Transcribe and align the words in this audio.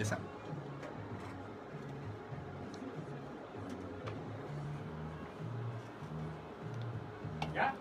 Ya 0.00 0.04
está. 0.04 0.18
¿Ya? 7.54 7.74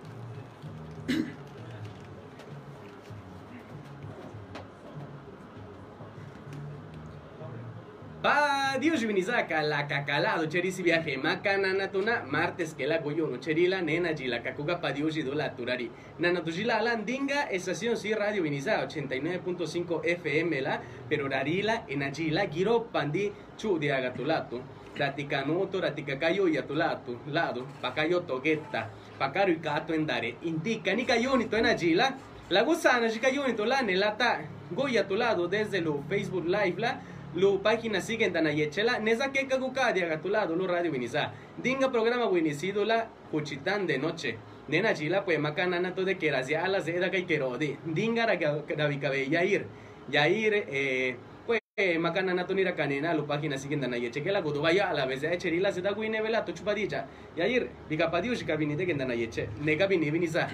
Dios 8.80 9.06
vinizaka 9.06 9.62
la 9.62 9.88
cacalado 9.88 10.48
cherisi 10.48 10.82
viaje 10.84 11.18
macana 11.18 11.74
natuna 11.74 12.24
martes 12.24 12.74
que 12.74 12.88
la 12.88 13.00
goyo 13.00 13.38
cherila 13.38 13.82
nena 13.82 14.14
jila 14.14 14.40
kakuga 14.40 14.80
pa 14.80 14.92
Dios 14.92 15.16
do 15.16 15.36
la 15.36 15.50
turari. 15.50 15.92
Nana 16.20 16.42
tujila 16.42 16.82
la 16.82 16.96
ndinga 16.96 17.52
estación 17.52 17.98
sí 17.98 18.14
radio 18.14 18.42
viniza 18.42 18.86
89.5 18.86 20.06
FM 20.06 20.62
la 20.62 20.82
pero 21.10 21.28
rarila 21.28 21.84
en 21.90 22.04
ajila 22.04 22.48
giro 22.48 22.88
pandi 22.92 23.32
chu 23.58 23.78
de 23.78 23.92
agatulato 23.92 24.62
ratika 24.96 25.46
noto 25.46 25.82
ratika 25.82 26.16
kayo 26.16 26.48
ya 26.48 26.62
tulato 26.62 27.20
lado 27.28 27.68
pakayo 27.82 28.22
togueta 28.22 28.90
pakaru 29.20 29.54
ikato 29.54 29.94
endare 29.94 30.36
indica 30.44 30.96
ni 30.96 31.06
kayoni 31.06 31.46
to 31.50 31.58
en 31.58 31.66
ajila 31.66 32.16
la 32.50 32.64
gusana 32.64 33.10
shikayoni 33.10 33.56
to 33.56 33.66
la 33.66 33.82
nelata 33.82 34.40
goya 34.72 35.04
tu 35.04 35.16
lado 35.16 35.48
desde 35.48 35.82
lo 35.82 36.04
Facebook 36.10 36.46
live 36.46 36.80
la 36.80 37.00
Lu 37.36 37.62
página 37.62 38.02
sigue 38.02 38.26
en 38.26 38.34
Tanayechela, 38.34 38.98
nesa 38.98 39.32
que 39.32 39.46
kagukadia 39.48 40.08
gatulado 40.08 40.56
lu 40.56 40.66
radio 40.66 40.92
viniza. 40.92 41.32
Dinga 41.62 41.92
programa 41.92 42.26
winicido 42.26 42.84
la 42.84 43.08
cuchitán 43.30 43.86
de 43.86 44.00
noche. 44.00 44.38
Nena 44.68 44.96
chila 44.96 45.24
pues 45.24 45.38
macanana 45.40 45.94
to 45.94 46.06
de 46.06 46.18
que 46.18 46.32
ya 46.48 46.68
la 46.68 46.82
zeda 46.82 47.12
que 47.12 47.28
kerodi. 47.28 47.78
Dinga 47.86 48.26
rabicabe 48.26 49.30
Yair. 49.30 49.68
Yair 50.10 50.66
eh 50.70 51.18
pues 51.46 51.62
macanana 52.00 52.48
to 52.48 52.56
nira 52.56 52.74
canena 52.76 53.14
lu 53.14 53.28
página 53.28 53.60
sigue 53.60 53.76
en 53.76 53.82
Tanayeche 53.82 54.24
la 54.32 54.42
gudubaya 54.42 54.90
a 54.90 54.94
la 54.94 55.06
vez 55.06 55.22
de 55.22 55.38
cherila 55.38 55.72
zeda 55.72 55.94
guine 55.94 56.24
vela 56.24 56.44
to 56.44 56.52
chupadilla. 56.52 57.06
Yair 57.38 57.70
bicapadiush 57.88 58.44
kabinite 58.44 58.88
que 58.88 58.96
Tanayeche. 58.96 59.50
Nega 59.62 59.86
vini 59.86 60.10
viniza. 60.10 60.50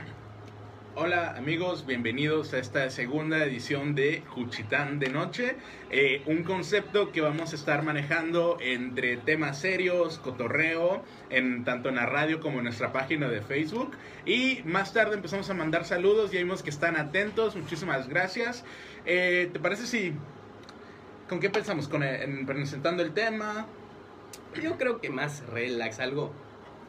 Hola 0.98 1.36
amigos, 1.36 1.86
bienvenidos 1.86 2.54
a 2.54 2.60
esta 2.60 2.90
segunda 2.90 3.44
edición 3.44 3.96
de 3.96 4.24
Juchitán 4.30 4.98
de 4.98 5.10
Noche, 5.10 5.58
eh, 5.90 6.22
un 6.26 6.44
concepto 6.44 7.12
que 7.12 7.20
vamos 7.20 7.52
a 7.52 7.56
estar 7.58 7.84
manejando 7.84 8.58
entre 8.62 9.18
temas 9.18 9.60
serios, 9.60 10.20
cotorreo, 10.20 11.04
en, 11.30 11.66
tanto 11.66 11.90
en 11.90 11.96
la 11.96 12.06
radio 12.06 12.40
como 12.40 12.60
en 12.60 12.64
nuestra 12.64 12.94
página 12.94 13.28
de 13.28 13.42
Facebook. 13.42 13.92
Y 14.26 14.62
más 14.64 14.94
tarde 14.94 15.16
empezamos 15.16 15.50
a 15.50 15.54
mandar 15.54 15.84
saludos, 15.84 16.32
ya 16.32 16.40
vimos 16.40 16.64
que 16.64 16.70
están 16.70 16.96
atentos, 16.96 17.58
muchísimas 17.58 18.08
gracias. 18.08 18.64
Eh, 19.06 19.50
¿Te 19.52 19.60
parece 19.60 19.88
si... 19.88 20.14
¿Con 21.28 21.42
qué 21.42 21.50
pensamos? 21.50 21.90
¿Con 21.90 22.04
el- 22.04 22.22
en 22.22 22.46
presentando 22.46 23.04
el 23.04 23.12
tema? 23.14 23.66
Yo 24.64 24.78
creo 24.78 25.02
que 25.02 25.10
más 25.10 25.46
relax, 25.48 26.00
algo, 26.00 26.32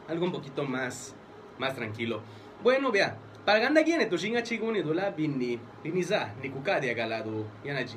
algo 0.07 0.25
un 0.25 0.31
poquito 0.31 0.63
más, 0.63 1.13
más 1.59 1.75
tranquilo. 1.75 2.21
Bueno, 2.63 2.91
vea, 2.91 3.17
para 3.47 3.59
ganda 3.59 3.81
gine 3.81 4.09
tu 4.09 4.17
shinga 4.17 4.41
chiguni 4.43 4.83
dula 4.83 5.09
bini, 5.09 5.57
biniza, 5.81 6.31
ni 6.43 6.49
kukadia 6.49 6.93
galado, 6.93 7.45
yanaji. 7.63 7.95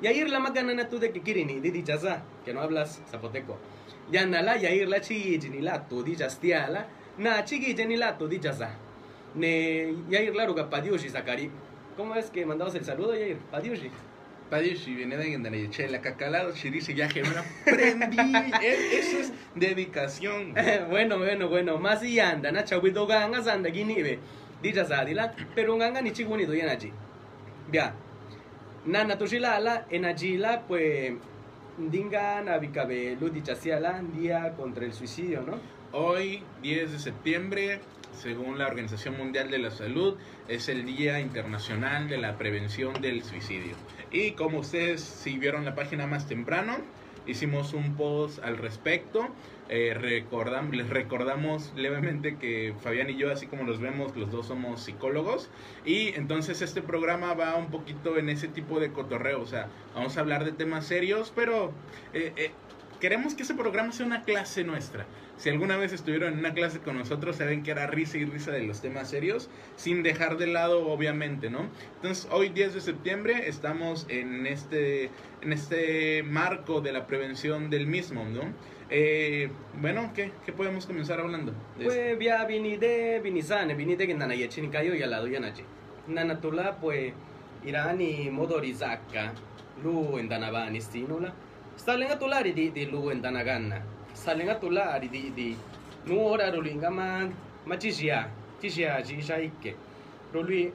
Yair 0.00 0.28
la 0.28 0.38
magana 0.38 0.88
tu 0.88 1.00
de 1.00 1.10
que 1.10 1.18
kirini, 1.18 1.60
di 1.60 1.82
jaza, 1.82 2.22
que 2.44 2.52
no 2.54 2.60
hablas 2.60 3.00
zapoteco. 3.10 3.58
Yanala 4.12 4.56
yair 4.56 4.88
la 4.88 5.00
chigi 5.00 5.48
ni 5.50 5.60
la 5.62 5.80
tu 5.80 6.04
di 6.04 6.14
jastiala, 6.14 6.86
na 7.18 7.42
chigi 7.42 7.74
ni 7.86 7.96
la 7.96 8.12
tu 8.12 8.28
di 8.28 8.38
jaza. 8.38 8.70
Ne 9.34 9.92
yair 10.08 10.32
la 10.32 10.46
ruga 10.46 10.70
padiushi 10.70 11.10
sakari. 11.10 11.50
¿Cómo 11.96 12.14
es 12.14 12.30
que 12.30 12.46
mandabas 12.46 12.74
el 12.76 12.84
saludo, 12.84 13.16
Yair? 13.16 13.38
Padiushi. 13.50 13.90
Padre, 14.50 14.76
si 14.76 14.94
viene 14.94 15.16
de 15.16 15.24
Guendanayeche, 15.30 15.88
la 15.88 16.00
cacalado, 16.00 16.52
chirice, 16.52 16.94
ya 16.94 17.08
que 17.08 17.22
aprendí. 17.22 18.16
Es- 18.62 19.06
Eso 19.06 19.18
es 19.18 19.32
dedicación. 19.54 20.54
bueno, 20.90 21.18
bueno, 21.18 21.48
bueno, 21.48 21.78
más 21.78 22.02
y 22.04 22.20
anda, 22.20 22.52
na 22.52 22.64
chawido 22.64 23.06
ganga 23.06 23.42
sanda 23.42 23.70
ginibe. 23.70 24.18
Dija 24.62 24.84
sadila, 24.84 25.34
pero 25.54 25.76
ganga 25.76 26.00
ni 26.00 26.12
chiguni 26.12 26.44
do 26.46 26.54
yanaji. 26.54 26.92
Bia. 27.70 27.92
Na 28.86 29.04
natushilala, 29.04 29.86
enajila, 29.90 30.62
pues. 30.68 31.14
Dinga 31.78 32.40
navikabe, 32.40 33.18
lu 33.20 33.28
dichasiala, 33.28 34.00
día 34.14 34.54
contra 34.56 34.86
el 34.86 34.94
suicidio, 34.94 35.42
¿no? 35.42 35.58
Hoy, 35.92 36.42
10 36.62 36.92
de 36.92 36.98
septiembre, 36.98 37.80
según 38.18 38.56
la 38.58 38.66
Organización 38.66 39.18
Mundial 39.18 39.50
de 39.50 39.58
la 39.58 39.70
Salud, 39.70 40.16
es 40.48 40.70
el 40.70 40.86
Día 40.86 41.20
Internacional 41.20 42.08
de 42.08 42.16
la 42.16 42.38
Prevención 42.38 42.98
del 43.02 43.22
Suicidio. 43.24 43.76
Y 44.10 44.32
como 44.32 44.58
ustedes 44.60 45.00
si 45.02 45.38
vieron 45.38 45.64
la 45.64 45.74
página 45.74 46.06
más 46.06 46.26
temprano, 46.28 46.76
hicimos 47.26 47.72
un 47.74 47.96
post 47.96 48.38
al 48.42 48.56
respecto. 48.58 49.28
Eh, 49.68 49.94
recordam- 49.98 50.70
les 50.70 50.88
recordamos 50.88 51.72
levemente 51.74 52.38
que 52.38 52.72
Fabián 52.80 53.10
y 53.10 53.16
yo, 53.16 53.32
así 53.32 53.48
como 53.48 53.64
los 53.64 53.80
vemos, 53.80 54.14
los 54.16 54.30
dos 54.30 54.46
somos 54.46 54.84
psicólogos. 54.84 55.50
Y 55.84 56.14
entonces 56.14 56.62
este 56.62 56.82
programa 56.82 57.34
va 57.34 57.56
un 57.56 57.70
poquito 57.70 58.16
en 58.16 58.28
ese 58.28 58.46
tipo 58.48 58.78
de 58.78 58.92
cotorreo. 58.92 59.40
O 59.42 59.46
sea, 59.46 59.68
vamos 59.92 60.16
a 60.16 60.20
hablar 60.20 60.44
de 60.44 60.52
temas 60.52 60.86
serios, 60.86 61.32
pero 61.34 61.72
eh, 62.12 62.32
eh, 62.36 62.50
queremos 63.00 63.34
que 63.34 63.42
ese 63.42 63.54
programa 63.54 63.92
sea 63.92 64.06
una 64.06 64.22
clase 64.24 64.64
nuestra. 64.64 65.06
Si 65.36 65.50
alguna 65.50 65.76
vez 65.76 65.92
estuvieron 65.92 66.32
en 66.32 66.38
una 66.38 66.54
clase 66.54 66.80
con 66.80 66.96
nosotros, 66.96 67.36
saben 67.36 67.62
que 67.62 67.70
era 67.70 67.86
risa 67.86 68.16
y 68.18 68.24
risa 68.24 68.52
de 68.52 68.62
los 68.62 68.80
temas 68.80 69.10
serios, 69.10 69.50
sin 69.76 70.02
dejar 70.02 70.38
de 70.38 70.46
lado, 70.46 70.88
obviamente, 70.88 71.50
¿no? 71.50 71.66
Entonces, 71.96 72.26
hoy 72.30 72.48
10 72.48 72.74
de 72.74 72.80
septiembre 72.80 73.48
estamos 73.48 74.06
en 74.08 74.46
este, 74.46 75.10
en 75.42 75.52
este 75.52 76.22
marco 76.22 76.80
de 76.80 76.92
la 76.92 77.06
prevención 77.06 77.68
del 77.68 77.86
mismo, 77.86 78.24
¿no? 78.24 78.52
Eh, 78.88 79.50
bueno, 79.80 80.12
¿qué, 80.14 80.32
¿qué 80.44 80.52
podemos 80.52 80.86
comenzar 80.86 81.20
hablando? 81.20 81.52
de? 81.78 81.84
Pues 81.84 82.18
via 82.18 82.44
vinide, 82.44 83.20
vinizane, 83.20 83.74
vinide 83.74 84.06
que 84.06 84.14
nanayechi 84.14 84.62
ni 84.62 84.68
kayo 84.68 84.94
y 84.94 85.02
al 85.02 85.10
lado 85.10 85.26
yanachi. 85.26 85.64
Nanatula, 86.06 86.78
pues, 86.80 87.12
irani 87.64 88.30
modorizaka, 88.30 89.32
lu 89.82 90.18
en 90.18 90.28
danabani 90.28 90.80
stinula. 90.80 91.34
Salen 91.76 92.10
a 92.10 92.16
tulari 92.16 92.52
di 92.52 92.72
di 92.72 92.88
lu 92.90 93.10
en 93.10 93.20
danagana. 93.20 93.80
Salen 94.12 94.48
a 94.48 94.54
tulari 94.56 95.08
di 95.08 95.32
di. 95.34 95.56
Nu 96.06 96.18
ora 96.18 96.50
rulinga 96.50 96.90
man, 96.90 97.34
machishia, 97.66 98.28
chishia, 98.60 99.02
chisha 99.04 99.36
ikke. 99.38 99.74
Rului 100.32 100.72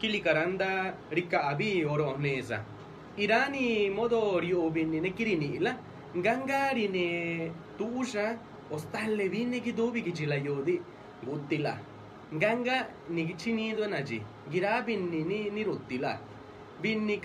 kilikaranda 0.00 0.94
rika 1.10 1.48
abi 1.50 1.84
oro 1.84 2.16
nesa. 2.16 2.64
Irani 3.18 3.90
modo 3.94 4.40
riobini 4.40 5.00
ne 5.00 5.10
kirini 5.12 5.60
la. 5.60 5.76
Gangari 6.14 6.88
ne 6.88 7.50
tusha 7.76 8.36
ostalle 8.70 9.28
vinne 9.28 9.60
ki 9.60 9.72
dobi 9.72 10.02
ki 10.02 10.12
chila 10.12 10.36
yodi. 10.36 10.80
Guttila. 11.24 11.76
Ganga 12.32 12.88
ni 13.10 13.34
chinido 13.36 13.86
naji. 13.86 14.22
Girabin 14.50 15.10
ni 15.10 15.22
ni 15.22 15.50
ni 15.50 15.64
ruttila. 15.64 16.18
Binni 16.80 17.20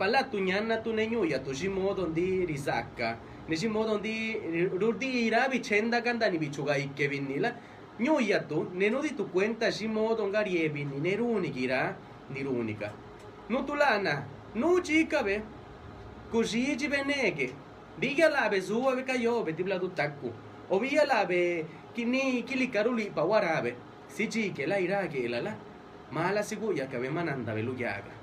pala 0.00 0.24
tu 0.24 0.40
nenyu 0.40 1.28
ya 1.28 1.38
tu 1.40 1.52
modo 1.68 2.06
di 2.06 2.46
risaka. 2.46 3.18
Ni 3.46 3.68
modo 3.68 3.98
di 3.98 4.34
rurdi 4.72 5.26
irabi 5.28 5.60
chenda 5.60 6.00
kanda 6.00 6.30
ni 6.30 6.38
bichuga 6.38 6.78
ikke 6.78 7.06
vinnila. 7.08 7.52
Nyuya 7.98 8.48
tu, 8.48 8.70
nenu 8.72 9.02
di 9.02 9.14
tu 9.14 9.28
cuenta 9.28 9.70
si 9.70 9.86
modo 9.86 10.24
ngari 10.26 10.64
ebini, 10.64 10.98
neruni 11.00 11.50
gira, 11.52 11.94
nirunica. 12.32 12.90
Nutulana, 13.50 14.24
nu 14.54 14.80
chica 14.80 15.22
be, 15.22 15.42
così 16.30 16.78
ci 16.78 16.88
venege. 16.88 17.52
Diga 18.00 18.30
la 18.30 18.48
be 18.48 18.62
sua 18.62 18.94
be 18.94 19.02
kayo 19.02 19.44
be 19.44 19.52
tibla 19.52 19.78
tu 19.78 19.90
takku. 19.92 20.32
O 20.70 20.78
via 20.78 21.04
la 21.04 21.26
be 21.26 21.66
kini 21.92 22.42
kili 22.44 22.70
karuli 22.70 23.10
pa 23.12 23.22
warabe. 23.22 23.74
Si 24.06 24.28
chike 24.28 24.66
la 24.66 24.78
irage 24.78 25.28
la 25.28 25.40
la. 25.40 25.54
Mala 26.10 26.40
siguya 26.40 26.88
ka 26.90 26.98
be 26.98 27.10
mananda 27.10 27.52
be 27.52 27.62
luyaga. 27.62 28.19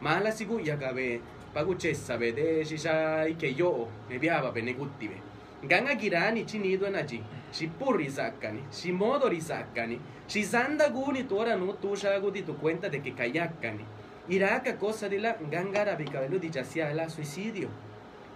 Mala 0.00 0.30
siguya 0.30 0.78
ka 0.78 0.92
be 0.92 1.20
paguchessa 1.52 2.18
be 2.18 2.32
de 2.32 2.64
shisha 2.64 3.28
ike 3.28 3.56
yo 3.56 3.88
ne 4.08 4.18
viaba 4.18 4.52
be 4.52 4.62
neguttibe. 4.62 5.20
Ganga 5.66 5.96
girani 5.96 6.44
chinido 6.44 6.88
naji. 6.88 7.20
Si 7.50 7.66
purri 7.66 8.08
saccani, 8.08 8.60
si 8.70 8.92
modori 8.92 9.40
saccani, 9.40 9.98
si 10.26 10.44
sanda 10.44 10.88
guni 10.90 11.26
tora 11.26 11.56
no 11.56 11.72
tu 11.72 11.96
shago 11.96 12.30
tu 12.30 12.54
cuenta 12.54 12.88
de 12.88 13.00
que 13.00 13.12
kayakani. 13.12 13.84
Iraka 14.28 14.78
cosa 14.78 15.08
de 15.08 15.18
la 15.18 15.34
gangara 15.50 15.96
bicabelo 15.96 16.38
di 16.38 16.48
hacia 16.48 16.94
la 16.94 17.08
suicidio. 17.08 17.68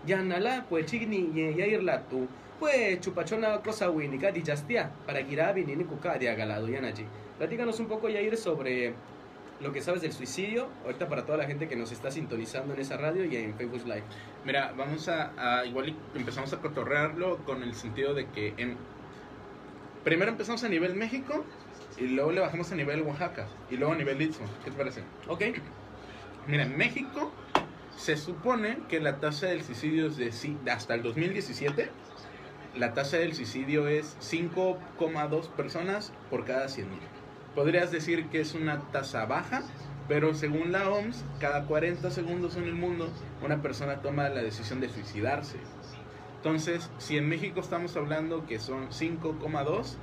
Yanala 0.05 0.65
pues 0.69 0.87
chigni 0.87 1.31
ya 1.56 1.67
irla 1.67 2.03
tu. 2.08 2.26
Pues 2.58 2.99
chupachona 3.00 3.62
cosa 3.62 3.88
winica 3.91 4.32
di 4.32 4.43
jastia 4.43 4.91
para 5.06 5.23
girabi 5.23 5.65
ni 5.65 5.85
kuka 5.85 6.19
de 6.19 6.29
agalado 6.29 6.67
yanaji. 6.67 7.06
Platícanos 7.38 7.79
un 7.81 7.87
poco 7.87 8.08
Yair 8.08 8.37
sobre 8.37 8.94
lo 9.62 9.73
que 9.73 9.81
sabes 9.81 10.03
del 10.03 10.12
suicidio, 10.12 10.69
ahorita 10.85 11.09
para 11.09 11.25
toda 11.25 11.38
la 11.38 11.44
gente 11.47 11.69
que 11.69 11.76
nos 11.76 11.93
está 11.93 12.11
sintonizando 12.11 12.75
en 12.75 12.81
esa 12.81 12.97
radio 12.97 13.25
y 13.25 13.37
en 13.37 13.55
Facebook 13.55 13.82
Live. 13.85 14.03
Mira, 14.44 14.73
vamos 14.76 15.09
a, 15.09 15.32
a- 15.61 15.64
igual 15.64 15.94
empezamos 16.14 16.53
a 16.53 16.59
cotorrearlo 16.59 17.38
con 17.44 17.62
el 17.62 17.75
sentido 17.75 18.12
de 18.14 18.26
que 18.29 18.55
en 18.56 18.76
primero 20.05 20.31
empezamos 20.32 20.64
a 20.64 20.69
nivel 20.69 20.94
México 20.94 21.44
y 21.99 22.09
luego 22.09 22.32
le 22.32 22.41
bajamos 22.41 22.73
a 22.73 22.75
nivel 22.75 23.03
Oaxaca 23.03 23.47
y 23.70 23.76
luego 23.76 23.93
a 23.93 23.97
nivel 23.97 24.20
Istmo. 24.20 24.47
¿Qué 24.64 24.70
te 24.70 24.76
parece? 24.76 25.03
Ok, 25.29 25.43
Mira, 26.49 26.65
en 26.65 26.76
México 26.76 27.32
Se 27.97 28.17
supone 28.17 28.79
que 28.88 28.99
la 29.00 29.20
tasa 29.20 29.47
del 29.47 29.62
suicidio 29.62 30.06
es 30.08 30.17
de 30.17 30.70
hasta 30.73 30.94
el 30.94 31.03
2017, 31.03 31.88
la 32.75 32.94
tasa 32.94 33.19
del 33.19 33.35
suicidio 33.35 33.87
es 33.87 34.17
5,2 34.20 35.49
personas 35.50 36.12
por 36.31 36.44
cada 36.44 36.69
100 36.69 36.88
mil. 36.88 36.99
Podrías 37.54 37.90
decir 37.90 38.28
que 38.28 38.40
es 38.40 38.54
una 38.54 38.81
tasa 38.93 39.26
baja, 39.26 39.62
pero 40.08 40.34
según 40.34 40.72
la 40.72 40.88
OMS, 40.88 41.25
cada 41.38 41.64
40 41.64 42.10
segundos 42.10 42.56
en 42.56 42.64
el 42.64 42.75
mundo 42.75 43.10
una 43.44 43.60
persona 43.60 44.00
toma 44.00 44.28
la 44.31 44.43
decisión 44.43 44.81
de 44.81 44.88
suicidarse. 44.88 45.58
Entonces, 46.37 46.90
si 46.99 47.19
en 47.19 47.28
México 47.28 47.60
estamos 47.60 47.94
hablando 47.96 48.46
que 48.46 48.58
son 48.58 48.88
5,2, 48.88 49.96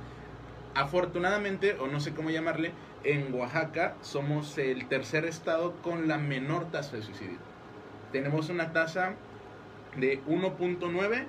afortunadamente, 0.74 1.74
o 1.74 1.88
no 1.88 1.98
sé 2.00 2.14
cómo 2.14 2.30
llamarle, 2.30 2.72
en 3.02 3.34
Oaxaca 3.34 3.96
somos 4.00 4.56
el 4.56 4.86
tercer 4.86 5.24
estado 5.24 5.74
con 5.82 6.06
la 6.06 6.18
menor 6.18 6.70
tasa 6.70 6.96
de 6.96 7.02
suicidio. 7.02 7.38
Tenemos 8.12 8.48
una 8.48 8.72
tasa 8.72 9.14
de 9.96 10.22
1.9 10.24 11.24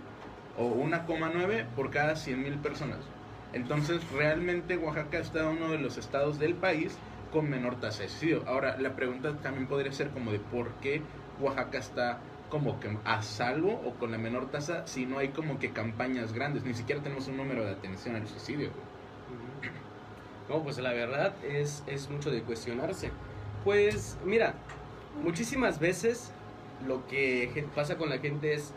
o 0.57 0.75
1,9 0.75 1.65
por 1.75 1.89
cada 1.89 2.13
100.000 2.13 2.61
personas. 2.61 2.99
Entonces, 3.53 4.01
realmente 4.11 4.77
Oaxaca 4.77 5.19
está 5.19 5.47
uno 5.47 5.69
de 5.71 5.77
los 5.77 5.97
estados 5.97 6.39
del 6.39 6.55
país 6.55 6.95
con 7.31 7.49
menor 7.49 7.79
tasa 7.79 8.03
de 8.03 8.09
suicidio. 8.09 8.43
Ahora, 8.47 8.77
la 8.77 8.95
pregunta 8.95 9.33
también 9.37 9.67
podría 9.67 9.91
ser 9.91 10.09
como 10.09 10.31
de 10.31 10.39
por 10.39 10.69
qué 10.75 11.01
Oaxaca 11.39 11.77
está 11.77 12.19
como 12.49 12.79
que 12.79 12.97
a 13.05 13.21
salvo 13.21 13.81
o 13.85 13.93
con 13.93 14.11
la 14.11 14.17
menor 14.17 14.51
tasa 14.51 14.85
si 14.85 15.05
no 15.05 15.17
hay 15.19 15.29
como 15.29 15.59
que 15.59 15.71
campañas 15.71 16.33
grandes. 16.33 16.63
Ni 16.63 16.73
siquiera 16.73 17.01
tenemos 17.01 17.27
un 17.27 17.37
número 17.37 17.63
de 17.63 17.71
atención 17.71 18.15
al 18.15 18.27
suicidio. 18.27 18.69
No, 20.49 20.61
pues 20.63 20.77
la 20.79 20.91
verdad 20.91 21.33
es, 21.45 21.83
es 21.87 22.09
mucho 22.09 22.29
de 22.29 22.41
cuestionarse. 22.43 23.11
Pues 23.63 24.17
mira, 24.25 24.55
muchísimas 25.23 25.79
veces 25.79 26.31
lo 26.85 27.07
que 27.07 27.65
pasa 27.75 27.97
con 27.97 28.09
la 28.09 28.17
gente 28.17 28.53
es 28.53 28.73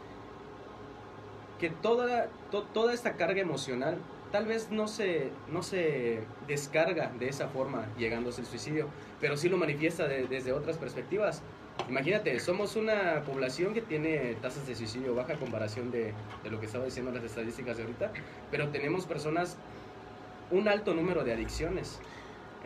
que 1.58 1.70
toda, 1.70 2.28
to- 2.50 2.64
toda 2.72 2.92
esta 2.92 3.14
carga 3.14 3.40
emocional 3.40 3.98
tal 4.34 4.46
vez 4.46 4.72
no 4.72 4.88
se, 4.88 5.30
no 5.52 5.62
se 5.62 6.18
descarga 6.48 7.12
de 7.20 7.28
esa 7.28 7.46
forma 7.46 7.86
llegándose 7.96 8.40
al 8.40 8.48
suicidio, 8.48 8.88
pero 9.20 9.36
sí 9.36 9.48
lo 9.48 9.56
manifiesta 9.56 10.08
de- 10.08 10.26
desde 10.26 10.52
otras 10.52 10.76
perspectivas. 10.76 11.40
Imagínate, 11.88 12.40
somos 12.40 12.74
una 12.74 13.22
población 13.24 13.74
que 13.74 13.80
tiene 13.80 14.34
tasas 14.42 14.66
de 14.66 14.74
suicidio 14.74 15.14
baja 15.14 15.34
a 15.34 15.36
comparación 15.36 15.92
de, 15.92 16.12
de 16.42 16.50
lo 16.50 16.58
que 16.58 16.66
estaba 16.66 16.84
diciendo 16.84 17.12
las 17.12 17.22
estadísticas 17.22 17.76
de 17.76 17.84
ahorita, 17.84 18.10
pero 18.50 18.70
tenemos 18.70 19.06
personas, 19.06 19.56
un 20.50 20.66
alto 20.66 20.94
número 20.94 21.22
de 21.22 21.32
adicciones. 21.32 22.00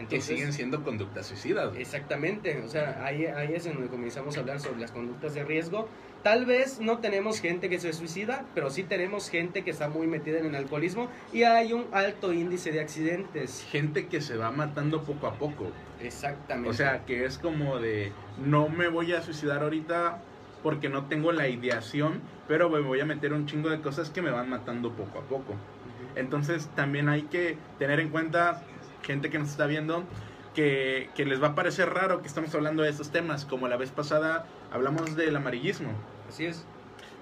Que 0.06 0.16
Entonces, 0.16 0.36
siguen 0.36 0.52
siendo 0.52 0.84
conductas 0.84 1.26
suicidas. 1.26 1.74
Exactamente, 1.76 2.60
o 2.64 2.68
sea, 2.68 3.04
ahí, 3.04 3.26
ahí 3.26 3.54
es 3.54 3.66
en 3.66 3.74
donde 3.74 3.88
comenzamos 3.88 4.36
a 4.36 4.40
hablar 4.40 4.60
sobre 4.60 4.80
las 4.80 4.92
conductas 4.92 5.34
de 5.34 5.44
riesgo. 5.44 5.88
Tal 6.22 6.46
vez 6.46 6.80
no 6.80 6.98
tenemos 6.98 7.40
gente 7.40 7.68
que 7.68 7.78
se 7.78 7.92
suicida, 7.92 8.44
pero 8.54 8.70
sí 8.70 8.82
tenemos 8.82 9.30
gente 9.30 9.62
que 9.62 9.70
está 9.70 9.88
muy 9.88 10.06
metida 10.06 10.38
en 10.38 10.46
el 10.46 10.54
alcoholismo 10.54 11.08
y 11.32 11.44
hay 11.44 11.72
un 11.72 11.86
alto 11.92 12.32
índice 12.32 12.72
de 12.72 12.80
accidentes. 12.80 13.64
Gente 13.70 14.06
que 14.06 14.20
se 14.20 14.36
va 14.36 14.50
matando 14.50 15.02
poco 15.02 15.26
a 15.26 15.34
poco. 15.34 15.70
Exactamente. 16.00 16.70
O 16.70 16.72
sea, 16.72 17.04
que 17.04 17.24
es 17.24 17.38
como 17.38 17.78
de, 17.78 18.12
no 18.44 18.68
me 18.68 18.88
voy 18.88 19.12
a 19.12 19.22
suicidar 19.22 19.62
ahorita 19.62 20.20
porque 20.62 20.88
no 20.88 21.06
tengo 21.06 21.32
la 21.32 21.48
ideación, 21.48 22.20
pero 22.46 22.68
me 22.68 22.80
voy 22.80 23.00
a 23.00 23.04
meter 23.04 23.32
un 23.32 23.46
chingo 23.46 23.70
de 23.70 23.80
cosas 23.80 24.10
que 24.10 24.22
me 24.22 24.30
van 24.30 24.48
matando 24.48 24.92
poco 24.92 25.20
a 25.20 25.22
poco. 25.22 25.54
Entonces 26.16 26.68
también 26.74 27.08
hay 27.08 27.22
que 27.22 27.56
tener 27.78 28.00
en 28.00 28.08
cuenta, 28.08 28.62
gente 29.02 29.30
que 29.30 29.38
nos 29.38 29.50
está 29.50 29.66
viendo, 29.66 30.04
que, 30.54 31.10
que 31.14 31.24
les 31.24 31.42
va 31.42 31.48
a 31.48 31.54
parecer 31.54 31.90
raro 31.90 32.20
que 32.20 32.28
estamos 32.28 32.54
hablando 32.54 32.82
de 32.82 32.90
estos 32.90 33.10
temas, 33.10 33.44
como 33.44 33.68
la 33.68 33.76
vez 33.76 33.90
pasada 33.90 34.46
hablamos 34.72 35.16
del 35.16 35.36
amarillismo. 35.36 35.90
Así 36.28 36.46
es. 36.46 36.64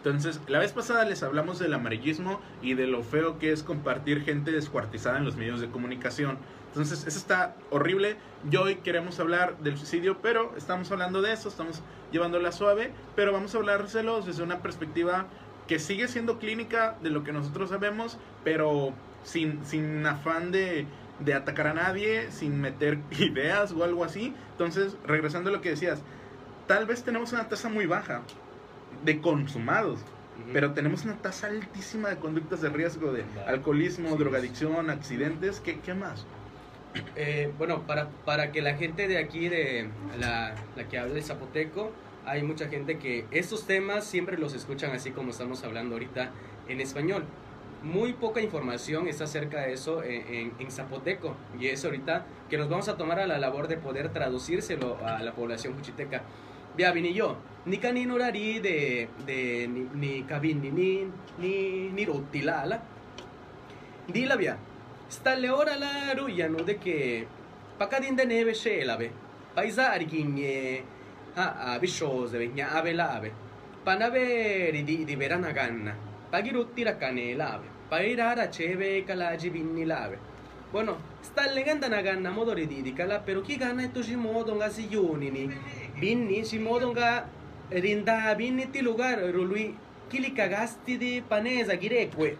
Entonces, 0.07 0.41
la 0.47 0.61
vez 0.61 0.73
pasada 0.73 1.05
les 1.05 1.25
hablamos 1.25 1.59
del 1.59 1.75
amarillismo 1.75 2.41
y 2.63 2.75
de 2.75 2.87
lo 2.87 3.03
feo 3.03 3.41
que 3.41 3.51
es 3.51 3.65
compartir 3.65 4.23
gente 4.23 4.53
descuartizada 4.53 5.19
en 5.19 5.25
los 5.25 5.35
medios 5.35 5.61
de 5.61 5.69
comunicación. 5.69 6.39
Entonces, 6.69 7.07
eso 7.07 7.19
está 7.19 7.57
horrible. 7.71 8.17
Y 8.49 8.55
hoy 8.57 8.77
queremos 8.77 9.19
hablar 9.19 9.59
del 9.59 9.77
suicidio, 9.77 10.19
pero 10.23 10.55
estamos 10.57 10.93
hablando 10.93 11.23
de 11.23 11.33
eso, 11.33 11.49
estamos 11.49 11.83
llevándola 12.13 12.53
suave, 12.53 12.93
pero 13.17 13.33
vamos 13.33 13.55
a 13.55 13.59
hablárselos 13.59 14.27
desde 14.27 14.45
una 14.45 14.63
perspectiva 14.63 15.27
que 15.67 15.81
sigue 15.81 16.07
siendo 16.07 16.39
clínica 16.39 16.97
de 17.03 17.11
lo 17.11 17.25
que 17.25 17.33
nosotros 17.33 17.71
sabemos, 17.71 18.19
pero 18.45 18.93
sin, 19.25 19.65
sin 19.67 20.07
afán 20.07 20.53
de, 20.53 20.87
de 21.21 21.35
atacar 21.35 21.69
a 21.69 21.75
nadie, 21.75 22.31
sin 22.31 22.61
meter 22.61 22.99
ideas 23.19 23.73
o 23.73 23.85
algo 23.85 24.05
así. 24.05 24.35
Entonces, 24.53 24.97
regresando 25.07 25.51
a 25.51 25.53
lo 25.53 25.61
que 25.61 25.71
decías, 25.71 26.01
tal 26.67 26.87
vez 26.87 27.03
tenemos 27.03 27.33
una 27.33 27.49
tasa 27.49 27.69
muy 27.69 27.87
baja 27.87 28.23
de 29.05 29.21
consumados, 29.21 30.01
pero 30.53 30.73
tenemos 30.73 31.05
una 31.05 31.15
tasa 31.15 31.47
altísima 31.47 32.09
de 32.11 32.17
conductas 32.17 32.61
de 32.61 32.69
riesgo 32.69 33.13
de 33.13 33.25
alcoholismo, 33.47 34.11
Sí. 34.11 34.17
drogadicción, 34.19 34.91
accidentes, 34.91 35.61
¿qué, 35.61 35.79
qué 35.81 35.95
más? 35.95 36.27
Eh, 37.15 37.53
bueno, 37.59 37.83
para, 37.83 38.09
para 38.25 38.53
que 38.53 38.63
la 38.63 38.75
gente 38.75 39.07
de 39.09 39.19
aquí, 39.19 39.49
de 39.49 39.89
la, 40.19 40.55
la 40.77 40.85
que 40.89 40.99
habla 40.99 41.15
el 41.15 41.23
zapoteco, 41.23 41.93
hay 42.25 42.43
mucha 42.43 42.69
gente 42.69 42.99
que 42.99 43.27
estos 43.31 43.67
temas 43.67 44.05
siempre 44.05 44.37
los 44.39 44.55
escuchan 44.55 44.91
así 44.93 45.11
como 45.11 45.31
estamos 45.31 45.63
hablando 45.63 45.95
ahorita 45.95 46.31
en 46.69 46.81
español. 46.81 47.25
Muy 47.83 48.15
poca 48.15 48.41
información 48.41 49.07
está 49.07 49.25
acerca 49.25 49.61
de 49.61 49.75
eso 49.75 50.03
en, 50.03 50.35
en, 50.35 50.53
en 50.59 50.71
zapoteco 50.71 51.37
y 51.61 51.69
es 51.69 51.85
ahorita 51.85 52.27
que 52.49 52.59
nos 52.59 52.69
vamos 52.69 52.89
a 52.89 52.97
tomar 52.97 53.21
a 53.21 53.27
la 53.27 53.39
labor 53.39 53.69
de 53.69 53.77
poder 53.77 54.13
traducírselo 54.13 54.99
a 55.05 55.23
la 55.23 55.33
población 55.33 55.75
cuchiteca. 55.75 56.23
Via 56.77 56.91
vini 56.93 57.13
yo, 57.15 57.37
ni 57.65 57.79
canin 57.79 58.11
horari 58.11 58.61
de, 58.61 59.09
de 59.25 59.69
ni, 59.69 60.23
cabin 60.25 60.61
ni 60.61 60.71
ni 60.71 61.11
ni 61.39 61.89
ni 61.91 62.05
rutilala. 62.05 62.83
Dila 64.09 64.37
via. 64.37 64.59
Stalle 65.09 65.51
ora 65.51 65.77
la 65.77 66.13
ruiano 66.15 66.63
de 66.65 66.79
che 66.79 67.27
pacadin 67.79 68.17
de 68.17 68.27
neve 68.27 68.55
scelave. 68.55 69.11
Paesari 69.55 70.07
ghigne 70.07 70.83
a 71.37 71.73
a 71.73 71.79
bisciose 71.79 72.37
vegna 72.37 72.73
ave 72.73 72.93
lave. 72.93 73.33
Panaveri 73.85 74.83
di 74.83 75.05
di 75.05 75.17
verana 75.17 75.53
ganna. 75.53 76.06
Pagirutti 76.37 76.83
la 76.83 76.99
cane 76.99 77.35
lave. 77.35 77.65
Pairara 77.89 78.51
ceve 78.51 79.03
calagi 79.05 79.49
vinni 79.49 79.87
lave. 79.87 80.19
Bueno, 80.71 80.99
sta 81.21 81.51
legenda 81.51 81.89
na 81.89 82.03
ganna 82.03 82.29
modo 82.29 82.53
ridicala, 82.53 83.21
però 83.21 83.41
chi 83.41 83.57
ganna 83.57 83.85
e 83.85 83.91
tu 83.91 84.03
si 84.03 84.17
modo 84.17 84.55
nga 84.55 84.69
si 84.69 84.87
yunini. 84.87 85.51
Vinni 85.95 86.45
si 86.45 86.59
modo 86.59 86.91
nga 86.91 87.27
rinda 87.71 88.35
vinni 88.35 88.69
ti 88.69 88.83
lugar 88.83 89.25
lui 89.33 89.75
chi 90.09 90.21
li 90.21 90.35
cagasti 90.35 90.99
di 90.99 91.23
panesa 91.27 91.75
gireque. 91.79 92.37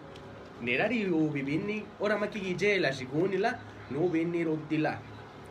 Nerari 0.59 1.03
ubi 1.09 1.41
vinni, 1.41 1.83
ora 1.97 2.17
ma 2.17 2.27
chi 2.27 2.55
gela 2.55 2.91
sigunila, 2.91 3.57
nu 3.87 4.11
vinni 4.11 4.43
ruttila. 4.43 4.93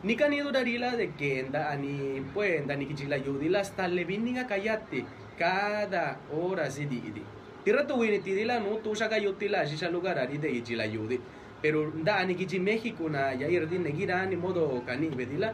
Ni 0.03 0.15
canido 0.15 0.51
darila 0.51 0.95
de 0.95 1.11
que 1.17 1.39
enda 1.39 1.67
ani 1.67 2.23
puenda 2.31 2.77
ni 2.77 2.87
kichila 2.87 3.17
yudila 3.17 3.61
sta 3.61 3.87
le 3.87 4.05
vinni 4.05 4.31
nga 4.31 4.45
kayatti 4.45 5.05
cada 5.35 6.17
hora 6.31 6.69
si 6.69 6.87
didi. 6.87 7.35
Tirato 7.67 7.97
wini 7.97 8.19
tidila 8.23 8.59
nu 8.59 8.79
tu 8.81 8.95
shaka 8.95 9.17
yutila 9.19 9.67
shisha 9.67 9.91
lugar 9.91 10.17
ari 10.17 10.37
de 10.37 10.47
ichila 10.47 10.85
yudi. 10.85 11.19
Pero 11.61 11.91
da 12.01 12.15
ani 12.15 12.33
kichi 12.33 12.59
México 12.59 13.09
na 13.09 13.31
ya 13.31 13.49
irdi 13.49 13.77
negira 13.77 14.25
ni 14.25 14.37
modo 14.37 14.81
cani 14.87 15.09
vedila. 15.09 15.53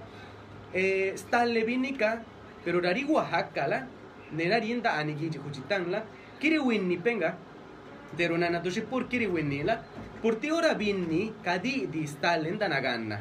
Eh, 0.75 1.13
sta 1.15 1.43
le 1.43 1.63
vinni 1.63 1.98
ka, 1.98 2.22
pero 2.63 2.79
dari 2.79 3.03
Oaxaca 3.03 3.67
la, 3.67 3.88
nerari 4.32 4.74
enda 4.74 4.93
ani 4.93 5.15
kichi 5.15 5.39
kuchitang 5.39 5.89
la, 5.89 6.03
kiri 6.39 6.60
winni 6.60 6.98
penga, 6.98 7.36
Pero 8.15 8.38
na 8.38 8.48
natushi 8.48 8.82
pur 8.82 9.08
kiri 9.10 9.25
winnila, 9.25 9.82
pur 10.22 10.36
ti 10.36 10.51
ora 10.51 10.75
binni 10.75 11.34
kadi 11.41 11.88
di 11.89 12.05
stallen 12.05 12.60
da 12.60 12.67
naganna. 12.67 13.20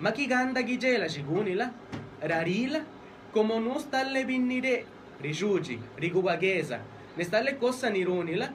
Ma 0.00 0.12
chi 0.12 0.26
ganda 0.26 0.60
gigela 0.62 1.08
shigunila, 1.08 1.72
rarila, 2.20 2.84
como 3.32 3.58
no 3.58 3.78
stalle 3.78 4.26
binnire, 4.26 4.84
rishuji, 5.22 5.80
rigubaghesa, 5.96 6.78
ne 7.16 7.24
stalle 7.24 7.56
cosa 7.58 7.90
nirunila, 7.90 8.50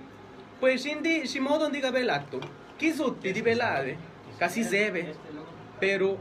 pues 0.60 0.86
indi 0.86 1.28
si 1.28 1.40
modo 1.40 1.70
di 1.70 1.80
cabelacto, 1.80 2.40
chi 2.78 2.92
sutti 2.92 3.32
di 3.32 3.42
velare, 3.42 3.98
casi 4.38 4.64
seve, 4.64 5.16
pero 5.80 6.18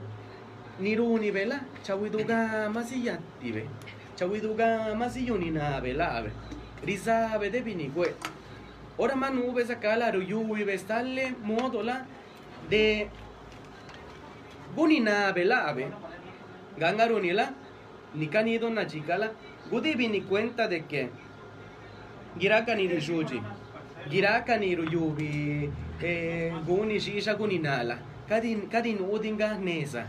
niruni 0.78 1.30
vela, 1.30 1.60
chawiduga 1.82 2.68
masiyattive, 2.68 3.66
chawiduga 4.16 4.94
masiyunina 4.94 5.80
velave, 5.80 6.32
risave 6.82 7.50
de 7.50 7.62
binikwe. 7.62 8.14
Ora 8.98 9.14
manu 9.14 9.52
ves 9.52 9.70
acá 9.70 9.96
la 9.96 10.10
ruyu 10.10 10.56
y 10.56 10.64
ves 10.64 10.84
tal 10.84 11.36
modo 11.42 11.82
la 11.82 12.06
de 12.70 13.10
bunina 14.74 15.32
belave 15.32 15.88
gangarunila 16.78 17.52
ni 18.14 18.28
canido 18.28 18.70
na 18.70 18.86
chicala 18.86 19.32
gudi 19.70 19.94
vini 19.94 20.22
cuenta 20.22 20.66
de 20.66 20.86
que 20.86 21.10
giraka 22.38 22.74
ni 22.74 22.88
rishuji 22.88 23.40
giraka 24.10 24.56
ni 24.56 24.74
ruyubi 24.76 25.70
eh, 26.02 26.52
guni 26.66 27.00
shisha 27.00 27.34
guninala 27.34 27.98
kadin 28.28 28.68
kadin 28.68 28.98
udinga 28.98 29.58
nesa 29.58 30.06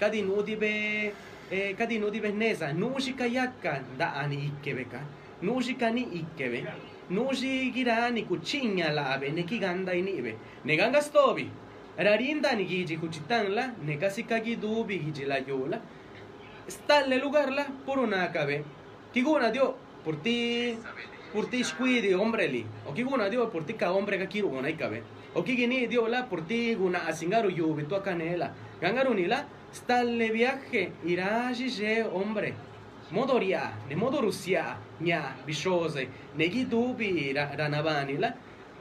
kadin 0.00 0.28
udi 0.30 0.56
be 0.56 1.12
eh, 1.50 1.74
kadi 1.76 1.98
no 1.98 2.10
di 2.10 2.20
benesa 2.20 2.72
nushi 2.72 3.12
kayaka 3.16 3.82
da 3.98 4.14
ani 4.14 4.50
ikkebeka 4.52 5.00
nushi 5.42 5.74
kani 5.74 6.02
ikkebe 6.22 6.64
nushi 7.10 7.72
girani 7.74 8.22
kuchinya 8.22 8.92
labe 8.92 9.30
ne 9.34 9.42
kiganda 9.42 9.92
inibe 9.94 10.36
neganga 10.64 11.02
stobi. 11.02 11.50
Rarinda 11.98 12.54
ni 12.56 12.64
giji 12.64 12.96
kuchitanla 12.96 13.74
negasikagi 13.84 14.56
dubi 14.56 14.98
giji 14.98 15.24
la 15.26 15.36
yola 15.38 15.78
stalle 16.68 17.18
lugarla 17.18 17.66
por 17.84 17.98
una 17.98 18.28
cabe 18.32 18.64
kiguna 19.12 19.50
dio 19.50 19.74
por 20.04 20.16
ti 20.22 20.78
por 21.32 21.46
ti 21.50 21.64
squidi 21.64 22.12
hombre 22.14 22.46
li. 22.48 22.64
O 22.86 22.92
kiguna 22.92 23.28
dio 23.28 23.48
por 23.50 23.64
ti 23.64 23.74
ka 23.74 23.92
hombre 23.92 24.18
ka 24.18 24.26
kiru 24.26 24.48
una 24.48 24.68
ikabe. 24.68 25.02
O 25.34 25.42
kigini 25.42 25.86
dio 25.86 26.06
la 26.08 26.22
por 26.24 26.42
ti 26.42 26.74
guna 26.74 27.06
asingaru 27.06 27.50
yubi 27.50 27.84
tu 27.88 27.94
akanela 27.94 28.50
gangaru 28.80 29.14
nila 29.14 29.44
stalle 29.72 30.30
viaje 30.30 30.92
iraji 31.04 31.68
je 31.68 32.02
hombre. 32.02 32.54
Modoria 33.12 33.72
ne 33.88 33.96
modorusia 33.96 34.76
nya 35.00 35.34
bishose 35.46 36.08
negi 36.36 36.64
dubi 36.64 37.32
ra, 37.32 37.50
ranavani 37.56 38.18
la. 38.18 38.32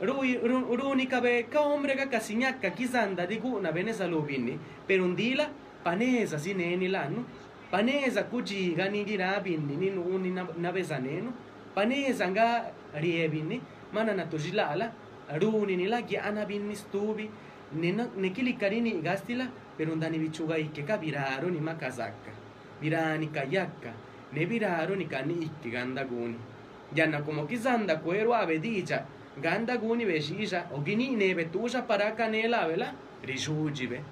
Runica 0.02 1.20
be 1.22 1.44
ka 1.52 1.60
hombre 1.60 1.94
ka 1.96 2.06
kasinyaka 2.06 2.72
kizanda 2.72 3.28
diguna 3.28 3.72
benesa 3.74 4.08
lubini 4.08 4.58
per 4.88 5.02
un 5.02 5.14
dila 5.14 5.50
panesa 5.84 6.40
sineni 6.40 6.88
lanu 6.88 7.26
paneza 7.70 8.24
kujiga 8.24 8.88
ningirabini 8.88 9.76
ninuni 9.76 10.32
navezanenu 10.58 11.34
paneza 11.80 12.28
nga 12.28 12.68
riebini 13.00 13.62
mana 13.96 14.12
natujilala 14.14 14.92
runi 15.40 15.80
nila 15.80 16.02
gyana 16.04 16.44
binni 16.46 16.76
stubi 16.76 17.32
nekilikarini 18.20 19.00
gastila 19.00 19.48
pero 19.78 19.96
ndani 19.96 20.20
bichuga 20.20 20.58
ikeka 20.58 20.98
viraro 20.98 21.48
ni 21.50 21.60
makazaka 21.64 22.32
virani 22.82 23.28
kayaka 23.32 23.96
ne 24.34 24.46
viraro 24.46 24.96
ni 24.96 25.06
kani 25.06 25.34
ikkiganda 25.48 26.04
guni 26.04 26.36
yana 26.96 27.22
como 27.24 27.48
kizanda 27.48 27.96
kwero 27.96 28.36
abedicha 28.36 29.06
ganda 29.42 29.78
guni 29.78 30.04
beshisha 30.06 30.68
ogini 30.76 31.16
ne 31.16 31.34
betusha 31.34 31.88
para 31.88 32.12
kanela 32.12 32.68
vela 32.68 32.92
rishujibe 33.24 34.04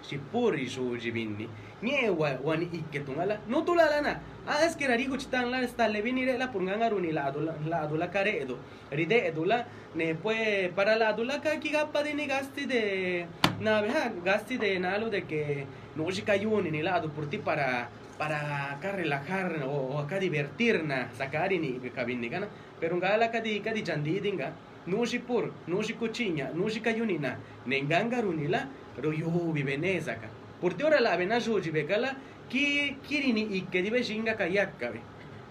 shipur 0.00 0.56
rishuji 0.56 1.12
binni 1.12 1.48
nye 1.82 2.08
wa 2.08 2.38
wani 2.44 2.64
ikke 2.72 3.00
tungala 3.04 3.36
no 3.48 3.60
tulala 3.60 4.00
na 4.00 4.16
ah 4.46 4.64
es 4.64 4.74
que 4.76 4.88
rarigo 4.88 5.16
chitan 5.16 5.50
la 5.50 5.66
sta 5.68 5.88
le 5.88 6.02
vinire 6.02 6.36
la 6.36 6.50
punganga 6.50 6.88
runi 6.88 7.12
la 7.12 7.26
adula 7.26 7.54
la 7.68 7.82
adula 7.82 8.10
caredo 8.10 8.58
ride 8.90 9.26
edula 9.28 9.66
ne 9.94 10.14
pues 10.14 10.70
para 10.74 10.96
la 10.96 11.08
adula 11.10 11.40
ka 11.40 11.60
ki 11.60 11.70
gappa 11.70 12.02
de 12.02 12.14
ni 12.14 12.26
gasti 12.26 12.66
de 12.66 13.26
na 13.60 13.80
beha 13.82 14.12
gasti 14.24 14.58
de 14.58 14.78
nalo 14.78 15.10
de 15.10 15.22
que 15.22 15.66
no 15.94 16.10
shika 16.10 16.34
yuni 16.36 16.70
ni 16.70 16.82
lado 16.82 17.10
por 17.10 17.30
ti 17.30 17.38
para 17.38 17.88
para 18.18 18.72
acá 18.72 18.92
relajar 18.92 19.62
o, 19.64 19.98
acá 19.98 20.18
divertirna 20.18 21.10
sacar 21.16 21.50
ni 21.50 21.78
kabinni 21.94 22.28
kana 22.28 22.48
pero 22.80 22.96
ngala 22.96 23.30
kadi 23.30 23.60
kadi 23.60 23.82
jandidinga 23.82 24.52
nushi 24.86 25.20
pur 25.20 25.52
nushi 25.68 25.94
kuchinya 25.94 26.50
nushi 26.52 26.80
kayunina 26.80 27.38
nenganga 27.66 28.20
runila 28.20 28.66
royo 29.00 29.52
viveneza 29.52 30.16
ka 30.16 30.28
por 30.60 30.74
ti 30.74 30.82
ora 30.82 31.00
la 31.00 31.16
bena 31.16 31.38
juji 31.38 31.70
bekala 31.70 32.16
ki 32.52 32.96
kirini 33.08 33.42
ikke 33.58 33.82
dive 33.82 34.00
jinga 34.04 34.36
kayakka 34.36 34.92
be. 34.92 35.00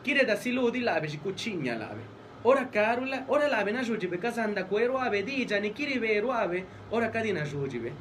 Kire 0.03 0.25
da 0.27 0.35
siludi 0.35 0.81
la 0.83 0.99
be 0.99 1.07
kuchinya 1.07 1.79
la 1.79 1.89
be 1.97 2.03
ora 2.43 2.65
karula 2.71 3.25
ora 3.27 3.47
la 3.49 3.63
bena 3.63 3.81
juji 3.81 4.07
be 4.09 4.17
kasanda 4.17 4.63
kuero 4.69 4.97
ave 5.01 5.23
dija 5.23 5.59
ni 5.59 5.71
kiri 5.71 5.99
be 5.99 6.21
ave 6.21 6.63
ora 6.91 7.09
kadina 7.09 7.41
juji 7.43 7.79
be. 7.81 7.91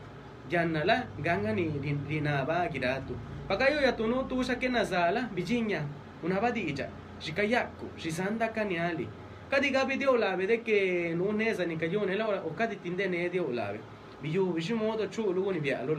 Janna 0.51 0.85
la 0.85 0.97
ganga 1.23 1.53
ni 1.55 1.71
rinaba 2.09 2.69
giratu. 2.69 3.17
Pakayo 3.49 3.81
ya 3.81 3.93
tunu 3.93 4.29
tu 4.29 4.45
shake 4.45 4.69
nazala 4.69 5.29
bijinya 5.35 5.83
una 6.23 6.41
badija 6.41 6.89
shikayaku 7.21 7.87
shisanda 7.97 8.49
kaniali. 8.49 9.09
Kadi 9.51 9.71
gabi 9.71 9.97
dio 9.97 10.17
lave 10.17 10.47
de 10.47 10.59
que 10.59 11.15
no 11.15 11.33
nesa 11.33 11.65
ni 11.67 11.77
cayone 11.77 12.17
la 12.17 12.27
o 12.45 12.51
kadi 12.51 12.77
tinde 12.77 13.09
ne 13.09 13.29
dio 13.29 13.49
lave 13.51 13.81
biyu 14.23 14.53
bishu 14.53 14.77
modo 14.77 15.07
chu 15.07 15.33
lugo 15.33 15.53
ni 15.53 15.61
bia 15.61 15.83
lo 15.87 15.95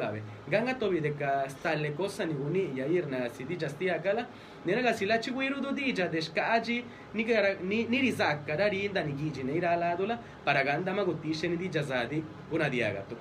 ganga 0.50 0.74
tobi 0.76 1.02
de 1.02 1.12
ka 1.14 1.48
stalle 1.48 1.96
cosa 1.96 2.26
ni 2.26 2.34
guni 2.34 2.76
ya 2.76 2.86
irna 2.86 3.30
si 3.30 3.46
di 3.46 3.56
jastia 3.58 4.02
kala 4.02 4.28
nera 4.66 4.82
ga 4.82 4.94
sila 4.94 5.18
chi 5.18 5.32
wiru 5.32 5.62
do 5.62 5.72
di 5.72 5.94
ja 5.94 6.08
deskaji 6.08 6.84
ni 7.14 7.24
gara 7.24 7.56
ni 7.62 7.86
ni 7.88 8.02
rizakka 8.02 8.56
da 8.56 8.68
rinda 8.68 9.02
ni 9.04 9.14
giji 9.14 9.44
ne 9.44 9.54
ira 9.54 9.76
la 9.76 9.96
para 10.46 10.64
ganda 10.64 10.94
magutishe 10.94 11.48
ni 11.50 11.58
di 11.58 11.70
jazadi 11.70 12.24
una 12.52 12.70
diagato 12.70 13.16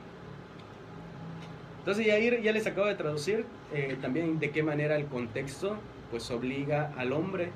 entonces 1.80 2.06
ya, 2.06 2.18
ir, 2.18 2.42
ya 2.42 2.52
les 2.52 2.66
acabo 2.66 2.88
de 2.88 2.94
traducir 2.94 3.46
eh, 3.72 3.96
también 4.02 4.38
de 4.38 4.50
qué 4.50 4.62
manera 4.62 4.96
el 4.96 5.06
contexto 5.06 5.76
pues 6.10 6.30
obliga 6.30 6.92
al 6.98 7.12
hombre 7.12 7.52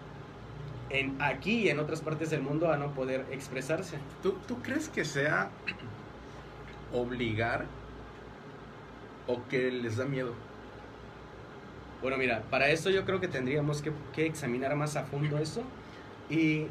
en 0.91 1.21
aquí 1.21 1.65
y 1.65 1.69
en 1.69 1.79
otras 1.79 2.01
partes 2.01 2.31
del 2.31 2.41
mundo 2.41 2.71
a 2.71 2.77
no 2.77 2.93
poder 2.95 3.27
expresarse. 3.33 3.99
¿Tú, 4.23 4.37
tú 4.47 4.63
crees 4.63 4.89
que 4.89 5.05
sea 5.05 5.51
obligar 6.95 7.67
o 9.27 9.47
que 9.49 9.71
les 9.71 9.97
da 9.97 10.07
miedo? 10.07 10.33
Bueno, 12.01 12.17
mira, 12.17 12.43
para 12.51 12.69
eso 12.69 12.91
yo 12.91 13.05
creo 13.05 13.21
que 13.21 13.29
tendríamos 13.29 13.83
que, 13.83 13.93
que 14.13 14.27
examinar 14.27 14.75
más 14.77 14.97
a 14.97 15.05
fondo 15.05 15.39
eso. 15.39 15.63
Y 16.29 16.67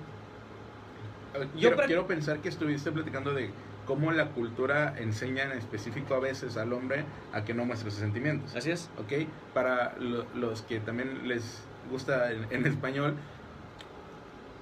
yo 1.55 1.71
quiero, 1.71 1.77
quiero 1.77 2.07
pensar 2.07 2.39
que 2.39 2.49
estuviste 2.49 2.91
platicando 2.91 3.33
de 3.33 3.51
cómo 3.85 4.11
la 4.11 4.27
cultura 4.27 4.95
enseña 4.97 5.43
en 5.43 5.51
específico 5.53 6.13
a 6.15 6.19
veces 6.19 6.57
al 6.57 6.73
hombre 6.73 7.03
a 7.33 7.43
que 7.43 7.53
no 7.53 7.65
muestre 7.65 7.91
sus 7.91 7.99
sentimientos. 7.99 8.55
Así 8.55 8.71
es. 8.71 8.89
¿Ok? 8.97 9.27
Para 9.53 9.95
lo, 9.99 10.25
los 10.35 10.61
que 10.61 10.79
también 10.79 11.27
les 11.27 11.63
gusta 11.91 12.31
en, 12.31 12.47
en, 12.49 12.65
español, 12.65 13.15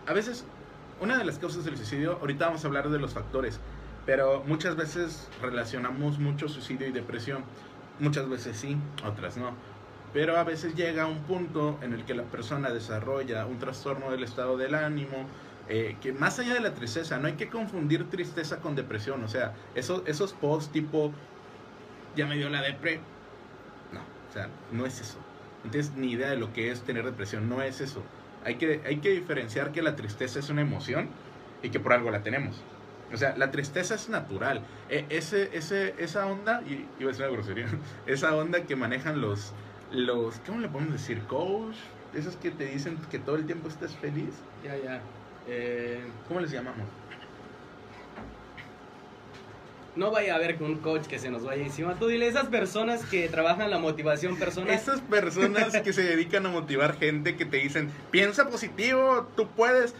a 0.07 0.13
veces 0.13 0.45
una 0.99 1.17
de 1.17 1.25
las 1.25 1.37
causas 1.39 1.65
del 1.65 1.77
suicidio, 1.77 2.17
ahorita 2.19 2.45
vamos 2.45 2.63
a 2.63 2.67
hablar 2.67 2.89
de 2.89 2.99
los 2.99 3.13
factores, 3.13 3.59
pero 4.05 4.43
muchas 4.45 4.75
veces 4.75 5.29
relacionamos 5.41 6.19
mucho 6.19 6.49
suicidio 6.49 6.87
y 6.87 6.91
depresión. 6.91 7.43
Muchas 7.99 8.27
veces 8.27 8.57
sí, 8.57 8.77
otras 9.05 9.37
no. 9.37 9.53
Pero 10.13 10.37
a 10.37 10.43
veces 10.43 10.75
llega 10.75 11.05
un 11.05 11.19
punto 11.19 11.79
en 11.81 11.93
el 11.93 12.03
que 12.03 12.13
la 12.13 12.23
persona 12.23 12.71
desarrolla 12.71 13.45
un 13.45 13.59
trastorno 13.59 14.11
del 14.11 14.23
estado 14.23 14.57
del 14.57 14.75
ánimo, 14.75 15.27
eh, 15.69 15.95
que 16.01 16.11
más 16.11 16.39
allá 16.39 16.53
de 16.53 16.59
la 16.59 16.73
tristeza, 16.73 17.17
no 17.17 17.27
hay 17.27 17.33
que 17.33 17.49
confundir 17.49 18.09
tristeza 18.09 18.59
con 18.59 18.75
depresión. 18.75 19.23
O 19.23 19.27
sea, 19.27 19.53
esos, 19.75 20.01
esos 20.05 20.33
posts 20.33 20.71
tipo, 20.71 21.13
ya 22.15 22.25
me 22.25 22.35
dio 22.35 22.49
la 22.49 22.61
depre. 22.61 22.99
No, 23.93 24.01
o 24.01 24.33
sea, 24.33 24.49
no 24.71 24.85
es 24.85 24.99
eso. 24.99 25.17
Tienes 25.69 25.93
ni 25.95 26.11
idea 26.11 26.31
de 26.31 26.37
lo 26.37 26.51
que 26.53 26.71
es 26.71 26.81
tener 26.81 27.05
depresión, 27.05 27.47
no 27.47 27.61
es 27.61 27.81
eso. 27.81 28.03
Hay 28.43 28.55
que, 28.55 28.81
hay 28.85 28.97
que 28.97 29.11
diferenciar 29.11 29.71
que 29.71 29.83
la 29.83 29.95
tristeza 29.95 30.39
es 30.39 30.49
una 30.49 30.61
emoción 30.61 31.09
y 31.61 31.69
que 31.69 31.79
por 31.79 31.93
algo 31.93 32.09
la 32.09 32.23
tenemos. 32.23 32.65
O 33.13 33.17
sea, 33.17 33.35
la 33.37 33.51
tristeza 33.51 33.95
es 33.95 34.09
natural. 34.09 34.61
E, 34.89 35.05
ese, 35.09 35.49
ese, 35.53 35.95
esa 35.97 36.25
onda, 36.25 36.61
y 36.67 36.85
iba 36.99 37.09
a 37.09 37.13
decir 37.13 37.25
una 37.25 37.33
grosería, 37.33 37.67
esa 38.05 38.35
onda 38.35 38.63
que 38.63 38.75
manejan 38.75 39.21
los, 39.21 39.53
los, 39.91 40.39
¿cómo 40.45 40.59
le 40.59 40.69
podemos 40.69 40.93
decir? 40.93 41.21
Coach, 41.23 41.75
esos 42.13 42.35
que 42.35 42.51
te 42.51 42.65
dicen 42.65 42.97
que 43.09 43.19
todo 43.19 43.35
el 43.35 43.45
tiempo 43.45 43.67
estás 43.67 43.95
feliz. 43.95 44.33
Ya, 44.63 44.77
ya. 44.77 45.01
Eh, 45.47 46.01
¿Cómo 46.27 46.39
les 46.39 46.51
llamamos? 46.51 46.87
No 49.95 50.09
vaya 50.09 50.33
a 50.33 50.35
haber 50.37 50.61
un 50.61 50.77
coach 50.77 51.05
que 51.05 51.19
se 51.19 51.29
nos 51.29 51.43
vaya 51.43 51.63
encima. 51.63 51.95
Tú 51.95 52.07
dile, 52.07 52.27
esas 52.27 52.47
personas 52.47 53.03
que 53.05 53.27
trabajan 53.27 53.69
la 53.69 53.77
motivación 53.77 54.37
personal. 54.37 54.73
Esas 54.73 55.01
personas 55.01 55.77
que 55.81 55.91
se 55.91 56.03
dedican 56.03 56.45
a 56.45 56.49
motivar 56.49 56.97
gente 56.97 57.35
que 57.35 57.45
te 57.45 57.57
dicen, 57.57 57.91
piensa 58.09 58.47
positivo, 58.47 59.27
tú 59.35 59.49
puedes. 59.49 59.93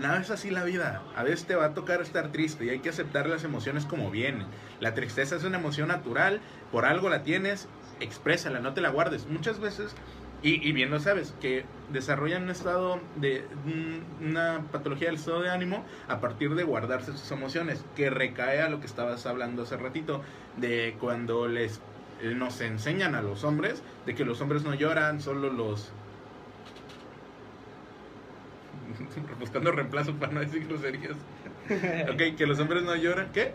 No 0.00 0.16
es 0.16 0.30
así 0.30 0.50
la 0.50 0.64
vida. 0.64 1.02
A 1.16 1.22
veces 1.22 1.46
te 1.46 1.54
va 1.54 1.66
a 1.66 1.74
tocar 1.74 2.00
estar 2.00 2.32
triste 2.32 2.64
y 2.64 2.70
hay 2.70 2.78
que 2.78 2.88
aceptar 2.88 3.28
las 3.28 3.44
emociones 3.44 3.84
como 3.84 4.10
vienen. 4.10 4.46
La 4.80 4.94
tristeza 4.94 5.36
es 5.36 5.44
una 5.44 5.58
emoción 5.58 5.88
natural, 5.88 6.40
por 6.70 6.84
algo 6.84 7.08
la 7.08 7.22
tienes, 7.22 7.68
exprésala, 8.00 8.60
no 8.60 8.74
te 8.74 8.80
la 8.80 8.90
guardes. 8.90 9.26
Muchas 9.26 9.58
veces 9.60 9.94
y, 10.42 10.68
y, 10.68 10.72
bien 10.72 10.90
lo 10.90 10.98
sabes, 10.98 11.34
que 11.40 11.64
desarrollan 11.90 12.44
un 12.44 12.50
estado 12.50 13.00
de 13.14 13.44
una 14.20 14.64
patología 14.72 15.06
del 15.06 15.14
estado 15.14 15.40
de 15.40 15.50
ánimo 15.50 15.84
a 16.08 16.20
partir 16.20 16.56
de 16.56 16.64
guardarse 16.64 17.12
sus 17.12 17.30
emociones, 17.30 17.84
que 17.94 18.10
recae 18.10 18.60
a 18.60 18.68
lo 18.68 18.80
que 18.80 18.86
estabas 18.86 19.24
hablando 19.26 19.62
hace 19.62 19.76
ratito, 19.76 20.20
de 20.56 20.96
cuando 20.98 21.46
les 21.46 21.80
nos 22.34 22.60
enseñan 22.60 23.14
a 23.14 23.22
los 23.22 23.44
hombres 23.44 23.82
de 24.06 24.14
que 24.14 24.24
los 24.24 24.40
hombres 24.40 24.64
no 24.64 24.74
lloran, 24.74 25.20
solo 25.20 25.50
los 25.50 25.92
buscando 29.40 29.72
reemplazo 29.72 30.14
para 30.14 30.32
no 30.32 30.40
decir 30.40 30.66
groserías. 30.66 31.16
ok, 32.12 32.36
que 32.36 32.46
los 32.46 32.58
hombres 32.58 32.82
no 32.82 32.94
lloran, 32.96 33.30
¿qué? 33.32 33.52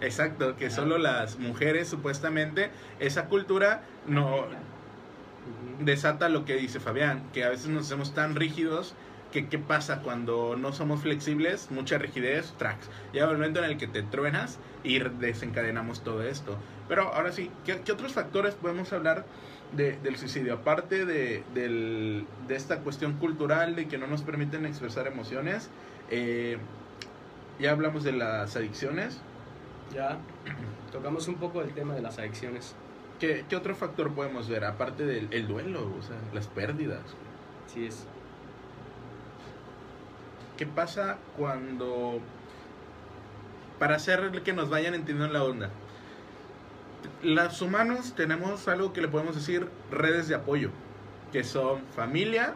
Exacto, 0.00 0.56
que 0.56 0.70
solo 0.70 0.98
las 0.98 1.38
mujeres 1.38 1.88
supuestamente, 1.88 2.70
esa 3.00 3.26
cultura 3.26 3.82
no 4.06 4.46
desata 5.80 6.28
lo 6.28 6.44
que 6.44 6.54
dice 6.54 6.78
Fabián, 6.78 7.22
que 7.32 7.44
a 7.44 7.48
veces 7.48 7.68
nos 7.68 7.86
hacemos 7.86 8.14
tan 8.14 8.36
rígidos 8.36 8.94
que 9.32 9.48
qué 9.48 9.58
pasa 9.58 10.00
cuando 10.00 10.56
no 10.56 10.72
somos 10.72 11.02
flexibles, 11.02 11.70
mucha 11.70 11.98
rigidez, 11.98 12.54
tracks. 12.56 12.88
Llega 13.12 13.26
el 13.26 13.36
momento 13.36 13.62
en 13.62 13.70
el 13.70 13.76
que 13.76 13.86
te 13.86 14.02
truenas 14.02 14.58
y 14.84 14.98
desencadenamos 15.00 16.02
todo 16.02 16.22
esto. 16.22 16.56
Pero 16.88 17.12
ahora 17.12 17.32
sí, 17.32 17.50
¿qué, 17.66 17.80
qué 17.84 17.92
otros 17.92 18.12
factores 18.12 18.54
podemos 18.54 18.92
hablar 18.92 19.26
de- 19.72 19.96
del 20.02 20.16
suicidio, 20.16 20.54
aparte 20.54 21.04
de, 21.04 21.44
del- 21.54 22.26
de 22.46 22.56
esta 22.56 22.80
cuestión 22.80 23.14
cultural 23.14 23.76
de 23.76 23.86
que 23.88 23.98
no 23.98 24.06
nos 24.06 24.22
permiten 24.22 24.66
expresar 24.66 25.06
emociones, 25.06 25.68
eh, 26.10 26.58
ya 27.58 27.72
hablamos 27.72 28.04
de 28.04 28.12
las 28.12 28.56
adicciones. 28.56 29.18
Ya 29.92 30.18
tocamos 30.92 31.28
un 31.28 31.36
poco 31.36 31.62
el 31.62 31.70
tema 31.72 31.94
de 31.94 32.02
las 32.02 32.18
adicciones. 32.18 32.74
¿Qué, 33.20 33.44
qué 33.48 33.56
otro 33.56 33.74
factor 33.74 34.14
podemos 34.14 34.48
ver? 34.48 34.64
Aparte 34.64 35.04
del 35.04 35.28
el 35.32 35.48
duelo, 35.48 35.80
o 35.98 36.02
sea, 36.02 36.16
las 36.32 36.46
pérdidas. 36.46 37.00
Sí 37.66 37.86
es. 37.86 38.06
¿Qué 40.56 40.66
pasa 40.66 41.18
cuando... 41.36 42.20
Para 43.78 43.96
hacer 43.96 44.42
que 44.42 44.52
nos 44.52 44.70
vayan 44.70 44.94
entendiendo 44.94 45.32
la 45.32 45.44
onda. 45.44 45.70
Los 47.22 47.62
humanos 47.62 48.14
tenemos 48.14 48.68
algo 48.68 48.92
que 48.92 49.00
le 49.00 49.08
podemos 49.08 49.34
decir 49.34 49.68
redes 49.90 50.28
de 50.28 50.34
apoyo, 50.34 50.70
que 51.32 51.44
son 51.44 51.82
familia, 51.94 52.54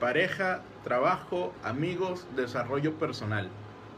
pareja, 0.00 0.62
trabajo, 0.84 1.52
amigos, 1.62 2.26
desarrollo 2.36 2.94
personal. 2.94 3.48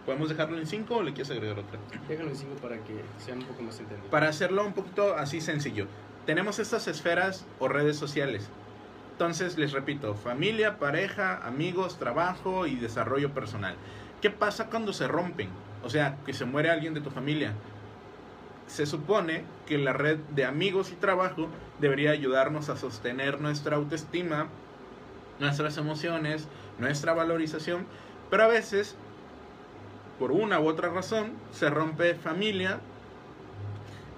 ¿Podemos 0.06 0.28
dejarlo 0.30 0.58
en 0.58 0.66
5 0.66 0.96
o 0.96 1.02
le 1.02 1.12
quieres 1.12 1.30
agregar 1.30 1.58
otra? 1.58 1.78
Déjalo 2.08 2.30
en 2.30 2.36
cinco 2.36 2.54
para 2.56 2.78
que 2.78 3.00
sea 3.18 3.34
un 3.34 3.44
poco 3.44 3.62
más 3.62 3.78
entendido. 3.78 4.10
Para 4.10 4.28
hacerlo 4.28 4.64
un 4.66 4.72
poquito 4.72 5.14
así 5.14 5.40
sencillo, 5.40 5.86
tenemos 6.26 6.58
estas 6.58 6.88
esferas 6.88 7.46
o 7.58 7.68
redes 7.68 7.96
sociales. 7.96 8.48
Entonces, 9.12 9.58
les 9.58 9.72
repito, 9.72 10.14
familia, 10.14 10.78
pareja, 10.78 11.46
amigos, 11.46 11.98
trabajo 11.98 12.66
y 12.66 12.76
desarrollo 12.76 13.34
personal. 13.34 13.76
¿Qué 14.22 14.30
pasa 14.30 14.66
cuando 14.70 14.94
se 14.94 15.06
rompen? 15.06 15.50
O 15.84 15.90
sea, 15.90 16.16
que 16.24 16.32
se 16.32 16.46
muere 16.46 16.70
alguien 16.70 16.94
de 16.94 17.02
tu 17.02 17.10
familia. 17.10 17.52
Se 18.70 18.86
supone 18.86 19.42
que 19.66 19.78
la 19.78 19.92
red 19.92 20.18
de 20.30 20.44
amigos 20.44 20.92
y 20.92 20.94
trabajo 20.94 21.48
debería 21.80 22.12
ayudarnos 22.12 22.68
a 22.68 22.76
sostener 22.76 23.40
nuestra 23.40 23.74
autoestima, 23.76 24.46
nuestras 25.40 25.76
emociones, 25.76 26.46
nuestra 26.78 27.12
valorización, 27.12 27.86
pero 28.30 28.44
a 28.44 28.46
veces, 28.46 28.94
por 30.20 30.30
una 30.30 30.60
u 30.60 30.68
otra 30.68 30.88
razón, 30.88 31.32
se 31.50 31.68
rompe 31.68 32.14
familia 32.14 32.78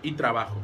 y 0.03 0.13
trabajo. 0.13 0.59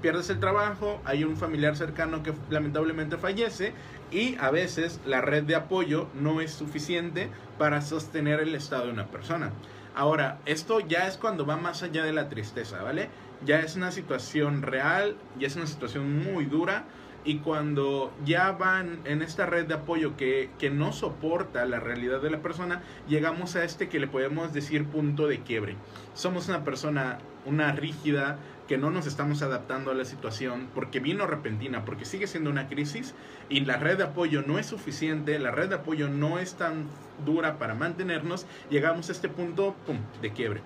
Pierdes 0.00 0.30
el 0.30 0.38
trabajo, 0.38 1.00
hay 1.04 1.24
un 1.24 1.36
familiar 1.36 1.76
cercano 1.76 2.22
que 2.22 2.34
lamentablemente 2.50 3.16
fallece 3.16 3.72
y 4.12 4.36
a 4.36 4.52
veces 4.52 5.00
la 5.06 5.22
red 5.22 5.42
de 5.42 5.56
apoyo 5.56 6.06
no 6.14 6.40
es 6.40 6.52
suficiente 6.52 7.30
para 7.58 7.82
sostener 7.82 8.38
el 8.38 8.54
estado 8.54 8.86
de 8.86 8.92
una 8.92 9.06
persona. 9.06 9.50
Ahora, 9.96 10.40
esto 10.44 10.80
ya 10.80 11.06
es 11.06 11.16
cuando 11.16 11.46
va 11.46 11.56
más 11.56 11.84
allá 11.84 12.04
de 12.04 12.12
la 12.12 12.28
tristeza, 12.28 12.82
¿vale? 12.82 13.08
Ya 13.44 13.60
es 13.60 13.76
una 13.76 13.90
situación 13.90 14.62
real, 14.62 15.16
ya 15.38 15.46
es 15.46 15.56
una 15.56 15.66
situación 15.66 16.22
muy 16.24 16.46
dura 16.46 16.84
y 17.24 17.38
cuando 17.38 18.12
ya 18.24 18.52
van 18.52 19.00
en 19.04 19.22
esta 19.22 19.46
red 19.46 19.66
de 19.66 19.74
apoyo 19.74 20.16
que, 20.16 20.50
que 20.58 20.70
no 20.70 20.92
soporta 20.92 21.64
la 21.64 21.80
realidad 21.80 22.20
de 22.20 22.30
la 22.30 22.42
persona, 22.42 22.82
llegamos 23.08 23.56
a 23.56 23.64
este 23.64 23.88
que 23.88 23.98
le 23.98 24.06
podemos 24.06 24.52
decir 24.52 24.84
punto 24.84 25.26
de 25.26 25.40
quiebre. 25.40 25.76
Somos 26.14 26.48
una 26.48 26.64
persona, 26.64 27.18
una 27.46 27.72
rígida, 27.72 28.38
que 28.66 28.78
no 28.78 28.90
nos 28.90 29.06
estamos 29.06 29.42
adaptando 29.42 29.90
a 29.90 29.94
la 29.94 30.04
situación 30.04 30.68
porque 30.74 31.00
vino 31.00 31.26
repentina, 31.26 31.84
porque 31.84 32.04
sigue 32.04 32.26
siendo 32.26 32.50
una 32.50 32.68
crisis 32.68 33.14
y 33.48 33.60
la 33.60 33.76
red 33.76 33.98
de 33.98 34.04
apoyo 34.04 34.42
no 34.42 34.58
es 34.58 34.66
suficiente, 34.66 35.38
la 35.38 35.50
red 35.50 35.68
de 35.68 35.76
apoyo 35.76 36.08
no 36.08 36.38
es 36.38 36.54
tan 36.54 36.86
dura 37.24 37.58
para 37.58 37.74
mantenernos, 37.74 38.46
llegamos 38.70 39.08
a 39.08 39.12
este 39.12 39.28
punto 39.28 39.74
de 40.22 40.32
quiebre. 40.32 40.62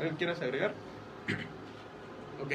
¿Algo 0.00 0.16
quieres 0.16 0.40
agregar? 0.40 0.74
Ok, 2.42 2.52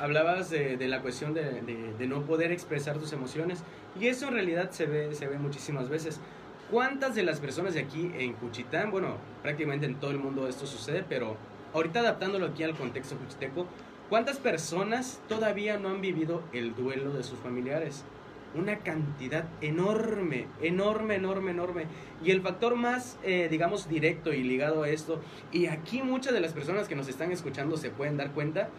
hablabas 0.00 0.50
de, 0.50 0.76
de 0.76 0.88
la 0.88 1.00
cuestión 1.02 1.34
de, 1.34 1.42
de- 1.62 1.94
de 1.98 2.06
no 2.06 2.22
poder 2.22 2.52
expresar 2.52 2.98
tus 2.98 3.12
emociones 3.12 3.62
y 3.98 4.06
eso 4.08 4.28
en 4.28 4.34
realidad 4.34 4.70
se 4.70 4.86
ve, 4.86 5.14
se 5.14 5.26
ve 5.26 5.38
muchísimas 5.38 5.88
veces. 5.88 6.20
¿Cuántas 6.70 7.14
de 7.14 7.22
las 7.22 7.38
personas 7.40 7.74
de 7.74 7.80
aquí 7.80 8.10
en 8.18 8.32
Cuchitán, 8.34 8.90
bueno, 8.90 9.16
prácticamente 9.42 9.86
en 9.86 9.96
todo 9.96 10.10
el 10.10 10.18
mundo 10.18 10.48
esto 10.48 10.66
sucede, 10.66 11.04
pero 11.08 11.36
ahorita 11.74 12.00
adaptándolo 12.00 12.46
aquí 12.46 12.64
al 12.64 12.74
contexto 12.74 13.16
cuchiteco, 13.16 13.66
¿cuántas 14.10 14.38
personas 14.38 15.20
todavía 15.28 15.78
no 15.78 15.90
han 15.90 16.00
vivido 16.00 16.42
el 16.52 16.74
duelo 16.74 17.12
de 17.12 17.22
sus 17.22 17.38
familiares? 17.38 18.04
Una 18.54 18.78
cantidad 18.78 19.44
enorme, 19.60 20.46
enorme, 20.62 21.16
enorme, 21.16 21.50
enorme. 21.52 21.84
Y 22.24 22.30
el 22.32 22.40
factor 22.40 22.74
más, 22.74 23.16
eh, 23.22 23.48
digamos, 23.50 23.88
directo 23.88 24.32
y 24.32 24.42
ligado 24.42 24.82
a 24.82 24.88
esto, 24.88 25.20
y 25.52 25.66
aquí 25.66 26.02
muchas 26.02 26.32
de 26.32 26.40
las 26.40 26.52
personas 26.52 26.88
que 26.88 26.96
nos 26.96 27.06
están 27.06 27.30
escuchando 27.32 27.76
se 27.76 27.90
pueden 27.90 28.16
dar 28.16 28.32
cuenta, 28.32 28.70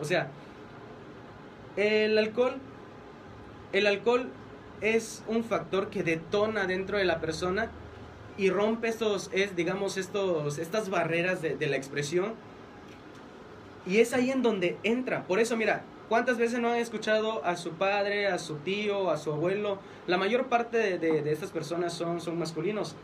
o 0.00 0.04
sea, 0.04 0.28
el 1.76 2.16
alcohol, 2.18 2.54
el 3.72 3.86
alcohol 3.86 4.28
es 4.80 5.22
un 5.26 5.44
factor 5.44 5.88
que 5.90 6.02
detona 6.02 6.66
dentro 6.66 6.98
de 6.98 7.04
la 7.04 7.20
persona 7.20 7.70
y 8.38 8.50
rompe 8.50 8.88
estos, 8.88 9.30
es, 9.32 9.56
digamos, 9.56 9.96
estos, 9.96 10.58
estas 10.58 10.90
barreras 10.90 11.40
de, 11.42 11.56
la 11.66 11.76
expresión. 11.76 12.34
Y 13.86 13.98
es 13.98 14.12
ahí 14.12 14.30
en 14.30 14.42
donde 14.42 14.76
entra. 14.82 15.24
Por 15.24 15.38
eso, 15.38 15.56
mira, 15.56 15.82
¿cuántas 16.08 16.36
veces 16.38 16.60
no 16.60 16.70
han 16.70 16.76
escuchado 16.78 17.44
a 17.44 17.56
su 17.56 17.72
padre, 17.72 18.26
a 18.26 18.38
su 18.38 18.56
tío, 18.56 19.10
a 19.10 19.16
su 19.16 19.32
abuelo? 19.32 19.78
La 20.06 20.18
mayor 20.18 20.46
parte 20.46 20.76
de, 20.78 20.98
de- 20.98 21.22
de 21.22 21.32
estas 21.32 21.50
personas 21.50 21.92
son, 21.94 22.20
son 22.20 22.38
masculinos. 22.38 22.94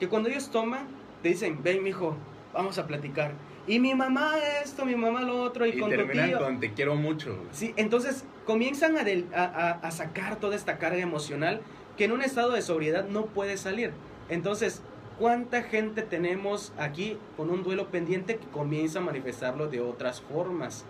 Que 0.00 0.08
cuando 0.08 0.28
ellos 0.28 0.50
toman, 0.50 0.86
te 1.22 1.28
dicen, 1.30 1.62
ven, 1.62 1.82
mijo, 1.82 2.16
vamos 2.54 2.78
a 2.78 2.86
platicar. 2.86 3.32
Y 3.66 3.78
mi 3.78 3.94
mamá 3.94 4.32
esto, 4.64 4.84
mi 4.84 4.96
mamá 4.96 5.22
lo 5.22 5.40
otro, 5.42 5.64
y, 5.66 5.70
Y 5.70 5.78
con 5.78 5.90
tu 5.90 5.96
terminan 5.96 6.28
tío. 6.30 6.38
con 6.40 6.58
te 6.60 6.72
quiero 6.72 6.96
mucho. 6.96 7.36
Sí, 7.52 7.72
entonces 7.76 8.24
comienzan 8.44 8.96
a, 8.98 9.04
del- 9.04 9.26
a- 9.34 9.44
a- 9.44 9.70
a 9.86 9.90
sacar 9.92 10.36
toda 10.36 10.56
esta 10.56 10.78
carga 10.78 10.98
emocional 10.98 11.60
que 11.96 12.04
en 12.06 12.12
un 12.12 12.22
estado 12.22 12.50
de 12.52 12.62
sobriedad 12.62 13.06
no 13.08 13.26
puede 13.26 13.56
salir. 13.56 13.92
Entonces, 14.28 14.82
¿cuánta 15.18 15.62
gente 15.62 16.02
tenemos 16.02 16.72
aquí 16.76 17.16
con 17.36 17.50
un 17.50 17.62
duelo 17.62 17.88
pendiente 17.88 18.36
que 18.36 18.46
comienza 18.48 18.98
a 18.98 19.02
manifestarlo 19.02 19.68
de 19.68 19.80
otras 19.80 20.20
formas? 20.20 20.84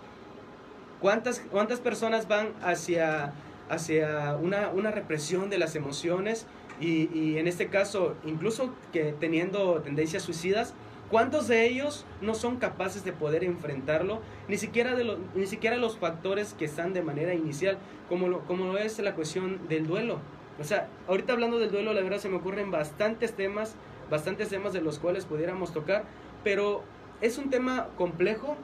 ¿Cuántas, 1.00 1.40
cuántas 1.50 1.80
personas 1.80 2.28
van 2.28 2.50
hacia, 2.62 3.32
hacia 3.68 4.36
una, 4.40 4.68
una 4.68 4.90
represión 4.92 5.50
de 5.50 5.58
las 5.58 5.74
emociones 5.74 6.46
y, 6.80 7.10
y 7.12 7.38
en 7.38 7.48
este 7.48 7.66
caso, 7.68 8.14
incluso 8.24 8.72
que 8.92 9.12
teniendo 9.18 9.80
tendencias 9.82 10.22
suicidas, 10.22 10.74
¿Cuántos 11.12 11.46
de 11.46 11.66
ellos 11.66 12.06
no 12.22 12.34
son 12.34 12.56
capaces 12.56 13.04
de 13.04 13.12
poder 13.12 13.44
enfrentarlo? 13.44 14.22
Ni 14.48 14.56
siquiera, 14.56 14.94
de 14.94 15.04
lo- 15.04 15.18
ni 15.34 15.46
siquiera 15.46 15.76
los 15.76 15.98
factores 15.98 16.54
que 16.54 16.64
están 16.64 16.94
de 16.94 17.02
manera 17.02 17.34
inicial, 17.34 17.76
como 18.08 18.28
lo, 18.28 18.40
como 18.46 18.64
lo 18.72 18.78
es 18.78 18.98
la 18.98 19.14
cuestión 19.14 19.68
del 19.68 19.86
duelo. 19.86 20.20
O 20.58 20.64
sea, 20.64 20.88
ahorita 21.08 21.34
hablando 21.34 21.58
del 21.58 21.70
duelo, 21.70 21.92
la 21.92 22.00
verdad 22.00 22.16
se 22.16 22.30
me 22.30 22.36
ocurren 22.36 22.70
bastantes 22.70 23.34
temas, 23.34 23.74
bastantes 24.10 24.48
temas 24.48 24.72
de 24.72 24.80
los 24.80 24.98
cuales 24.98 25.26
pudiéramos 25.26 25.74
tocar, 25.74 26.04
pero 26.44 26.82
es 27.20 27.36
un 27.36 27.50
tema 27.50 27.88
complejo. 27.98 28.56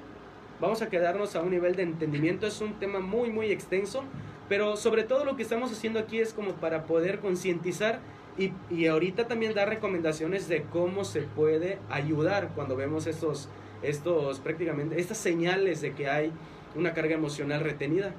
Vamos 0.58 0.80
a 0.80 0.88
quedarnos 0.88 1.36
a 1.36 1.42
un 1.42 1.50
nivel 1.50 1.76
de 1.76 1.82
entendimiento, 1.82 2.46
es 2.46 2.62
un 2.62 2.78
tema 2.78 2.98
muy, 3.00 3.30
muy 3.30 3.52
extenso, 3.52 4.04
pero 4.48 4.78
sobre 4.78 5.04
todo 5.04 5.26
lo 5.26 5.36
que 5.36 5.42
estamos 5.42 5.70
haciendo 5.70 5.98
aquí 5.98 6.18
es 6.18 6.32
como 6.32 6.52
para 6.52 6.84
poder 6.86 7.18
concientizar 7.20 8.00
y, 8.38 8.52
y 8.70 8.86
ahorita 8.86 9.26
también 9.26 9.54
dar 9.54 9.68
recomendaciones 9.68 10.48
de 10.48 10.62
cómo 10.62 11.04
se 11.04 11.22
puede 11.22 11.78
ayudar 11.90 12.50
cuando 12.54 12.76
vemos 12.76 13.06
estos, 13.06 13.48
estos 13.82 14.38
prácticamente, 14.40 15.00
estas 15.00 15.18
señales 15.18 15.80
de 15.80 15.92
que 15.92 16.08
hay 16.08 16.32
una 16.74 16.94
carga 16.94 17.14
emocional 17.14 17.60
retenida. 17.60 18.14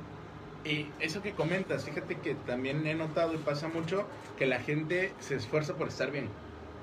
Y 0.66 0.88
eso 1.00 1.22
que 1.22 1.32
comentas, 1.32 1.86
fíjate 1.86 2.16
que 2.16 2.36
también 2.36 2.86
he 2.86 2.94
notado 2.94 3.34
y 3.34 3.38
pasa 3.38 3.70
mucho 3.70 4.06
que 4.38 4.46
la 4.46 4.60
gente 4.60 5.14
se 5.20 5.36
esfuerza 5.36 5.76
por 5.76 5.88
estar 5.88 6.12
bien. 6.12 6.28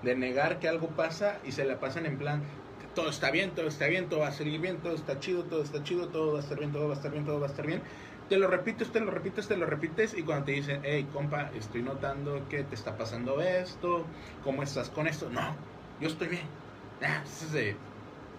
De 0.03 0.17
negar 0.17 0.59
que 0.59 0.69
algo 0.69 0.89
pasa 0.89 1.39
y 1.45 1.53
se 1.53 1.65
la 1.65 1.79
pasan 1.79 2.07
en 2.07 2.17
plan, 2.17 2.43
todo 2.95 3.11
está 3.11 3.31
bien, 3.31 3.51
todo 3.51 3.69
está 3.69 3.87
bien, 3.87 4.09
todo 4.09 4.21
va 4.21 4.29
a 4.29 4.33
salir 4.33 4.59
bien, 4.59 4.79
todo 4.79 4.95
está 4.95 5.21
chido, 5.21 5.45
todo 5.45 5.63
está 5.63 5.83
chido, 5.85 6.09
todo 6.09 6.33
va 6.33 6.39
a 6.39 6.43
estar 6.43 6.59
bien, 6.59 6.73
todo 6.73 6.89
va 6.89 6.95
a 6.95 6.97
estar 6.97 7.13
bien, 7.13 7.27
todo 7.27 7.39
va 7.39 7.47
a 7.47 7.51
estar 7.51 7.67
bien. 7.67 7.83
Te 8.29 8.39
lo 8.39 8.49
repites, 8.49 8.91
te 8.91 8.99
lo 9.01 9.11
repites, 9.13 9.47
te 9.47 9.57
lo 9.57 9.67
repites 9.67 10.13
y 10.15 10.25
cuando 10.25 10.47
te 10.47 10.53
dicen, 10.53 10.81
hey, 10.85 11.09
compa, 11.09 11.51
estoy 11.55 11.83
notando 11.83 12.49
que 12.49 12.65
te 12.65 12.75
está 12.75 12.97
pasando 12.97 13.41
esto, 13.41 14.11
¿cómo 14.41 14.65
estás 14.65 14.91
con 14.91 15.07
esto? 15.07 15.31
No, 15.31 15.65
yo 15.99 16.09
estoy 16.09 16.29
bien. 16.29 16.51
Ah, 17.01 17.23
eso 17.25 17.45
es 17.45 17.53
de- 17.53 17.85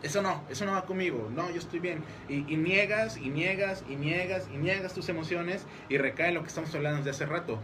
eso 0.01 0.21
no, 0.21 0.45
eso 0.49 0.65
no 0.65 0.73
va 0.73 0.85
conmigo, 0.85 1.29
no, 1.31 1.49
yo 1.51 1.59
estoy 1.59 1.79
bien. 1.79 2.05
Y, 2.27 2.57
niegas, 2.57 3.17
y 3.17 3.29
niegas, 3.29 3.83
y 3.87 3.95
niegas, 3.97 4.49
y 4.49 4.57
niegas 4.57 4.93
tus 4.93 5.09
emociones 5.09 5.67
y 5.87 5.97
recae 5.97 6.29
en 6.29 6.35
lo 6.35 6.41
que 6.43 6.49
estamos 6.49 6.73
hablando 6.75 6.97
desde 6.99 7.11
hace 7.11 7.25
rato. 7.25 7.63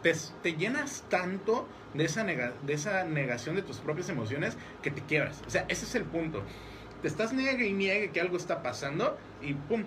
Te, 0.00 0.14
te 0.42 0.54
llenas 0.56 1.06
tanto 1.08 1.70
de 1.92 2.04
esa, 2.06 2.24
nega- 2.24 2.58
de 2.60 2.72
esa 2.74 3.04
negación 3.04 3.56
de 3.56 3.62
tus 3.62 3.80
propias 3.80 4.08
emociones 4.08 4.58
que 4.82 4.90
te 4.90 5.06
quiebras. 5.06 5.42
O 5.46 5.50
sea, 5.50 5.66
ese 5.68 5.84
es 5.86 5.94
el 5.94 6.06
punto. 6.10 6.46
Te 7.00 7.08
estás 7.08 7.32
niegue 7.34 7.66
y 7.68 7.74
niegue 7.74 8.12
que 8.12 8.20
algo 8.20 8.36
está 8.36 8.62
pasando 8.62 9.18
y 9.40 9.54
pum. 9.54 9.86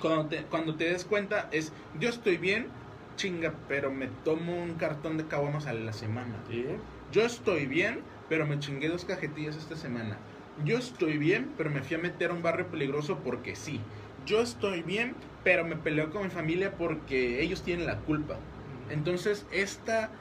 Cuando 0.00 0.28
te, 0.28 0.46
cuando 0.46 0.76
te 0.76 0.84
des 0.90 1.04
cuenta 1.04 1.48
es, 1.52 1.74
yo 1.92 2.08
estoy 2.08 2.36
bien, 2.38 2.72
chinga, 3.16 3.60
pero 3.68 3.90
me 3.92 4.08
tomo 4.08 4.56
un 4.62 4.76
cartón 4.76 5.16
de 5.18 5.26
caguamas 5.28 5.66
a 5.66 5.72
la 5.72 5.92
semana. 5.92 6.44
Yo 7.10 7.22
estoy 7.24 7.66
bien, 7.66 8.06
pero 8.28 8.46
me 8.46 8.58
chingué 8.58 8.88
dos 8.88 9.04
cajetillas 9.04 9.56
esta 9.56 9.76
semana. 9.76 10.22
Yo 10.56 10.78
estoy 10.78 11.18
bien, 11.18 11.54
pero 11.56 11.70
me 11.70 11.82
fui 11.82 11.96
a 11.96 11.98
meter 11.98 12.30
a 12.30 12.34
un 12.34 12.42
barrio 12.42 12.70
peligroso 12.70 13.22
porque 13.22 13.56
sí. 13.56 13.86
yo 14.24 14.40
estoy 14.42 14.82
bien, 14.82 15.16
pero 15.42 15.64
me 15.64 15.76
peleo 15.76 16.10
con 16.10 16.22
mi 16.24 16.30
familia 16.30 16.76
porque 16.76 17.42
ellos 17.42 17.62
tienen 17.62 17.86
la 17.86 18.02
culpa. 18.02 18.42
Entonces, 18.88 19.46
esta, 19.50 20.12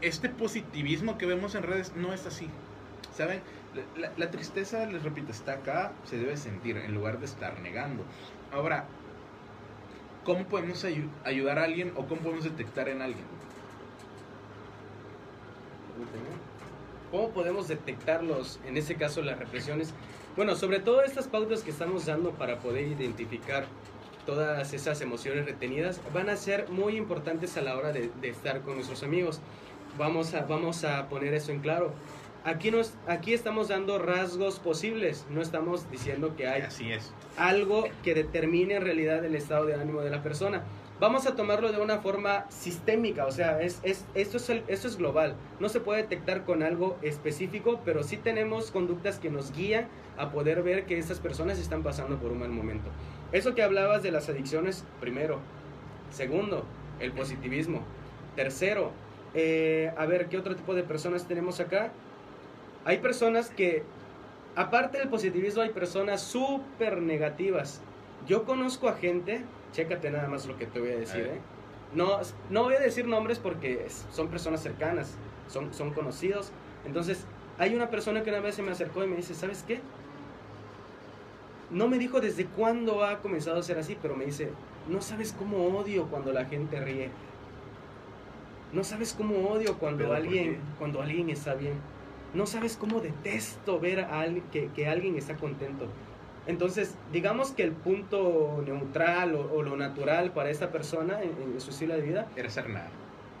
este 0.00 0.28
positivismo 0.28 1.18
que 1.18 1.26
vemos 1.26 1.54
en 1.54 1.62
redes 1.62 1.94
no 1.94 2.12
es 2.12 2.26
así. 2.26 2.54
¿Saben? 3.10 3.44
La, 3.72 3.84
la- 3.94 4.12
la 4.16 4.30
tristeza, 4.30 4.86
les 4.86 5.02
repito, 5.04 5.30
está 5.30 5.52
acá, 5.54 6.00
se 6.04 6.18
debe 6.18 6.36
sentir 6.36 6.76
en 6.78 6.92
lugar 6.94 7.20
de 7.20 7.26
estar 7.26 7.60
negando. 7.60 8.08
Ahora, 8.54 8.84
¿cómo 10.24 10.44
podemos 10.44 10.84
ayu- 10.84 11.10
ayudar 11.24 11.58
a 11.58 11.64
alguien 11.64 11.92
o 11.96 12.06
cómo 12.06 12.20
podemos 12.20 12.44
detectar 12.44 12.88
en 12.88 13.02
alguien? 13.02 13.24
¿Cómo 17.10 17.30
podemos 17.30 17.66
detectarlos, 17.68 18.60
en 18.64 18.76
este 18.76 18.94
caso 18.94 19.22
las 19.22 19.38
represiones? 19.38 19.92
Bueno, 20.36 20.54
sobre 20.54 20.78
todo 20.78 21.02
estas 21.02 21.26
pautas 21.26 21.62
que 21.62 21.70
estamos 21.70 22.06
dando 22.06 22.30
para 22.30 22.58
poder 22.58 22.86
identificar 22.86 23.66
todas 24.24 24.72
esas 24.72 25.00
emociones 25.00 25.46
retenidas 25.46 26.00
van 26.12 26.28
a 26.28 26.36
ser 26.36 26.68
muy 26.70 26.96
importantes 26.96 27.56
a 27.56 27.62
la 27.62 27.76
hora 27.76 27.92
de, 27.92 28.10
de 28.20 28.28
estar 28.28 28.60
con 28.62 28.76
nuestros 28.76 29.02
amigos. 29.02 29.40
Vamos 29.98 30.32
a, 30.34 30.42
vamos 30.42 30.84
a 30.84 31.08
poner 31.08 31.34
eso 31.34 31.50
en 31.52 31.60
claro. 31.60 31.92
Aquí, 32.44 32.70
nos, 32.70 32.92
aquí 33.06 33.32
estamos 33.32 33.68
dando 33.68 33.98
rasgos 33.98 34.58
posibles, 34.58 35.24
no 35.30 35.40
estamos 35.40 35.90
diciendo 35.90 36.36
que 36.36 36.46
hay 36.46 36.60
Así 36.62 36.92
es. 36.92 37.10
algo 37.38 37.84
que 38.02 38.14
determine 38.14 38.74
en 38.74 38.82
realidad 38.82 39.24
el 39.24 39.34
estado 39.34 39.64
de 39.64 39.74
ánimo 39.74 40.02
de 40.02 40.10
la 40.10 40.22
persona. 40.22 40.62
Vamos 41.00 41.26
a 41.26 41.34
tomarlo 41.36 41.72
de 41.72 41.80
una 41.80 41.98
forma 42.00 42.44
sistémica, 42.50 43.24
o 43.26 43.32
sea, 43.32 43.62
es, 43.62 43.80
es, 43.82 44.04
esto, 44.14 44.36
es 44.36 44.48
el- 44.50 44.62
esto 44.68 44.86
es 44.88 44.96
global. 44.98 45.36
No 45.58 45.70
se 45.70 45.80
puede 45.80 46.02
detectar 46.02 46.44
con 46.44 46.62
algo 46.62 46.98
específico, 47.00 47.80
pero 47.84 48.02
sí 48.02 48.18
tenemos 48.18 48.70
conductas 48.70 49.18
que 49.18 49.30
nos 49.30 49.50
guían 49.52 49.88
a 50.18 50.30
poder 50.30 50.62
ver 50.62 50.84
que 50.84 50.98
estas 50.98 51.20
personas 51.20 51.58
están 51.58 51.82
pasando 51.82 52.18
por 52.18 52.30
un 52.30 52.40
mal 52.40 52.50
momento. 52.50 52.90
Eso 53.32 53.54
que 53.54 53.62
hablabas 53.62 54.02
de 54.02 54.12
las 54.12 54.28
adicciones, 54.28 54.84
primero. 55.00 55.40
Segundo, 56.10 56.64
el 57.00 57.10
positivismo. 57.12 57.80
Tercero, 58.36 58.92
eh, 59.34 59.92
a 59.96 60.04
ver, 60.06 60.28
¿qué 60.28 60.36
otro 60.38 60.54
tipo 60.54 60.74
de 60.74 60.82
personas 60.84 61.26
tenemos 61.26 61.58
acá? 61.58 61.90
Hay 62.84 62.98
personas 62.98 63.50
que, 63.50 63.82
aparte 64.56 64.98
del 64.98 65.08
positivismo, 65.08 65.62
hay 65.62 65.70
personas 65.70 66.22
súper 66.22 67.00
negativas. 67.00 67.80
Yo 68.26 68.44
conozco 68.44 68.88
a 68.88 68.94
gente, 68.94 69.42
chécate 69.72 70.10
nada 70.10 70.28
más 70.28 70.46
lo 70.46 70.56
que 70.56 70.66
te 70.66 70.80
voy 70.80 70.90
a 70.90 70.96
decir, 70.96 71.24
A. 71.24 71.34
¿eh? 71.34 71.40
No, 71.94 72.20
no 72.50 72.64
voy 72.64 72.74
a 72.74 72.80
decir 72.80 73.06
nombres 73.06 73.38
porque 73.38 73.86
son 74.12 74.28
personas 74.28 74.62
cercanas, 74.62 75.14
son, 75.48 75.72
son 75.72 75.92
conocidos. 75.92 76.50
Entonces, 76.84 77.24
hay 77.58 77.74
una 77.74 77.88
persona 77.88 78.22
que 78.22 78.30
una 78.30 78.40
vez 78.40 78.56
se 78.56 78.62
me 78.62 78.72
acercó 78.72 79.04
y 79.04 79.06
me 79.06 79.16
dice, 79.16 79.34
¿sabes 79.34 79.64
qué? 79.66 79.80
No 81.70 81.88
me 81.88 81.98
dijo 81.98 82.20
desde 82.20 82.46
cuándo 82.46 83.04
ha 83.04 83.20
comenzado 83.20 83.58
a 83.58 83.62
ser 83.62 83.78
así, 83.78 83.96
pero 84.00 84.16
me 84.16 84.26
dice, 84.26 84.50
no 84.88 85.00
sabes 85.00 85.32
cómo 85.32 85.78
odio 85.78 86.06
cuando 86.06 86.32
la 86.32 86.44
gente 86.44 86.80
ríe. 86.80 87.10
No 88.72 88.82
sabes 88.82 89.14
cómo 89.14 89.48
odio 89.48 89.78
cuando 89.78 89.98
¿Pero 89.98 90.08
por 90.10 90.16
alguien, 90.16 90.58
cuando 90.78 91.00
alguien 91.00 91.30
está 91.30 91.54
bien. 91.54 91.74
No 92.34 92.46
sabes 92.46 92.76
cómo 92.76 93.00
detesto 93.00 93.80
ver 93.80 94.00
a 94.00 94.20
alguien, 94.20 94.44
que, 94.50 94.68
que 94.68 94.88
alguien 94.88 95.16
está 95.16 95.36
contento. 95.36 95.88
Entonces, 96.46 96.94
digamos 97.12 97.52
que 97.52 97.62
el 97.62 97.72
punto 97.72 98.62
neutral 98.66 99.34
o, 99.34 99.50
o 99.52 99.62
lo 99.62 99.76
natural 99.76 100.32
para 100.32 100.50
esta 100.50 100.70
persona 100.70 101.22
en, 101.22 101.30
en 101.40 101.60
su 101.60 101.70
estilo 101.70 101.94
de 101.94 102.02
vida 102.02 102.26
Era 102.36 102.50
ser 102.50 102.68
nada. 102.68 102.90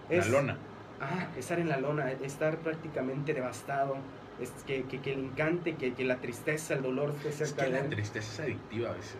es 0.08 0.26
La 0.26 0.32
lona. 0.40 0.58
Ah, 1.00 1.28
estar 1.36 1.58
en 1.58 1.68
la 1.68 1.76
lona, 1.76 2.12
estar 2.12 2.56
prácticamente 2.58 3.34
devastado, 3.34 3.96
es 4.40 4.50
que, 4.66 4.84
que, 4.84 5.00
que 5.00 5.16
le 5.16 5.24
encante, 5.24 5.74
que, 5.74 5.92
que 5.92 6.04
la 6.04 6.16
tristeza, 6.16 6.74
el 6.74 6.82
dolor 6.82 7.14
esté 7.24 7.44
Es 7.44 7.52
que 7.52 7.68
la 7.68 7.82
tristeza 7.88 8.32
es 8.32 8.40
adictiva 8.40 8.90
a 8.90 8.92
veces. 8.94 9.18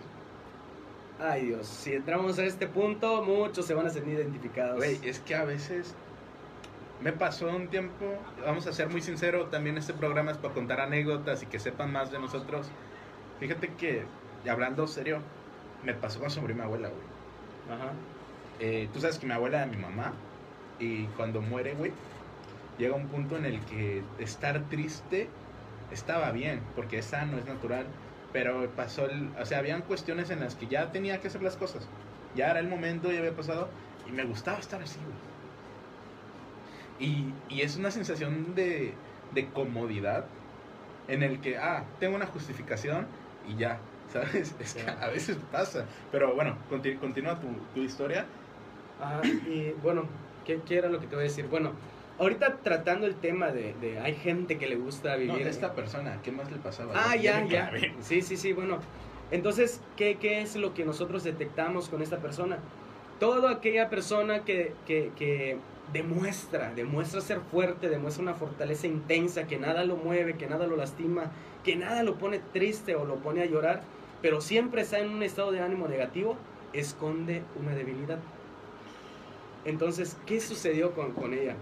Ay 1.18 1.46
Dios, 1.46 1.66
si 1.66 1.92
entramos 1.92 2.38
a 2.38 2.44
este 2.44 2.66
punto, 2.66 3.22
muchos 3.22 3.66
se 3.66 3.74
van 3.74 3.86
a 3.86 3.90
sentir 3.90 4.14
identificados. 4.14 4.76
Güey, 4.76 4.98
es 5.02 5.20
que 5.20 5.34
a 5.34 5.44
veces 5.44 5.94
me 7.00 7.12
pasó 7.12 7.48
un 7.48 7.68
tiempo, 7.68 8.04
vamos 8.44 8.66
a 8.66 8.72
ser 8.72 8.88
muy 8.88 9.02
sinceros, 9.02 9.50
también 9.50 9.76
este 9.76 9.94
programa 9.94 10.30
es 10.30 10.38
para 10.38 10.54
contar 10.54 10.80
anécdotas 10.80 11.42
y 11.42 11.46
que 11.46 11.58
sepan 11.58 11.92
más 11.92 12.10
de 12.10 12.18
nosotros. 12.18 12.68
Fíjate 13.40 13.74
que, 13.74 14.06
hablando 14.48 14.86
serio, 14.86 15.20
me 15.82 15.94
pasó 15.94 16.20
con 16.20 16.30
sobre 16.30 16.54
mi 16.54 16.62
abuela, 16.62 16.88
güey. 16.88 17.08
Ajá. 17.68 17.92
Eh, 18.60 18.88
Tú 18.92 19.00
sabes 19.00 19.18
que 19.18 19.26
mi 19.26 19.32
abuela 19.32 19.58
era 19.58 19.66
mi 19.66 19.76
mamá 19.76 20.12
y 20.78 21.06
cuando 21.08 21.42
muere, 21.42 21.74
güey, 21.74 21.92
llega 22.78 22.94
un 22.94 23.08
punto 23.08 23.36
en 23.36 23.44
el 23.44 23.64
que 23.66 24.02
estar 24.18 24.68
triste 24.68 25.28
estaba 25.90 26.30
bien, 26.32 26.62
porque 26.74 26.98
es 26.98 27.06
sano, 27.06 27.38
es 27.38 27.46
natural, 27.46 27.86
pero 28.32 28.74
pasó 28.74 29.06
el, 29.06 29.36
o 29.36 29.44
sea, 29.44 29.58
habían 29.58 29.82
cuestiones 29.82 30.30
en 30.30 30.40
las 30.40 30.56
que 30.56 30.66
ya 30.68 30.92
tenía 30.92 31.20
que 31.20 31.28
hacer 31.28 31.42
las 31.42 31.56
cosas. 31.56 31.92
Ya 32.34 32.50
era 32.50 32.60
el 32.60 32.68
momento, 32.68 33.12
ya 33.12 33.18
había 33.18 33.36
pasado 33.36 33.68
y 34.04 34.12
me 34.12 34.24
gustaba 34.24 34.58
estar 34.58 34.82
así, 34.82 35.04
güey. 35.04 35.33
Y, 37.04 37.34
y 37.54 37.60
es 37.62 37.76
una 37.76 37.90
sensación 37.90 38.54
de, 38.54 38.92
de 39.34 39.46
comodidad 39.52 40.24
en 41.08 41.22
el 41.22 41.40
que, 41.40 41.58
ah, 41.58 41.84
tengo 42.00 42.16
una 42.16 42.26
justificación 42.26 43.06
y 43.46 43.56
ya, 43.56 43.78
¿sabes? 44.12 44.54
Es 44.58 44.74
que 44.74 44.90
a 44.90 45.08
veces 45.08 45.36
pasa. 45.52 45.84
Pero 46.10 46.34
bueno, 46.34 46.56
conti- 46.70 46.96
continúa 46.98 47.38
tu, 47.40 47.48
tu 47.74 47.80
historia. 47.80 48.26
Ajá, 49.00 49.20
y 49.24 49.72
bueno, 49.82 50.02
¿qué, 50.44 50.60
qué 50.66 50.78
era 50.78 50.88
lo 50.88 51.00
que 51.00 51.06
te 51.06 51.16
voy 51.16 51.24
a 51.24 51.28
decir? 51.28 51.46
Bueno, 51.48 51.72
ahorita 52.18 52.58
tratando 52.62 53.06
el 53.06 53.14
tema 53.16 53.50
de, 53.50 53.74
de 53.74 53.98
hay 53.98 54.14
gente 54.14 54.56
que 54.56 54.66
le 54.66 54.76
gusta 54.76 55.16
No, 55.16 55.20
vivir... 55.20 55.44
de 55.44 55.50
esta 55.50 55.74
persona, 55.74 56.20
¿qué 56.22 56.32
más 56.32 56.50
le 56.50 56.58
pasaba? 56.58 56.94
Ah, 56.94 57.16
ya, 57.16 57.44
ya. 57.44 57.70
Sí, 58.00 58.22
sí, 58.22 58.36
sí, 58.36 58.52
bueno. 58.52 58.78
Entonces, 59.30 59.80
¿qué, 59.96 60.16
qué 60.18 60.42
es 60.42 60.54
lo 60.56 60.74
que 60.74 60.84
nosotros 60.84 61.24
detectamos 61.24 61.88
con 61.88 62.02
esta 62.02 62.18
persona? 62.18 62.58
Toda 63.18 63.50
aquella 63.52 63.90
persona 63.90 64.44
que, 64.44 64.72
que, 64.86 65.10
que 65.16 65.58
demuestra, 65.92 66.72
demuestra 66.74 67.20
ser 67.20 67.40
fuerte, 67.40 67.88
demuestra 67.88 68.22
una 68.22 68.34
fortaleza 68.34 68.86
intensa, 68.86 69.46
que 69.46 69.58
nada 69.58 69.84
lo 69.84 69.96
mueve, 69.96 70.36
que 70.36 70.46
nada 70.46 70.66
lo 70.66 70.76
lastima, 70.76 71.30
que 71.62 71.76
nada 71.76 72.02
lo 72.02 72.16
pone 72.16 72.40
triste 72.52 72.94
o 72.96 73.04
lo 73.04 73.16
pone 73.16 73.42
a 73.42 73.46
llorar, 73.46 73.82
pero 74.22 74.40
siempre 74.40 74.82
está 74.82 74.98
en 74.98 75.10
un 75.10 75.22
estado 75.22 75.52
de 75.52 75.60
ánimo 75.60 75.86
negativo, 75.88 76.36
esconde 76.72 77.42
una 77.60 77.74
debilidad. 77.74 78.18
Entonces, 79.64 80.16
¿qué 80.26 80.40
sucedió 80.40 80.92
con, 80.92 81.12
con 81.12 81.32
ella? 81.32 81.54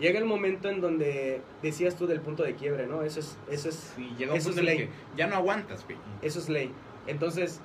Llega 0.00 0.18
el 0.18 0.24
momento 0.24 0.68
en 0.68 0.80
donde 0.80 1.42
decías 1.62 1.94
tú 1.96 2.06
del 2.06 2.20
punto 2.20 2.42
de 2.42 2.54
quiebre, 2.54 2.86
¿no? 2.86 3.02
Eso 3.02 3.20
es, 3.20 3.36
eso 3.50 3.68
es 3.68 3.92
Sí, 3.94 4.10
llega 4.18 4.32
un 4.32 4.38
Eso 4.38 4.48
punto 4.48 4.62
es 4.62 4.66
en 4.66 4.72
el 4.72 4.78
ley. 4.78 4.88
que 4.88 4.92
ya 5.16 5.26
no 5.26 5.36
aguantas, 5.36 5.84
güey. 5.84 5.96
eso 6.22 6.38
es 6.40 6.48
ley. 6.48 6.72
Entonces, 7.06 7.60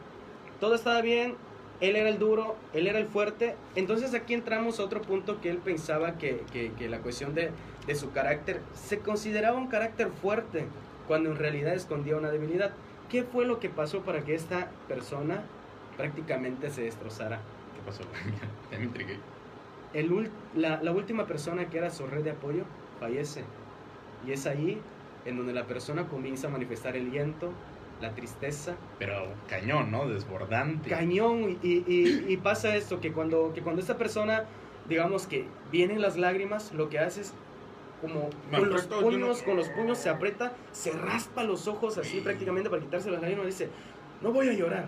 todo 0.60 0.76
estaba 0.76 1.02
bien, 1.02 1.36
él 1.82 1.96
era 1.96 2.10
el 2.10 2.18
duro, 2.20 2.56
él 2.74 2.88
era 2.88 3.00
el 3.00 3.08
fuerte. 3.08 3.56
Entonces 3.76 4.14
aquí 4.14 4.34
entramos 4.34 4.80
a 4.80 4.84
otro 4.84 5.02
punto 5.02 5.40
que 5.42 5.50
él 5.50 5.58
pensaba 5.58 6.18
que, 6.18 6.44
que- 6.52 6.72
que 6.74 6.90
la 6.90 7.00
cuestión 7.00 7.34
de, 7.36 7.52
de 7.86 7.96
su 7.96 8.12
carácter 8.12 8.62
se 8.74 9.00
consideraba 9.00 9.58
un 9.58 9.68
carácter 9.68 10.10
fuerte, 10.22 10.66
cuando 11.08 11.30
en 11.32 11.38
realidad 11.38 11.74
escondía 11.74 12.18
una 12.18 12.30
debilidad. 12.32 12.72
¿Qué 13.10 13.24
fue 13.24 13.46
lo 13.46 13.60
que 13.60 13.70
pasó 13.70 14.02
para 14.02 14.22
que 14.26 14.36
esta 14.36 14.70
persona 14.88 15.44
prácticamente 15.96 16.70
se 16.70 16.82
destrozara? 16.84 17.38
¿Qué 17.76 17.82
pasó? 17.86 18.04
ya 18.72 18.78
me 18.78 18.86
intrigué. 18.86 19.18
El 19.94 20.12
ul- 20.12 20.30
la, 20.56 20.82
la 20.84 20.92
última 20.92 21.26
persona 21.26 21.70
que 21.70 21.78
era 21.78 21.90
su 21.92 22.06
red 22.08 22.24
de 22.24 22.32
apoyo 22.32 22.64
fallece. 23.00 23.44
Y 24.26 24.32
es 24.32 24.46
ahí 24.48 24.82
en 25.26 25.38
donde 25.38 25.54
la 25.54 25.66
persona 25.66 26.08
comienza 26.08 26.48
a 26.48 26.50
manifestar 26.50 26.96
el 26.98 27.12
llanto, 27.12 27.52
la 28.02 28.14
tristeza, 28.14 28.76
Pero 29.00 29.28
cañón, 29.48 29.90
¿no? 29.92 30.08
Desbordante. 30.08 30.90
cañón 30.90 31.58
y, 31.64 31.84
y- 31.88 32.26
y 32.28 32.38
pasa 32.38 32.76
esto 32.76 33.00
que 33.02 33.12
cuando, 33.12 33.54
que 33.54 33.62
cuando 33.62 33.82
esta 33.82 33.98
persona 33.98 34.46
digamos 34.88 35.26
que 35.28 35.46
vienen 35.72 36.02
las 36.02 36.16
lágrimas 36.16 36.72
lo 36.74 36.90
que 36.90 37.00
hace 37.00 37.22
es 37.22 37.34
como 38.02 38.30
con 38.52 38.70
los 38.70 38.84
puños 38.86 39.40
no- 39.40 39.46
con 39.46 39.56
los 39.58 39.68
puños 39.70 39.98
se 39.98 40.10
aprieta 40.10 40.54
se 40.72 40.92
raspa 40.92 41.44
los 41.44 41.68
ojos 41.68 41.98
así 41.98 42.18
Sí. 42.18 42.22
prácticamente 42.22 42.70
para 42.70 42.82
quitarse 42.84 43.10
las 43.12 43.20
lágrimas 43.22 43.46
y 43.46 43.48
dice 43.48 43.70
no 44.22 44.32
voy 44.32 44.48
a 44.48 44.54
llorar 44.54 44.86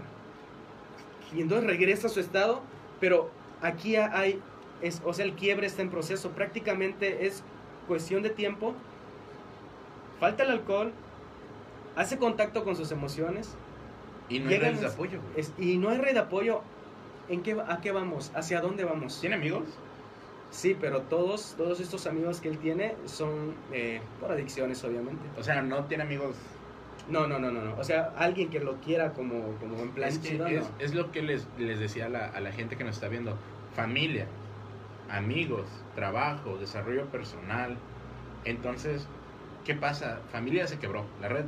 y 1.35 1.41
entonces 1.41 1.67
regresa 1.67 2.07
a 2.07 2.09
su 2.11 2.19
estado 2.19 2.61
pero 2.99 3.29
aquí 3.61 3.95
hay 3.97 4.39
es, 4.81 5.01
o 5.03 5.13
sea 5.13 5.25
el 5.25 5.33
quiebre 5.33 5.65
está 5.67 5.81
en 5.81 5.89
proceso 5.89 6.29
prácticamente 6.29 7.25
es 7.25 7.43
cuestión 7.87 8.21
de 8.23 8.29
tiempo 8.29 8.73
falta 10.19 10.43
el 10.43 10.51
alcohol 10.51 10.91
hace 11.99 12.17
contacto 12.17 12.63
con 12.63 12.75
sus 12.75 12.91
emociones 12.91 13.55
Y 14.29 14.39
no 14.39 14.49
hay 14.49 14.57
redes 14.59 14.81
de 14.81 14.87
apoyo, 14.87 15.19
es- 15.35 15.53
y 15.57 15.77
no 15.77 15.89
hay 15.89 15.97
red 15.97 16.13
de 16.13 16.19
apoyo. 16.19 16.61
¿En 17.29 17.43
qué, 17.43 17.55
¿A 17.67 17.79
qué 17.81 17.91
vamos? 17.91 18.31
¿Hacia 18.35 18.61
dónde 18.61 18.83
vamos? 18.85 19.19
¿Tiene 19.21 19.35
amigos? 19.35 19.63
Sí, 20.51 20.75
pero 20.79 21.01
todos, 21.01 21.53
todos 21.57 21.79
estos 21.79 22.07
amigos 22.07 22.41
que 22.41 22.49
él 22.49 22.57
tiene 22.57 22.95
son 23.05 23.53
eh, 23.71 24.01
por 24.19 24.31
adicciones, 24.31 24.83
obviamente. 24.83 25.21
O 25.37 25.43
sea, 25.43 25.61
no 25.61 25.85
tiene 25.85 26.03
amigos. 26.03 26.35
No, 27.07 27.27
no, 27.27 27.37
no, 27.39 27.51
no, 27.51 27.61
no. 27.61 27.75
O 27.77 27.83
sea, 27.83 28.13
alguien 28.17 28.49
que 28.49 28.59
lo 28.59 28.75
quiera 28.81 29.13
como, 29.13 29.53
como 29.59 29.77
en 29.79 29.89
plan 29.91 30.09
Es, 30.09 30.17
que 30.19 30.29
chido, 30.29 30.47
es, 30.47 30.61
no. 30.63 30.69
es 30.79 30.93
lo 30.95 31.11
que 31.11 31.21
les, 31.21 31.47
les 31.59 31.79
decía 31.79 32.05
a 32.05 32.09
la, 32.09 32.27
a 32.27 32.39
la 32.39 32.51
gente 32.51 32.77
que 32.77 32.83
nos 32.83 32.95
está 32.95 33.07
viendo. 33.09 33.35
Familia, 33.75 34.25
amigos, 35.09 35.65
trabajo, 35.95 36.57
desarrollo 36.57 37.05
personal. 37.07 37.77
Entonces, 38.45 39.07
¿qué 39.65 39.75
pasa? 39.75 40.19
Familia 40.31 40.67
se 40.67 40.77
quebró. 40.79 41.05
La 41.21 41.29
red, 41.29 41.45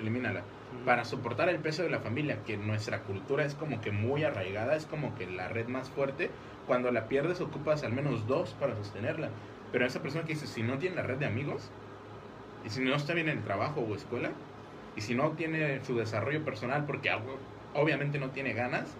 elimínala. 0.00 0.42
para 0.84 1.04
soportar 1.04 1.48
el 1.48 1.58
peso 1.58 1.82
de 1.82 1.90
la 1.90 2.00
familia, 2.00 2.44
que 2.44 2.56
nuestra 2.56 3.02
cultura 3.02 3.44
es 3.44 3.54
como 3.54 3.80
que 3.80 3.90
muy 3.90 4.24
arraigada, 4.24 4.76
es 4.76 4.84
como 4.84 5.14
que 5.14 5.26
la 5.26 5.48
red 5.48 5.66
más 5.66 5.88
fuerte, 5.88 6.30
cuando 6.66 6.90
la 6.90 7.08
pierdes 7.08 7.40
ocupas 7.40 7.84
al 7.84 7.92
menos 7.92 8.26
dos 8.26 8.54
para 8.60 8.76
sostenerla. 8.76 9.30
Pero 9.72 9.86
esa 9.86 10.02
persona 10.02 10.24
que 10.24 10.34
dice, 10.34 10.46
si 10.46 10.62
no 10.62 10.78
tiene 10.78 10.96
la 10.96 11.02
red 11.02 11.16
de 11.16 11.26
amigos, 11.26 11.70
y 12.64 12.70
si 12.70 12.82
no 12.82 12.94
está 12.94 13.14
bien 13.14 13.28
en 13.28 13.38
el 13.38 13.44
trabajo 13.44 13.80
o 13.80 13.94
escuela, 13.94 14.30
y 14.96 15.00
si 15.00 15.14
no 15.14 15.30
tiene 15.32 15.82
su 15.84 15.96
desarrollo 15.96 16.44
personal 16.44 16.84
porque 16.84 17.10
obviamente 17.74 18.18
no 18.18 18.30
tiene 18.30 18.52
ganas, 18.52 18.94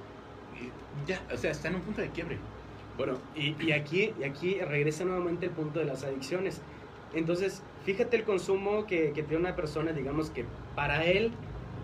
ya, 1.07 1.21
o 1.33 1.37
sea, 1.37 1.51
está 1.51 1.69
en 1.69 1.77
un 1.77 1.83
punto 1.83 2.01
de 2.01 2.09
quiebre. 2.09 2.39
Bueno, 2.97 3.19
y, 3.35 3.55
y 3.63 3.73
aquí, 3.73 4.13
y 4.19 4.25
aquí 4.25 4.59
regresa 4.61 5.05
nuevamente 5.05 5.47
el 5.47 5.53
punto 5.53 5.79
de 5.81 5.85
las 5.85 6.03
adicciones. 6.03 6.61
Entonces, 7.15 7.63
fíjate 7.89 8.19
el 8.19 8.25
consumo 8.25 8.85
que, 8.87 9.13
que 9.15 9.23
tiene 9.23 9.39
una 9.45 9.57
persona, 9.57 9.93
digamos 9.93 10.29
que 10.29 10.45
para 10.77 11.07
él 11.07 11.33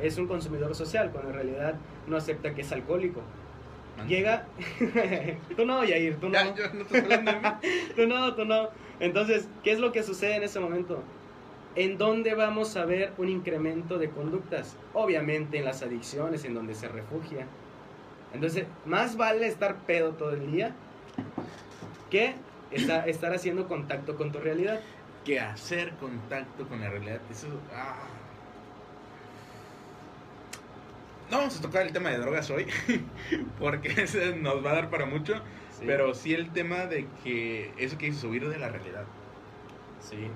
es 0.03 0.19
un 0.19 0.27
consumidor 0.27 0.75
social, 0.75 1.11
cuando 1.11 1.31
en 1.31 1.37
realidad 1.37 1.77
no 2.07 2.19
acepta 2.19 2.55
que 2.55 2.61
es 2.61 2.71
alcohólico. 2.73 3.23
Llega, 4.07 4.45
tú 5.57 5.65
no, 5.65 5.83
Yair, 5.83 6.17
tú 6.17 6.27
no. 6.29 6.35
Ya, 6.35 6.55
yo 6.55 6.65
no 6.75 6.85
de 6.85 7.01
mí. 7.01 7.31
Tú 7.97 8.07
no, 8.07 8.35
tú 8.35 8.45
no. 8.45 8.69
Entonces, 9.01 9.49
¿qué 9.63 9.73
es 9.73 9.79
lo 9.79 9.93
que 9.93 10.03
sucede 10.03 10.37
en 10.37 10.43
ese 10.43 10.61
momento? 10.61 11.03
¿En 11.75 11.97
dónde 11.97 12.35
vamos 12.35 12.77
a 12.77 12.85
ver 12.85 13.13
un 13.17 13.31
incremento 13.31 13.97
de 13.99 14.11
conductas? 14.11 14.77
Obviamente 14.93 15.57
en 15.59 15.65
las 15.65 15.83
adicciones, 15.83 16.45
en 16.45 16.53
donde 16.53 16.75
se 16.75 16.89
refugia. 16.89 17.47
Entonces, 18.35 18.67
más 18.85 19.17
vale 19.17 19.47
estar 19.47 19.77
pedo 19.87 20.11
todo 20.13 20.33
el 20.33 20.51
día 20.53 20.75
que 22.11 22.35
esta- 22.73 23.07
estar 23.07 23.33
haciendo 23.33 23.67
contacto 23.69 24.17
con 24.17 24.33
tu 24.33 24.39
realidad. 24.41 24.81
Que 25.25 25.41
hacer 25.41 25.95
contacto 25.97 26.69
con 26.69 26.81
la 26.81 26.91
realidad. 26.91 27.21
Eso. 27.31 27.49
ah. 27.75 27.97
No 31.31 31.39
vamos 31.39 31.59
a 31.59 31.63
tocar 31.63 31.83
el 31.87 31.93
tema 31.93 32.11
de 32.11 32.19
drogas 32.19 32.51
hoy, 32.51 32.67
porque 33.59 33.89
ese 34.03 34.37
nos 34.37 34.65
va 34.65 34.73
a 34.73 34.75
dar 34.75 34.91
para 34.91 35.07
mucho. 35.07 35.35
Sí. 35.71 35.85
Pero 35.87 36.15
sí 36.15 36.35
el 36.35 36.51
tema 36.53 36.87
de 36.87 37.09
que 37.25 37.73
eso 37.79 37.99
que 37.99 38.07
dices, 38.07 38.25
huir 38.25 38.49
de 38.49 38.59
la 38.59 38.69
realidad. 38.69 39.05
Sí. 40.01 40.29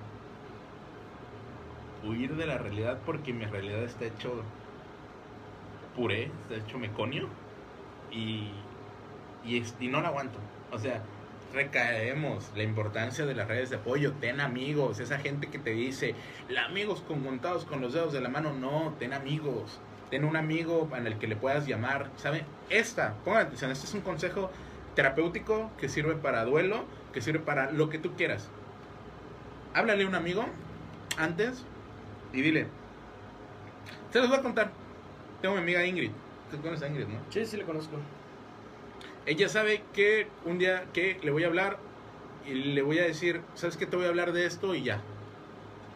Huir 2.02 2.34
de 2.36 2.46
la 2.46 2.58
realidad 2.58 2.98
porque 3.04 3.32
mi 3.32 3.44
realidad 3.44 3.82
está 3.84 4.06
hecho 4.06 4.42
puré, 5.94 6.30
está 6.42 6.54
hecho 6.54 6.78
meconio 6.78 7.28
y, 8.10 8.50
y, 9.44 9.58
es- 9.58 9.74
y 9.80 9.88
no 9.88 10.00
la 10.00 10.08
aguanto. 10.08 10.38
O 10.70 10.78
sea, 10.78 11.02
recaemos 11.52 12.50
la 12.56 12.62
importancia 12.62 13.26
de 13.26 13.34
las 13.34 13.48
redes 13.48 13.70
de 13.70 13.76
apoyo. 13.76 14.12
Ten 14.20 14.40
amigos, 14.40 15.00
esa 15.00 15.18
gente 15.18 15.48
que 15.48 15.58
te 15.58 15.70
dice, 15.70 16.14
la 16.48 16.64
amigos 16.64 17.02
con 17.06 17.22
contados 17.22 17.64
con 17.64 17.80
los 17.80 17.92
dedos 17.92 18.12
de 18.12 18.20
la 18.20 18.28
mano. 18.28 18.52
No, 18.52 18.94
ten 18.98 19.12
amigos. 19.12 19.80
Ten 20.10 20.24
un 20.24 20.36
amigo 20.36 20.88
en 20.96 21.06
el 21.06 21.18
que 21.18 21.26
le 21.26 21.36
puedas 21.36 21.66
llamar. 21.66 22.10
¿Saben? 22.16 22.42
Esta, 22.70 23.14
pongan 23.24 23.46
atención, 23.46 23.70
este 23.70 23.86
es 23.86 23.94
un 23.94 24.00
consejo 24.00 24.50
terapéutico 24.94 25.70
que 25.78 25.88
sirve 25.88 26.14
para 26.14 26.44
duelo, 26.44 26.84
que 27.12 27.20
sirve 27.20 27.40
para 27.40 27.70
lo 27.70 27.88
que 27.88 27.98
tú 27.98 28.14
quieras. 28.16 28.48
Háblale 29.74 30.04
a 30.04 30.08
un 30.08 30.14
amigo 30.14 30.46
antes 31.16 31.64
y 32.32 32.40
dile, 32.40 32.66
se 34.10 34.18
los 34.18 34.28
voy 34.28 34.38
a 34.38 34.42
contar. 34.42 34.70
Tengo 35.42 35.54
mi 35.54 35.60
amiga 35.60 35.84
Ingrid. 35.84 36.10
¿Tú 36.50 36.60
conoces 36.60 36.82
a 36.82 36.88
Ingrid, 36.88 37.06
no? 37.06 37.20
Sí, 37.30 37.44
sí 37.44 37.56
le 37.56 37.64
conozco. 37.64 37.96
Ella 39.28 39.50
sabe 39.50 39.82
que 39.92 40.26
un 40.46 40.58
día 40.58 40.84
que 40.94 41.18
le 41.22 41.30
voy 41.30 41.44
a 41.44 41.48
hablar 41.48 41.76
y 42.46 42.54
le 42.54 42.80
voy 42.80 42.98
a 42.98 43.02
decir, 43.02 43.42
¿sabes 43.54 43.76
qué? 43.76 43.84
Te 43.84 43.94
voy 43.94 44.06
a 44.06 44.08
hablar 44.08 44.32
de 44.32 44.46
esto 44.46 44.74
y 44.74 44.82
ya. 44.82 45.02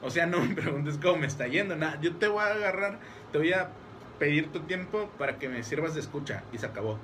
O 0.03 0.11
sea, 0.11 0.27
no 0.27 0.41
me 0.41 0.55
preguntes 0.63 0.99
cómo 1.03 1.17
me 1.17 1.29
está 1.29 1.47
yendo, 1.47 1.75
nada. 1.75 1.99
Yo 2.03 2.15
te 2.17 2.29
voy 2.29 2.43
a 2.43 2.49
agarrar, 2.49 2.99
te 3.33 3.39
voy 3.39 3.55
a 3.55 3.71
pedir 4.19 4.53
tu 4.53 4.61
tiempo 4.61 5.09
para 5.17 5.39
que 5.39 5.49
me 5.49 5.63
sirvas 5.63 5.95
de 5.95 6.01
escucha 6.01 6.45
y 6.53 6.59
se 6.59 6.67
acabó. 6.67 6.99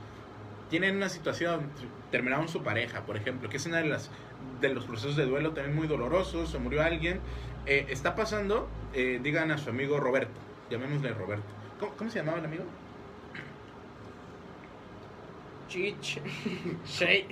Tienen 0.68 0.96
una 0.96 1.08
situación, 1.08 1.70
terminaron 2.10 2.46
su 2.46 2.62
pareja, 2.62 3.06
por 3.06 3.16
ejemplo, 3.16 3.48
que 3.48 3.56
es 3.56 3.64
una 3.64 3.78
de 3.78 3.86
las 3.86 4.10
de 4.60 4.68
los 4.68 4.84
procesos 4.84 5.16
de 5.16 5.24
duelo 5.24 5.52
también 5.52 5.74
muy 5.74 5.86
dolorosos, 5.86 6.50
se 6.50 6.58
murió 6.58 6.82
alguien, 6.82 7.20
eh, 7.64 7.86
está 7.88 8.14
pasando, 8.14 8.68
eh, 8.92 9.18
digan 9.22 9.50
a 9.50 9.56
su 9.56 9.70
amigo 9.70 9.98
Roberto, 9.98 10.38
llamémosle 10.68 11.10
Roberto. 11.14 11.46
¿Cómo, 11.80 11.92
cómo 11.96 12.10
se 12.10 12.18
llamaba 12.18 12.38
el 12.38 12.44
amigo? 12.44 12.64
Chich. 15.68 16.20
Shay. 16.86 17.26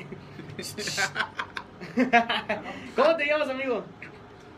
¿Cómo 2.96 3.16
te 3.16 3.27
llamas, 3.27 3.49
amigo? 3.49 3.85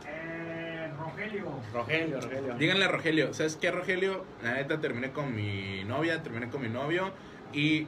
Eh, 0.07 0.91
Rogelio. 0.99 1.61
Rogelio, 1.73 2.21
Rogelio. 2.21 2.55
Díganle 2.55 2.85
a 2.85 2.89
Rogelio, 2.89 3.35
¿sabes 3.35 3.57
qué, 3.57 3.71
Rogelio? 3.71 4.25
La 4.43 4.55
neta 4.55 4.81
terminé 4.81 5.13
con 5.13 5.35
mi 5.35 5.85
novia, 5.85 6.23
terminé 6.23 6.49
con 6.49 6.63
mi 6.63 6.69
novio 6.69 7.13
y 7.53 7.87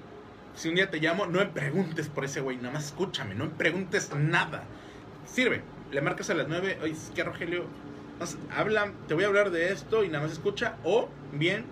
si 0.54 0.68
un 0.68 0.74
día 0.74 0.90
te 0.90 0.98
llamo, 0.98 1.26
no 1.26 1.38
me 1.38 1.46
preguntes 1.46 2.08
por 2.08 2.24
ese 2.24 2.40
güey, 2.40 2.56
nada 2.56 2.72
más 2.72 2.86
escúchame, 2.86 3.34
no 3.34 3.44
me 3.44 3.50
preguntes 3.50 4.12
nada. 4.14 4.64
Sirve, 5.26 5.62
le 5.90 6.00
marcas 6.00 6.30
a 6.30 6.34
las 6.34 6.48
9, 6.48 6.78
oye, 6.82 6.94
¿sabes 6.94 7.12
qué, 7.14 7.24
Rogelio? 7.24 7.64
No 8.18 8.26
sé, 8.26 8.36
habla, 8.54 8.92
te 9.08 9.14
voy 9.14 9.24
a 9.24 9.28
hablar 9.28 9.50
de 9.50 9.72
esto 9.72 10.04
y 10.04 10.08
nada 10.08 10.24
más 10.24 10.32
escucha, 10.32 10.76
o 10.84 11.08
bien, 11.32 11.64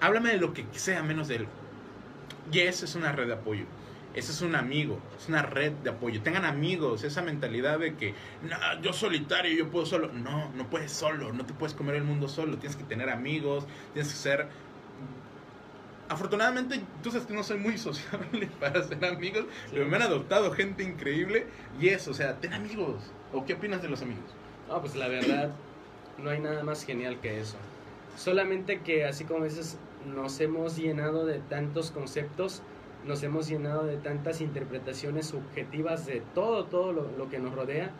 háblame 0.00 0.30
de 0.30 0.38
lo 0.38 0.52
que 0.52 0.66
sea 0.72 1.02
menos 1.02 1.28
de 1.28 1.36
él. 1.36 1.48
Y 2.50 2.60
esa 2.60 2.84
es 2.84 2.94
una 2.94 3.12
red 3.12 3.26
de 3.26 3.34
apoyo. 3.34 3.64
Ese 4.14 4.32
es 4.32 4.40
un 4.42 4.56
amigo, 4.56 4.98
es 5.16 5.28
una 5.28 5.42
red 5.42 5.72
de 5.72 5.90
apoyo. 5.90 6.22
Tengan 6.22 6.44
amigos, 6.44 7.04
esa 7.04 7.22
mentalidad 7.22 7.78
de 7.78 7.94
que, 7.94 8.14
no, 8.42 8.56
yo 8.82 8.92
solitario, 8.92 9.54
yo 9.54 9.70
puedo 9.70 9.86
solo. 9.86 10.10
No, 10.12 10.50
no 10.54 10.68
puedes 10.68 10.92
solo, 10.92 11.32
no 11.32 11.44
te 11.44 11.52
puedes 11.52 11.74
comer 11.74 11.96
el 11.96 12.04
mundo 12.04 12.26
solo. 12.26 12.56
Tienes 12.58 12.76
que 12.76 12.84
tener 12.84 13.10
amigos, 13.10 13.66
tienes 13.92 14.10
que 14.12 14.18
ser. 14.18 14.48
Afortunadamente, 16.08 16.80
tú 17.02 17.10
sabes 17.10 17.26
que 17.26 17.34
no 17.34 17.42
soy 17.42 17.58
muy 17.58 17.76
sociable 17.76 18.46
para 18.60 18.82
ser 18.82 19.04
amigos, 19.04 19.44
pero 19.70 19.86
me 19.86 19.96
han 19.96 20.02
adoptado 20.02 20.50
gente 20.52 20.82
increíble. 20.82 21.46
Y 21.78 21.88
eso, 21.88 22.10
o 22.10 22.14
sea, 22.14 22.40
ten 22.40 22.54
amigos. 22.54 23.12
¿O 23.32 23.44
qué 23.44 23.54
opinas 23.54 23.82
de 23.82 23.88
los 23.88 24.00
amigos? 24.00 24.24
No, 24.68 24.80
pues 24.80 24.96
la 24.96 25.08
verdad, 25.08 25.50
no 26.16 26.30
hay 26.30 26.40
nada 26.40 26.62
más 26.64 26.84
genial 26.84 27.20
que 27.20 27.40
eso. 27.40 27.56
Solamente 28.16 28.80
que 28.80 29.04
así 29.04 29.24
como 29.24 29.44
dices, 29.44 29.78
nos 30.14 30.40
hemos 30.40 30.76
llenado 30.76 31.26
de 31.26 31.38
tantos 31.38 31.90
conceptos, 31.90 32.62
nos 33.06 33.22
hemos 33.22 33.48
llenado 33.48 33.84
de 33.84 33.96
tantas 33.96 34.40
interpretaciones 34.40 35.26
subjetivas 35.26 36.06
de 36.06 36.22
todo, 36.34 36.64
todo 36.64 36.92
lo, 36.92 37.30
que 37.30 37.38
nos 37.38 37.54
rodea. 37.54 37.90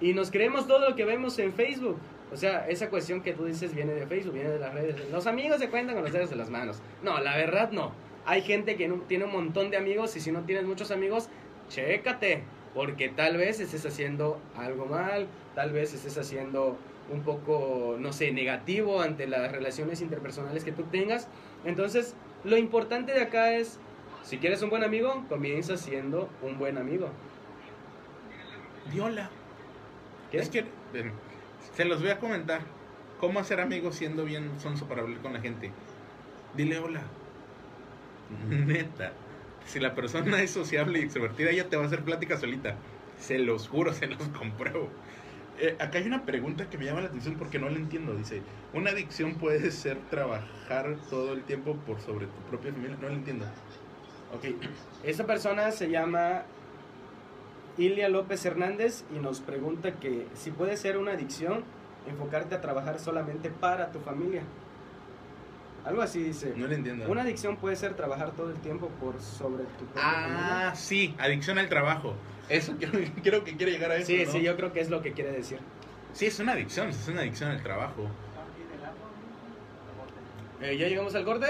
Y 0.00 0.14
nos 0.14 0.30
creemos 0.30 0.66
todo 0.66 0.88
lo 0.88 0.96
que 0.96 1.04
vemos 1.04 1.38
en 1.38 1.52
Facebook. 1.52 1.96
O 2.32 2.36
sea, 2.36 2.68
esa 2.68 2.90
cuestión 2.90 3.22
que 3.22 3.32
tú 3.32 3.44
dices 3.44 3.74
viene 3.74 3.92
de 3.92 4.06
Facebook, 4.06 4.34
viene 4.34 4.50
de 4.50 4.58
las 4.58 4.74
redes. 4.74 5.10
Los 5.10 5.26
amigos 5.26 5.58
se 5.58 5.68
cuentan 5.68 5.94
con 5.94 6.04
los 6.04 6.12
dedos 6.12 6.30
de 6.30 6.36
las 6.36 6.50
manos. 6.50 6.78
No, 7.02 7.20
la 7.20 7.36
verdad 7.36 7.70
no. 7.70 7.92
Hay 8.24 8.42
gente 8.42 8.76
que 8.76 8.88
tiene 9.08 9.24
un 9.24 9.32
montón 9.32 9.70
de 9.70 9.76
amigos 9.76 10.16
y 10.16 10.20
si 10.20 10.32
no 10.32 10.42
tienes 10.42 10.64
muchos 10.64 10.90
amigos, 10.90 11.28
chécate. 11.68 12.42
Porque 12.74 13.08
tal 13.08 13.36
vez 13.36 13.58
estés 13.60 13.86
haciendo 13.86 14.38
algo 14.56 14.84
mal, 14.84 15.28
tal 15.54 15.72
vez 15.72 15.94
estés 15.94 16.18
haciendo 16.18 16.76
un 17.10 17.22
poco, 17.22 17.96
no 17.98 18.12
sé, 18.12 18.32
negativo 18.32 19.00
ante 19.00 19.26
las 19.26 19.52
relaciones 19.52 20.00
interpersonales 20.00 20.64
que 20.64 20.72
tú 20.72 20.84
tengas. 20.84 21.28
Entonces, 21.64 22.14
lo 22.44 22.56
importante 22.56 23.12
de 23.12 23.22
acá 23.22 23.52
es, 23.54 23.78
si 24.22 24.38
quieres 24.38 24.62
un 24.62 24.70
buen 24.70 24.84
amigo, 24.84 25.24
comienza 25.28 25.76
siendo 25.76 26.28
un 26.42 26.58
buen 26.58 26.78
amigo. 26.78 27.10
Diola. 28.92 29.30
¿Qué? 30.30 30.38
Es 30.38 30.48
que 30.48 30.64
ven, 30.92 31.12
se 31.74 31.84
los 31.84 32.00
voy 32.00 32.10
a 32.10 32.18
comentar. 32.18 32.60
¿Cómo 33.20 33.40
hacer 33.40 33.60
amigos 33.60 33.96
siendo 33.96 34.24
bien 34.24 34.50
sonso 34.60 34.86
para 34.86 35.02
hablar 35.02 35.20
con 35.20 35.32
la 35.32 35.40
gente? 35.40 35.72
Dile 36.54 36.78
hola. 36.78 37.02
Neta. 38.48 39.12
Si 39.66 39.80
la 39.80 39.94
persona 39.94 40.42
es 40.42 40.50
sociable 40.50 41.00
y 41.00 41.02
extrovertida, 41.02 41.50
ella 41.50 41.68
te 41.68 41.76
va 41.76 41.84
a 41.84 41.86
hacer 41.86 42.02
plática 42.02 42.36
solita. 42.36 42.76
Se 43.18 43.38
los 43.38 43.68
juro, 43.68 43.92
se 43.92 44.06
los 44.06 44.22
compruebo. 44.28 44.90
Eh, 45.58 45.76
acá 45.78 45.98
hay 45.98 46.06
una 46.06 46.24
pregunta 46.24 46.68
que 46.68 46.76
me 46.78 46.84
llama 46.84 47.00
la 47.00 47.06
atención 47.08 47.36
porque 47.36 47.58
no 47.58 47.68
la 47.68 47.76
entiendo. 47.76 48.14
Dice, 48.14 48.42
¿una 48.74 48.90
adicción 48.90 49.34
puede 49.36 49.70
ser 49.70 49.98
trabajar 50.10 50.96
todo 51.08 51.32
el 51.32 51.42
tiempo 51.42 51.74
por 51.86 52.00
sobre 52.00 52.26
tu 52.26 52.38
propia 52.50 52.72
familia? 52.72 52.96
No 53.00 53.08
la 53.08 53.14
entiendo. 53.14 53.46
Ok, 54.34 54.44
esta 55.04 55.24
persona 55.26 55.70
se 55.70 55.88
llama 55.88 56.42
Ilia 57.78 58.08
López 58.08 58.44
Hernández 58.44 59.04
y 59.14 59.18
nos 59.18 59.40
pregunta 59.40 59.92
que 59.92 60.26
si 60.34 60.50
puede 60.50 60.76
ser 60.76 60.98
una 60.98 61.12
adicción 61.12 61.62
enfocarte 62.08 62.54
a 62.54 62.60
trabajar 62.60 62.98
solamente 62.98 63.50
para 63.50 63.92
tu 63.92 64.00
familia. 64.00 64.42
Algo 65.84 66.02
así 66.02 66.20
dice. 66.22 66.52
No 66.56 66.66
la 66.66 66.74
entiendo. 66.74 67.08
Una 67.08 67.22
adicción 67.22 67.56
puede 67.56 67.76
ser 67.76 67.94
trabajar 67.94 68.32
todo 68.32 68.50
el 68.50 68.56
tiempo 68.56 68.88
por 69.00 69.20
sobre 69.20 69.64
tu 69.78 69.84
propia 69.86 70.02
Ah, 70.70 70.74
sí, 70.74 71.14
adicción 71.18 71.58
al 71.58 71.68
trabajo. 71.68 72.14
Eso 72.48 72.74
quiero, 72.78 72.98
creo 73.22 73.44
que 73.44 73.56
quiere 73.56 73.72
llegar 73.72 73.90
a 73.90 73.96
eso. 73.96 74.06
Sí, 74.06 74.22
¿no? 74.24 74.32
sí, 74.32 74.42
yo 74.42 74.56
creo 74.56 74.72
que 74.72 74.80
es 74.80 74.90
lo 74.90 75.02
que 75.02 75.12
quiere 75.12 75.32
decir. 75.32 75.58
Sí, 76.12 76.26
es 76.26 76.38
una 76.40 76.52
adicción, 76.52 76.88
es 76.88 77.08
una 77.08 77.20
adicción 77.20 77.50
al 77.50 77.62
trabajo. 77.62 78.08
Eh, 80.62 80.76
¿Ya 80.78 80.88
llegamos 80.88 81.14
al 81.14 81.24
corte? 81.24 81.46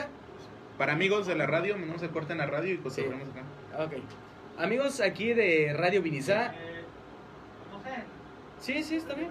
Para 0.79 0.93
amigos 0.93 1.27
de 1.27 1.37
la 1.37 1.47
radio, 1.47 1.77
no 1.79 1.99
se 1.99 2.09
corten 2.09 2.39
la 2.39 2.47
radio 2.47 2.75
y 2.75 2.77
pues 2.79 2.95
Sí. 2.95 3.03
acá. 3.03 3.85
Ok. 3.85 3.93
Amigos 4.59 5.01
aquí 5.01 5.33
de 5.33 5.73
Radio 5.77 6.03
Vinizá. 6.03 6.47
Eh, 6.55 6.83
no 7.71 7.83
sé. 7.83 8.03
Sí, 8.61 8.83
sí, 8.83 8.97
está 8.97 9.15
bien. 9.15 9.31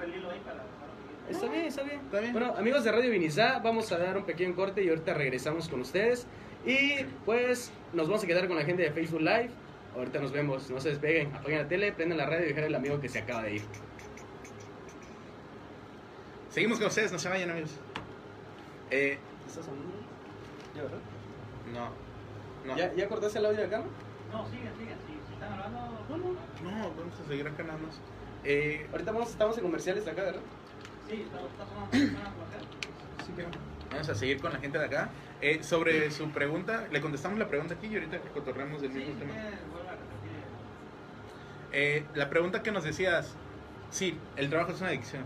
Está 1.29 1.47
bien, 1.47 1.65
está 1.65 1.83
bien. 1.83 1.99
Está 1.99 2.19
bien. 2.19 2.31
Bueno, 2.33 2.53
amigos 2.57 2.83
de 2.83 2.91
Radio 2.91 3.11
Vinizá, 3.11 3.59
vamos 3.59 3.91
a 3.91 3.97
dar 3.97 4.17
un 4.17 4.23
pequeño 4.25 4.55
corte 4.55 4.83
y 4.83 4.89
ahorita 4.89 5.13
regresamos 5.13 5.67
con 5.67 5.81
ustedes. 5.81 6.25
Y 6.65 7.03
pues 7.25 7.71
nos 7.93 8.07
vamos 8.07 8.23
a 8.23 8.27
quedar 8.27 8.47
con 8.47 8.55
la 8.57 8.63
gente 8.63 8.83
de 8.83 8.91
Facebook 8.91 9.21
Live. 9.21 9.49
Ahorita 9.95 10.19
nos 10.19 10.31
vemos, 10.31 10.69
no 10.69 10.79
se 10.81 10.89
despeguen, 10.89 11.33
apaguen 11.33 11.59
la 11.59 11.67
tele, 11.67 11.91
prendan 11.93 12.17
la 12.17 12.25
radio 12.25 12.45
y 12.45 12.47
dejen 12.49 12.65
al 12.65 12.75
amigo 12.75 12.99
que 12.99 13.07
se 13.09 13.19
acaba 13.19 13.43
de 13.43 13.55
ir. 13.55 13.61
Seguimos 16.49 16.77
con 16.79 16.87
ustedes, 16.87 17.11
no 17.11 17.19
se 17.19 17.29
vayan, 17.29 17.49
amigos. 17.51 17.71
Eh, 18.91 19.17
¿Estás 19.47 19.67
hablando? 19.67 19.93
¿Ya, 20.75 20.81
verdad? 20.83 20.97
no. 21.73 22.05
No. 22.65 22.77
¿Ya, 22.77 22.93
¿Ya 22.95 23.07
cortaste 23.07 23.39
el 23.39 23.45
audio 23.45 23.59
de 23.59 23.65
acá? 23.65 23.83
No, 24.31 24.45
sigan, 24.49 24.73
sigan. 24.77 24.97
Si, 25.05 25.13
si 25.27 25.33
están 25.33 25.53
hablando, 25.53 25.79
No, 26.09 26.17
no. 26.17 26.25
No, 26.71 26.89
vamos 26.95 27.19
a 27.23 27.27
seguir 27.27 27.47
acá 27.47 27.63
nada 27.63 27.77
más. 27.77 27.99
Eh, 28.43 28.87
Ahorita 28.91 29.11
vamos, 29.11 29.29
estamos 29.29 29.57
en 29.57 29.63
comerciales 29.63 30.05
de 30.05 30.11
acá, 30.11 30.23
¿verdad? 30.23 30.41
sí, 31.09 31.21
está, 31.21 31.37
está 31.39 31.65
sonando. 31.67 31.91
Sí, 33.25 33.31
vamos 33.91 34.09
a 34.09 34.15
seguir 34.15 34.41
con 34.41 34.51
la 34.53 34.59
gente 34.59 34.77
de 34.79 34.85
acá. 34.85 35.09
Eh, 35.41 35.61
sobre 35.63 36.09
su 36.11 36.29
pregunta, 36.31 36.87
le 36.91 37.01
contestamos 37.01 37.37
la 37.37 37.47
pregunta 37.47 37.75
aquí 37.75 37.87
y 37.87 37.95
ahorita 37.95 38.19
que 38.21 38.29
cotorreamos 38.29 38.81
del 38.81 38.91
Sí, 38.93 38.97
mismo 38.99 39.13
si 39.13 39.19
tema. 39.19 39.33
vuelve 39.33 39.47
a 39.47 39.51
repetir. 39.51 39.84
Eh, 41.77 42.03
la 42.15 42.29
pregunta 42.29 42.63
que 42.63 42.71
nos 42.71 42.85
decías, 42.85 43.35
sí, 43.91 44.17
el 44.37 44.49
trabajo 44.49 44.71
es 44.71 44.79
una 44.79 44.91
adicción. 44.91 45.23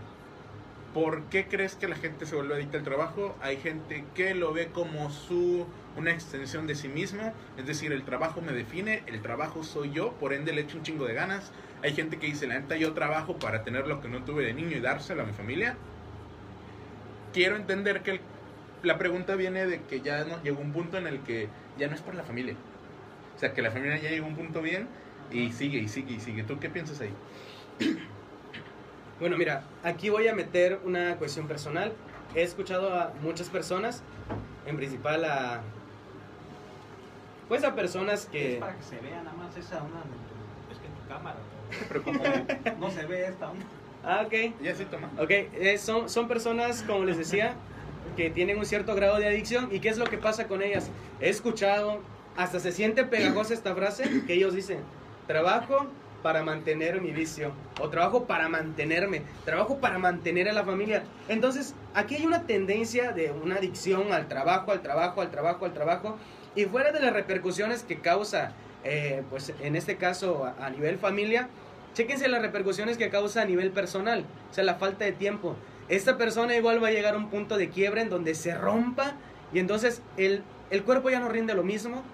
¿Por 0.92 1.22
qué 1.26 1.46
crees 1.46 1.76
que 1.76 1.86
la 1.86 1.94
gente 1.94 2.26
se 2.26 2.34
vuelve 2.34 2.56
adicta 2.56 2.76
al 2.76 2.82
trabajo? 2.82 3.36
Hay 3.40 3.56
gente 3.56 4.04
que 4.16 4.34
lo 4.34 4.52
ve 4.52 4.66
como 4.72 5.10
su 5.10 5.64
una 5.96 6.10
extensión 6.10 6.66
de 6.66 6.74
sí 6.74 6.88
mismo, 6.88 7.32
es 7.56 7.66
decir, 7.66 7.92
el 7.92 8.02
trabajo 8.02 8.40
me 8.40 8.52
define, 8.52 9.04
el 9.06 9.22
trabajo 9.22 9.62
soy 9.62 9.92
yo, 9.92 10.10
por 10.14 10.32
ende 10.32 10.52
le 10.52 10.62
echo 10.62 10.76
un 10.76 10.82
chingo 10.82 11.06
de 11.06 11.14
ganas. 11.14 11.52
Hay 11.84 11.94
gente 11.94 12.18
que 12.18 12.26
dice, 12.26 12.48
la 12.48 12.58
neta 12.58 12.76
yo 12.76 12.94
trabajo 12.94 13.34
para 13.38 13.62
tener 13.62 13.86
lo 13.86 14.00
que 14.00 14.08
no 14.08 14.24
tuve 14.24 14.44
de 14.44 14.52
niño 14.52 14.76
y 14.76 14.80
dárselo 14.80 15.22
a 15.22 15.26
mi 15.26 15.32
familia. 15.32 15.76
Quiero 17.32 17.56
entender 17.56 18.02
que 18.02 18.10
el- 18.12 18.20
la 18.82 18.98
pregunta 18.98 19.36
viene 19.36 19.66
de 19.66 19.80
que 19.82 20.00
ya 20.00 20.24
no 20.24 20.42
llegó 20.42 20.60
un 20.60 20.72
punto 20.72 20.98
en 20.98 21.06
el 21.06 21.20
que 21.20 21.48
ya 21.78 21.86
no 21.86 21.94
es 21.94 22.00
por 22.00 22.14
la 22.14 22.24
familia. 22.24 22.54
O 23.36 23.38
sea, 23.38 23.52
que 23.54 23.62
la 23.62 23.70
familia 23.70 23.98
ya 23.98 24.10
llegó 24.10 24.26
a 24.26 24.28
un 24.28 24.36
punto 24.36 24.62
bien 24.62 24.88
y 25.30 25.52
sigue 25.52 25.78
y 25.78 25.88
sigue 25.88 26.14
y 26.14 26.20
sigue. 26.20 26.42
¿Tú 26.42 26.58
qué 26.58 26.68
piensas 26.68 27.00
ahí? 27.00 27.12
Bueno, 29.18 29.36
mira, 29.36 29.64
aquí 29.82 30.08
voy 30.08 30.28
a 30.28 30.34
meter 30.34 30.80
una 30.84 31.16
cuestión 31.16 31.46
personal. 31.46 31.92
He 32.34 32.42
escuchado 32.42 32.94
a 32.94 33.12
muchas 33.22 33.48
personas, 33.48 34.02
en 34.66 34.76
principal 34.76 35.24
a... 35.24 35.60
Pues 37.48 37.64
a 37.64 37.74
personas 37.74 38.24
Es 38.24 38.26
que... 38.26 38.56
para 38.60 38.76
que 38.76 38.82
se 38.82 38.98
vea 39.00 39.22
nada 39.22 39.36
más 39.36 39.56
esa 39.56 39.82
es 40.70 40.78
que 40.78 40.86
en 40.86 40.94
tu 40.94 41.08
cámara. 41.08 41.36
Pero 41.88 42.02
como... 42.02 42.22
No 42.78 42.90
se 42.90 43.04
ve 43.06 43.26
esta 43.26 43.50
onda. 43.50 43.66
Ah, 44.02 44.22
ok. 44.24 44.62
ya 44.62 44.74
sí, 44.74 44.86
toma. 44.86 45.10
Ok, 45.18 45.30
eh, 45.30 45.76
son, 45.78 46.08
son 46.08 46.26
personas, 46.26 46.82
como 46.82 47.04
les 47.04 47.18
decía, 47.18 47.54
que 48.16 48.30
tienen 48.30 48.58
un 48.58 48.64
cierto 48.64 48.94
grado 48.94 49.18
de 49.18 49.26
adicción. 49.26 49.68
¿Y 49.70 49.80
qué 49.80 49.90
es 49.90 49.98
lo 49.98 50.06
que 50.06 50.16
pasa 50.16 50.48
con 50.48 50.62
ellas? 50.62 50.90
He 51.20 51.28
escuchado, 51.28 52.00
hasta 52.36 52.60
se 52.60 52.72
siente 52.72 53.04
pegajosa 53.04 53.52
esta 53.52 53.74
frase, 53.74 54.22
que 54.26 54.34
ellos 54.34 54.54
dicen, 54.54 54.78
trabajo 55.30 55.86
para 56.24 56.42
mantener 56.42 57.00
mi 57.00 57.12
vicio, 57.12 57.52
o 57.80 57.88
trabajo 57.88 58.24
para 58.24 58.48
mantenerme, 58.48 59.22
trabajo 59.44 59.78
para 59.78 59.96
mantener 59.96 60.48
a 60.48 60.52
la 60.52 60.64
familia. 60.64 61.04
Entonces, 61.28 61.76
aquí 61.94 62.16
hay 62.16 62.26
una 62.26 62.42
tendencia 62.42 63.12
de 63.12 63.30
una 63.30 63.56
adicción 63.56 64.12
al 64.12 64.26
trabajo, 64.26 64.72
al 64.72 64.82
trabajo, 64.82 65.20
al 65.20 65.30
trabajo, 65.30 65.64
al 65.66 65.72
trabajo, 65.72 66.18
y 66.56 66.64
fuera 66.64 66.90
de 66.90 67.00
las 67.00 67.12
repercusiones 67.12 67.84
que 67.84 68.00
causa, 68.00 68.54
eh, 68.82 69.22
pues 69.30 69.54
en 69.60 69.76
este 69.76 69.96
caso 69.96 70.44
a, 70.44 70.66
a 70.66 70.68
nivel 70.70 70.98
familia, 70.98 71.48
Chéquense 71.94 72.28
las 72.28 72.40
repercusiones 72.40 72.96
que 72.96 73.10
causa 73.10 73.42
a 73.42 73.44
nivel 73.44 73.72
personal, 73.72 74.24
o 74.50 74.54
sea, 74.54 74.62
la 74.62 74.76
falta 74.76 75.04
de 75.04 75.12
tiempo. 75.12 75.56
Esta 75.88 76.16
persona 76.16 76.54
igual 76.54 76.82
va 76.82 76.88
a 76.88 76.92
llegar 76.92 77.14
a 77.14 77.18
un 77.18 77.30
punto 77.30 77.56
de 77.56 77.68
quiebre 77.68 78.02
en 78.02 78.10
donde 78.10 78.36
se 78.36 78.54
rompa 78.54 79.14
y 79.52 79.58
entonces 79.58 80.00
el, 80.16 80.44
el 80.70 80.84
cuerpo 80.84 81.10
ya 81.10 81.18
no 81.18 81.28
rinde 81.28 81.52
lo 81.54 81.64
mismo. 81.64 82.04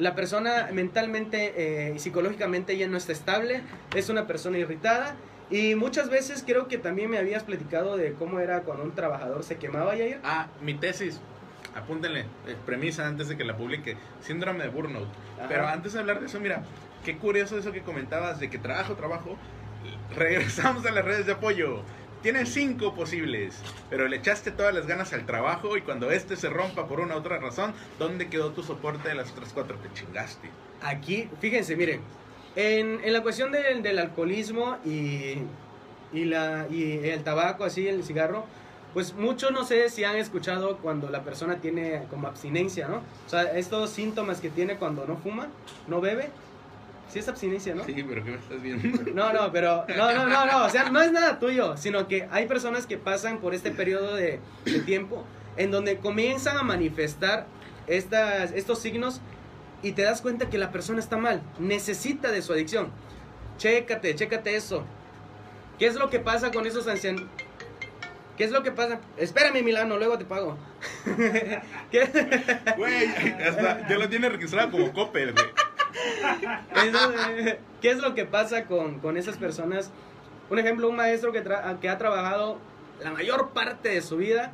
La 0.00 0.14
persona 0.14 0.70
mentalmente 0.72 1.52
eh, 1.58 1.92
y 1.94 1.98
psicológicamente 1.98 2.74
ya 2.78 2.88
no 2.88 2.96
está 2.96 3.12
estable, 3.12 3.60
es 3.94 4.08
una 4.08 4.26
persona 4.26 4.56
irritada 4.56 5.14
y 5.50 5.74
muchas 5.74 6.08
veces 6.08 6.42
creo 6.46 6.68
que 6.68 6.78
también 6.78 7.10
me 7.10 7.18
habías 7.18 7.44
platicado 7.44 7.98
de 7.98 8.14
cómo 8.14 8.40
era 8.40 8.62
cuando 8.62 8.82
un 8.84 8.94
trabajador 8.94 9.44
se 9.44 9.58
quemaba, 9.58 9.94
Yair. 9.94 10.18
Ah, 10.24 10.48
mi 10.62 10.72
tesis. 10.72 11.20
Apúntenle, 11.74 12.20
eh, 12.20 12.56
premisa 12.64 13.06
antes 13.06 13.28
de 13.28 13.36
que 13.36 13.44
la 13.44 13.58
publique. 13.58 13.98
Síndrome 14.22 14.64
de 14.64 14.70
burnout. 14.70 15.08
Ajá. 15.38 15.48
Pero 15.48 15.68
antes 15.68 15.92
de 15.92 16.00
hablar 16.00 16.20
de 16.20 16.26
eso, 16.26 16.40
mira, 16.40 16.62
qué 17.04 17.18
curioso 17.18 17.58
eso 17.58 17.70
que 17.70 17.82
comentabas 17.82 18.40
de 18.40 18.48
que 18.48 18.58
trabajo, 18.58 18.94
trabajo. 18.94 19.36
Regresamos 20.16 20.86
a 20.86 20.92
las 20.92 21.04
redes 21.04 21.26
de 21.26 21.32
apoyo. 21.32 21.82
Tienes 22.22 22.52
cinco 22.52 22.94
posibles, 22.94 23.54
pero 23.88 24.06
le 24.06 24.16
echaste 24.16 24.50
todas 24.50 24.74
las 24.74 24.86
ganas 24.86 25.14
al 25.14 25.24
trabajo 25.24 25.78
y 25.78 25.80
cuando 25.80 26.10
este 26.10 26.36
se 26.36 26.50
rompa 26.50 26.86
por 26.86 27.00
una 27.00 27.14
u 27.14 27.18
otra 27.18 27.38
razón, 27.38 27.72
¿dónde 27.98 28.28
quedó 28.28 28.50
tu 28.50 28.62
soporte 28.62 29.08
de 29.08 29.14
las 29.14 29.30
otras 29.30 29.52
cuatro? 29.54 29.78
Te 29.78 29.90
chingaste. 29.98 30.50
Aquí, 30.82 31.30
fíjense, 31.40 31.76
miren, 31.76 32.02
en, 32.56 33.00
en 33.02 33.12
la 33.14 33.22
cuestión 33.22 33.52
del, 33.52 33.82
del 33.82 33.98
alcoholismo 33.98 34.76
y, 34.84 35.38
y, 36.12 36.24
la, 36.26 36.66
y 36.70 37.08
el 37.08 37.22
tabaco, 37.24 37.64
así, 37.64 37.88
el 37.88 38.04
cigarro, 38.04 38.44
pues 38.92 39.14
muchos 39.14 39.50
no 39.52 39.64
sé 39.64 39.88
si 39.88 40.04
han 40.04 40.16
escuchado 40.16 40.76
cuando 40.78 41.08
la 41.08 41.22
persona 41.22 41.56
tiene 41.56 42.02
como 42.10 42.28
abstinencia, 42.28 42.86
¿no? 42.86 42.96
O 42.96 43.30
sea, 43.30 43.44
estos 43.56 43.88
síntomas 43.88 44.42
que 44.42 44.50
tiene 44.50 44.76
cuando 44.76 45.06
no 45.06 45.16
fuma, 45.16 45.48
no 45.88 46.02
bebe, 46.02 46.28
sí 47.10 47.18
es 47.18 47.28
abstinencia, 47.28 47.74
¿no? 47.74 47.84
Sí, 47.84 48.04
pero 48.08 48.24
¿qué 48.24 48.30
me 48.30 48.36
estás 48.38 48.62
viendo? 48.62 49.12
No, 49.12 49.32
no, 49.32 49.52
pero 49.52 49.84
no, 49.96 50.12
no, 50.12 50.26
no, 50.26 50.46
no, 50.46 50.64
o 50.64 50.70
sea, 50.70 50.90
no 50.90 51.00
es 51.00 51.12
nada 51.12 51.38
tuyo, 51.38 51.76
sino 51.76 52.08
que 52.08 52.28
hay 52.30 52.46
personas 52.46 52.86
que 52.86 52.96
pasan 52.96 53.38
por 53.38 53.54
este 53.54 53.70
periodo 53.70 54.14
de, 54.14 54.40
de 54.64 54.78
tiempo 54.80 55.24
en 55.56 55.70
donde 55.70 55.98
comienzan 55.98 56.56
a 56.56 56.62
manifestar 56.62 57.46
estas, 57.86 58.52
estos 58.52 58.80
signos 58.80 59.20
y 59.82 59.92
te 59.92 60.02
das 60.02 60.22
cuenta 60.22 60.48
que 60.48 60.58
la 60.58 60.70
persona 60.70 61.00
está 61.00 61.16
mal, 61.16 61.42
necesita 61.58 62.30
de 62.30 62.42
su 62.42 62.52
adicción. 62.52 62.90
Chécate, 63.58 64.14
chécate 64.14 64.56
eso. 64.56 64.84
¿Qué 65.78 65.86
es 65.86 65.96
lo 65.96 66.10
que 66.10 66.20
pasa 66.20 66.50
con 66.50 66.66
esos 66.66 66.86
ancianos? 66.86 67.24
¿Qué 68.36 68.44
es 68.44 68.52
lo 68.52 68.62
que 68.62 68.70
pasa? 68.70 69.00
Espérame, 69.18 69.62
Milano, 69.62 69.98
luego 69.98 70.16
te 70.16 70.24
pago. 70.24 70.56
¿Qué? 71.90 72.08
Güey, 72.76 73.06
hasta 73.42 73.86
ya 73.86 73.98
lo 73.98 74.08
tiene 74.08 74.30
registrado 74.30 74.70
como 74.70 74.92
Coppel, 74.92 75.32
güey. 75.32 75.46
¿Qué 77.80 77.90
es 77.90 77.98
lo 77.98 78.14
que 78.14 78.24
pasa 78.24 78.64
con, 78.64 78.98
con 79.00 79.16
esas 79.16 79.36
personas? 79.36 79.90
Un 80.50 80.58
ejemplo, 80.58 80.88
un 80.88 80.96
maestro 80.96 81.32
que, 81.32 81.44
tra- 81.44 81.78
que 81.78 81.88
ha 81.88 81.98
trabajado 81.98 82.58
la 83.02 83.12
mayor 83.12 83.50
parte 83.50 83.88
de 83.90 84.02
su 84.02 84.16
vida, 84.16 84.52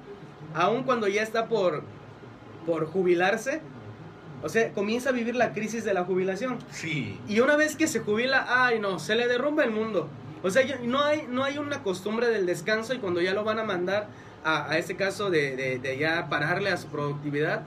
aun 0.55 0.85
cuando 0.85 1.09
ya 1.09 1.22
está 1.22 1.46
por, 1.46 1.83
por 2.66 2.87
jubilarse, 2.87 3.61
o 4.42 4.49
sea, 4.49 4.70
comienza 4.72 5.09
a 5.09 5.12
vivir 5.12 5.35
la 5.35 5.53
crisis 5.53 5.85
de 5.85 5.94
la 5.94 6.05
jubilación. 6.05 6.59
Sí. 6.70 7.18
Y 7.27 7.40
una 7.40 7.57
vez 7.57 7.75
que 7.77 7.87
se 7.87 8.01
jubila, 8.01 8.46
ay 8.49 8.79
no, 8.79 8.99
se 8.99 9.14
le 9.16 9.27
derrumba 9.27 9.64
el 9.64 9.70
mundo. 9.70 10.09
O 10.42 10.51
sea, 10.51 10.62
no 10.83 11.03
hay, 11.03 11.27
no 11.29 11.42
hay 11.42 11.59
una 11.59 11.83
costumbre 11.83 12.29
del 12.29 12.46
descanso 12.46 12.94
y 12.94 12.99
cuando 12.99 13.20
ya 13.20 13.33
lo 13.33 13.42
van 13.42 13.59
a 13.59 13.64
mandar 13.64 14.09
a, 14.44 14.70
a 14.70 14.79
este 14.79 14.94
caso 14.94 15.31
de, 15.31 15.57
de- 15.57 15.79
de 15.79 15.99
ya 15.99 16.29
pararle 16.29 16.70
a 16.70 16.77
su 16.77 16.88
productividad, 16.88 17.62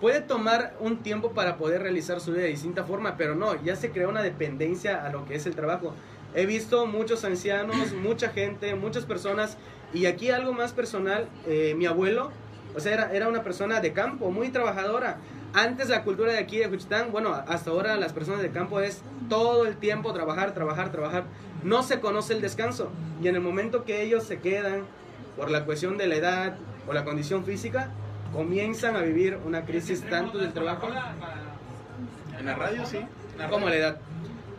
puede 0.00 0.20
tomar 0.20 0.74
un 0.80 0.98
tiempo 0.98 1.32
para 1.32 1.56
poder 1.56 1.82
realizar 1.82 2.20
su 2.20 2.32
vida 2.32 2.42
de 2.42 2.48
distinta 2.48 2.84
forma, 2.84 3.16
pero 3.16 3.34
no, 3.34 3.60
ya 3.62 3.76
se 3.76 3.90
crea 3.90 4.08
una 4.08 4.22
dependencia 4.22 5.04
a 5.04 5.10
lo 5.10 5.24
que 5.24 5.34
es 5.34 5.46
el 5.46 5.54
trabajo. 5.54 5.94
He 6.34 6.46
visto 6.46 6.86
muchos 6.86 7.24
ancianos, 7.24 7.92
mucha 8.02 8.30
gente, 8.30 8.74
muchas 8.74 9.04
personas, 9.04 9.56
y 9.92 10.06
aquí 10.06 10.30
algo 10.30 10.52
más 10.52 10.72
personal, 10.72 11.28
eh, 11.46 11.74
mi 11.76 11.86
abuelo, 11.86 12.30
o 12.76 12.80
sea, 12.80 12.92
era, 12.92 13.12
era 13.12 13.28
una 13.28 13.42
persona 13.42 13.80
de 13.80 13.92
campo, 13.92 14.30
muy 14.30 14.50
trabajadora. 14.50 15.18
Antes 15.54 15.88
la 15.88 16.04
cultura 16.04 16.32
de 16.32 16.38
aquí 16.38 16.58
de 16.58 16.68
Juchitán, 16.68 17.10
bueno, 17.10 17.32
hasta 17.34 17.70
ahora 17.70 17.96
las 17.96 18.12
personas 18.12 18.42
de 18.42 18.50
campo 18.50 18.80
es 18.80 19.02
todo 19.30 19.66
el 19.66 19.76
tiempo 19.76 20.12
trabajar, 20.12 20.52
trabajar, 20.52 20.92
trabajar. 20.92 21.24
No 21.64 21.82
se 21.82 22.00
conoce 22.00 22.34
el 22.34 22.42
descanso. 22.42 22.90
Y 23.22 23.28
en 23.28 23.34
el 23.34 23.40
momento 23.40 23.84
que 23.84 24.02
ellos 24.02 24.24
se 24.24 24.40
quedan 24.40 24.82
por 25.36 25.50
la 25.50 25.64
cuestión 25.64 25.96
de 25.96 26.06
la 26.06 26.16
edad 26.16 26.56
o 26.86 26.92
la 26.92 27.04
condición 27.04 27.44
física, 27.44 27.90
comienzan 28.32 28.96
a 28.96 29.00
vivir 29.00 29.38
una 29.44 29.64
crisis 29.64 30.02
tanto 30.08 30.38
del 30.38 30.52
trabajo 30.52 30.88
En 32.38 32.46
la 32.46 32.54
radio, 32.54 32.86
sí. 32.86 32.98
La 33.36 33.48
como 33.48 33.68
la 33.68 33.76
edad. 33.76 33.98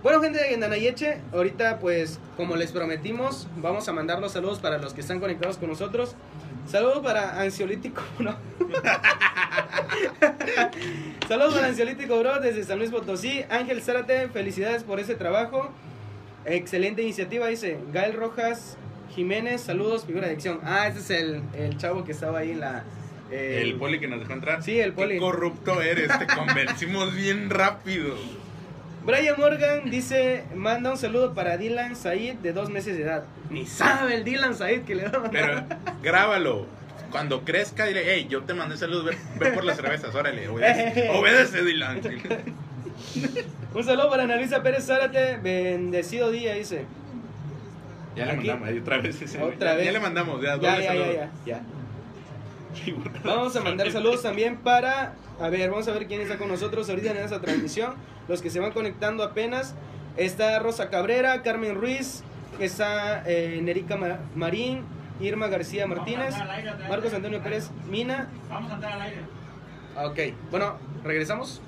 Bueno, 0.02 0.22
gente 0.22 0.40
de 0.42 0.56
Nanayeche, 0.56 1.20
ahorita 1.34 1.80
pues 1.80 2.20
como 2.38 2.56
les 2.56 2.72
prometimos, 2.72 3.48
vamos 3.58 3.90
a 3.90 3.94
mandar 3.94 4.20
los 4.20 4.32
saludos 4.32 4.60
para 4.60 4.78
los 4.78 4.94
que 4.94 5.02
están 5.02 5.20
conectados 5.20 5.58
con 5.58 5.68
nosotros. 5.68 6.16
Saludos 6.68 7.00
para 7.00 7.42
Ansiolítico, 7.42 8.02
¿no? 8.20 8.36
Saludos 11.28 11.54
para 11.56 11.68
Ansiolítico, 11.68 12.18
bro, 12.20 12.40
desde 12.40 12.64
San 12.64 12.78
Luis 12.78 12.92
Potosí. 12.92 13.44
Ángel 13.50 13.82
Zárate, 13.82 14.30
felicidades 14.30 14.84
por 14.84 15.00
ese 15.00 15.16
trabajo. 15.16 15.70
Excelente 16.46 17.02
iniciativa, 17.02 17.48
dice 17.48 17.78
Gael 17.92 18.14
Rojas 18.14 18.78
Jiménez, 19.14 19.62
saludos, 19.62 20.06
figura 20.06 20.28
de 20.28 20.34
acción. 20.34 20.60
Ah, 20.64 20.88
ese 20.88 21.00
es 21.00 21.10
el, 21.10 21.42
el 21.54 21.78
chavo 21.78 22.06
que 22.06 22.14
estaba 22.14 22.40
ahí 22.40 22.52
en 22.52 22.62
la... 22.62 22.84
eh, 23.32 23.60
El 23.64 23.76
poli 23.76 24.00
que 24.00 24.08
nos 24.08 24.20
dejó 24.20 24.34
entrar. 24.34 24.64
Sí, 24.64 24.80
el 24.80 24.94
poli. 24.94 25.16
Qué 25.16 25.20
corrupto 25.20 25.82
eres, 25.82 26.08
te 26.20 26.28
convencimos 26.36 27.14
bien 27.16 27.50
rápido. 27.50 28.16
Brian 29.06 29.36
Morgan 29.38 29.90
dice, 29.90 30.44
manda 30.56 30.92
un 30.92 30.98
saludo 30.98 31.34
para 31.34 31.58
Dylan 31.58 31.96
Said 31.96 32.36
de 32.36 32.54
dos 32.54 32.70
meses 32.70 32.98
de 32.98 33.04
edad. 33.04 33.24
Ni 33.50 33.66
sabe 33.66 34.16
el 34.16 34.24
Dylan 34.24 34.56
Said 34.56 34.84
que 34.84 34.96
le 34.96 35.08
va 35.08 35.18
a 35.18 35.22
mandar. 35.22 35.66
Pero 35.68 35.96
grábalo. 36.04 36.68
Cuando 37.10 37.44
crezca, 37.44 37.86
dile, 37.86 38.04
hey, 38.06 38.28
yo 38.30 38.44
te 38.44 38.54
mandé 38.54 38.78
salud, 38.78 39.04
ve, 39.04 39.18
ve 39.40 39.52
por 39.52 39.64
las 39.64 39.78
cervezas, 39.78 40.14
órale, 40.14 40.48
obedece, 40.48 41.10
obedece 41.14 41.64
Dylan. 41.64 42.02
Un 43.74 43.84
saludo 43.84 44.10
para 44.12 44.24
Analisa 44.24 44.62
Pérez 44.62 44.86
Zárate, 44.86 45.38
bendecido 45.38 46.30
día, 46.30 46.54
dice. 46.54 46.86
Ya 48.16 48.26
le 48.26 48.32
Aquí. 48.34 48.48
mandamos, 48.48 48.70
ahí 48.70 48.78
otra 48.80 48.98
vez. 49.00 49.22
ese, 49.22 49.42
Otra 49.42 49.72
ya, 49.72 49.76
vez. 49.78 49.86
Ya 49.86 49.92
le 49.92 50.00
mandamos, 50.00 50.42
ya, 50.42 50.48
Ya, 50.50 50.56
doble 50.58 50.84
ya, 50.84 50.94
ya, 50.96 51.32
ya. 51.46 51.62
Vamos 53.24 53.56
a 53.56 53.62
mandar 53.62 53.92
saludos 53.92 54.22
también 54.24 54.58
para. 54.58 55.16
A 55.42 55.50
ver, 55.50 55.70
vamos 55.70 55.88
a 55.88 55.92
ver 55.92 56.08
quién 56.08 56.22
está 56.22 56.38
con 56.38 56.48
nosotros 56.50 56.90
ahorita 56.90 57.12
en 57.12 57.18
esta 57.18 57.42
transmisión. 57.42 57.94
Los 58.28 58.42
que 58.42 58.50
se 58.50 58.60
van 58.60 58.72
conectando 58.72 59.24
apenas. 59.24 59.76
Está 60.18 60.60
Rosa 60.60 60.90
Cabrera, 60.90 61.42
Carmen 61.44 61.76
Ruiz, 61.76 62.24
está 62.60 63.24
eh, 63.26 63.60
Nerica 63.62 63.96
Ma- 63.96 64.20
Marín, 64.36 64.84
Irma 65.22 65.48
García 65.48 65.88
Martínez, 65.88 66.36
Marcos 66.90 67.14
Antonio 67.14 67.42
Pérez 67.42 67.70
Mina. 67.90 68.28
Vamos 68.50 68.72
a 68.72 68.76
entrar 68.76 68.94
al 68.94 69.02
aire. 69.04 69.22
Ok, 69.96 70.36
bueno, 70.52 70.78
regresamos. 71.06 71.62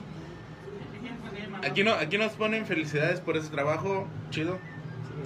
Aquí, 1.64 1.84
no, 1.84 1.94
aquí 1.94 2.18
nos 2.18 2.34
ponen 2.34 2.66
felicidades 2.66 3.22
por 3.22 3.38
ese 3.38 3.50
trabajo, 3.50 4.08
chido. 4.32 4.58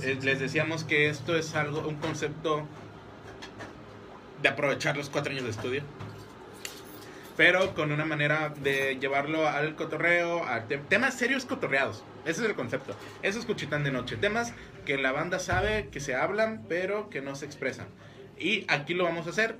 Eh, 0.03 0.19
les 0.21 0.39
decíamos 0.39 0.83
que 0.83 1.09
esto 1.09 1.35
es 1.35 1.55
algo, 1.55 1.87
un 1.87 1.95
concepto 1.95 2.63
de 4.41 4.49
aprovechar 4.49 4.97
los 4.97 5.09
cuatro 5.09 5.31
años 5.31 5.43
de 5.45 5.51
estudio. 5.51 5.83
Pero 7.37 7.73
con 7.75 7.91
una 7.91 8.05
manera 8.05 8.53
de 8.61 8.97
llevarlo 8.99 9.47
al 9.47 9.75
cotorreo, 9.75 10.45
a 10.45 10.61
te- 10.67 10.77
temas 10.77 11.15
serios 11.15 11.45
cotorreados. 11.45 12.03
Ese 12.23 12.41
es 12.43 12.49
el 12.49 12.55
concepto. 12.55 12.95
Eso 13.23 13.39
es 13.39 13.45
Cuchitán 13.45 13.83
de 13.83 13.91
Noche. 13.91 14.15
Temas 14.15 14.53
que 14.85 14.97
la 14.97 15.11
banda 15.11 15.39
sabe 15.39 15.89
que 15.89 15.99
se 15.99 16.15
hablan, 16.15 16.65
pero 16.69 17.09
que 17.09 17.21
no 17.21 17.35
se 17.35 17.45
expresan. 17.45 17.87
Y 18.39 18.65
aquí 18.69 18.93
lo 18.93 19.03
vamos 19.03 19.27
a 19.27 19.31
hacer. 19.31 19.57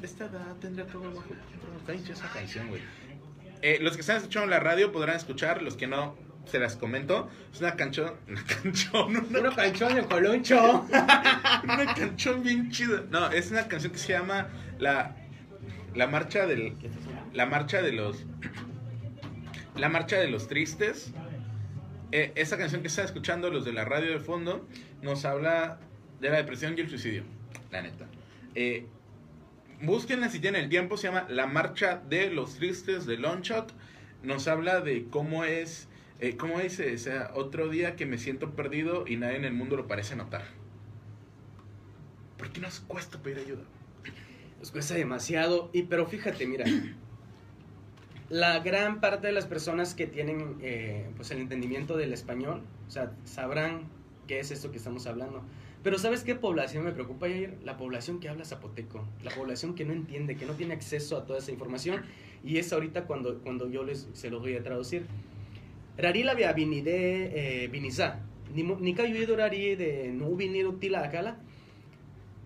De 0.00 0.06
esta 0.06 0.26
edad 0.26 0.54
tendría 0.60 0.86
todo 0.86 1.10
bajo 1.12 1.24
esa 2.12 2.28
canción, 2.32 2.68
güey. 2.68 2.82
Eh, 3.62 3.78
los 3.80 3.94
que 3.94 4.02
están 4.02 4.18
escuchando 4.18 4.44
en 4.44 4.50
la 4.50 4.60
radio 4.60 4.92
podrán 4.92 5.16
escuchar, 5.16 5.62
los 5.62 5.74
que 5.76 5.86
no, 5.86 6.16
se 6.50 6.58
las 6.58 6.76
comento. 6.76 7.28
Es 7.52 7.60
una 7.60 7.76
canción, 7.76 8.14
una 8.28 8.44
canción, 8.44 9.16
una, 9.16 9.40
Uno 9.40 9.54
canchón 9.54 9.94
de 9.94 10.02
coloncho. 10.04 10.86
una 11.62 11.94
canción 11.94 12.42
bien 12.42 12.70
chida. 12.70 13.04
No, 13.10 13.30
es 13.30 13.50
una 13.50 13.68
canción 13.68 13.92
que 13.92 13.98
se 13.98 14.12
llama 14.12 14.48
la, 14.78 15.16
la 15.94 16.06
marcha 16.06 16.46
del, 16.46 16.74
la 17.32 17.46
marcha 17.46 17.82
de 17.82 17.92
los, 17.92 18.24
la 19.76 19.88
marcha 19.88 20.16
de 20.16 20.28
los 20.28 20.48
tristes. 20.48 21.12
Eh, 22.10 22.32
esa 22.36 22.56
canción 22.56 22.80
que 22.80 22.88
está 22.88 23.04
escuchando 23.04 23.50
los 23.50 23.66
de 23.66 23.72
la 23.74 23.84
radio 23.84 24.10
de 24.12 24.20
fondo 24.20 24.66
nos 25.02 25.26
habla 25.26 25.78
de 26.20 26.30
la 26.30 26.36
depresión 26.38 26.74
y 26.76 26.80
el 26.80 26.88
suicidio, 26.88 27.22
la 27.70 27.82
neta. 27.82 28.06
Eh, 28.54 28.86
búsquenla 29.82 30.28
si 30.30 30.40
tienen 30.40 30.64
el 30.64 30.68
tiempo, 30.70 30.96
se 30.96 31.08
llama 31.08 31.26
La 31.28 31.46
Marcha 31.46 32.02
de 32.08 32.30
los 32.30 32.56
Tristes 32.56 33.06
de 33.06 33.18
Longshot. 33.18 33.72
Nos 34.22 34.48
habla 34.48 34.80
de 34.80 35.06
cómo 35.10 35.44
es, 35.44 35.87
eh, 36.20 36.36
cómo 36.36 36.58
dice, 36.58 36.94
o 36.94 36.98
sea, 36.98 37.30
otro 37.34 37.68
día 37.68 37.94
que 37.94 38.06
me 38.06 38.18
siento 38.18 38.50
perdido 38.50 39.04
y 39.06 39.16
nadie 39.16 39.36
en 39.36 39.44
el 39.44 39.54
mundo 39.54 39.76
lo 39.76 39.86
parece 39.86 40.16
notar. 40.16 40.42
¿Por 42.36 42.50
qué 42.50 42.60
nos 42.60 42.80
cuesta 42.80 43.18
pedir 43.22 43.38
ayuda? 43.38 43.62
Nos 44.58 44.70
cuesta 44.70 44.94
demasiado. 44.94 45.70
Y 45.72 45.84
pero 45.84 46.06
fíjate, 46.06 46.46
mira. 46.46 46.64
La 48.30 48.58
gran 48.58 49.00
parte 49.00 49.26
de 49.26 49.32
las 49.32 49.46
personas 49.46 49.94
que 49.94 50.06
tienen 50.06 50.58
eh, 50.60 51.08
pues 51.16 51.30
el 51.30 51.38
entendimiento 51.38 51.96
del 51.96 52.12
español, 52.12 52.62
o 52.86 52.90
sea, 52.90 53.10
sabrán 53.24 53.88
qué 54.26 54.38
es 54.38 54.50
esto 54.50 54.70
que 54.70 54.76
estamos 54.76 55.06
hablando. 55.06 55.42
Pero 55.82 55.98
¿sabes 55.98 56.24
qué 56.24 56.34
población 56.34 56.84
me 56.84 56.92
preocupa, 56.92 57.26
Jair? 57.26 57.56
La 57.64 57.78
población 57.78 58.20
que 58.20 58.28
habla 58.28 58.44
zapoteco, 58.44 59.02
la 59.22 59.30
población 59.30 59.74
que 59.74 59.86
no 59.86 59.94
entiende, 59.94 60.36
que 60.36 60.44
no 60.44 60.52
tiene 60.52 60.74
acceso 60.74 61.16
a 61.16 61.24
toda 61.24 61.38
esa 61.38 61.52
información. 61.52 62.02
Y 62.44 62.58
es 62.58 62.70
ahorita 62.70 63.06
cuando, 63.06 63.38
cuando 63.38 63.70
yo 63.70 63.82
les, 63.82 64.08
se 64.12 64.28
los 64.28 64.42
voy 64.42 64.56
a 64.56 64.62
traducir. 64.62 65.06
Rari 65.98 66.22
la 66.22 66.34
via 66.34 66.52
vinide 66.52 67.30
eh, 67.34 67.68
vinisa. 67.70 68.16
Ni 68.54 68.62
mo- 68.62 68.78
Ni 68.80 68.94
kayo 68.94 69.14
ido 69.16 69.36
rari 69.36 69.76
de 69.76 70.10
no 70.12 70.34
vinir 70.36 70.66
utila 70.68 71.02
akala. 71.02 71.36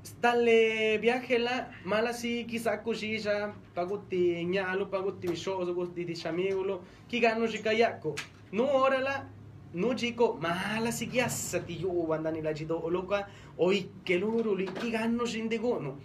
Stalle 0.03 0.99
viajela 0.99 1.69
malasi 1.85 2.45
kisako 2.45 2.93
shisha 2.95 3.53
paguti 3.75 4.45
nyalo 4.45 4.87
paguti 4.87 5.37
shoso 5.37 5.73
gusti 5.75 6.05
di 6.05 6.15
shamigulo 6.17 6.83
kigano 7.09 7.47
shikayako 7.47 8.17
no 8.53 8.65
orala 8.83 9.29
no 9.75 9.95
chico 9.95 10.37
malasi 10.43 11.07
kiasa 11.07 11.61
ti 11.61 11.79
yo 11.81 11.89
bandani 12.09 12.43
la 12.43 12.53
jido 12.53 12.81
oloka 12.83 13.29
oi 13.59 13.87
keluru 14.05 14.57
li 14.57 14.67
kigano 14.67 15.25
shindegono 15.25 15.97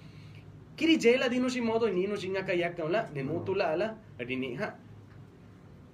kiri 0.76 0.98
jela 1.00 1.28
dino 1.28 1.50
shimodo 1.50 1.89
ni 1.89 2.06
no 2.06 2.16
shinga 2.16 2.43
kayaka 2.43 2.88
la 2.88 3.02
de 3.12 3.24
mutula 3.24 3.76
la 3.76 3.95
rinija 4.20 4.76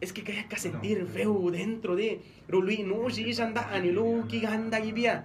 es 0.03 0.11
que 0.13 0.21
kaya 0.27 0.47
ka 0.51 0.57
sentir 0.57 0.97
feo 1.15 1.51
dentro 1.51 1.95
de 1.95 2.19
rului 2.47 2.79
no 2.89 3.09
shisha 3.09 3.43
andani 3.47 3.91
lo 3.97 4.05
kiganda 4.27 4.77
ibia 4.91 5.15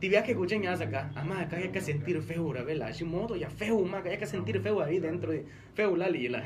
ti 0.00 0.08
viaje 0.08 0.32
escuchen 0.32 0.62
ya 0.62 0.72
acá, 0.74 1.10
ama 1.14 1.48
hay 1.50 1.70
que 1.70 1.80
sentir 1.80 2.20
feo, 2.20 2.52
la 2.52 2.62
vela, 2.62 2.88
así 2.88 3.04
modo 3.04 3.34
ya 3.34 3.48
feo, 3.48 3.82
ma, 3.84 4.02
hay 4.04 4.18
que 4.18 4.26
sentir 4.26 4.60
feo 4.60 4.82
ahí 4.82 4.98
dentro 4.98 5.32
de 5.32 5.46
feo 5.74 5.96
la. 5.96 6.08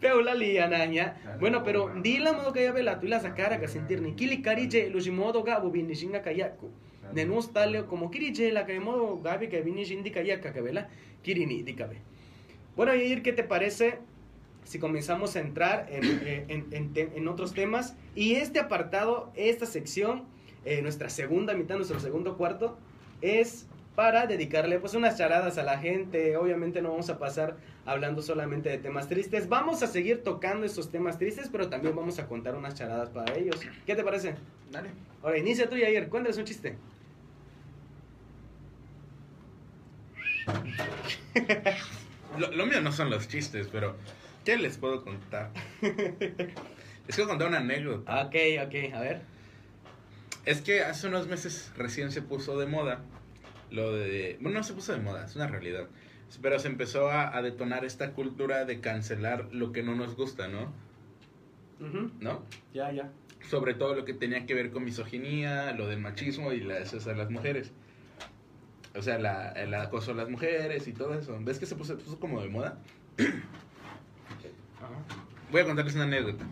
feo 0.00 0.20
lali 0.20 0.58
anaña. 0.58 1.16
Bueno, 1.40 1.64
pero 1.64 1.90
di 2.02 2.18
la 2.18 2.32
modo 2.32 2.52
que 2.52 2.62
ya 2.62 2.72
vela, 2.72 3.00
tú 3.00 3.06
la 3.06 3.20
sacara 3.20 3.58
que 3.58 3.68
sentir 3.68 4.02
ni 4.02 4.12
kili 4.12 4.42
karije, 4.42 4.90
lo 4.90 5.00
si 5.00 5.10
modo 5.10 5.42
gabo 5.42 5.70
vini 5.70 5.94
shinga 5.94 6.20
kayako. 6.20 6.70
De 7.12 7.24
no 7.24 7.38
estarle 7.38 7.86
como 7.86 8.10
kirije 8.10 8.52
la 8.52 8.66
que 8.66 8.78
modo 8.80 9.20
gabi 9.22 9.48
que 9.48 9.62
vini 9.62 9.84
shindi 9.84 10.10
kayaka 10.10 10.52
que 10.52 10.60
vela, 10.60 10.88
kirini 11.22 11.62
di 11.62 11.74
cabe. 11.74 12.02
Bueno, 12.76 12.92
Yair, 12.94 13.22
¿qué 13.22 13.32
te 13.32 13.44
parece? 13.44 13.98
Si 14.64 14.78
comenzamos 14.78 15.36
a 15.36 15.40
entrar 15.40 15.86
en, 15.90 16.04
eh, 16.04 16.44
en- 16.48 16.92
en 16.94 17.28
otros 17.28 17.54
temas. 17.54 17.94
Y 18.14 18.34
este 18.34 18.58
apartado, 18.60 19.30
esta 19.36 19.66
sección, 19.66 20.24
eh, 20.64 20.80
nuestra 20.82 21.08
segunda 21.10 21.54
mitad, 21.54 21.76
nuestro 21.76 22.00
segundo 22.00 22.36
cuarto, 22.36 22.76
es 23.20 23.66
para 23.94 24.26
dedicarle 24.26 24.80
pues 24.80 24.94
unas 24.94 25.16
charadas 25.16 25.56
a 25.58 25.62
la 25.62 25.78
gente. 25.78 26.36
Obviamente 26.36 26.82
no 26.82 26.90
vamos 26.90 27.08
a 27.10 27.18
pasar 27.18 27.56
hablando 27.86 28.22
solamente 28.22 28.68
de 28.68 28.78
temas 28.78 29.08
tristes. 29.08 29.48
Vamos 29.48 29.82
a 29.82 29.86
seguir 29.86 30.24
tocando 30.24 30.66
estos 30.66 30.90
temas 30.90 31.18
tristes, 31.18 31.48
pero 31.52 31.68
también 31.68 31.94
vamos 31.94 32.18
a 32.18 32.26
contar 32.26 32.56
unas 32.56 32.74
charadas 32.74 33.10
para 33.10 33.34
ellos. 33.36 33.60
¿Qué 33.86 33.94
te 33.94 34.02
parece? 34.02 34.34
Dale. 34.72 34.88
Ahora, 35.22 35.38
inicia 35.38 35.68
tú, 35.68 35.76
ayer. 35.76 36.08
Cuéntales 36.08 36.38
un 36.38 36.44
chiste. 36.44 36.76
Lo, 42.38 42.50
lo 42.50 42.66
mío 42.66 42.80
no 42.80 42.90
son 42.92 43.10
los 43.10 43.28
chistes, 43.28 43.68
pero 43.70 43.94
¿qué 44.44 44.56
les 44.56 44.78
puedo 44.78 45.02
contar? 45.02 45.50
les 45.80 47.16
quiero 47.16 47.28
contar 47.28 47.48
una 47.48 47.58
anécdota. 47.58 48.26
Ok, 48.26 48.34
ok, 48.66 48.94
a 48.94 49.00
ver. 49.00 49.22
Es 50.44 50.60
que 50.60 50.82
hace 50.82 51.08
unos 51.08 51.26
meses 51.26 51.72
recién 51.76 52.10
se 52.12 52.22
puso 52.22 52.58
de 52.58 52.66
moda 52.66 53.02
lo 53.70 53.92
de... 53.92 54.38
Bueno, 54.40 54.58
no 54.58 54.64
se 54.64 54.74
puso 54.74 54.92
de 54.92 55.00
moda, 55.00 55.24
es 55.24 55.34
una 55.36 55.46
realidad. 55.46 55.88
Pero 56.40 56.58
se 56.58 56.68
empezó 56.68 57.08
a, 57.08 57.36
a 57.36 57.42
detonar 57.42 57.84
esta 57.84 58.12
cultura 58.12 58.64
de 58.64 58.80
cancelar 58.80 59.48
lo 59.52 59.72
que 59.72 59.82
no 59.82 59.94
nos 59.94 60.16
gusta, 60.16 60.48
¿no? 60.48 60.72
¿No? 62.20 62.42
Ya, 62.72 62.92
ya. 62.92 63.10
Sobre 63.48 63.74
todo 63.74 63.94
lo 63.94 64.04
que 64.04 64.14
tenía 64.14 64.46
que 64.46 64.54
ver 64.54 64.70
con 64.70 64.84
misoginia, 64.84 65.72
lo 65.72 65.86
del 65.86 66.00
machismo 66.00 66.52
y 66.52 66.60
las, 66.60 66.90
sea, 66.90 67.14
las 67.14 67.30
mujeres. 67.30 67.72
O 68.96 69.02
sea, 69.02 69.18
la, 69.18 69.50
el 69.50 69.74
acoso 69.74 70.12
a 70.12 70.14
las 70.14 70.28
mujeres 70.28 70.88
y 70.88 70.92
todo 70.92 71.14
eso. 71.14 71.36
¿Ves 71.40 71.58
que 71.58 71.66
se 71.66 71.74
puso, 71.76 71.98
puso 71.98 72.18
como 72.18 72.40
de 72.40 72.48
moda? 72.48 72.78
Voy 75.54 75.60
a 75.62 75.66
contarles 75.66 75.94
una 75.94 76.02
anécdota. 76.02 76.44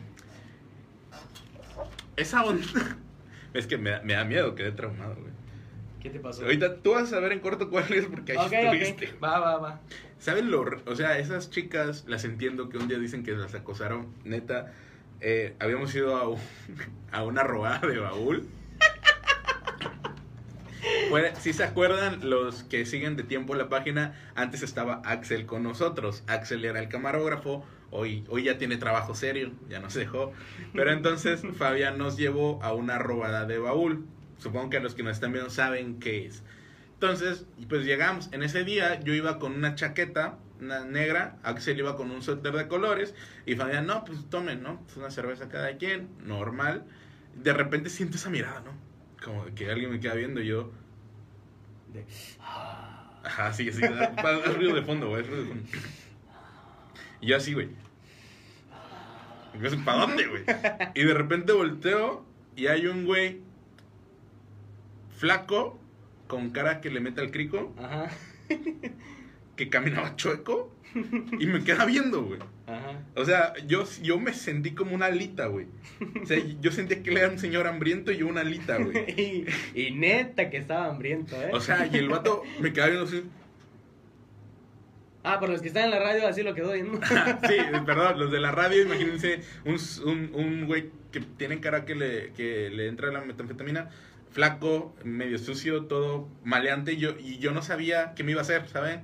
Esa 2.15 2.45
onda... 2.45 2.65
Es 3.53 3.67
que 3.67 3.77
me, 3.77 3.91
da- 3.91 4.01
me 4.05 4.13
da 4.15 4.25
miedo, 4.25 4.55
quedé 4.55 4.71
traumado, 4.71 5.17
güey. 5.17 5.33
¿Qué 6.01 6.09
te 6.09 6.21
pasó? 6.21 6.43
Ahorita 6.45 6.77
tú 6.83 6.93
vas 6.93 7.13
a 7.13 7.19
ver 7.19 7.33
en 7.33 7.41
corto 7.41 7.69
cuál 7.69 7.93
es 7.93 8.07
porque 8.07 8.31
ahí 8.33 8.39
Ok, 8.39 8.53
estuviste. 8.53 9.15
ok. 9.17 9.23
Va, 9.25 9.41
va, 9.41 9.59
va. 9.59 9.81
¿Saben 10.21 10.53
lo? 10.53 10.65
O 10.87 10.95
sea, 10.95 11.19
esas 11.19 11.51
chicas, 11.51 12.05
las 12.07 12.23
entiendo 12.25 12.69
que 12.69 12.79
un 12.79 12.87
día 12.87 12.99
dicen 13.01 13.25
que 13.25 13.33
las 13.33 13.57
acosaron. 13.57 14.07
Neta, 14.23 14.73
eh, 15.21 15.57
habíamos 15.59 15.93
ido 15.97 16.17
a, 16.17 16.29
un- 16.29 16.39
a 17.11 17.25
una 17.25 17.43
robada 17.43 17.85
de 17.89 17.99
baúl. 17.99 18.47
Si 21.41 21.53
se 21.53 21.65
acuerdan, 21.65 22.31
los 22.31 22.63
que 22.63 22.87
siguen 22.87 23.17
de 23.17 23.25
tiempo 23.25 23.57
la 23.57 23.69
página, 23.69 24.15
antes 24.37 24.63
estaba 24.63 25.03
Axel 25.05 25.45
con 25.45 25.65
nosotros. 25.65 26.23
Axel 26.29 26.65
era 26.65 26.79
el 26.79 26.89
camarógrafo, 26.89 27.67
hoy, 27.93 28.25
hoy 28.29 28.43
ya 28.45 28.59
tiene 28.59 28.77
trabajo 28.77 29.15
serio, 29.15 29.53
ya 29.69 29.79
nos 29.79 29.95
dejó. 29.95 30.33
Pero 30.75 30.91
entonces 30.91 31.43
Fabián 31.57 31.99
nos 31.99 32.17
llevó 32.17 32.61
a 32.63 32.73
una 32.75 32.99
robada 32.99 33.47
de 33.47 33.59
baúl. 33.59 34.05
Supongo 34.39 34.71
que 34.71 34.81
los 34.81 34.97
que 34.97 35.05
nos 35.05 35.13
están 35.13 35.33
viendo 35.33 35.51
saben 35.51 36.01
qué 36.01 36.27
es. 36.27 36.43
Entonces, 36.95 37.47
pues 37.69 37.85
llegamos. 37.85 38.29
En 38.33 38.43
ese 38.43 38.65
día 38.65 38.99
yo 39.01 39.15
iba 39.15 39.39
con 39.39 39.53
una 39.55 39.77
chaqueta 39.77 40.39
una 40.63 40.85
negra, 40.85 41.39
Axel 41.43 41.79
iba 41.79 41.97
con 41.97 42.11
un 42.13 42.23
suéter 42.23 42.53
de 42.53 42.69
colores 42.69 43.15
y 43.47 43.57
Fabián, 43.57 43.87
no, 43.87 44.05
pues 44.05 44.31
tomen, 44.31 44.63
¿no? 44.63 44.81
Pues 44.85 44.97
una 44.97 45.11
cerveza 45.11 45.49
cada 45.49 45.77
quien, 45.77 46.09
normal. 46.25 46.85
De 47.35 47.53
repente 47.53 47.91
siento 47.91 48.17
esa 48.17 48.31
mirada, 48.31 48.61
¿no? 48.61 48.71
Como 49.25 49.45
de 49.45 49.55
que 49.55 49.71
alguien 49.71 49.91
me 49.91 49.99
queda 49.99 50.15
viendo 50.15 50.41
y 50.41 50.47
yo, 50.47 50.71
De- 51.93 52.07
ajá, 53.25 53.53
sí, 53.53 53.73
sí, 53.73 53.83
es 53.83 54.55
ruido 54.57 54.75
de 54.75 54.83
fondo, 54.83 55.09
güey, 55.09 55.23
es 55.23 55.29
ruido 55.29 55.43
de 55.45 55.49
fondo. 55.51 55.69
Y 57.21 57.27
yo 57.29 57.37
así, 57.37 57.55
güey. 57.55 57.71
¿Para 59.85 59.99
dónde, 60.07 60.27
güey? 60.27 60.43
Y 60.95 61.05
de 61.05 61.15
repente 61.15 61.53
volteo 61.53 62.25
y 62.57 62.67
hay 62.67 62.87
un 62.87 63.05
güey 63.05 63.41
flaco 65.17 65.79
con 66.27 66.51
cara 66.51 66.81
que 66.81 66.91
le 66.91 67.01
mete 67.01 67.21
al 67.21 67.31
crico 67.31 67.75
Ajá, 67.79 68.11
que 69.57 69.69
caminaba 69.69 70.17
chueco 70.17 70.75
y 71.39 71.47
me 71.47 71.63
queda 71.65 71.85
viendo, 71.87 72.23
güey. 72.23 72.41
ajá. 72.67 73.01
O 73.17 73.25
sea, 73.25 73.55
yo, 73.67 73.85
yo 74.03 74.19
me 74.19 74.35
sentí 74.35 74.73
como 74.73 74.95
una 74.95 75.07
alita, 75.07 75.47
güey. 75.47 75.67
O 76.23 76.27
sea, 76.27 76.39
yo 76.61 76.71
sentía 76.71 77.03
que 77.03 77.11
él 77.11 77.17
era 77.19 77.29
un 77.31 77.39
señor 77.39 77.67
hambriento 77.67 78.13
y 78.13 78.19
yo 78.19 78.27
una 78.29 78.41
alita, 78.43 78.77
güey. 78.79 78.97
y, 79.75 79.81
y 79.81 79.91
neta 79.93 80.51
que 80.51 80.59
estaba 80.59 80.87
hambriento, 80.87 81.35
¿eh? 81.41 81.51
O 81.53 81.61
sea, 81.61 81.87
y 81.91 81.97
el 81.97 82.09
vato 82.09 82.43
me 82.61 82.73
quedaba 82.73 82.91
viendo 82.91 83.09
así. 83.09 83.23
Ah, 85.25 85.39
por 85.41 85.49
los 85.49 85.63
que 85.63 85.69
están 85.69 85.85
en 85.85 85.91
la 85.91 85.99
radio 85.99 86.27
así 86.27 86.43
lo 86.43 86.55
quedó 86.55 86.73
viendo. 86.73 87.01
Sí, 87.49 87.57
perdón, 87.87 88.19
los 88.19 88.31
de 88.31 88.41
la 88.41 88.51
radio, 88.51 88.83
imagínense 88.83 89.41
un, 89.65 89.79
un, 90.05 90.31
un 90.35 90.67
güey 90.67 90.91
que 91.11 91.21
tiene 91.21 91.61
cara 91.61 91.85
que 91.85 91.95
le, 91.95 92.33
que 92.33 92.71
le 92.71 92.89
entra 92.89 93.11
la 93.13 93.21
metanfetamina, 93.21 93.91
flaco, 94.31 94.97
medio 95.05 95.39
sucio, 95.39 95.85
todo 95.85 96.29
maleante, 96.45 96.95
y 96.95 96.97
yo, 96.97 97.15
y 97.19 97.39
yo 97.39 97.53
no 97.53 97.63
sabía 97.63 98.15
qué 98.15 98.25
me 98.25 98.33
iba 98.33 98.41
a 98.41 98.43
hacer, 98.43 98.69
¿saben? 98.69 99.03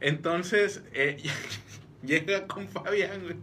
Entonces, 0.00 0.82
eh, 0.92 1.22
llega 2.04 2.46
con 2.46 2.68
Fabián, 2.68 3.22
güey. 3.22 3.36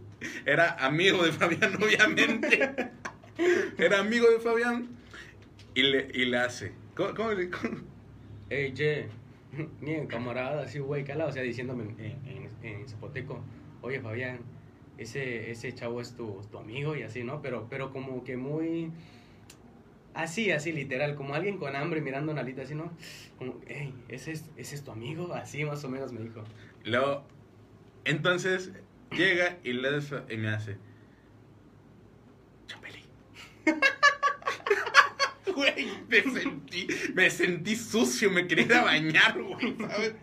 Era 0.46 0.76
amigo 0.84 1.24
de 1.24 1.32
Fabián, 1.32 1.76
obviamente. 1.82 2.90
Era 3.78 3.98
amigo 3.98 4.30
de 4.30 4.38
Fabián. 4.38 4.88
Y 5.74 5.82
le, 5.82 6.08
y 6.12 6.26
le 6.26 6.38
hace. 6.38 6.72
¿Cómo, 6.94 7.14
cómo 7.14 7.32
le.? 7.32 7.50
cómo? 7.50 7.78
Ey, 8.50 8.74
che, 8.74 9.08
ni 9.80 10.06
camarada, 10.06 10.62
así, 10.62 10.78
güey, 10.78 11.04
cala, 11.04 11.26
o 11.26 11.32
sea, 11.32 11.42
diciéndome 11.42 11.84
en, 11.84 12.18
en, 12.26 12.48
en 12.62 12.88
zapoteco, 12.88 13.40
oye, 13.82 14.00
Fabián, 14.00 14.40
ese, 14.98 15.50
ese 15.50 15.74
chavo 15.74 16.00
es 16.00 16.14
tu, 16.16 16.40
tu 16.50 16.58
amigo 16.58 16.96
y 16.96 17.02
así, 17.02 17.24
¿no? 17.24 17.42
Pero, 17.42 17.66
pero 17.68 17.92
como 17.92 18.24
que 18.24 18.36
muy... 18.36 18.90
Así, 20.14 20.50
así, 20.50 20.72
literal, 20.72 21.14
como 21.14 21.34
alguien 21.34 21.56
con 21.56 21.74
hambre 21.74 22.02
mirando 22.02 22.32
una 22.32 22.42
alita 22.42 22.62
así, 22.62 22.74
¿no? 22.74 22.92
Como, 23.38 23.60
hey, 23.66 23.94
¿ese 24.08 24.32
es, 24.32 24.44
¿ese 24.56 24.74
es 24.74 24.84
tu 24.84 24.90
amigo? 24.90 25.32
Así 25.32 25.64
más 25.64 25.82
o 25.84 25.88
menos 25.88 26.12
me 26.12 26.20
dijo. 26.20 26.44
Luego, 26.84 27.24
entonces 28.04 28.72
llega 29.10 29.58
y, 29.64 29.72
le 29.72 29.88
y 30.28 30.36
me 30.36 30.48
hace. 30.48 30.76
Güey, 35.56 35.88
me 36.08 36.22
sentí, 36.22 36.86
me 37.14 37.30
sentí 37.30 37.76
sucio, 37.76 38.30
me 38.30 38.46
quería 38.46 38.64
ir 38.64 38.74
a 38.74 38.84
bañar, 38.84 39.40
güey, 39.40 39.76
¿sabes? 39.78 40.14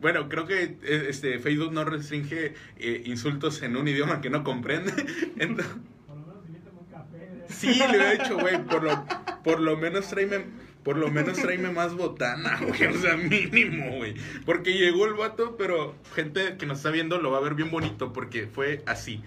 Bueno, 0.00 0.28
creo 0.28 0.46
que 0.46 0.76
eh, 0.82 1.06
este, 1.08 1.38
Facebook 1.38 1.72
no 1.72 1.84
restringe 1.84 2.54
eh, 2.78 3.02
insultos 3.06 3.62
en 3.62 3.76
un 3.76 3.88
idioma 3.88 4.20
que 4.20 4.30
no 4.30 4.44
comprende. 4.44 4.92
Entonces, 5.38 5.74
Por 6.06 6.16
lo 6.16 6.42
menos 6.42 6.72
un 6.78 6.86
café. 6.86 7.44
sí, 7.48 7.78
le 7.90 8.12
he 8.12 8.18
dicho, 8.18 8.38
güey, 8.38 8.62
por 8.64 8.82
lo, 8.82 9.06
por 9.42 9.60
lo 9.60 9.76
menos 9.76 10.08
tráeme, 10.08 10.44
por 10.82 10.96
lo 10.98 11.10
menos 11.10 11.38
tráeme 11.38 11.70
más 11.70 11.94
botana, 11.94 12.60
güey, 12.66 12.86
o 12.86 12.98
sea, 12.98 13.16
mínimo, 13.16 13.96
güey. 13.96 14.14
Porque 14.44 14.74
llegó 14.74 15.06
el 15.06 15.14
vato, 15.14 15.56
pero 15.56 15.96
gente 16.14 16.56
que 16.58 16.66
nos 16.66 16.78
está 16.78 16.90
viendo 16.90 17.18
lo 17.18 17.30
va 17.30 17.38
a 17.38 17.42
ver 17.42 17.54
bien 17.54 17.70
bonito 17.70 18.12
porque 18.12 18.46
fue 18.46 18.82
así. 18.86 19.22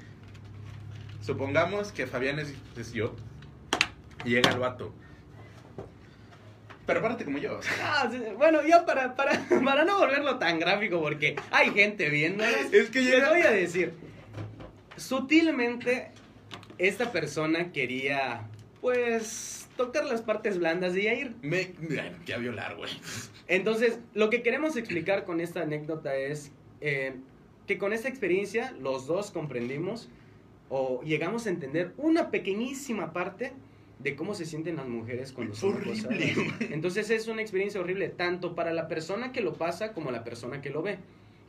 Supongamos 1.21 1.91
que 1.91 2.07
Fabián 2.07 2.39
es, 2.39 2.53
es 2.77 2.93
yo 2.93 3.15
y 4.25 4.29
llega 4.31 4.51
el 4.51 4.59
vato. 4.59 4.93
Pero 6.89 7.03
párate 7.03 7.23
como 7.23 7.37
yo. 7.37 7.59
Ah, 7.83 8.09
bueno, 8.35 8.65
ya 8.67 8.83
para, 8.83 9.15
para, 9.15 9.39
para 9.63 9.85
no 9.85 9.99
volverlo 9.99 10.39
tan 10.39 10.57
gráfico, 10.59 10.99
porque 10.99 11.35
hay 11.51 11.69
gente 11.69 12.09
viéndonos. 12.09 12.73
Es 12.73 12.89
que 12.89 13.01
Les 13.01 13.11
llega- 13.13 13.29
voy 13.29 13.41
a 13.41 13.51
decir, 13.51 13.93
sutilmente 14.97 16.09
esta 16.79 17.11
persona 17.11 17.71
quería, 17.71 18.47
pues, 18.81 19.69
tocar 19.77 20.05
las 20.05 20.23
partes 20.23 20.57
blandas 20.57 20.93
de 20.93 21.03
Yair. 21.03 21.35
Me, 21.43 21.71
quería 21.71 22.37
violar, 22.37 22.75
güey. 22.75 22.89
Entonces, 23.47 23.99
lo 24.15 24.31
que 24.31 24.41
queremos 24.41 24.75
explicar 24.75 25.25
con 25.25 25.41
esta 25.41 25.61
anécdota 25.61 26.15
es 26.15 26.51
eh, 26.81 27.13
que 27.67 27.77
con 27.77 27.93
esta 27.93 28.07
experiencia 28.09 28.71
los 28.81 29.05
dos 29.05 29.29
comprendimos 29.29 30.09
o 30.69 31.01
llegamos 31.03 31.45
a 31.45 31.49
entender 31.49 31.93
una 31.97 32.31
pequeñísima 32.31 33.13
parte 33.13 33.53
de 33.99 34.15
cómo 34.15 34.33
se 34.33 34.45
sienten 34.45 34.77
las 34.77 34.87
mujeres 34.87 35.31
cuando 35.33 35.53
son 35.55 35.75
Horrible, 35.75 35.91
acosadas. 36.31 36.71
Entonces 36.71 37.09
es 37.09 37.27
una 37.27 37.41
experiencia 37.41 37.79
horrible 37.81 38.09
tanto 38.09 38.55
para 38.55 38.73
la 38.73 38.87
persona 38.87 39.31
que 39.31 39.41
lo 39.41 39.53
pasa 39.53 39.93
como 39.93 40.09
la 40.11 40.23
persona 40.23 40.61
que 40.61 40.69
lo 40.69 40.81
ve. 40.81 40.97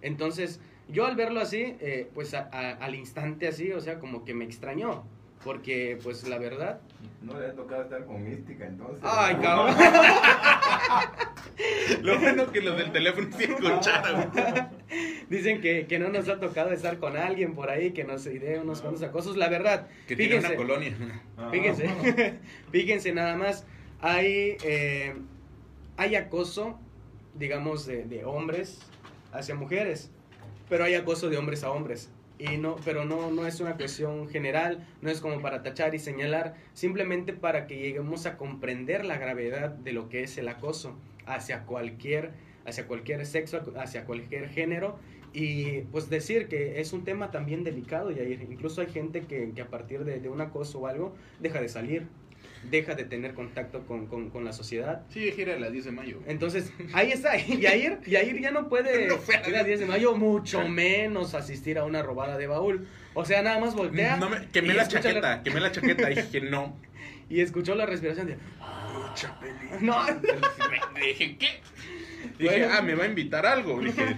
Entonces 0.03 0.61
yo 0.89 1.07
al 1.07 1.15
verlo 1.15 1.41
así, 1.41 1.77
eh, 1.81 2.09
pues 2.15 2.35
a- 2.35 2.49
a- 2.53 2.73
al 2.73 2.95
instante 2.97 3.47
así, 3.47 3.71
o 3.73 3.81
sea, 3.81 3.99
como 4.01 4.25
que 4.25 4.35
me 4.35 4.45
extrañó. 4.45 5.05
Porque 5.45 5.99
pues 6.03 6.27
la 6.29 6.39
verdad... 6.39 6.81
No 7.23 7.39
le 7.39 7.47
ha 7.47 7.55
tocado 7.55 7.83
estar 7.83 8.05
con 8.05 8.23
mística 8.23 8.67
entonces. 8.67 8.99
Ay, 9.03 9.37
cabrón. 9.37 9.75
Lo 12.03 12.19
bueno 12.19 12.51
que 12.51 12.61
los 12.61 12.77
del 12.77 12.93
teléfono 12.93 13.29
sí 13.37 13.45
escucharon. 13.45 14.31
Dicen 15.29 15.61
que, 15.61 15.87
que 15.87 15.99
no 15.99 16.09
nos 16.09 16.29
ha 16.29 16.41
tocado 16.41 16.73
estar 16.73 16.99
con 16.99 17.17
alguien 17.17 17.55
por 17.55 17.71
ahí 17.71 17.93
que 17.93 18.05
nos 18.05 18.27
idee 18.27 18.59
unos 18.59 18.81
cuantos 18.81 19.03
acosos. 19.03 19.37
La 19.37 19.49
verdad, 19.49 19.89
Que 20.07 20.17
tiene 20.17 20.37
fíjense, 20.37 20.49
una 20.49 20.57
colonia. 20.57 20.97
Ah. 21.37 21.49
fíjense, 21.51 22.39
fíjense 22.71 23.13
nada 23.13 23.37
más, 23.37 23.65
hay, 24.01 24.57
eh, 24.63 25.15
hay 25.97 26.17
acoso, 26.17 26.79
digamos, 27.35 27.87
de, 27.87 28.05
de 28.05 28.25
hombres 28.25 28.81
hacia 29.33 29.55
mujeres, 29.55 30.11
pero 30.69 30.85
hay 30.85 30.95
acoso 30.95 31.31
de 31.31 31.39
hombres 31.39 31.65
a 31.65 31.71
hombres. 31.71 32.11
Y 32.41 32.57
no, 32.57 32.77
pero 32.87 33.05
no, 33.05 33.31
no 33.31 33.47
es 33.47 33.61
una 33.61 33.77
cuestión 33.77 34.27
general, 34.31 34.87
no 35.03 35.11
es 35.11 35.21
como 35.21 35.43
para 35.43 35.63
tachar 35.63 35.95
y 35.95 35.99
señalar, 35.99 36.55
simplemente 36.73 37.35
para 37.35 37.67
que 37.67 37.77
lleguemos 37.77 38.25
a 38.25 38.39
comprender 38.39 39.05
la 39.05 39.19
gravedad 39.19 39.69
de 39.69 39.93
lo 39.93 40.09
que 40.09 40.23
es 40.23 40.39
el 40.39 40.49
acoso 40.49 40.97
hacia 41.27 41.65
cualquier, 41.67 42.31
hacia 42.65 42.87
cualquier 42.87 43.27
sexo, 43.27 43.61
hacia 43.77 44.07
cualquier 44.07 44.49
género, 44.49 44.99
y 45.35 45.83
pues 45.93 46.09
decir 46.09 46.49
que 46.49 46.81
es 46.81 46.95
un 46.95 47.05
tema 47.05 47.31
también 47.31 47.63
delicado, 47.63 48.11
y 48.11 48.19
incluso 48.51 48.81
hay 48.81 48.89
gente 48.89 49.21
que, 49.21 49.53
a 49.61 49.67
partir 49.67 50.05
de 50.05 50.27
un 50.31 50.41
acoso 50.41 50.79
o 50.79 50.87
algo 50.87 51.15
deja 51.41 51.61
de 51.61 51.69
salir, 51.69 52.09
deja 52.63 52.95
de 52.95 53.05
tener 53.05 53.35
contacto 53.35 53.87
con, 53.87 54.07
con, 54.07 54.31
con 54.31 54.45
la 54.45 54.53
sociedad. 54.53 55.03
Sí, 55.11 55.33
gira 55.33 55.55
a 55.55 55.59
las 55.59 55.73
10 55.73 55.87
de 55.87 55.93
mayo. 55.93 56.19
Entonces, 56.27 56.73
ahí 56.93 57.13
está. 57.13 57.37
Yair, 57.47 58.01
Yair 58.07 58.41
ya 58.41 58.51
no 58.51 58.69
puede 58.69 59.07
No 59.09 59.17
fue 59.17 59.37
a 59.37 59.49
ir 59.49 59.57
al 59.57 59.67
10 59.67 59.81
de 59.81 59.87
mayo, 59.87 60.15
mucho 60.17 60.69
menos 60.69 61.35
asistir 61.35 61.79
a 61.79 61.85
una 61.85 62.03
robada 62.03 62.37
de 62.37 62.47
baúl. 62.47 62.87
O 63.15 63.25
sea, 63.25 63.43
nada 63.43 63.59
más 63.59 63.75
voltea. 63.75 64.17
No 64.17 64.29
me, 64.29 64.47
quemé 64.49 64.75
la 64.75 64.87
chaqueta, 64.87 65.43
quemé 65.43 65.61
la 65.61 65.73
chaqueta 65.73 66.11
y 66.11 66.17
dije 66.17 66.41
no. 66.43 66.77
y 67.31 67.41
escuchó 67.41 67.75
la 67.75 67.87
respiración 67.87 68.27
de. 68.27 68.37
Chapeli. 69.15 69.53
No. 69.81 70.05
Me 70.95 71.01
dije, 71.01 71.37
¿qué? 71.37 71.61
Dije, 72.39 72.59
Bueno. 72.61 72.69
ah, 72.73 72.83
me 72.83 72.95
va 72.95 73.05
a 73.05 73.07
invitar 73.07 73.45
algo. 73.47 73.81
Dije, 73.81 74.15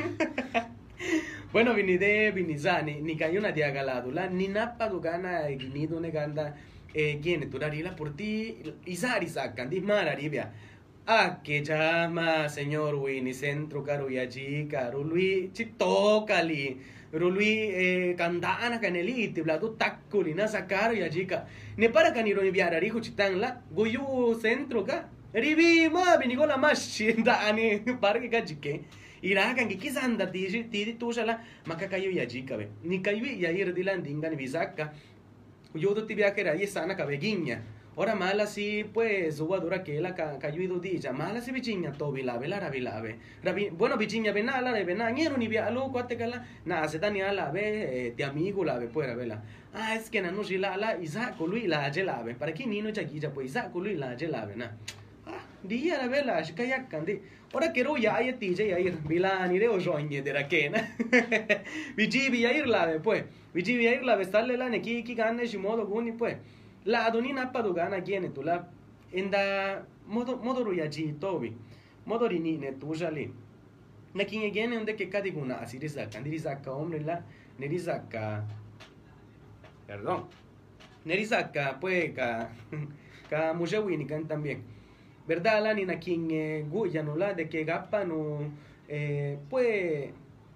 Bueno, 1.52 1.74
vinide, 1.74 2.30
vinizani, 2.30 3.00
ni 3.02 3.16
cayuna 3.16 3.52
diagaladula, 3.52 4.26
ni 4.28 4.48
napa 4.48 4.88
dugana, 4.88 5.42
ni 5.48 5.86
duneganda, 5.86 6.56
eh, 6.94 7.18
quien 7.22 7.48
turarila 7.50 7.94
por 7.96 8.14
ti, 8.16 8.62
izari 8.86 9.28
sacan, 9.28 9.70
dismararibia. 9.70 10.52
Ah, 11.06 11.40
que 11.42 11.62
llama, 11.64 12.48
señor 12.48 12.94
Winnie, 12.94 13.34
centro 13.34 13.82
caruyaji, 13.82 14.68
carului, 14.70 15.50
chitokali, 15.52 16.78
rului, 17.12 17.70
eh, 17.74 18.14
kandana 18.16 18.78
caneliti, 18.78 19.42
bladu 19.42 19.74
takuli, 19.76 20.32
nasa 20.32 20.66
caruyajica. 20.66 21.46
Ne 21.76 21.88
para 21.88 22.12
caniro 22.12 22.42
ni 22.42 22.50
viarari, 22.50 22.88
huchitangla, 22.88 23.62
guyu 23.74 24.38
centro 24.40 24.84
ka. 24.84 25.08
Ribi, 25.34 25.88
ma, 25.90 26.16
binigola 26.18 26.56
mashi, 26.56 27.12
dani, 27.24 27.80
parque 28.00 28.28
kajike. 28.28 28.84
Irakan 29.22 29.68
ki 29.68 29.76
kisanda 29.78 30.26
tiji 30.26 30.64
tiri 30.70 30.98
tushala 30.98 31.38
makakayo 31.66 32.10
ya 32.10 32.26
jika 32.26 32.56
be. 32.58 32.68
Ni 32.82 32.98
kayo 32.98 33.24
ya 33.24 33.50
ir 33.50 33.72
dilan 33.72 34.02
dinga 34.02 34.28
ni 34.28 34.36
bisaka. 34.36 34.92
Yo 35.74 35.94
do 35.94 36.04
tibia 36.04 36.34
que 36.34 36.42
era 36.42 36.54
y 36.54 36.66
sana 36.66 36.96
cabeguiña. 36.96 37.62
Ora 37.96 38.14
mala 38.14 38.46
si 38.46 38.84
pues 38.84 39.40
uwa 39.40 39.58
dura 39.58 39.82
que 39.82 40.00
la 40.00 40.14
kayo 40.14 40.62
ido 40.62 40.78
dija 40.78 41.12
mala 41.12 41.40
si 41.40 41.50
bichiña 41.52 41.92
to 41.92 42.12
bilabe 42.12 42.46
la 42.48 42.60
rabilabe. 42.60 43.18
Rabi 43.42 43.70
bueno 43.70 43.96
bichiña 43.96 44.32
benala 44.32 44.72
de 44.72 44.84
bena 44.84 45.10
ñero 45.10 45.36
ni 45.36 45.48
bia 45.48 45.70
lo 45.70 45.90
cuate 45.90 46.16
kala 46.16 46.44
na 46.66 46.86
se 46.88 46.98
tani 46.98 47.22
ala 47.22 47.50
be 47.50 48.08
eh, 48.08 48.12
ti 48.16 48.22
amigo 48.22 48.64
la 48.64 48.78
be 48.78 48.86
puera 48.88 49.14
vela. 49.14 49.42
Ah 49.74 49.94
es 49.94 50.10
que 50.10 50.20
na 50.20 50.30
no 50.30 50.42
la 50.42 50.76
la 50.76 50.96
isa 50.98 51.34
lui 51.38 51.66
la 51.66 51.90
je 51.90 52.02
la 52.04 52.22
be. 52.22 52.34
Para 52.34 52.52
que 52.52 52.66
ni 52.66 52.82
no 52.82 52.90
chaquilla 52.90 53.30
pues 53.30 53.50
isa 53.50 53.70
lui 53.74 53.94
la 53.96 54.14
je 54.16 54.28
la 54.28 54.44
be 54.46 54.56
na. 54.56 54.72
Ah 55.62 55.68
Dia 55.68 55.98
la 55.98 56.08
vela, 56.08 56.42
shi 56.44 56.54
kayak 56.54 56.90
kan 56.90 57.04
di. 57.04 57.20
Ora 57.54 57.72
kero 57.72 57.96
ya 57.96 58.18
ya 58.20 58.32
tije 58.32 58.68
ya 58.68 58.78
ir 58.78 58.94
bilani 59.08 59.58
re 59.60 59.68
o 59.68 59.78
joñe 59.78 60.22
de 60.24 60.32
la 60.32 60.42
kena. 60.48 60.78
Vijibi 61.96 62.42
ya 62.42 62.50
ir 62.50 62.66
la 62.66 62.98
pues. 63.02 63.24
Vijibi 63.54 63.84
ya 63.84 63.92
ir 63.92 64.02
la 64.02 64.16
vestarle 64.16 64.56
la 64.56 64.68
neki 64.68 65.04
ki 65.04 65.14
gane 65.14 65.46
shi 65.46 65.58
modo 65.58 65.86
guni 65.86 66.12
pues. 66.12 66.36
La 66.84 67.06
adoni 67.06 67.32
na 67.32 67.46
pa 67.52 67.62
do 67.62 67.72
gana 67.72 68.00
giene 68.00 68.32
tu 68.34 68.42
la 68.42 68.64
enda 69.12 69.84
modo 70.06 70.36
modo 70.36 70.64
ru 70.64 70.74
ya 70.74 70.88
ji 70.88 71.14
tobi. 71.20 71.54
Modo 72.06 72.28
ni 72.28 72.58
ne 72.58 72.72
tu 72.72 72.94
jali. 72.94 73.30
Na 74.14 74.24
kinye 74.24 74.50
giene 74.50 74.76
unde 74.76 74.96
ke 74.96 75.10
kadi 75.10 75.30
guna 75.30 75.60
asiri 75.60 75.88
zaka, 75.88 76.20
ndiri 76.20 76.38
zaka 76.38 76.72
omre 76.72 76.98
la, 76.98 77.22
neri 77.58 77.78
zaka. 77.78 78.44
Perdón. 79.86 80.24
Neri 81.04 81.24
zaka 81.24 81.78
pues 81.80 82.14
ka 82.16 82.48
ka 83.30 83.52
mujewini 83.58 84.06
también. 84.26 84.71
¿Verdad? 85.34 85.62
La 85.62 85.72
nina 85.72 85.98
quien 85.98 86.30
eh, 86.30 86.64
guya 86.68 87.02
no 87.02 87.16
la 87.16 87.32
de 87.32 87.48
que 87.48 87.64
gapa 87.64 88.04
no 88.04 88.40
eh, 88.86 89.38
pues 89.48 90.10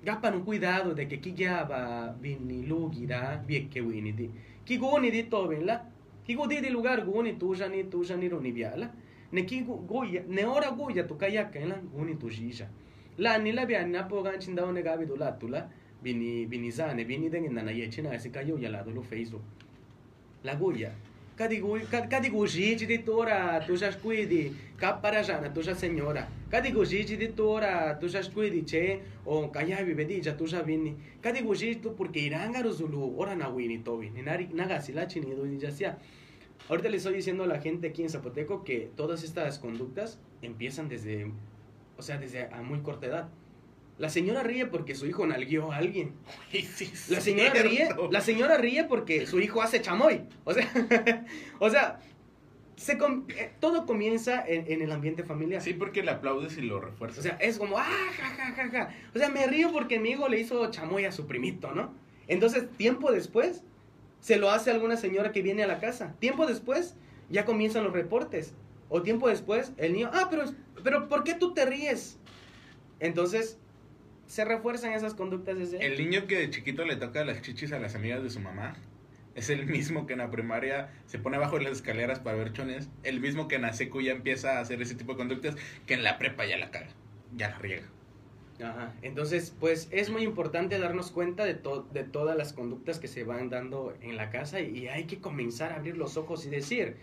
gapa 0.04 0.30
no 0.30 0.44
cuidado 0.44 0.94
de 0.94 1.08
que 1.08 1.32
ya 1.34 1.64
va 1.64 2.14
vini 2.20 2.66
lugira 2.66 3.42
bien 3.46 3.70
que 3.70 3.80
wini 3.80 4.12
di. 4.12 4.30
Ki 4.66 4.76
guni 4.76 5.10
di 5.10 5.22
to 5.30 5.48
ben 5.48 5.64
la 5.64 5.82
ki 6.24 6.34
gudi 6.34 6.60
di 6.60 6.68
lugar 6.68 7.06
guni 7.06 7.38
tu 7.38 7.54
jani 7.54 7.88
tu 7.88 8.04
jani 8.04 8.28
ro 8.28 8.38
ni 8.38 8.52
biala 8.52 8.90
ne 9.32 9.42
guya 9.42 10.22
ne 10.28 10.44
ora 10.44 10.70
guya 10.70 11.06
tu 11.06 11.16
kayaka 11.16 11.64
la 11.64 11.76
guni 11.94 12.18
tu 12.18 12.28
jija 12.28 12.68
la 13.16 13.38
ni 13.38 13.52
la 13.52 13.64
bia 13.64 13.86
na 13.86 14.02
po 14.02 14.22
gan 14.22 14.38
chinda 14.38 14.62
one 14.64 14.82
gabi 14.82 15.06
do 15.06 15.16
la 15.16 15.32
tu 15.32 15.48
la 15.48 15.66
vini 16.02 16.44
vini 16.44 16.70
zane 16.70 17.04
vini 17.04 17.30
de 17.30 17.40
na 17.40 17.62
na 17.62 17.70
ye 17.70 17.88
china 17.88 18.18
se 18.18 18.28
kayo 18.30 18.58
ya 18.58 18.68
la 18.68 18.82
do 18.82 18.90
lo 18.90 19.02
facebook 19.02 19.42
la 20.44 20.54
guia. 20.54 20.92
Cadi 21.36 21.60
gui, 21.60 21.82
cadi 21.90 22.30
gugigi 22.30 22.86
di 22.86 23.02
tora, 23.02 23.62
tu 23.66 23.76
já 23.76 23.92
squidi, 23.92 24.56
capara 24.76 25.22
jana, 25.22 25.50
tu 25.50 25.62
já 25.62 25.74
senhora. 25.74 26.28
Cadi 26.50 26.70
gugigi 26.72 27.16
di 27.16 27.28
tora, 27.28 27.94
tu 27.98 28.08
já 28.08 28.22
squidi, 28.22 28.62
che, 28.62 29.00
o 29.24 29.48
kayabi 29.48 29.94
bedija, 29.94 30.36
tu 30.36 30.46
já 30.46 30.62
vini. 30.62 30.96
Cadi 31.20 31.42
gugigi 31.42 31.80
tu 31.80 31.94
porque 31.94 32.20
irangaro 32.20 32.72
zulu, 32.72 33.14
ora 33.18 33.34
na 33.34 33.48
wini 33.48 33.82
tobi, 33.82 34.10
ni 34.10 34.22
nagasila 34.22 35.06
chini, 35.06 35.34
do 35.34 35.46
ya 35.46 35.70
sea. 35.70 35.98
Ahorita 36.68 36.88
le 36.88 36.96
estoy 36.96 37.14
diciendo 37.14 37.44
a 37.44 37.46
la 37.46 37.60
gente 37.60 37.88
aquí 37.88 38.02
en 38.02 38.10
Zapoteco 38.10 38.64
que 38.64 38.90
todas 38.96 39.22
estas 39.22 39.58
conductas 39.58 40.18
empiezan 40.42 40.88
desde, 40.88 41.30
o 41.96 42.02
sea, 42.02 42.18
desde 42.18 42.48
a 42.52 42.62
muy 42.62 42.80
corta 42.80 43.06
edad. 43.06 43.28
La 43.98 44.10
señora 44.10 44.42
ríe 44.42 44.66
porque 44.66 44.94
su 44.94 45.06
hijo 45.06 45.26
nalguió 45.26 45.72
a 45.72 45.76
alguien. 45.76 46.12
La 47.08 47.20
señora 47.20 47.62
ríe, 47.62 47.88
la 48.10 48.20
señora 48.20 48.58
ríe 48.58 48.84
porque 48.84 49.26
su 49.26 49.40
hijo 49.40 49.62
hace 49.62 49.80
chamoy. 49.80 50.22
O 50.44 50.52
sea, 50.52 50.68
o 51.60 51.70
sea, 51.70 51.98
se 52.76 52.98
com- 52.98 53.26
eh, 53.30 53.52
todo 53.58 53.86
comienza 53.86 54.44
en, 54.46 54.70
en 54.70 54.82
el 54.82 54.92
ambiente 54.92 55.24
familiar. 55.24 55.62
Sí, 55.62 55.72
porque 55.72 56.02
le 56.02 56.10
aplaudes 56.10 56.56
y 56.58 56.62
lo 56.62 56.80
refuerzas. 56.80 57.18
O 57.18 57.22
sea, 57.22 57.36
es 57.40 57.58
como, 57.58 57.78
ah, 57.78 57.84
ja, 57.84 58.26
ja, 58.28 58.52
ja, 58.52 58.68
ja. 58.70 58.94
O 59.14 59.18
sea, 59.18 59.28
me 59.30 59.46
río 59.46 59.72
porque 59.72 59.98
mi 59.98 60.10
hijo 60.10 60.28
le 60.28 60.38
hizo 60.38 60.70
chamoy 60.70 61.04
a 61.06 61.12
su 61.12 61.26
primito, 61.26 61.72
¿no? 61.74 61.94
Entonces, 62.28 62.68
tiempo 62.76 63.10
después, 63.10 63.62
se 64.20 64.36
lo 64.36 64.50
hace 64.50 64.70
alguna 64.70 64.96
señora 64.96 65.32
que 65.32 65.42
viene 65.42 65.62
a 65.62 65.66
la 65.66 65.80
casa. 65.80 66.14
Tiempo 66.18 66.46
después, 66.46 66.96
ya 67.30 67.44
comienzan 67.44 67.84
los 67.84 67.92
reportes. 67.92 68.54
O 68.88 69.02
tiempo 69.02 69.28
después, 69.28 69.72
el 69.78 69.94
niño, 69.94 70.10
ah, 70.12 70.28
pero, 70.30 70.44
pero 70.84 71.08
¿por 71.08 71.24
qué 71.24 71.34
tú 71.34 71.54
te 71.54 71.64
ríes? 71.64 72.18
Entonces, 73.00 73.58
se 74.26 74.44
refuerzan 74.44 74.92
esas 74.92 75.14
conductas 75.14 75.58
desde. 75.58 75.84
El 75.84 75.98
niño 75.98 76.26
que 76.26 76.36
de 76.36 76.50
chiquito 76.50 76.84
le 76.84 76.96
toca 76.96 77.24
las 77.24 77.42
chichis 77.42 77.72
a 77.72 77.78
las 77.78 77.94
amigas 77.94 78.22
de 78.22 78.30
su 78.30 78.40
mamá 78.40 78.76
es 79.36 79.50
el 79.50 79.66
mismo 79.66 80.06
que 80.06 80.14
en 80.14 80.20
la 80.20 80.30
primaria 80.30 80.90
se 81.04 81.18
pone 81.18 81.36
abajo 81.36 81.58
de 81.58 81.64
las 81.64 81.74
escaleras 81.74 82.18
para 82.20 82.38
ver 82.38 82.52
chones. 82.54 82.88
El 83.04 83.20
mismo 83.20 83.48
que 83.48 83.56
en 83.56 83.62
la 83.62 83.74
secu 83.74 84.00
ya 84.00 84.12
empieza 84.12 84.56
a 84.56 84.60
hacer 84.60 84.80
ese 84.80 84.94
tipo 84.94 85.12
de 85.12 85.18
conductas 85.18 85.56
que 85.86 85.94
en 85.94 86.02
la 86.02 86.18
prepa 86.18 86.46
ya 86.46 86.56
la 86.56 86.70
caga. 86.70 86.88
Ya 87.36 87.50
la 87.50 87.58
riega. 87.58 87.86
Ajá. 88.64 88.94
Entonces, 89.02 89.54
pues 89.60 89.88
es 89.90 90.08
muy 90.08 90.22
importante 90.22 90.78
darnos 90.78 91.10
cuenta 91.10 91.44
de, 91.44 91.52
to- 91.52 91.86
de 91.92 92.04
todas 92.04 92.34
las 92.34 92.54
conductas 92.54 92.98
que 92.98 93.08
se 93.08 93.24
van 93.24 93.50
dando 93.50 93.94
en 94.00 94.16
la 94.16 94.30
casa 94.30 94.60
y, 94.60 94.88
hay 94.88 95.04
que 95.04 95.20
comenzar 95.20 95.72
a 95.72 95.76
abrir 95.76 95.98
los 95.98 96.16
ojos 96.16 96.46
y 96.46 96.48
decir, 96.48 96.96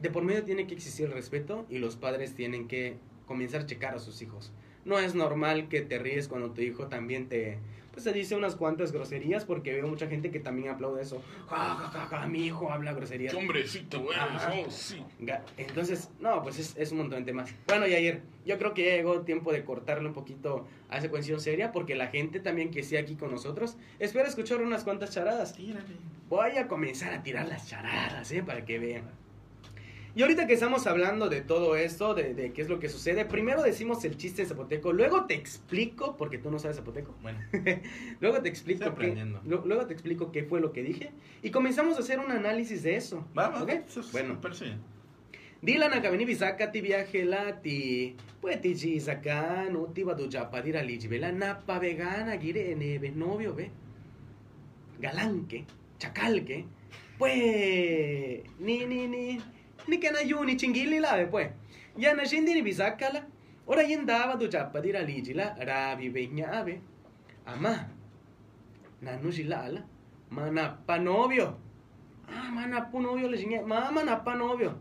de 0.00 0.10
por 0.10 0.24
medio 0.24 0.44
tiene 0.44 0.66
que 0.66 0.72
existir 0.74 1.06
el 1.06 1.12
respeto 1.12 1.66
y 1.68 1.78
los 1.78 1.96
padres 1.96 2.34
tienen 2.34 2.68
que 2.68 2.96
comenzar 3.26 3.60
a 3.62 3.66
checar 3.66 3.94
a 3.94 3.98
sus 3.98 4.22
hijos. 4.22 4.54
No 4.86 4.98
es 4.98 5.14
normal 5.14 5.68
que 5.68 5.82
te 5.82 5.98
ríes 5.98 6.28
cuando 6.28 6.52
tu 6.52 6.62
hijo 6.62 6.86
también 6.86 7.28
te, 7.28 7.58
pues 7.98 8.04
te 8.04 8.12
dice 8.12 8.36
unas 8.36 8.54
cuantas 8.54 8.92
groserías 8.92 9.44
porque 9.44 9.72
veo 9.72 9.88
mucha 9.88 10.06
gente 10.06 10.30
que 10.30 10.38
también 10.38 10.68
aplaude 10.68 11.02
eso. 11.02 11.20
Ja, 11.48 11.74
ja, 11.74 11.88
ja, 11.88 12.06
ja, 12.06 12.26
mi 12.28 12.46
hijo 12.46 12.70
habla 12.70 12.92
groserías. 12.92 13.34
Hombrecito, 13.34 14.00
güey. 14.00 14.16
Oh, 14.16 14.70
sí. 14.70 15.02
Entonces, 15.56 16.08
no, 16.20 16.40
pues 16.44 16.60
es, 16.60 16.76
es 16.76 16.92
un 16.92 16.98
montón 16.98 17.18
de 17.18 17.24
temas. 17.24 17.52
Bueno, 17.66 17.88
Yair, 17.88 18.22
yo 18.46 18.56
creo 18.56 18.72
que 18.72 18.84
ya 18.84 18.94
llegó 18.94 19.22
tiempo 19.22 19.50
de 19.52 19.64
cortarle 19.64 20.06
un 20.06 20.14
poquito 20.14 20.68
a 20.88 20.98
esa 20.98 21.10
cuestión 21.10 21.40
seria, 21.40 21.72
porque 21.72 21.96
la 21.96 22.06
gente 22.06 22.38
también 22.38 22.70
que 22.70 22.80
esté 22.80 22.98
aquí 22.98 23.16
con 23.16 23.32
nosotros 23.32 23.76
espera 23.98 24.28
escuchar 24.28 24.60
unas 24.60 24.84
cuantas 24.84 25.10
charadas. 25.10 25.56
Voy 26.28 26.56
a 26.56 26.68
comenzar 26.68 27.12
a 27.12 27.24
tirar 27.24 27.48
las 27.48 27.66
charadas, 27.66 28.30
¿eh? 28.30 28.44
Para 28.44 28.64
que 28.64 28.78
vean. 28.78 29.10
Y 30.18 30.22
ahorita 30.22 30.48
que 30.48 30.54
estamos 30.54 30.84
hablando 30.88 31.28
de 31.28 31.42
todo 31.42 31.76
esto, 31.76 32.12
de, 32.12 32.34
de 32.34 32.52
qué 32.52 32.60
es 32.62 32.68
lo 32.68 32.80
que 32.80 32.88
sucede, 32.88 33.24
primero 33.24 33.62
decimos 33.62 34.04
el 34.04 34.16
chiste 34.16 34.44
zapoteco, 34.44 34.92
luego 34.92 35.26
te 35.26 35.34
explico, 35.34 36.16
porque 36.16 36.38
tú 36.38 36.50
no 36.50 36.58
sabes 36.58 36.76
zapoteco, 36.78 37.14
Bueno, 37.22 37.38
luego 38.20 38.42
te 38.42 38.48
explico, 38.48 38.82
Estoy 38.82 38.88
qué, 38.96 39.10
aprendiendo. 39.12 39.40
lu- 39.44 39.62
luego 39.64 39.86
te 39.86 39.92
explico 39.92 40.32
qué 40.32 40.42
fue 40.42 40.58
lo 40.60 40.72
que 40.72 40.82
dije, 40.82 41.12
y 41.40 41.50
comenzamos 41.50 41.96
a 41.98 42.00
hacer 42.00 42.18
un 42.18 42.32
análisis 42.32 42.82
de 42.82 42.96
eso. 42.96 43.24
vamos. 43.32 43.62
¿ok? 43.62 43.68
eso 43.86 44.00
es- 44.00 44.10
Bueno. 44.10 44.34
me 44.34 44.40
parece 44.40 44.64
bien. 44.64 44.80
Dila 45.62 45.88
na 45.88 46.02
kabini 46.02 46.24
bisaka 46.24 46.72
ti 46.72 46.80
viaje 46.80 47.24
la 47.24 47.62
ti 47.62 48.16
pues 48.40 48.60
ti 48.60 48.74
chi 48.74 48.98
saka 48.98 49.68
no 49.70 49.84
ti 49.94 50.02
va 50.02 50.14
do 50.14 50.28
japa 50.28 50.62
dira 50.62 50.82
vela 50.82 51.30
na 51.30 51.60
pa 51.60 51.78
vegana 51.78 52.36
gire 52.38 52.74
ne 52.74 52.98
ve 52.98 53.10
novio 53.10 53.54
ve 53.54 53.70
galanque 55.00 55.64
chacalque 55.98 56.64
pues 57.18 58.42
ni 58.60 58.84
ni 58.86 59.08
ni 59.08 59.40
ni 59.86 59.98
que 59.98 60.10
na 60.10 60.20
yuni 60.20 60.56
chingili 60.56 61.00
la 61.00 61.26
pues. 61.30 61.50
Ya 61.96 62.14
na 62.14 62.24
shindi 62.24 62.54
ni 62.54 62.62
bisaka 62.62 63.12
la 63.12 63.20
ora 63.66 63.82
yendaba 63.82 64.36
do 64.36 64.48
japa 64.48 64.80
dira 64.80 65.02
liji 65.02 65.34
la 65.34 65.54
rabi 65.54 66.10
veña 66.10 66.50
ave. 66.60 66.80
Ama 67.46 67.86
na 69.02 69.16
no 69.16 69.30
la 69.44 69.82
mana 70.30 70.78
pa 70.86 70.98
novio. 70.98 71.56
Ah 72.28 72.50
mana 72.50 72.82
pa 72.90 72.98
novio 72.98 73.28
le 73.28 73.38
chingue 73.38 73.64
mama 73.66 74.04
na 74.04 74.16
pa 74.16 74.34
novio. 74.34 74.74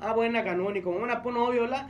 Ah, 0.00 0.12
buena 0.14 0.44
canónico, 0.44 0.92
mana 0.92 1.20
po 1.22 1.32
novio 1.32 1.66
la. 1.66 1.88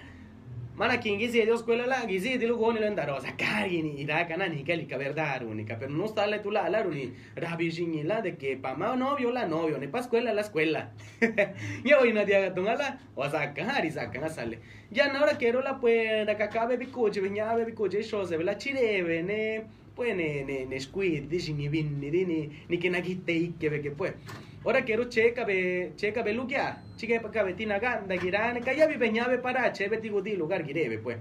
Mana 0.79 1.01
quien 1.01 1.19
gizi 1.19 1.43
Dios 1.43 1.59
escuela 1.59 1.89
la 1.89 2.07
gizi 2.07 2.39
dilu 2.39 2.57
goni 2.57 2.79
la 2.79 2.89
ndarosa 2.89 3.37
kari 3.37 3.83
ni 3.83 4.01
ira 4.01 4.29
kana 4.29 4.47
ni 4.47 4.63
kali 4.63 4.87
ka 4.87 4.97
verdad 4.97 5.43
única, 5.43 5.77
pero 5.77 5.91
no 5.91 6.07
la 6.15 6.41
tu 6.41 6.53
la 6.53 6.69
la 6.69 6.85
ni 6.85 7.13
rabi 7.35 7.69
jingi 7.69 8.05
la 8.05 8.23
de 8.23 8.37
que 8.37 8.57
pa 8.57 8.77
ma 8.77 8.95
novio 8.95 9.33
la 9.33 9.45
novio, 9.45 9.77
ni 9.77 9.89
pa 9.89 9.99
escuela 9.99 10.33
la 10.33 10.43
escuela. 10.43 10.93
Ya 11.85 11.99
voy 11.99 12.13
na 12.13 12.25
dia 12.25 12.55
tongala, 12.55 13.01
o 13.17 13.29
sea, 13.29 13.53
kari 13.53 13.91
sacan 13.91 14.23
a 14.23 14.29
sale. 14.29 14.61
Ya 14.93 15.13
na 15.13 15.21
hora 15.21 15.37
quiero 15.37 15.63
la 15.63 15.81
pues 15.81 16.25
da 16.25 16.37
kaka 16.37 16.67
bebi 16.67 16.87
coche, 16.87 17.21
viña 17.21 17.57
bebi 17.57 17.73
coche, 17.73 18.05
show 18.05 18.25
se 18.25 18.39
la 18.39 18.57
chireve 18.57 19.25
ne 19.25 19.67
pues 19.99 20.15
ne 20.15 20.45
ne 20.45 20.65
ne 20.67 20.79
squid, 20.79 21.29
ni 21.29 21.69
vin 21.69 21.99
ni 21.99 22.11
ni 22.13 22.49
ni 22.69 22.79
que 22.79 22.89
na 22.89 23.01
gite 23.01 23.55
que 23.59 23.69
ve 23.69 23.83
que 23.83 23.91
pues. 23.91 24.15
Ora 24.63 24.85
quiero 24.85 25.09
checa 25.09 25.45
be 25.45 25.93
checa 25.97 26.23
be 26.23 26.33
lugia. 26.33 26.81
Chique 26.97 27.21
pa 27.21 27.33
cabetina 27.33 27.81
ganda 27.81 28.17
girane 28.17 28.61
kaya 28.61 28.87
bi 28.87 28.97
beñabe 28.97 29.39
para 29.43 29.73
che 29.73 29.89
beti 29.89 30.09
gudi 30.09 30.37
lugar 30.37 30.63
girebe 30.65 30.99
pues. 30.99 31.17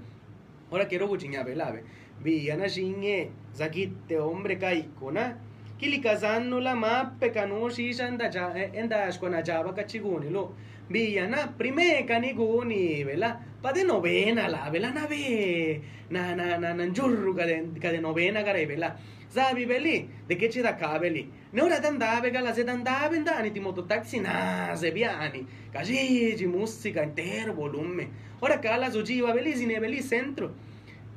Ora 0.69 0.87
quiero 0.87 1.07
buchiña 1.07 1.43
be 1.43 1.55
lave. 1.55 1.81
Vi 2.23 2.51
ana 2.51 2.69
shinge 2.69 3.31
zakite 3.55 4.19
hombre 4.19 4.59
kai 4.59 4.89
kuna. 4.99 5.39
Kili 5.79 5.99
kazanno 5.99 6.59
la 6.59 6.75
mappe 6.75 7.31
kanu 7.31 7.71
shisha 7.71 8.05
anda 8.05 8.29
ja 8.29 8.53
enda 8.53 9.11
shkona 9.11 9.41
java 9.41 9.73
kachiguni 9.73 10.29
lo. 10.29 10.53
Vi 10.87 11.17
ana 11.17 11.47
prime 11.57 12.05
kaniguni 12.05 13.03
vela. 13.03 13.39
Pa 13.67 13.73
de 13.73 13.83
novena 13.83 14.47
la 14.47 14.69
vela 14.69 14.93
na 14.93 15.07
ve. 15.07 15.81
Na 16.09 16.33
na 16.33 16.57
na 16.57 16.73
na 16.73 16.85
njurru 16.85 17.35
ka 17.35 17.45
de 17.45 17.65
ka 17.81 17.91
de 17.91 17.99
novena 17.99 18.41
gare 18.41 18.65
vela. 18.65 18.95
Zabi 19.29 19.65
beli, 19.65 20.07
de 20.25 20.37
che 20.37 20.49
ci 20.49 20.61
da 20.61 20.73
cabeli. 20.73 21.29
Ne 21.51 21.61
ora 21.61 21.77
d'andave, 21.77 22.31
gala 22.31 22.53
se 22.53 22.63
d'andave, 22.63 23.17
andani 23.17 23.51
ti 23.51 23.59
mototaxi, 23.59 24.21
na, 24.21 24.73
se 24.73 24.93
biani. 24.93 25.45
Cagigi, 25.69 26.47
musica, 26.47 27.01
intero 27.01 27.53
volume. 27.53 28.07
Ora 28.39 28.57
cala 28.57 28.89
su 28.89 29.01
giva, 29.01 29.33
belisine, 29.33 29.79
beli 29.81 30.01
centro. 30.01 30.49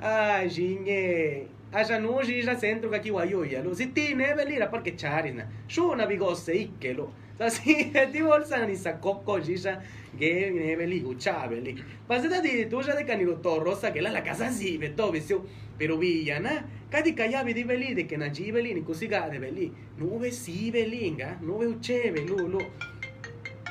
Ah, 0.01 0.45
ginge. 0.45 1.47
Aja 1.71 2.01
no 2.01 2.21
gira 2.21 2.59
centro 2.59 2.91
kaki 2.91 3.11
wayoya 3.11 3.63
lo. 3.63 3.73
Si 3.75 3.93
ti 3.93 4.13
ne 4.15 4.35
beli 4.35 4.59
ra 4.59 4.67
perché 4.67 4.97
charina. 4.97 5.47
Shu 5.67 5.95
na 5.95 6.05
bigosse 6.05 6.53
ikkelo. 6.53 7.20
Sa 7.49 7.49
si 7.49 7.89
ti 7.89 8.21
bolsa 8.21 8.67
ni 8.67 8.77
sa 8.77 8.99
cocco 8.99 9.41
gisha 9.41 9.81
che 10.15 10.51
ne 10.53 10.77
beli 10.77 11.01
guchabeli. 11.01 11.73
Paseta 12.05 12.39
di 12.39 12.69
tu 12.69 12.83
già 12.83 12.95
de 12.95 13.03
canilo 13.03 13.41
torrosa 13.41 13.91
che 13.91 14.03
la 14.03 14.11
la 14.11 14.21
casa 14.21 14.51
si 14.51 14.77
veto 14.77 15.09
visio. 15.09 15.47
Pero 15.75 15.97
villana, 15.97 16.63
cadi 16.91 17.15
callavi 17.15 17.55
di 17.55 17.65
veli 17.65 17.95
de 17.95 18.05
che 18.05 18.19
na 18.19 18.29
gibeli 18.29 18.75
ni 18.75 18.83
così 18.83 19.07
de 19.07 19.39
veli. 19.39 19.73
Nove 19.97 20.31
si 20.33 20.71
velinga, 20.71 21.39
nove 21.41 21.65
uceve 21.65 22.21
lu 22.21 22.47
lu. 22.47 22.59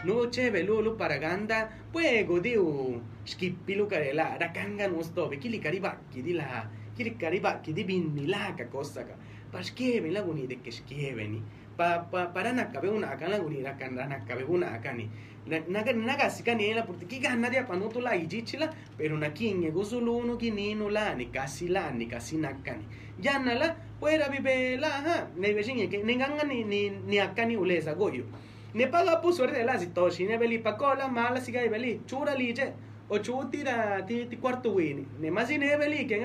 no 0.06 0.30
cheve 0.32 0.64
lulu 0.64 0.96
paraganda 0.96 1.70
pues 1.92 2.26
godiu 2.26 3.02
skipilu 3.26 3.86
karela 3.86 4.38
rakanga 4.40 4.88
nusto 4.88 5.30
kili 5.30 5.60
kariba 5.60 5.98
kidila 6.10 6.70
kili 6.96 7.12
kariba 7.20 7.60
kidibin 7.62 8.26
la 8.26 8.56
ka 8.56 8.66
cosa 8.72 9.04
paskeve 9.52 10.10
la 10.10 10.22
de 10.48 10.56
que 10.64 10.72
skeve 10.72 11.28
ni 11.28 11.44
pa 11.80 12.04
pa 12.12 12.34
para 12.34 12.52
na 12.52 12.68
cabe 12.74 12.90
una 12.90 13.12
acá 13.12 13.30
la 13.30 13.40
guni 13.40 13.62
la 13.62 13.78
kan 13.80 13.96
na 13.96 14.20
cabe 14.28 14.44
una 14.44 14.76
acá 14.76 14.92
ni 14.92 15.08
naga 15.48 15.94
naga 15.94 16.30
sika 16.30 16.54
ni 16.54 16.74
la 16.74 16.84
porque 16.84 17.06
kiga 17.08 17.36
nadia 17.38 17.64
panuto 17.66 18.02
la 18.02 18.18
ijichila 18.18 18.68
pero 18.98 19.16
na 19.18 19.30
kinye 19.30 19.72
gusulu 19.72 20.18
uno 20.18 20.36
kinino 20.36 20.90
la 20.90 21.16
ni 21.16 21.28
kasi 21.32 21.70
la 21.70 21.90
ni 21.92 22.06
kasi 22.06 22.36
nakani 22.36 22.84
yana 23.24 23.56
la 23.56 23.76
puera 24.00 24.28
vive 24.28 24.78
la 24.78 24.90
ha 24.90 25.28
ne 25.38 25.54
vecine 25.54 25.88
que 25.90 26.04
ni 26.04 26.18
ganga 26.18 26.44
ni 26.44 26.66
ni 26.66 26.90
ni 26.90 27.18
acá 27.18 27.46
ni 27.46 27.56
ulesa 27.56 27.94
goyo. 27.96 28.26
Ne 28.74 28.88
paga 28.88 29.22
pu 29.22 29.32
suerte 29.32 29.64
la 29.64 29.80
si 29.80 29.88
toshi 29.88 30.28
ne 30.28 30.38
beli 30.38 30.60
pacola 30.60 31.08
mala 31.08 31.40
siga 31.40 31.66
beli 31.70 32.02
chura 32.06 32.36
lige 32.36 32.74
o 33.10 33.18
chutira 33.20 34.06
ti 34.06 34.28
ti 34.30 34.36
cuarto 34.36 34.76
wini 34.76 35.06
ne 35.22 35.30
más 35.32 35.50
ne 35.50 35.78
beli 35.78 36.06
que 36.06 36.20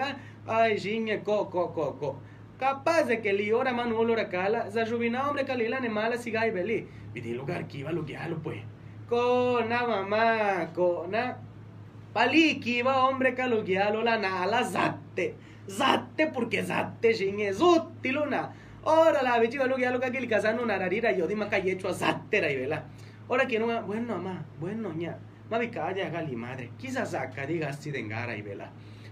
ay 0.46 0.76
jinye 0.76 1.22
ko 1.22 1.46
ko 1.46 1.68
ko 1.68 1.96
ko 2.00 2.16
capaz 2.64 3.04
de 3.10 3.20
que 3.22 3.32
li 3.38 3.52
ora 3.52 3.72
manu 3.72 3.94
olora 4.02 4.28
cala 4.34 4.70
za 4.74 4.82
jubina 4.90 5.18
hombre 5.26 5.44
kalila 5.44 5.80
ne 5.80 5.88
mala 5.88 6.16
siga 6.16 6.40
de 6.46 6.52
beli 6.58 6.78
vidi 7.14 7.34
lugar 7.40 7.68
que 7.68 7.78
iba 7.78 7.92
lo 7.92 8.02
que 8.06 8.16
halo 8.16 8.36
pues 8.42 8.62
Kona 9.08 9.86
mamá, 9.86 10.72
kona. 10.72 11.36
Paliki 12.14 12.82
va 12.82 13.04
hombre 13.04 13.34
kalugialo 13.34 14.02
la 14.02 14.16
nala 14.16 14.62
zatte. 14.64 15.34
Zatte 15.68 16.32
porque 16.32 16.62
zatte 16.62 17.12
shinge 17.12 17.52
zutti 17.52 18.12
luna. 18.12 18.50
Ora 18.84 19.22
la 19.22 19.38
bichi 19.40 19.58
va 19.58 19.66
lugialo 19.66 20.00
ka 20.00 20.10
kil 20.10 20.26
kasano 20.26 20.64
nararira 20.64 21.12
yo 21.12 21.26
di 21.26 21.34
maka 21.34 21.58
yecho 21.58 21.92
zatte 21.92 22.40
ra 22.40 22.48
vela. 22.48 22.82
Ora 23.28 23.46
que 23.46 23.58
no 23.58 23.66
bueno 23.82 24.16
mamá, 24.16 24.44
bueno 24.58 24.88
ña. 24.94 25.18
Mavi 25.50 25.68
calla 25.68 26.08
gali 26.08 26.34
madre. 26.34 26.70
Quizás 26.78 27.10
saca 27.10 27.46
diga 27.46 27.72
si 27.74 27.90
dengara 27.90 28.34
y 28.36 28.42
vela. 28.42 28.70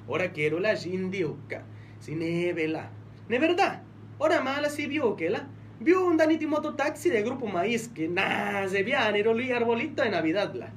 Ora 0.09 0.33
quiero 0.33 0.59
la 0.59 0.75
shindiuka. 0.75 1.63
Si 2.01 2.15
ne 2.15 2.53
vela. 2.55 2.89
Ne 3.29 3.39
verdad. 3.39 3.83
Ora 4.19 4.41
mala 4.41 4.69
si 4.69 4.87
vio 4.87 5.17
que 5.17 5.31
la. 5.31 5.47
Vio 5.81 6.07
un 6.07 6.17
daniti 6.17 6.47
mototaxi 6.47 7.11
de 7.11 7.23
grupo 7.23 7.47
maíz 7.47 7.89
que 7.89 8.09
nada 8.09 8.69
se 8.69 8.83
viene 8.83 9.19
y 9.19 9.23
rolí 9.23 9.51
arbolito 9.51 10.03
de 10.03 10.11
Navidad 10.11 10.55
la. 10.55 10.71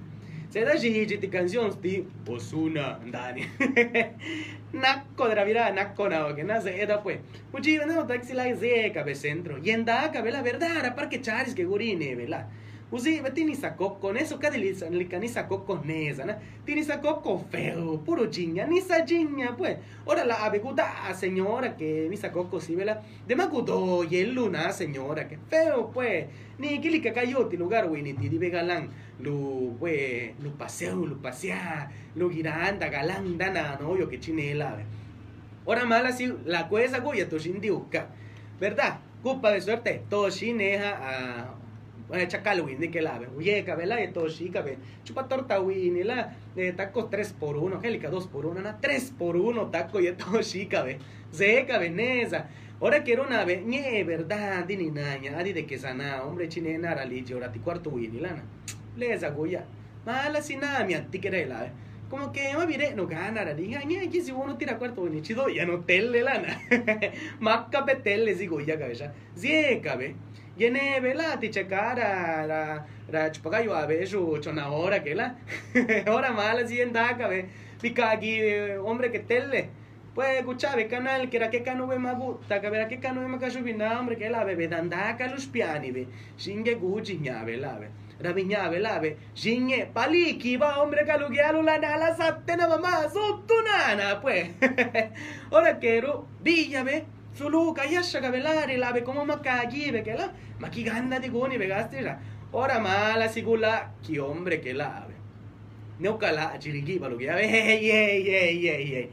Se 0.50 0.64
da 0.64 0.78
gigi 0.78 1.18
ti 1.18 1.28
canción 1.28 1.72
sti 1.72 2.08
Osuna 2.28 3.00
Dani. 3.06 3.44
Nacco 4.74 5.28
de 5.28 5.36
la 5.36 5.44
vida, 5.44 5.72
nacco 5.72 6.10
na 6.10 6.34
que 6.36 6.44
nada 6.44 6.62
se 6.62 6.86
da 6.86 7.04
pues. 7.04 7.20
Uchi 7.54 7.78
vendemos 7.78 8.08
taxi 8.08 8.34
la 8.34 8.44
ze 8.56 8.92
cabe 8.94 9.16
centro. 9.16 9.58
Y 9.64 9.72
en 9.72 9.86
da 9.86 10.12
cabe 10.12 10.32
la 10.32 10.42
verdad, 10.42 10.86
a 10.86 10.96
parque 10.96 11.22
charis 11.22 11.54
que 11.56 11.66
gurine, 11.66 12.16
vela. 12.16 12.50
Usi, 12.96 13.22
tini 13.34 13.56
sacó 13.56 14.00
con 14.00 14.16
eso, 14.16 14.40
cada 14.40 14.56
ni 14.58 15.28
sacó 15.28 15.66
con 15.66 15.90
esa, 15.90 16.24
¿no? 16.24 16.34
Tini 16.64 16.82
sacó 16.82 17.22
con 17.22 17.44
feo, 17.44 18.02
puro 18.06 18.28
chiña, 18.28 18.66
ni 18.66 18.80
sa 18.80 19.04
chiña, 19.04 19.58
pues. 19.58 19.80
Ahora 20.06 20.24
la 20.24 20.46
abeguda 20.46 21.14
señora 21.14 21.76
que 21.76 22.08
ni 22.10 22.16
sacó 22.16 22.50
con 22.50 22.62
sí, 22.62 22.74
¿verdad? 22.74 23.02
De 23.28 23.36
macudo 23.36 24.06
y 24.06 24.16
el 24.16 24.34
luna, 24.34 24.72
señora, 24.72 25.28
que 25.28 25.38
feo, 25.38 25.92
pues. 25.92 26.28
Ni 26.58 26.80
que 26.80 26.90
li 26.90 27.02
cayó 27.02 27.48
ti 27.48 27.58
lugar, 27.58 27.90
güey, 27.90 28.02
ni 28.02 28.14
ti 28.14 28.30
di 28.30 28.50
galán. 28.50 28.88
Lu, 29.20 29.76
pues, 29.78 30.32
lu 30.42 30.52
paseo, 30.52 31.06
lu 31.06 31.22
pasea, 31.22 31.92
lu 32.16 32.30
giranda, 32.32 32.88
galán, 32.88 33.38
dana, 33.38 33.78
no, 33.78 33.98
yo 33.98 34.08
que 34.08 34.22
chinela, 34.22 34.74
ve. 34.74 34.86
Ahora 35.66 35.84
mala 35.84 36.14
si 36.14 36.34
la 36.46 36.70
cuesa, 36.70 37.00
güey, 37.00 37.20
a 37.20 37.28
tu 37.28 37.40
shindiuka, 37.40 38.08
¿verdad? 38.58 39.00
Culpa 39.22 39.52
de 39.52 39.60
suerte, 39.60 40.02
todo 40.10 40.30
shineja 40.30 40.98
a 41.02 41.65
eh, 42.14 42.28
chacal 42.28 42.62
wini 42.62 42.90
que 42.92 43.02
la 43.02 43.18
ve 43.18 43.28
oye 43.38 43.64
cabela 43.64 43.96
de 43.96 44.08
todo 44.10 44.30
chica 44.30 44.62
ve. 44.62 44.78
Chupa 45.04 45.28
torta 45.28 45.60
wini 45.60 46.04
la 46.04 46.36
de 46.56 46.72
tacos 46.74 47.10
3 47.10 47.34
por 47.34 47.58
1 47.58 47.78
Angélica 47.78 48.10
2 48.10 48.28
por 48.28 48.46
1 48.46 48.62
na 48.62 48.80
3 48.80 49.14
por 49.18 49.36
1 49.38 49.72
taco 49.72 50.00
y 50.00 50.12
todo 50.14 50.42
chica 50.42 50.84
ve. 50.84 51.00
Seca 51.32 51.78
veneza 51.80 52.48
ahora 52.80 53.04
quiero 53.04 53.24
una 53.24 53.44
ve 53.46 53.64
ñe 53.66 54.04
verdad 54.04 54.66
dini 54.66 54.92
naña 54.92 55.38
adi 55.40 55.54
de 55.54 55.66
que 55.66 55.78
sana 55.80 56.24
hombre 56.24 56.48
chine 56.50 56.78
nara 56.78 57.06
li 57.06 57.26
ora 57.34 57.52
ti 57.52 57.60
cuarto 57.60 57.90
wini 57.90 58.20
lana. 58.20 58.44
Leza 58.98 59.30
goya 59.30 59.66
mala 60.06 60.42
sinamia 60.42 61.10
ti 61.10 61.20
querela 61.20 61.62
ve 61.62 61.72
como 62.10 62.32
que 62.32 62.56
me 62.56 62.68
mire 62.68 62.94
no 62.94 63.08
gana 63.08 63.44
la 63.44 63.54
diga 63.56 63.82
ñe 63.84 64.10
que 64.12 64.22
si 64.22 64.32
uno 64.32 64.56
tira 64.58 64.78
cuarto 64.78 65.02
wini 65.02 65.22
chido 65.22 65.50
ya 65.50 65.66
no 65.66 65.80
telle 65.80 66.22
lana 66.22 66.62
macca 67.40 67.84
petelle 67.84 68.36
si 68.36 68.46
goya 68.46 68.78
cabeza. 68.78 69.12
Seca 69.36 69.96
ve 69.96 70.16
Yene 70.58 71.02
vela 71.02 71.38
ti 71.38 71.50
checara 71.50 72.48
la 72.48 72.86
la 73.12 73.30
chupagayo 73.30 73.74
a 73.76 73.86
beso 73.86 74.40
chona 74.42 74.72
hora 74.72 75.04
que 75.04 75.14
la 75.14 75.36
hora 76.08 76.32
mala 76.32 76.66
si 76.66 76.80
en 76.80 76.94
daca 76.94 77.28
ve 77.28 77.50
pica 77.82 78.12
aquí 78.12 78.40
hombre 78.80 79.12
que 79.12 79.20
tele. 79.20 79.70
Pues 80.14 80.40
escucha 80.40 80.74
ve 80.78 80.88
canal 80.88 81.30
que 81.30 81.36
era 81.36 81.50
que 81.50 81.62
cano 81.62 81.88
ve 81.88 82.00
mabu 82.00 82.40
ta 82.48 82.62
que 82.62 82.70
vera 82.70 82.88
que 82.88 83.02
cano 83.02 83.20
ve 83.20 83.28
macacho 83.28 83.62
bina 83.64 84.00
hombre 84.00 84.16
que 84.16 84.30
la 84.30 84.46
ve 84.46 84.68
dandaca 84.70 85.28
los 85.28 85.46
piani 85.46 85.92
ve 85.92 86.08
shinge 86.38 86.76
guji 86.76 87.18
nya 87.18 87.44
ve 87.44 87.58
la 87.58 87.78
ve 87.78 87.90
rabiña 88.22 88.70
ve 88.70 88.80
la 88.80 89.00
ve 89.00 89.18
shinge 89.36 89.88
paliki 89.94 90.56
va 90.56 90.82
hombre 90.82 91.06
calugialo 91.06 91.62
la 91.64 91.78
nala 91.80 92.16
satena 92.16 92.66
mamá 92.66 93.10
sotunana 93.10 94.22
pues. 94.22 94.52
Ahora 95.52 95.80
quiero 95.80 96.30
villa 96.42 96.84
ve 96.84 97.04
sulu 97.36 97.74
kayasha 97.76 98.22
kabelari 98.22 98.78
labe 98.78 99.04
como 99.04 99.26
makagi 99.26 99.92
ve 99.92 100.04
que 100.04 100.16
la 100.16 100.32
maki 100.60 100.84
ganda 100.84 101.20
di 101.20 101.28
goni 101.28 101.58
ve 101.58 101.68
gastira 101.68 102.18
ora 102.54 102.80
mala 102.80 103.28
sigula 103.28 103.92
ki 104.02 104.20
hombre 104.20 104.62
que 104.62 104.74
la 104.74 105.04
kala 106.20 106.58
chirigi 106.60 107.00
balu 107.00 107.18
que 107.20 107.30
ave 107.30 107.44
hey 107.44 107.80
hey 107.84 108.24
hey 108.24 108.68
hey 108.68 108.86
hey 108.94 109.10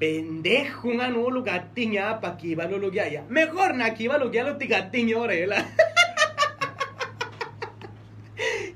pendejo 0.00 0.88
un 0.88 1.00
anulo 1.00 1.42
gatiña 1.44 2.20
pa 2.20 2.36
ki 2.36 2.56
balu 2.56 2.78
lo 2.78 2.90
ya 2.90 3.22
mejor 3.28 3.74
na 3.74 3.90
ki 3.90 4.08
balu 4.08 4.32
ya 4.32 4.44
lo 4.44 4.56
ti 4.56 4.66
gatiño 4.66 5.20
orela 5.20 5.60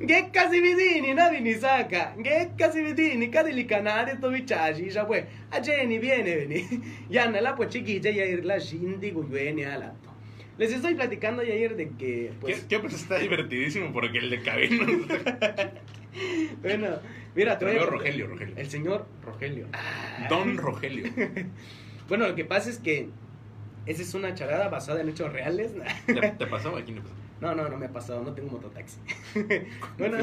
Gekka 0.01 0.51
si 0.51 0.61
vidini, 0.61 1.15
na 1.15 1.31
vini 1.31 1.55
saka. 1.55 2.15
Gekka 2.19 2.73
si 2.73 2.83
vidini, 2.83 3.31
kadili 3.31 3.67
kanade 3.67 4.21
to 4.21 4.31
vichaji, 4.31 4.91
ya 4.91 5.05
pues. 5.05 5.25
A 5.51 5.61
Jenny 5.61 5.99
viene, 5.99 6.37
veni. 6.37 6.67
Yana 7.11 7.41
la 7.41 7.57
pues 7.57 7.71
chiquilla 7.71 8.11
y 8.11 8.21
ayer 8.21 8.45
la 8.45 8.59
shindi 8.59 9.11
guyueni 9.11 9.65
ala. 9.65 9.95
Les 10.59 10.73
estoy 10.73 10.95
platicando 10.95 11.43
ayer 11.43 11.77
de 11.77 11.91
que, 11.99 12.33
pues, 12.41 12.61
¿Qué, 12.61 12.67
qué 12.69 12.79
pues 12.81 12.95
está 12.95 13.19
divertidísimo 13.19 13.93
porque 13.93 14.19
el 14.19 14.31
de 14.31 14.43
cabina. 14.43 14.87
bueno, 16.63 16.89
mira, 17.35 17.59
te 17.59 17.65
voy 17.67 17.77
a. 17.77 17.85
Rogelio, 17.85 18.27
Rogelio. 18.27 18.55
El 18.57 18.71
señor 18.71 19.07
Rogelio. 19.25 19.67
Ah. 19.73 20.27
Don 20.29 20.57
Rogelio. 20.59 21.11
Bueno, 22.09 22.29
lo 22.29 22.37
que 22.37 22.45
pasa 22.45 22.71
es 22.71 22.79
que 22.79 23.09
esa 23.85 24.01
es 24.01 24.15
una 24.15 24.33
charada 24.33 24.69
basada 24.69 25.01
en 25.01 25.09
hechos 25.09 25.33
reales. 25.33 25.73
¿Te, 26.07 26.15
te 26.15 26.47
pasó? 26.47 26.77
Aquí 26.77 26.93
no 26.93 27.03
pasó. 27.03 27.26
No, 27.41 27.55
no, 27.55 27.69
no 27.69 27.77
me 27.77 27.87
ha 27.87 27.93
pasado, 27.93 28.23
no 28.23 28.33
tengo 28.33 28.51
mototaxi. 28.51 28.99
bueno, 29.99 30.19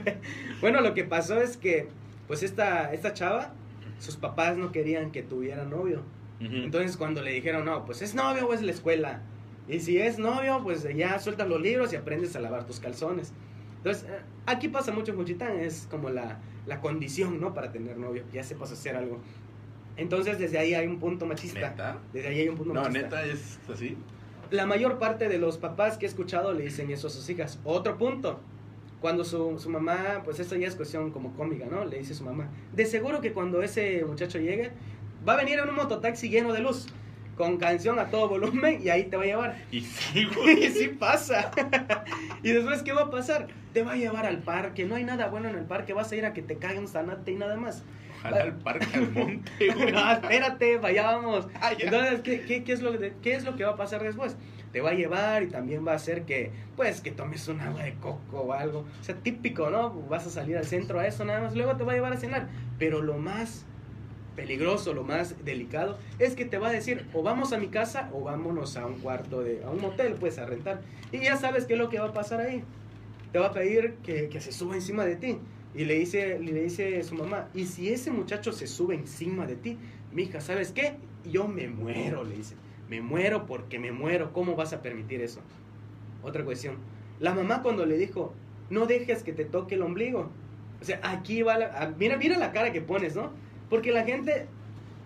bueno, 0.60 0.80
lo 0.80 0.94
que 0.94 1.04
pasó 1.04 1.40
es 1.40 1.56
que, 1.56 1.88
pues 2.26 2.42
esta, 2.42 2.92
esta 2.92 3.12
chava, 3.12 3.52
sus 3.98 4.16
papás 4.16 4.56
no 4.56 4.72
querían 4.72 5.10
que 5.10 5.22
tuviera 5.22 5.64
novio. 5.64 6.02
Entonces 6.38 6.98
cuando 6.98 7.22
le 7.22 7.32
dijeron, 7.32 7.64
no, 7.64 7.86
pues 7.86 8.02
es 8.02 8.14
novio 8.14 8.46
o 8.46 8.52
es 8.52 8.60
la 8.62 8.70
escuela. 8.70 9.22
Y 9.68 9.80
si 9.80 9.98
es 9.98 10.18
novio, 10.18 10.60
pues 10.62 10.86
ya 10.94 11.18
sueltas 11.18 11.48
los 11.48 11.60
libros 11.60 11.92
y 11.92 11.96
aprendes 11.96 12.36
a 12.36 12.40
lavar 12.40 12.66
tus 12.66 12.78
calzones. 12.78 13.32
Entonces, 13.78 14.04
eh, 14.04 14.20
aquí 14.44 14.68
pasa 14.68 14.92
mucho 14.92 15.12
en 15.12 15.18
Juchitán, 15.18 15.58
es 15.60 15.88
como 15.90 16.10
la, 16.10 16.38
la 16.66 16.80
condición, 16.80 17.40
¿no? 17.40 17.54
Para 17.54 17.72
tener 17.72 17.96
novio, 17.96 18.22
ya 18.32 18.44
sepas 18.44 18.70
hacer 18.70 18.96
algo. 18.96 19.18
Entonces, 19.96 20.38
desde 20.38 20.58
ahí 20.58 20.74
hay 20.74 20.86
un 20.86 20.98
punto 20.98 21.24
machista. 21.24 21.70
¿Neta? 21.70 21.98
Desde 22.12 22.28
ahí 22.28 22.40
hay 22.40 22.48
un 22.48 22.56
punto 22.56 22.74
No, 22.74 22.82
machista. 22.82 23.02
neta, 23.02 23.24
es 23.24 23.58
así. 23.72 23.96
La 24.50 24.66
mayor 24.66 24.98
parte 24.98 25.28
de 25.28 25.38
los 25.38 25.58
papás 25.58 25.98
que 25.98 26.06
he 26.06 26.08
escuchado 26.08 26.52
le 26.52 26.64
dicen 26.64 26.90
eso 26.90 27.08
a 27.08 27.10
sus 27.10 27.28
hijas. 27.28 27.58
Otro 27.64 27.98
punto. 27.98 28.40
Cuando 29.00 29.24
su, 29.24 29.58
su 29.58 29.68
mamá, 29.68 30.22
pues 30.24 30.40
esto 30.40 30.56
ya 30.56 30.68
es 30.68 30.74
cuestión 30.74 31.10
como 31.10 31.34
cómica, 31.34 31.66
¿no? 31.70 31.84
Le 31.84 31.98
dice 31.98 32.12
a 32.12 32.16
su 32.16 32.24
mamá, 32.24 32.48
de 32.72 32.86
seguro 32.86 33.20
que 33.20 33.32
cuando 33.32 33.62
ese 33.62 34.04
muchacho 34.04 34.38
llegue, 34.38 34.70
va 35.26 35.34
a 35.34 35.36
venir 35.36 35.58
en 35.58 35.68
un 35.68 35.74
mototaxi 35.74 36.28
lleno 36.28 36.52
de 36.52 36.60
luz, 36.60 36.86
con 37.36 37.58
canción 37.58 37.98
a 37.98 38.06
todo 38.10 38.28
volumen 38.28 38.80
y 38.82 38.88
ahí 38.88 39.04
te 39.04 39.16
va 39.16 39.22
a 39.22 39.26
llevar. 39.26 39.56
Y 39.70 39.82
sí, 39.82 40.20
Y 40.20 40.24
güey. 40.24 40.70
sí 40.70 40.88
pasa. 40.88 41.50
y 42.42 42.50
después, 42.52 42.82
¿qué 42.82 42.92
va 42.92 43.02
a 43.02 43.10
pasar? 43.10 43.48
Te 43.72 43.82
va 43.82 43.92
a 43.92 43.96
llevar 43.96 44.26
al 44.26 44.38
parque. 44.38 44.84
No 44.86 44.94
hay 44.94 45.04
nada 45.04 45.28
bueno 45.28 45.48
en 45.48 45.56
el 45.56 45.64
parque. 45.64 45.92
Vas 45.92 46.10
a 46.12 46.16
ir 46.16 46.24
a 46.24 46.32
que 46.32 46.42
te 46.42 46.56
caigan 46.56 46.88
sanate 46.88 47.32
y 47.32 47.36
nada 47.36 47.56
más. 47.56 47.84
Ojalá 48.18 48.42
al 48.42 48.54
parque, 48.56 48.86
al 48.94 49.10
monte, 49.12 49.70
güey. 49.74 49.92
No, 49.92 50.10
espérate, 50.10 50.78
vayamos. 50.78 51.46
Ah. 51.60 51.72
Entonces, 51.78 52.22
¿qué, 52.22 52.40
qué, 52.42 52.64
qué 52.64 52.72
es 52.72 52.80
lo 52.82 52.98
que, 52.98 53.12
¿qué 53.22 53.34
es 53.34 53.44
lo 53.44 53.54
que 53.56 53.64
va 53.64 53.72
a 53.72 53.76
pasar 53.76 54.02
después? 54.02 54.36
Te 54.72 54.80
va 54.80 54.90
a 54.90 54.94
llevar 54.94 55.42
y 55.42 55.48
también 55.48 55.86
va 55.86 55.92
a 55.92 55.96
hacer 55.96 56.24
que, 56.24 56.50
pues, 56.74 57.00
que 57.00 57.10
tomes 57.10 57.46
un 57.48 57.60
agua 57.60 57.82
de 57.82 57.94
coco 57.94 58.40
o 58.40 58.52
algo. 58.52 58.80
O 59.00 59.04
sea, 59.04 59.14
típico, 59.14 59.70
¿no? 59.70 59.90
Vas 60.08 60.26
a 60.26 60.30
salir 60.30 60.56
al 60.56 60.66
centro 60.66 60.98
a 60.98 61.06
eso 61.06 61.24
nada 61.24 61.40
más. 61.40 61.54
Luego 61.54 61.76
te 61.76 61.84
va 61.84 61.92
a 61.92 61.94
llevar 61.94 62.12
a 62.14 62.16
cenar. 62.16 62.48
Pero 62.78 63.02
lo 63.02 63.16
más 63.18 63.64
peligroso, 64.36 64.92
lo 64.92 65.02
más 65.02 65.42
delicado, 65.44 65.98
es 66.18 66.34
que 66.36 66.44
te 66.44 66.58
va 66.58 66.68
a 66.68 66.72
decir, 66.72 67.06
o 67.14 67.22
vamos 67.22 67.52
a 67.52 67.58
mi 67.58 67.68
casa 67.68 68.10
o 68.12 68.20
vámonos 68.22 68.76
a 68.76 68.86
un 68.86 68.98
cuarto 68.98 69.42
de, 69.42 69.64
a 69.64 69.70
un 69.70 69.80
motel, 69.80 70.14
pues, 70.14 70.38
a 70.38 70.46
rentar. 70.46 70.82
Y 71.10 71.18
ya 71.20 71.36
sabes 71.36 71.64
qué 71.64 71.72
es 71.72 71.78
lo 71.78 71.88
que 71.88 71.98
va 71.98 72.06
a 72.08 72.12
pasar 72.12 72.40
ahí. 72.40 72.62
te 73.32 73.38
va 73.38 73.46
a 73.46 73.52
pedir 73.52 73.94
que, 74.04 74.28
que 74.28 74.40
se 74.40 74.52
suba 74.52 74.74
encima 74.76 75.04
de 75.04 75.16
ti. 75.16 75.38
Y 75.74 75.84
le 75.84 75.94
dice, 75.94 76.38
le 76.38 76.52
dice 76.62 77.02
su 77.02 77.14
mamá, 77.16 77.48
y 77.54 77.66
si 77.66 77.88
ese 77.88 78.10
muchacho 78.10 78.52
se 78.52 78.66
sube 78.66 78.94
encima 78.94 79.46
de 79.46 79.56
ti, 79.56 79.76
mija, 80.12 80.40
¿sabes 80.40 80.72
qué? 80.72 80.96
Yo 81.24 81.48
me 81.48 81.68
muero, 81.68 82.22
le 82.24 82.36
dice. 82.36 82.54
Me 82.88 83.00
muero 83.02 83.46
porque 83.46 83.78
me 83.78 83.90
muero. 83.92 84.32
¿Cómo 84.32 84.54
vas 84.54 84.72
a 84.72 84.80
permitir 84.80 85.20
eso? 85.20 85.40
Otra 86.22 86.44
cuestión. 86.44 86.76
La 87.20 87.34
mamá 87.34 87.62
cuando 87.62 87.84
le 87.84 87.98
dijo, 87.98 88.32
no 88.70 88.86
dejes 88.86 89.22
que 89.22 89.32
te 89.32 89.44
toque 89.44 89.74
el 89.74 89.82
ombligo. 89.82 90.30
O 90.80 90.84
sea, 90.84 91.00
aquí 91.02 91.42
va 91.42 91.58
la... 91.58 91.72
ah, 91.74 91.92
Mira, 91.98 92.16
mira 92.16 92.38
la 92.38 92.52
cara 92.52 92.72
que 92.72 92.80
pones, 92.80 93.16
¿no? 93.16 93.32
Porque 93.68 93.92
la 93.92 94.04
gente, 94.04 94.46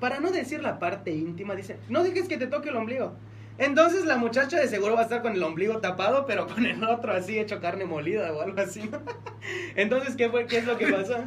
para 0.01 0.21
no 0.21 0.31
decir 0.31 0.63
la 0.63 0.79
parte 0.79 1.11
íntima, 1.13 1.55
dice, 1.55 1.77
no 1.89 2.03
dejes 2.03 2.29
que 2.29 2.37
te 2.37 2.47
toque 2.47 2.69
el 2.69 2.77
ombligo. 2.77 3.13
Entonces 3.59 4.07
la 4.07 4.17
muchacha 4.17 4.59
de 4.59 4.69
seguro 4.69 4.95
va 4.95 5.01
a 5.01 5.05
estar 5.05 5.21
con 5.21 5.35
el 5.35 5.43
ombligo 5.43 5.79
tapado, 5.79 6.25
pero 6.27 6.47
con 6.47 6.65
el 6.65 6.83
otro 6.83 7.13
así 7.13 7.39
hecho 7.39 7.61
carne 7.61 7.85
molida 7.85 8.33
o 8.33 8.41
algo 8.41 8.61
así. 8.61 8.91
Entonces, 9.77 10.17
¿qué, 10.17 10.31
fue, 10.31 10.47
¿qué 10.47 10.59
es 10.59 10.67
lo 10.67 10.79
que 10.79 10.87
pasó? 10.87 11.17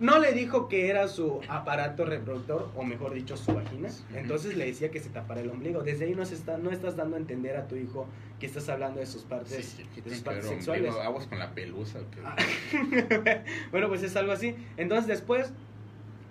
No 0.00 0.18
le 0.18 0.32
dijo 0.32 0.66
que 0.66 0.88
era 0.88 1.08
su 1.08 1.42
aparato 1.46 2.06
reproductor, 2.06 2.70
o 2.74 2.84
mejor 2.84 3.12
dicho, 3.12 3.36
su 3.36 3.52
vagina. 3.52 3.90
Entonces 4.14 4.56
le 4.56 4.64
decía 4.64 4.90
que 4.90 4.98
se 4.98 5.10
tapara 5.10 5.42
el 5.42 5.50
ombligo. 5.50 5.82
Desde 5.82 6.06
ahí 6.06 6.14
no, 6.14 6.24
se 6.24 6.36
está, 6.36 6.56
no 6.56 6.70
estás 6.70 6.96
dando 6.96 7.16
a 7.16 7.18
entender 7.18 7.54
a 7.58 7.68
tu 7.68 7.76
hijo 7.76 8.06
que 8.38 8.46
estás 8.46 8.66
hablando 8.70 9.00
de 9.00 9.04
sus 9.04 9.24
partes, 9.24 9.62
Sí, 9.62 9.84
sí, 9.94 10.00
de 10.00 10.08
sus 10.08 10.20
partes 10.20 10.46
sexuales. 10.46 10.94
Aguas 10.94 11.26
con 11.26 11.38
la 11.38 11.50
pelusa. 11.50 11.98
Ah. 12.24 12.34
bueno, 13.70 13.88
pues 13.88 14.02
es 14.02 14.16
algo 14.16 14.32
así. 14.32 14.56
Entonces 14.78 15.06
después, 15.06 15.52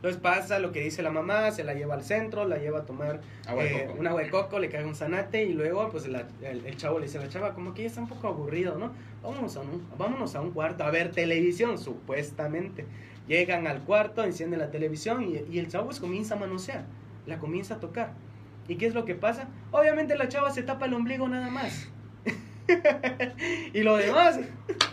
pues 0.02 0.18
pasa 0.18 0.60
lo 0.60 0.72
que 0.72 0.82
dice 0.82 1.02
la 1.02 1.12
mamá, 1.12 1.52
se 1.52 1.64
la 1.64 1.74
lleva 1.74 1.96
al 1.96 2.04
centro, 2.04 2.46
la 2.46 2.58
lleva 2.58 2.80
a 2.80 2.86
tomar 2.86 3.20
Agua 3.48 3.64
de 3.64 3.76
eh, 3.76 3.86
coco. 3.88 4.00
un 4.00 4.08
agua 4.08 4.22
de 4.22 4.30
coco, 4.30 4.60
le 4.60 4.70
cae 4.70 4.86
un 4.86 4.96
zanate 4.96 5.44
y 5.44 5.54
luego 5.54 5.90
pues 5.90 6.08
la- 6.08 6.26
el, 6.42 6.66
el 6.66 6.78
chavo 6.78 7.00
le 7.00 7.06
dice 7.08 7.18
a 7.18 7.22
la 7.22 7.30
chava, 7.30 7.54
como 7.54 7.74
que 7.74 7.82
ya 7.84 7.88
está 7.90 8.02
un 8.02 8.08
poco 8.08 8.28
aburrido, 8.28 8.78
¿no? 8.78 8.92
Vámonos 9.22 9.56
a 9.58 9.62
un, 9.62 9.86
vámonos 9.98 10.36
a 10.36 10.42
un 10.42 10.52
cuarto 10.52 10.84
a 10.84 10.92
ver 10.92 11.12
televisión, 11.12 11.78
supuestamente. 11.78 12.86
Llegan 13.28 13.68
al 13.68 13.82
cuarto, 13.84 14.24
encienden 14.24 14.60
la 14.60 14.72
televisión 14.72 15.24
y, 15.24 15.44
y 15.54 15.60
el 15.60 15.68
chavo 15.68 15.86
pues 15.88 16.00
comienza 16.00 16.36
a 16.36 16.38
manosear, 16.40 16.86
la 17.28 17.38
comienza 17.38 17.76
a 17.76 17.80
tocar. 17.80 18.14
¿Y 18.68 18.76
qué 18.76 18.86
es 18.88 18.94
lo 18.94 19.04
que 19.06 19.16
pasa? 19.16 19.48
Obviamente 19.72 20.16
la 20.18 20.28
chava 20.30 20.52
se 20.52 20.64
tapa 20.64 20.86
el 20.86 20.94
ombligo 20.94 21.28
nada 21.28 21.50
más. 21.50 21.90
y 23.74 23.82
lo 23.84 23.98
demás, 23.98 24.40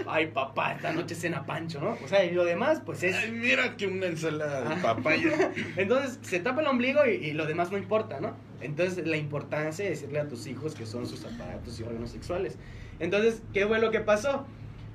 ay 0.06 0.28
papá, 0.28 0.74
esta 0.74 0.92
noche 0.92 1.14
cena 1.14 1.44
pancho, 1.46 1.80
¿no? 1.80 1.96
O 2.04 2.08
sea, 2.08 2.24
y 2.24 2.32
lo 2.32 2.44
demás, 2.44 2.82
pues 2.84 3.02
es... 3.02 3.14
Ay, 3.16 3.32
mira 3.32 3.76
que 3.76 3.86
una 3.86 4.06
ensalada 4.06 4.68
de 4.68 4.82
papaya. 4.82 5.52
Entonces 5.76 6.18
se 6.22 6.40
tapa 6.40 6.60
el 6.60 6.66
ombligo 6.66 7.06
y, 7.06 7.14
y 7.14 7.32
lo 7.32 7.46
demás 7.46 7.70
no 7.70 7.78
importa, 7.78 8.20
¿no? 8.20 8.34
Entonces 8.60 9.06
la 9.06 9.16
importancia 9.16 9.84
de 9.84 9.90
decirle 9.90 10.18
a 10.18 10.28
tus 10.28 10.46
hijos 10.46 10.74
que 10.74 10.86
son 10.86 11.06
sus 11.06 11.24
aparatos 11.24 11.78
y 11.78 11.82
órganos 11.82 12.10
sexuales. 12.10 12.56
Entonces, 12.98 13.42
¿qué 13.52 13.66
fue 13.66 13.78
lo 13.78 13.90
que 13.90 14.00
pasó? 14.00 14.46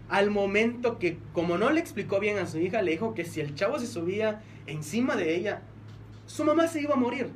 Al 0.10 0.30
momento 0.30 1.00
que, 1.00 1.18
como 1.34 1.58
no 1.58 1.70
le 1.70 1.80
explicó 1.80 2.20
bien 2.20 2.38
a 2.38 2.48
su 2.48 2.58
hija, 2.60 2.82
le 2.82 2.92
dijo 2.92 3.14
que 3.14 3.26
si 3.26 3.40
el 3.40 3.56
chavo 3.56 3.80
se 3.80 3.88
subía 3.88 4.42
encima 4.68 5.16
de 5.16 5.36
ella, 5.36 5.62
su 6.26 6.44
mamá 6.44 6.68
se 6.68 6.82
iba 6.82 6.96
a 6.96 6.98
morir. 6.98 7.30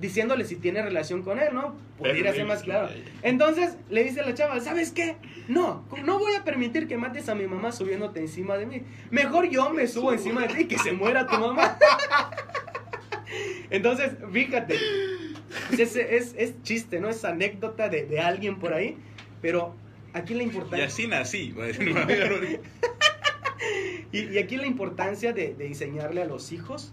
Diciéndole 0.00 0.44
si 0.44 0.56
tiene 0.56 0.82
relación 0.82 1.22
con 1.22 1.38
él, 1.38 1.54
¿no? 1.54 1.74
Pudiera 1.96 2.32
ser 2.32 2.44
más 2.44 2.62
claro. 2.62 2.90
Entonces 3.22 3.76
le 3.88 4.04
dice 4.04 4.20
a 4.20 4.26
la 4.26 4.34
chava, 4.34 4.60
¿sabes 4.60 4.90
qué? 4.92 5.16
No, 5.48 5.84
no 6.04 6.18
voy 6.18 6.34
a 6.34 6.44
permitir 6.44 6.86
que 6.86 6.98
mates 6.98 7.28
a 7.30 7.34
mi 7.34 7.46
mamá 7.46 7.72
subiéndote 7.72 8.20
encima 8.20 8.58
de 8.58 8.66
mí. 8.66 8.82
Mejor 9.10 9.48
yo 9.48 9.70
me 9.70 9.86
subo 9.86 10.12
encima 10.12 10.42
de 10.42 10.48
ti 10.54 10.60
y 10.62 10.64
que 10.66 10.78
se 10.78 10.92
muera 10.92 11.26
tu 11.26 11.38
mamá. 11.38 11.78
Entonces, 13.70 14.12
fíjate, 14.32 14.76
es, 15.78 15.96
es, 15.96 16.34
es 16.36 16.62
chiste, 16.62 17.00
¿no? 17.00 17.08
Es 17.08 17.24
anécdota 17.24 17.88
de, 17.88 18.04
de 18.06 18.20
alguien 18.20 18.58
por 18.58 18.72
ahí, 18.74 18.96
pero 19.42 19.74
aquí 20.12 20.34
la 20.34 20.42
Y 20.42 20.46
importancia... 20.46 20.86
así 20.86 21.06
nací. 21.06 21.54
pero- 21.56 22.36
Y, 24.12 24.20
y 24.34 24.38
aquí 24.38 24.56
la 24.56 24.66
importancia 24.66 25.32
de, 25.32 25.54
de 25.54 25.66
enseñarle 25.66 26.22
a 26.22 26.26
los 26.26 26.52
hijos 26.52 26.92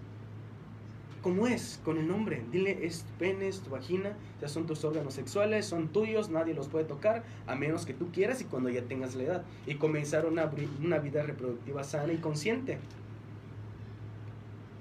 cómo 1.24 1.48
es, 1.48 1.80
con 1.84 1.98
el 1.98 2.08
nombre. 2.08 2.44
Dile, 2.52 2.86
es 2.86 3.04
tu 3.04 3.14
pene, 3.14 3.48
es 3.48 3.62
tu 3.62 3.72
vagina, 3.72 4.14
ya 4.40 4.48
son 4.48 4.68
tus 4.68 4.84
órganos 4.84 5.16
sexuales, 5.16 5.66
son 5.66 5.88
tuyos, 5.88 6.30
nadie 6.30 6.54
los 6.54 6.68
puede 6.68 6.86
tocar, 6.86 7.24
a 7.48 7.56
menos 7.56 7.88
que 7.88 7.94
tú 7.96 8.12
quieras 8.12 8.42
y 8.42 8.46
cuando 8.46 8.70
ya 8.70 8.84
tengas 8.84 9.16
la 9.16 9.24
edad. 9.24 9.44
Y 9.66 9.76
comenzar 9.76 10.28
una, 10.28 10.46
vida 10.46 11.24
reproductiva 11.24 11.84
sana 11.84 12.14
y 12.14 12.18
consciente. 12.18 12.78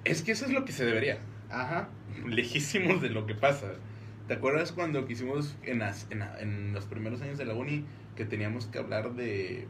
Es 0.05 0.23
que 0.23 0.33
eso 0.33 0.45
es 0.45 0.53
lo 0.53 0.65
que 0.65 0.73
se 0.73 0.85
debería. 0.85 1.19
Ajá. 1.49 1.89
Lejísimos 2.27 3.01
de 3.01 3.09
lo 3.11 3.25
que 3.27 3.35
pasa. 3.35 3.73
¿Te 4.29 4.35
acuerdas 4.35 4.73
cuando 4.73 5.07
quisimos 5.07 5.55
en, 5.63 5.79
las- 5.79 6.07
en, 6.11 6.21
la- 6.21 6.41
en 6.41 6.73
los 6.73 6.85
primeros 6.87 7.23
años 7.23 7.39
de 7.39 7.45
la 7.45 7.55
uni 7.55 7.85
que 8.17 8.25
teníamos 8.25 8.67
que 8.67 8.79
hablar 8.79 9.15
de 9.15 9.67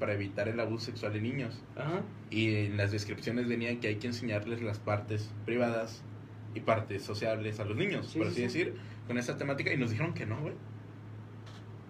para 0.00 0.14
evitar 0.14 0.48
el 0.48 0.58
abuso 0.58 0.86
sexual 0.86 1.12
de 1.12 1.20
niños? 1.20 1.62
Ajá. 1.76 2.02
Y 2.30 2.54
en 2.56 2.76
las 2.76 2.90
descripciones 2.90 3.46
venía 3.46 3.78
que 3.78 3.86
hay 3.88 3.96
que 3.96 4.08
enseñarles 4.08 4.60
las 4.62 4.80
partes 4.80 5.30
privadas 5.44 6.02
y 6.54 6.60
partes 6.60 7.02
sociables 7.04 7.60
a 7.60 7.64
los 7.64 7.76
niños, 7.76 8.08
Sí, 8.10 8.18
por 8.18 8.26
sí, 8.28 8.42
así 8.42 8.50
sí. 8.50 8.58
decir, 8.64 8.74
con 9.06 9.18
esa 9.18 9.36
temática. 9.38 9.72
Y 9.72 9.76
nos 9.76 9.90
dijeron 9.90 10.14
que 10.14 10.26
no, 10.26 10.40
güey. 10.40 10.54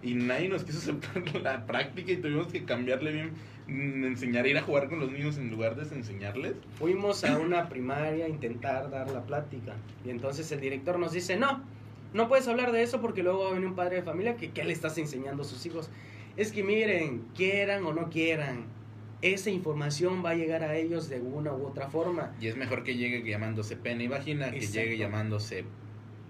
Y 0.03 0.13
nadie 0.15 0.49
nos 0.49 0.63
quiso 0.63 0.77
aceptar 0.99 1.41
la 1.41 1.65
práctica 1.65 2.11
y 2.11 2.17
tuvimos 2.17 2.47
que 2.47 2.65
cambiarle 2.65 3.11
bien, 3.11 3.31
mm, 3.67 4.03
enseñar 4.05 4.45
a 4.45 4.47
ir 4.49 4.57
a 4.57 4.61
jugar 4.63 4.89
con 4.89 4.99
los 4.99 5.11
niños 5.11 5.37
en 5.37 5.49
lugar 5.49 5.75
de 5.75 5.95
enseñarles. 5.95 6.53
Fuimos 6.75 7.23
a 7.23 7.39
una 7.39 7.69
primaria 7.69 8.25
a 8.25 8.29
intentar 8.29 8.89
dar 8.89 9.09
la 9.11 9.23
plática. 9.23 9.73
Y 10.05 10.09
entonces 10.09 10.51
el 10.51 10.59
director 10.59 10.99
nos 10.99 11.11
dice, 11.13 11.37
no, 11.37 11.63
no 12.13 12.27
puedes 12.27 12.47
hablar 12.47 12.71
de 12.71 12.83
eso 12.83 12.99
porque 12.99 13.23
luego 13.23 13.43
va 13.45 13.49
a 13.51 13.53
venir 13.53 13.67
un 13.67 13.75
padre 13.75 13.97
de 13.97 14.03
familia 14.03 14.35
que 14.35 14.49
¿qué 14.51 14.63
le 14.63 14.73
estás 14.73 14.97
enseñando 14.97 15.43
a 15.43 15.45
sus 15.45 15.65
hijos? 15.65 15.89
Es 16.37 16.51
que 16.51 16.63
miren, 16.63 17.25
quieran 17.35 17.85
o 17.85 17.93
no 17.93 18.09
quieran, 18.09 18.65
esa 19.21 19.49
información 19.49 20.23
va 20.25 20.31
a 20.31 20.35
llegar 20.35 20.63
a 20.63 20.75
ellos 20.75 21.09
de 21.09 21.19
una 21.19 21.53
u 21.53 21.67
otra 21.67 21.89
forma. 21.89 22.33
Y 22.39 22.47
es 22.47 22.55
mejor 22.55 22.83
que 22.83 22.95
llegue 22.95 23.23
llamándose 23.29 23.75
pene 23.75 24.05
y 24.05 24.07
vagina 24.07 24.51
que 24.51 24.61
llegue 24.61 24.97
llamándose 24.97 25.65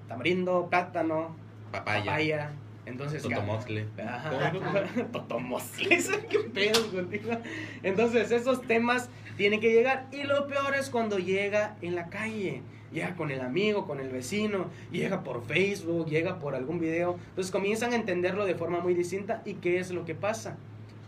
Tamarindo, 0.07 0.67
plátano, 0.69 1.35
papaya, 1.71 2.05
papaya. 2.05 2.51
Entonces, 2.85 3.21
totomostle. 3.21 3.87
Ajá. 4.05 4.51
Totomosles, 5.11 6.09
qué 6.29 6.39
pedo 6.39 6.91
contigo. 6.91 7.37
Entonces, 7.83 8.31
esos 8.31 8.61
temas 8.63 9.09
tienen 9.37 9.61
que 9.61 9.71
llegar. 9.71 10.07
Y 10.11 10.23
lo 10.23 10.47
peor 10.47 10.75
es 10.75 10.89
cuando 10.89 11.17
llega 11.17 11.77
en 11.81 11.95
la 11.95 12.09
calle. 12.09 12.63
Llega 12.91 13.15
con 13.15 13.31
el 13.31 13.39
amigo, 13.41 13.87
con 13.87 13.99
el 13.99 14.09
vecino, 14.09 14.65
llega 14.91 15.23
por 15.23 15.45
Facebook, 15.45 16.07
llega 16.07 16.39
por 16.39 16.55
algún 16.55 16.79
video. 16.79 17.17
Entonces 17.29 17.51
comienzan 17.51 17.93
a 17.93 17.95
entenderlo 17.95 18.45
de 18.45 18.55
forma 18.55 18.79
muy 18.81 18.93
distinta. 18.93 19.41
¿Y 19.45 19.55
qué 19.55 19.79
es 19.79 19.91
lo 19.91 20.03
que 20.05 20.13
pasa? 20.15 20.57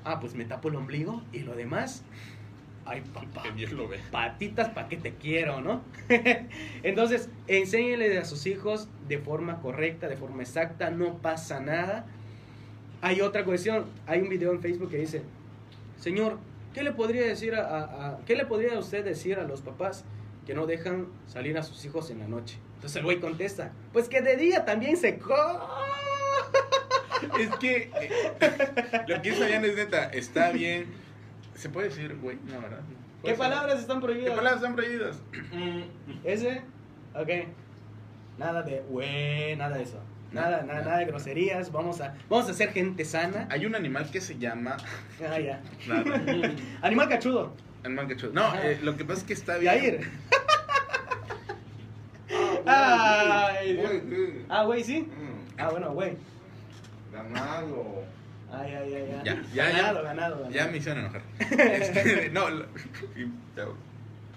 Ah, 0.05 0.19
pues 0.19 0.33
me 0.35 0.45
tapo 0.45 0.69
el 0.69 0.75
ombligo 0.75 1.21
y 1.33 1.39
lo 1.39 1.55
demás. 1.55 2.03
Ay, 2.85 3.01
papá 3.13 3.43
Dios 3.55 3.71
lo 3.71 3.87
ve. 3.87 3.97
patitas 4.11 4.69
para 4.69 4.89
que 4.89 4.97
te 4.97 5.13
quiero, 5.13 5.61
¿no? 5.61 5.81
Entonces, 6.83 7.29
enséñenle 7.47 8.17
a 8.17 8.25
sus 8.25 8.45
hijos 8.45 8.89
de 9.07 9.17
forma 9.19 9.61
correcta, 9.61 10.07
de 10.09 10.17
forma 10.17 10.43
exacta, 10.43 10.89
no 10.89 11.15
pasa 11.19 11.59
nada. 11.61 12.05
Hay 13.01 13.21
otra 13.21 13.43
cuestión, 13.45 13.85
hay 14.07 14.21
un 14.21 14.29
video 14.29 14.51
en 14.51 14.61
Facebook 14.61 14.89
que 14.89 14.97
dice, 14.97 15.21
Señor, 15.97 16.37
¿qué 16.73 16.83
le 16.83 16.91
podría 16.91 17.21
decir 17.23 17.55
a, 17.55 17.61
a- 17.67 18.07
a- 18.09 18.19
qué 18.25 18.35
le 18.35 18.45
podría 18.45 18.77
usted 18.79 19.03
decir 19.05 19.39
a 19.39 19.43
los 19.43 19.61
papás 19.61 20.03
que 20.45 20.53
no 20.53 20.65
dejan 20.65 21.07
salir 21.27 21.57
a 21.57 21.63
sus 21.63 21.83
hijos 21.85 22.09
en 22.09 22.19
la 22.19 22.27
noche? 22.27 22.57
Entonces 22.75 22.97
el 22.97 23.03
güey 23.03 23.19
contesta, 23.19 23.71
pues 23.93 24.09
que 24.09 24.21
de 24.21 24.35
día 24.35 24.65
también 24.65 24.97
se 24.97 25.17
co... 25.17 25.35
Es 27.39 27.49
que 27.55 27.89
eh, 28.01 28.11
lo 29.07 29.21
que 29.21 29.29
hizo 29.29 29.39
Fabián 29.39 29.63
es 29.63 29.75
neta, 29.75 30.05
está 30.09 30.51
bien. 30.51 30.87
¿Se 31.55 31.69
puede 31.69 31.87
decir, 31.87 32.17
güey? 32.21 32.37
No, 32.45 32.59
¿verdad? 32.59 32.79
¿Qué 32.79 33.21
¿Puede 33.21 33.35
ser? 33.35 33.37
palabras 33.37 33.79
están 33.79 33.99
¿Qué 33.99 34.05
prohibidas? 34.05 34.35
palabras 34.35 34.55
están 34.55 34.75
prohibidas? 34.75 35.21
¿Ese? 36.25 36.61
Ok. 37.15 37.29
Nada 38.37 38.63
de, 38.63 38.81
güey, 38.89 39.55
nada 39.55 39.77
de 39.77 39.83
eso. 39.83 39.99
Nada, 40.33 40.63
nada, 40.63 40.81
nada 40.81 40.97
de 40.97 41.05
groserías. 41.05 41.71
Vamos 41.71 42.01
a, 42.01 42.15
vamos 42.29 42.49
a 42.49 42.53
ser 42.53 42.71
gente 42.73 43.05
sana. 43.05 43.47
Hay 43.51 43.65
un 43.65 43.75
animal 43.75 44.09
que 44.11 44.19
se 44.19 44.37
llama. 44.37 44.75
Ah, 45.25 45.39
ya. 45.39 45.61
Nada. 45.87 46.21
Animal 46.81 47.07
cachudo. 47.07 47.53
Animal 47.83 48.07
que 48.07 48.15
chulo. 48.17 48.33
No, 48.33 48.53
eh, 48.55 48.79
lo 48.81 48.95
que 48.97 49.03
pasa 49.05 49.19
es 49.21 49.25
que 49.27 49.33
está 49.33 49.57
bien. 49.57 49.73
Yair. 49.73 50.09
Ay, 52.65 53.73
Dios. 53.73 53.91
Ah, 54.49 54.63
güey, 54.63 54.83
sí. 54.83 55.01
Mm, 55.01 55.59
Ah, 55.59 55.69
bueno, 55.69 55.91
güey. 55.93 56.13
Ganado. 57.11 58.03
Ay, 58.51 58.73
ay, 58.73 58.93
ay, 58.95 59.01
ay. 59.11 59.21
Ya, 59.23 59.33
ya, 59.33 59.41
ya. 59.53 59.65
ganado, 59.71 60.03
ganado, 60.03 60.35
ganado. 60.37 60.51
Ya 60.51 60.67
me 60.67 60.77
hicieron 60.77 61.01
enojar. 61.05 61.21
Este, 61.39 62.29
no, 62.29 62.49
lo- 62.49 62.65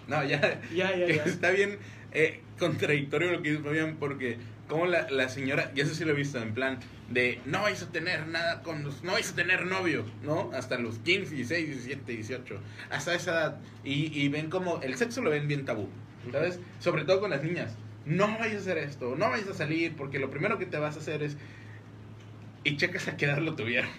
no, 0.09 0.25
ya. 0.25 0.61
Ya, 0.75 0.95
ya, 0.97 1.07
ya. 1.07 1.25
Está 1.27 1.51
bien 1.51 1.79
eh, 2.13 2.41
contradictorio 2.59 3.33
lo 3.33 3.43
que 3.43 3.51
dice 3.53 3.63
Fabián, 3.63 3.97
porque 3.99 4.39
como 4.69 4.87
la, 4.87 5.11
la 5.11 5.29
señora, 5.29 5.71
y 5.75 5.81
eso 5.81 5.95
sí 5.95 6.05
lo 6.05 6.13
he 6.13 6.17
visto, 6.17 6.39
en 6.39 6.55
plan 6.55 6.79
de 7.11 7.41
no 7.45 7.63
vais 7.63 7.83
a 7.83 7.93
tener 7.93 8.27
nada 8.27 8.63
con 8.63 8.83
los, 8.83 9.05
no 9.05 9.13
vais 9.13 9.31
a 9.31 9.35
tener 9.35 9.67
novio, 9.67 10.05
¿no? 10.23 10.51
Hasta 10.53 10.79
los 10.79 10.99
15, 10.99 11.35
16, 11.35 11.69
17, 11.69 12.13
18, 12.13 12.61
hasta 12.91 13.15
esa 13.15 13.31
edad. 13.31 13.61
Y, 13.85 14.19
y 14.19 14.29
ven 14.29 14.51
como 14.51 14.81
el 14.83 14.97
sexo 14.97 15.23
lo 15.23 15.31
ven 15.31 15.49
bien 15.49 15.65
tabú, 15.65 15.89
¿sabes? 16.33 16.59
Sobre 16.81 17.05
todo 17.05 17.21
con 17.21 17.31
las 17.31 17.43
niñas. 17.43 17.77
No 18.05 18.27
vayas 18.39 18.55
a 18.55 18.59
hacer 18.59 18.79
esto, 18.79 19.17
no 19.17 19.31
vayas 19.31 19.49
a 19.49 19.55
salir, 19.55 19.95
porque 19.97 20.19
lo 20.19 20.31
primero 20.31 20.59
que 20.59 20.67
te 20.67 20.79
vas 20.79 20.97
a 20.97 21.01
hacer 21.01 21.23
es. 21.23 21.37
Y 22.65 22.77
checas 22.77 23.09
a 23.09 23.17
qué 23.17 23.27
edad 23.27 23.39
lo 23.39 23.55
tuvieron. 23.55 23.91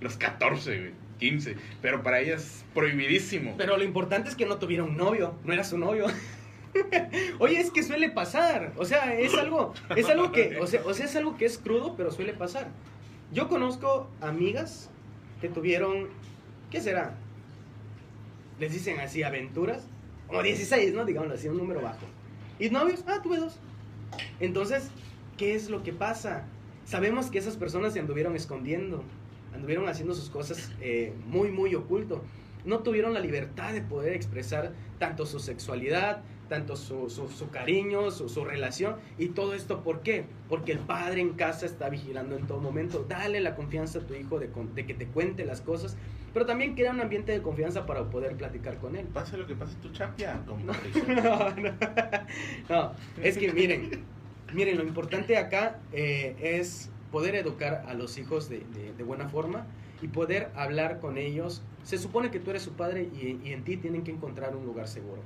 Los 0.00 0.16
14, 0.16 0.78
güey. 0.78 0.92
15. 1.18 1.56
Pero 1.82 2.02
para 2.02 2.20
ella 2.20 2.36
es 2.36 2.64
prohibidísimo. 2.74 3.56
Pero 3.56 3.76
lo 3.76 3.84
importante 3.84 4.28
es 4.28 4.36
que 4.36 4.46
no 4.46 4.58
tuviera 4.58 4.84
un 4.84 4.96
novio, 4.96 5.36
no 5.44 5.52
era 5.52 5.64
su 5.64 5.76
novio. 5.78 6.06
Oye, 7.38 7.60
es 7.60 7.70
que 7.70 7.82
suele 7.82 8.10
pasar. 8.10 8.72
O 8.76 8.84
sea, 8.84 9.18
es 9.18 9.34
algo, 9.34 9.74
es 9.96 10.08
algo 10.08 10.32
que, 10.32 10.58
o 10.60 10.66
sea, 10.66 11.04
es 11.04 11.16
algo 11.16 11.36
que 11.36 11.44
es 11.44 11.58
crudo, 11.58 11.94
pero 11.96 12.10
suele 12.10 12.32
pasar. 12.32 12.68
Yo 13.32 13.48
conozco 13.48 14.08
amigas 14.20 14.90
que 15.40 15.48
tuvieron, 15.48 16.08
¿qué 16.70 16.80
será? 16.80 17.14
Les 18.58 18.72
dicen 18.72 19.00
así 19.00 19.22
aventuras, 19.22 19.86
como 20.26 20.42
16, 20.42 20.94
¿no? 20.94 21.04
Digámoslo 21.04 21.34
así, 21.34 21.48
un 21.48 21.58
número 21.58 21.80
bajo. 21.80 22.06
¿Y 22.58 22.70
novios? 22.70 23.04
Ah, 23.06 23.20
tuve 23.22 23.38
dos. 23.38 23.58
Entonces, 24.40 24.90
¿qué 25.36 25.54
es 25.54 25.70
lo 25.70 25.82
que 25.82 25.92
pasa? 25.92 26.44
Sabemos 26.84 27.30
que 27.30 27.38
esas 27.38 27.56
personas 27.56 27.92
se 27.92 28.00
anduvieron 28.00 28.34
escondiendo, 28.34 29.04
anduvieron 29.54 29.88
haciendo 29.88 30.14
sus 30.14 30.30
cosas 30.30 30.72
eh, 30.80 31.12
muy, 31.26 31.50
muy 31.50 31.74
oculto. 31.74 32.24
No 32.64 32.80
tuvieron 32.80 33.14
la 33.14 33.20
libertad 33.20 33.72
de 33.72 33.82
poder 33.82 34.14
expresar 34.14 34.72
tanto 34.98 35.26
su 35.26 35.38
sexualidad, 35.38 36.22
tanto 36.48 36.76
su, 36.76 37.10
su, 37.10 37.28
su 37.28 37.50
cariño, 37.50 38.10
su, 38.10 38.28
su 38.28 38.44
relación. 38.44 38.96
Y 39.18 39.28
todo 39.28 39.54
esto, 39.54 39.82
¿por 39.82 40.00
qué? 40.00 40.24
Porque 40.48 40.72
el 40.72 40.78
padre 40.78 41.20
en 41.20 41.34
casa 41.34 41.66
está 41.66 41.88
vigilando 41.88 42.36
en 42.36 42.46
todo 42.46 42.60
momento. 42.60 43.04
Dale 43.08 43.40
la 43.40 43.54
confianza 43.54 43.98
a 44.00 44.02
tu 44.02 44.14
hijo 44.14 44.38
de, 44.38 44.50
de 44.74 44.86
que 44.86 44.94
te 44.94 45.06
cuente 45.06 45.44
las 45.44 45.60
cosas, 45.60 45.96
pero 46.34 46.46
también 46.46 46.74
crea 46.74 46.90
un 46.92 47.00
ambiente 47.00 47.32
de 47.32 47.42
confianza 47.42 47.86
para 47.86 48.04
poder 48.10 48.36
platicar 48.36 48.78
con 48.78 48.96
él. 48.96 49.06
Pase 49.06 49.36
lo 49.36 49.46
que 49.46 49.54
pase, 49.54 49.76
tu 49.82 49.90
chapia. 49.90 50.40
no. 50.46 50.58
No, 52.68 52.92
es 53.22 53.38
que 53.38 53.52
miren, 53.52 53.90
miren, 54.52 54.76
lo 54.78 54.84
importante 54.84 55.36
acá 55.36 55.78
eh, 55.92 56.36
es 56.40 56.90
poder 57.10 57.34
educar 57.34 57.84
a 57.86 57.94
los 57.94 58.18
hijos 58.18 58.48
de, 58.48 58.60
de- 58.74 58.92
de 58.92 59.02
buena 59.04 59.28
forma 59.28 59.66
y 60.02 60.08
poder 60.08 60.50
hablar 60.54 61.00
con 61.00 61.18
ellos. 61.18 61.62
Se 61.82 61.98
supone 61.98 62.30
que 62.30 62.38
tú 62.40 62.50
eres 62.50 62.62
su 62.62 62.72
padre 62.72 63.08
y, 63.14 63.40
y 63.42 63.52
en 63.52 63.64
ti 63.64 63.76
tienen 63.76 64.04
que 64.04 64.10
encontrar 64.10 64.54
un 64.54 64.64
lugar 64.66 64.88
seguro. 64.88 65.22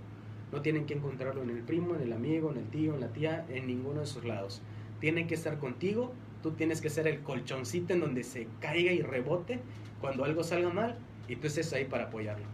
No 0.53 0.61
tienen 0.61 0.84
que 0.86 0.94
encontrarlo 0.94 1.42
en 1.42 1.50
el 1.50 1.62
primo, 1.62 1.94
en 1.94 2.03
el 2.03 2.12
amigo, 2.12 2.50
en 2.53 2.59
el 2.59 2.68
tío, 2.68 2.94
en 2.94 3.00
la 3.00 3.09
tía, 3.09 3.44
en 3.48 3.66
ninguno 3.66 4.00
de 4.00 4.05
esos 4.05 4.24
lados. 4.24 4.61
Tienen 5.00 5.26
que 5.26 5.34
estar 5.34 5.59
contigo, 5.59 6.12
tú 6.42 6.53
tienes 6.53 6.80
que 6.80 6.90
ser 6.90 7.09
el 7.09 7.20
colchoncito 7.20 7.94
en 7.94 8.00
donde 8.00 8.22
se 8.22 8.46
caiga 8.61 8.92
y 8.92 9.00
rebote 9.03 9.61
cuando 10.00 10.24
algo 10.24 10.44
salga 10.44 10.68
mal 10.70 10.96
y 11.26 11.36
tú 11.36 11.46
estés 11.46 11.72
ahí 11.72 11.86
para 11.86 12.05
apoyarlo. 12.05 12.44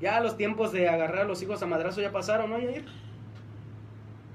Ya 0.00 0.20
los 0.20 0.36
tiempos 0.36 0.72
de 0.72 0.88
agarrar 0.88 1.20
a 1.20 1.24
los 1.24 1.42
hijos 1.42 1.62
a 1.62 1.66
madrazo 1.66 2.00
ya 2.00 2.10
pasaron, 2.12 2.50
¿no, 2.50 2.58
Yair? 2.58 2.84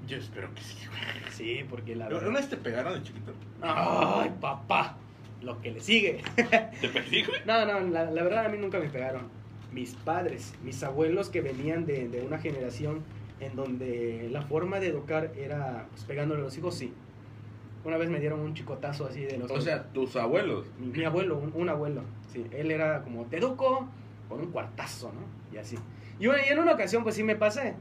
Yo 0.06 0.16
espero 0.18 0.52
que 0.54 0.60
sí, 0.62 0.76
güey. 0.88 1.32
Sí, 1.32 1.64
porque 1.68 1.94
la 1.96 2.06
¿Una 2.06 2.16
verdad... 2.18 2.32
vez 2.34 2.48
te 2.50 2.56
pegaron 2.56 2.94
de 2.94 3.02
chiquito? 3.02 3.32
¡Ay, 3.60 4.30
papá! 4.40 4.96
Lo 5.42 5.60
que 5.60 5.70
le 5.72 5.80
sigue. 5.80 6.22
¿Te 6.36 6.88
perdí, 6.88 7.24
güey? 7.24 7.40
No, 7.46 7.64
no, 7.66 7.80
la, 7.80 8.10
la 8.10 8.22
verdad 8.22 8.46
a 8.46 8.48
mí 8.48 8.58
nunca 8.58 8.78
me 8.78 8.88
pegaron. 8.88 9.28
Mis 9.72 9.94
padres, 9.94 10.54
mis 10.62 10.82
abuelos 10.82 11.30
que 11.30 11.40
venían 11.40 11.86
de, 11.86 12.08
de 12.08 12.22
una 12.22 12.38
generación 12.38 13.02
en 13.40 13.56
donde 13.56 14.28
la 14.30 14.42
forma 14.42 14.80
de 14.80 14.88
educar 14.88 15.32
era 15.36 15.86
pues, 15.90 16.04
pegándole 16.04 16.40
a 16.40 16.44
los 16.44 16.56
hijos, 16.56 16.74
sí. 16.74 16.92
Una 17.84 17.96
vez 17.96 18.08
me 18.08 18.20
dieron 18.20 18.40
un 18.40 18.54
chicotazo 18.54 19.06
así 19.06 19.22
de 19.22 19.38
los... 19.38 19.50
O 19.50 19.60
sea, 19.60 19.84
tus 19.92 20.14
abuelos. 20.16 20.66
mi, 20.78 20.86
mi 20.86 21.04
abuelo, 21.04 21.38
un, 21.38 21.52
un 21.54 21.68
abuelo, 21.68 22.02
sí. 22.32 22.46
Él 22.52 22.70
era 22.70 23.02
como, 23.02 23.24
te 23.24 23.38
educo 23.38 23.88
con 24.28 24.40
un 24.40 24.52
cuartazo, 24.52 25.12
¿no? 25.12 25.54
Y 25.54 25.58
así. 25.58 25.76
Y, 26.20 26.26
y 26.26 26.52
en 26.52 26.58
una 26.58 26.72
ocasión, 26.72 27.02
pues 27.02 27.16
sí 27.16 27.24
me 27.24 27.34
pasé. 27.34 27.74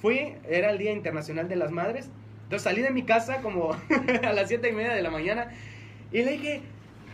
Fui, 0.00 0.34
era 0.48 0.70
el 0.70 0.78
Día 0.78 0.92
Internacional 0.92 1.48
de 1.48 1.56
las 1.56 1.70
Madres. 1.70 2.10
Entonces 2.44 2.62
salí 2.62 2.82
de 2.82 2.90
mi 2.90 3.04
casa 3.04 3.40
como 3.40 3.70
a 4.22 4.32
las 4.32 4.48
siete 4.48 4.70
y 4.70 4.72
media 4.72 4.92
de 4.92 5.02
la 5.02 5.10
mañana 5.10 5.52
y 6.10 6.22
le 6.22 6.32
dije, 6.32 6.62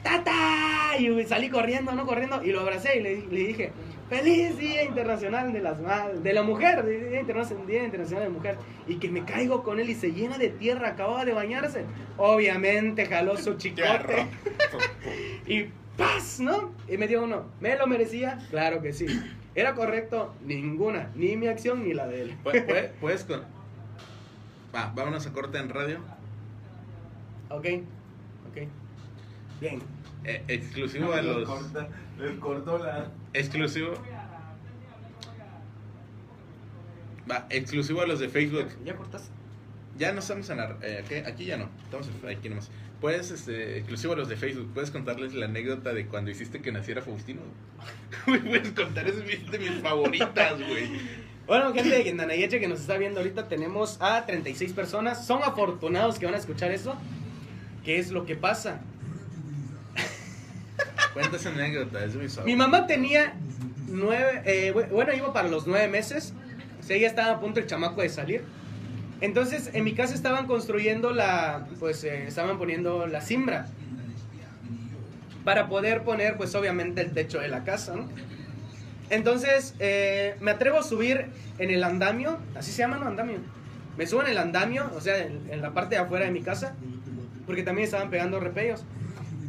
¡Tata! 0.03 0.99
Y 0.99 1.25
salí 1.25 1.51
corriendo, 1.51 1.93
no 1.93 2.07
corriendo, 2.07 2.43
y 2.43 2.53
lo 2.53 2.61
abracé 2.61 2.99
y 2.99 3.03
le, 3.03 3.27
le 3.27 3.47
dije, 3.47 3.73
¡Feliz 4.11 4.59
Día 4.59 4.83
Internacional 4.85 5.53
de 5.53 5.61
las 5.61 5.81
Madres! 5.81 6.23
De 6.23 6.33
la 6.33 6.43
Mujer, 6.43 6.85
Día 6.85 7.21
Internacional, 7.21 7.67
Día 7.67 7.85
Internacional 7.85 8.25
de 8.25 8.29
la 8.31 8.35
Mujer. 8.37 8.57
Y 8.89 8.97
que 8.97 9.09
me 9.09 9.25
caigo 9.25 9.63
con 9.63 9.79
él 9.81 9.89
y 9.89 9.95
se 9.95 10.13
llena 10.13 10.37
de 10.37 10.49
tierra, 10.49 10.89
acababa 10.89 11.25
de 11.25 11.33
bañarse. 11.33 11.85
Obviamente 12.19 13.07
jaló 13.07 13.37
su 13.37 13.55
chicote. 13.55 14.27
Y 15.47 15.67
¡paz! 15.97 16.41
¿No? 16.41 16.73
Y 16.89 16.97
me 16.97 17.07
dio 17.07 17.23
uno. 17.23 17.45
¿Me 17.61 17.79
lo 17.79 17.87
merecía? 17.87 18.39
Claro 18.51 18.83
que 18.83 18.93
sí. 18.93 19.07
¿Era 19.55 19.75
correcto? 19.75 20.35
Ninguna. 20.45 21.11
Ni 21.15 21.37
mi 21.37 21.47
acción 21.47 21.85
ni 21.85 21.95
la 21.95 22.07
de 22.09 22.23
él. 22.23 22.37
Pu- 22.45 22.67
pu- 22.67 22.91
¿Puedes 23.01 23.25
con...? 23.25 23.43
Va, 24.75 24.93
vámonos 24.95 25.27
a 25.27 25.33
corte 25.33 25.59
en 25.59 25.69
radio. 25.69 25.99
Ok. 27.49 27.67
Ok. 28.51 28.69
Bien. 29.61 29.81
Eh, 30.25 30.43
exclusivo 30.49 31.13
a 31.13 31.23
los... 31.23 31.49
corta- 31.49 31.89
les 32.19 32.39
cortó 32.39 32.79
la. 32.79 33.09
Exclusivo... 33.33 33.95
Va, 37.31 37.47
exclusivo 37.51 38.01
a 38.01 38.07
los 38.07 38.19
de 38.19 38.29
Facebook. 38.29 38.69
¿Ya 38.85 38.97
cortaste? 38.97 39.31
Ya 39.97 40.13
no 40.13 40.21
estamos 40.21 40.49
en 40.51 40.57
la... 40.57 40.77
eh, 40.83 41.05
¿qué? 41.09 41.25
Aquí 41.27 41.45
ya 41.45 41.57
no. 41.57 41.69
Estamos 41.85 42.09
aquí 42.29 42.49
nomás. 42.49 42.71
Puedes, 43.01 43.31
este, 43.31 43.79
exclusivo 43.79 44.13
a 44.13 44.17
los 44.17 44.29
de 44.29 44.37
Facebook, 44.37 44.71
puedes 44.75 44.91
contarles 44.91 45.33
la 45.33 45.47
anécdota 45.47 45.95
de 45.95 46.07
cuando 46.07 46.31
hiciste 46.31 46.61
que 46.61 46.71
naciera 46.71 47.01
Faustino. 47.01 47.41
Puedes 48.27 48.73
contar, 48.73 49.09
es 49.09 49.17
de 49.17 49.59
mis 49.59 49.81
favoritas, 49.81 50.59
güey. 50.59 50.91
Bueno, 51.47 51.73
gente 51.73 52.05
de 52.05 52.13
Nanayeche 52.13 52.61
que 52.61 52.69
nos 52.69 52.81
está 52.81 52.99
viendo 52.99 53.21
ahorita, 53.21 53.49
tenemos 53.49 53.97
a 54.03 54.27
36 54.27 54.75
personas. 54.75 55.27
Son 55.27 55.43
afortunados 55.43 56.19
que 56.19 56.27
van 56.27 56.35
a 56.35 56.39
escuchar 56.39 56.73
eso. 56.73 56.95
¿Qué 57.85 57.99
es 57.99 58.11
lo 58.11 58.27
que 58.27 58.37
pasa? 58.37 58.83
Cuenta 61.15 61.37
esa 61.37 61.49
anécdota, 61.51 62.05
es 62.05 62.15
de 62.15 62.21
mis 62.21 62.39
Mi 62.45 62.57
mamá 62.57 62.87
tenía 62.87 63.35
nueve, 63.89 64.43
eh, 64.45 64.73
bu- 64.75 64.89
bueno, 64.91 65.13
iba 65.13 65.33
para 65.33 65.49
los 65.49 65.67
nueve 65.67 65.89
meses. 65.89 66.33
O 66.79 66.83
sea, 66.83 66.97
ella 66.97 67.09
estaba 67.09 67.33
a 67.33 67.41
punto 67.41 67.61
el 67.61 67.67
chamaco 67.67 68.01
de 68.03 68.09
salir. 68.09 68.45
Entonces, 69.21 69.71
en 69.75 69.85
mi 69.85 69.95
casa 69.95 70.15
estaban 70.15 70.47
construyendo 70.47 71.13
la, 71.13 71.67
pues, 71.79 72.05
eh, 72.05 72.27
estaban 72.27 72.59
poniendo 72.59 73.07
la 73.07 73.21
simbra. 73.21 73.67
Para 75.45 75.69
poder 75.69 76.03
poner, 76.05 76.37
pues, 76.37 76.55
obviamente 76.55 77.01
el 77.01 77.13
techo 77.13 77.41
de 77.41 77.49
la 77.49 77.65
casa, 77.65 77.97
¿no? 77.97 78.09
Entonces, 79.11 79.75
eh, 79.81 80.37
me 80.41 80.53
atrevo 80.53 80.79
a 80.79 80.83
subir 80.83 81.27
en 81.59 81.71
el 81.71 81.83
andamio, 81.83 82.39
así 82.55 82.71
se 82.71 82.79
llama, 82.79 82.99
¿no? 82.99 83.07
Andamio. 83.07 83.39
Me 83.99 84.07
subo 84.07 84.23
en 84.23 84.29
el 84.29 84.39
andamio, 84.39 84.91
o 84.95 85.01
sea, 85.01 85.19
en, 85.19 85.51
en 85.51 85.61
la 85.61 85.73
parte 85.73 85.97
de 85.97 86.01
afuera 86.03 86.25
de 86.27 86.31
mi 86.31 86.43
casa, 86.43 86.75
porque 87.45 87.63
también 87.63 87.87
estaban 87.87 88.09
pegando 88.11 88.39
repellos. 88.39 88.85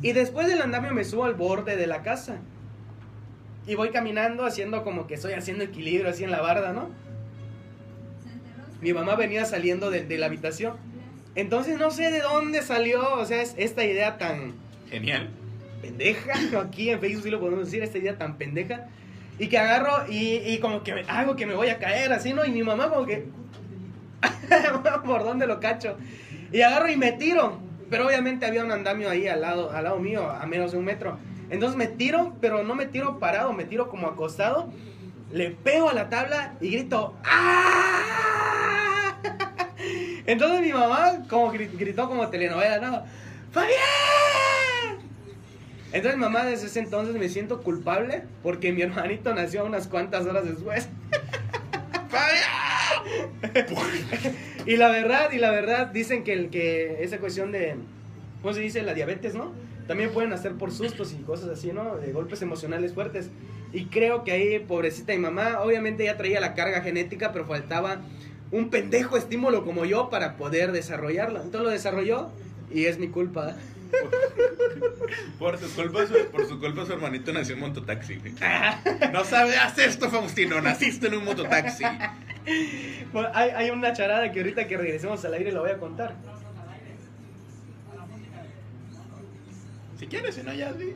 Y 0.02 0.14
después 0.14 0.48
del 0.48 0.62
andamio 0.62 0.94
me 0.94 1.04
subo 1.04 1.26
al 1.26 1.36
borde 1.36 1.76
de 1.76 1.88
la 1.88 2.02
casa. 2.02 2.38
Y 3.68 3.76
voy 3.76 3.90
caminando 3.90 4.46
haciendo 4.46 4.84
como 4.84 5.06
que 5.08 5.14
estoy 5.14 5.34
haciendo 5.34 5.64
equilibrio 5.64 6.10
así 6.10 6.24
en 6.24 6.32
la 6.32 6.42
barda, 6.42 6.74
¿no? 6.74 6.90
Mi 8.82 8.94
mamá 8.94 9.16
venía 9.16 9.46
saliendo 9.46 9.92
de, 9.92 10.04
de 10.06 10.18
la 10.18 10.26
habitación. 10.26 10.74
Entonces 11.36 11.78
no 11.78 11.92
sé 11.92 12.12
de 12.12 12.22
dónde 12.22 12.62
salió, 12.64 13.14
o 13.16 13.26
sea, 13.26 13.42
es 13.42 13.54
esta 13.58 13.86
idea 13.86 14.18
tan 14.18 14.54
Genial. 14.90 15.30
pendeja, 15.82 16.34
aquí 16.62 16.90
en 16.90 17.00
Facebook 17.00 17.24
sí 17.24 17.30
lo 17.30 17.40
podemos 17.40 17.66
decir, 17.66 17.84
esta 17.84 18.00
idea 18.00 18.18
tan 18.18 18.38
pendeja. 18.38 18.88
Y 19.40 19.48
que 19.48 19.58
agarro 19.58 20.06
y, 20.12 20.38
y 20.38 20.60
como 20.60 20.84
que 20.84 20.94
me- 20.96 21.04
hago 21.08 21.36
que 21.36 21.46
me 21.46 21.54
voy 21.54 21.70
a 21.70 21.78
caer 21.80 22.12
así, 22.12 22.34
¿no? 22.34 22.44
Y 22.44 22.52
mi 22.52 22.64
mamá 22.64 22.90
como 22.90 23.06
que... 23.06 23.26
¿Por 25.06 25.24
dónde 25.24 25.48
lo 25.48 25.60
cacho? 25.60 25.98
Y 26.52 26.62
agarro 26.62 26.90
y 26.90 26.98
me 26.98 27.12
tiro. 27.14 27.60
Pero 27.92 28.08
obviamente 28.08 28.46
había 28.48 28.64
un 28.64 28.72
andamio 28.72 29.10
ahí 29.10 29.28
al 29.28 29.42
lado, 29.42 29.70
al 29.72 29.84
lado 29.84 30.00
mío, 30.00 30.28
a 30.28 30.46
menos 30.48 30.72
de 30.72 30.78
un 30.80 30.86
metro. 30.86 31.20
Entonces 31.52 31.78
me 31.78 31.88
tiro, 31.88 32.36
pero 32.42 32.64
no 32.64 32.74
me 32.74 32.86
tiro 32.88 33.20
parado, 33.20 33.52
me 33.54 33.66
tiro 33.66 33.90
como 33.90 34.08
acostado. 34.08 34.72
Le 35.32 35.52
pego 35.52 35.90
a 35.90 35.94
la 35.94 36.10
tabla 36.10 36.54
y 36.62 36.72
grito 36.72 37.14
¡Ah! 37.24 39.16
Entonces 40.26 40.62
mi 40.62 40.72
mamá 40.74 41.20
como 41.30 41.52
gri- 41.54 41.70
gritó 41.78 42.08
como 42.08 42.28
telenovela, 42.30 42.80
¿no? 42.80 43.04
¡Fabián! 43.52 45.00
Entonces 45.94 46.18
mamá 46.18 46.46
desde 46.46 46.68
ese 46.68 46.80
entonces 46.80 47.16
me 47.16 47.28
siento 47.28 47.62
culpable 47.62 48.24
porque 48.44 48.72
mi 48.72 48.82
hermanito 48.82 49.34
nació 49.34 49.66
unas 49.66 49.88
cuantas 49.88 50.26
horas 50.26 50.46
después. 50.46 50.88
y 54.66 54.78
la 54.78 54.90
verdad, 54.90 55.32
y 55.32 55.38
la 55.38 55.52
verdad, 55.52 55.88
dicen 55.88 56.24
que, 56.24 56.34
el, 56.34 56.50
que 56.50 57.04
esa 57.04 57.20
cuestión 57.20 57.52
de, 57.52 57.76
¿cómo 58.42 58.54
se 58.54 58.62
dice? 58.62 58.82
La 58.84 58.94
diabetes, 58.94 59.36
¿no? 59.36 59.54
También 59.88 60.12
pueden 60.12 60.34
hacer 60.34 60.54
por 60.54 60.72
sustos 60.72 61.14
y 61.14 61.24
cosas 61.24 61.50
así, 61.50 61.72
¿no? 61.72 61.98
De 61.98 62.12
golpes 62.12 62.42
emocionales 62.42 62.94
fuertes. 62.94 63.30
Y 63.74 63.86
creo 63.86 64.24
que 64.24 64.32
ahí, 64.32 64.60
pobrecita 64.60 65.14
mi 65.14 65.20
mamá, 65.20 65.62
obviamente 65.62 66.06
ya 66.06 66.18
traía 66.18 66.40
la 66.40 66.54
carga 66.54 66.82
genética, 66.82 67.32
pero 67.32 67.46
faltaba 67.46 68.02
un 68.52 68.70
pendejo 68.70 69.18
estímulo 69.18 69.64
como 69.64 69.86
yo 69.86 70.10
para 70.10 70.38
poder 70.38 70.72
desarrollarlo. 70.72 71.42
Entonces 71.42 71.62
lo 71.62 71.70
desarrolló 71.70 72.30
y 72.74 72.86
es 72.86 72.98
mi 72.98 73.10
culpa. 73.10 73.56
Por 75.38 75.58
su 75.58 75.70
culpa, 75.76 76.06
su, 76.08 76.32
por 76.32 76.48
su 76.48 76.60
culpa 76.60 76.86
su 76.86 76.94
hermanito 76.94 77.34
nació 77.34 77.56
en 77.56 77.62
mototaxi. 77.62 78.16
güey. 78.16 78.34
No 79.12 79.24
sabes 79.26 79.56
esto, 79.78 80.10
Faustino. 80.10 80.62
Naciste 80.62 81.08
en 81.08 81.16
un 81.16 81.26
mototaxi. 81.26 81.84
Bueno, 83.12 83.30
hay, 83.34 83.50
hay 83.50 83.70
una 83.70 83.94
charada 83.94 84.32
que 84.32 84.40
ahorita 84.40 84.68
que 84.68 84.78
regresemos 84.78 85.24
al 85.26 85.34
aire 85.34 85.52
lo 85.52 85.62
voy 85.62 85.72
a 85.72 85.78
contar. 85.78 86.16
Si 90.00 90.08
quieres, 90.08 90.36
si 90.36 90.44
no, 90.44 90.54
ya 90.54 90.74
sí. 90.74 90.94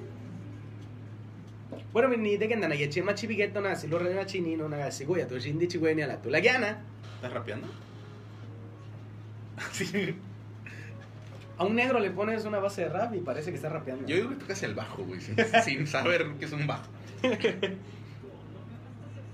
Bueno, 1.91 2.09
ni 2.09 2.37
de 2.37 2.47
que 2.47 2.53
andan 2.55 2.71
ahí, 2.71 2.89
chema 2.89 3.13
chivigueto, 3.13 3.61
na, 3.61 3.75
si 3.75 3.87
lo 3.87 3.99
rena 3.99 4.25
chinino, 4.25 4.67
na, 4.67 4.89
si 4.91 5.05
goya, 5.05 5.27
tu 5.27 5.37
shindi 5.37 5.67
chigüeni 5.67 6.01
a 6.01 6.07
la 6.07 6.21
tulagiana. 6.21 6.81
¿Estás 7.15 7.33
rapeando? 7.33 7.67
Sí. 9.71 10.15
A 11.57 11.63
un 11.63 11.75
negro 11.75 11.99
le 11.99 12.11
pones 12.11 12.43
una 12.45 12.59
base 12.59 12.81
de 12.81 12.89
rap 12.89 13.15
y 13.15 13.19
parece 13.19 13.49
que 13.51 13.55
está 13.55 13.69
rapeando. 13.69 14.05
Yo 14.07 14.15
digo 14.15 14.29
que 14.29 14.35
tocas 14.35 14.61
el 14.63 14.75
bajo, 14.75 15.03
güey, 15.03 15.21
sin, 15.21 15.35
sin 15.63 15.87
saber 15.87 16.25
que 16.39 16.45
es 16.45 16.51
un 16.51 16.67
bajo. 16.67 16.89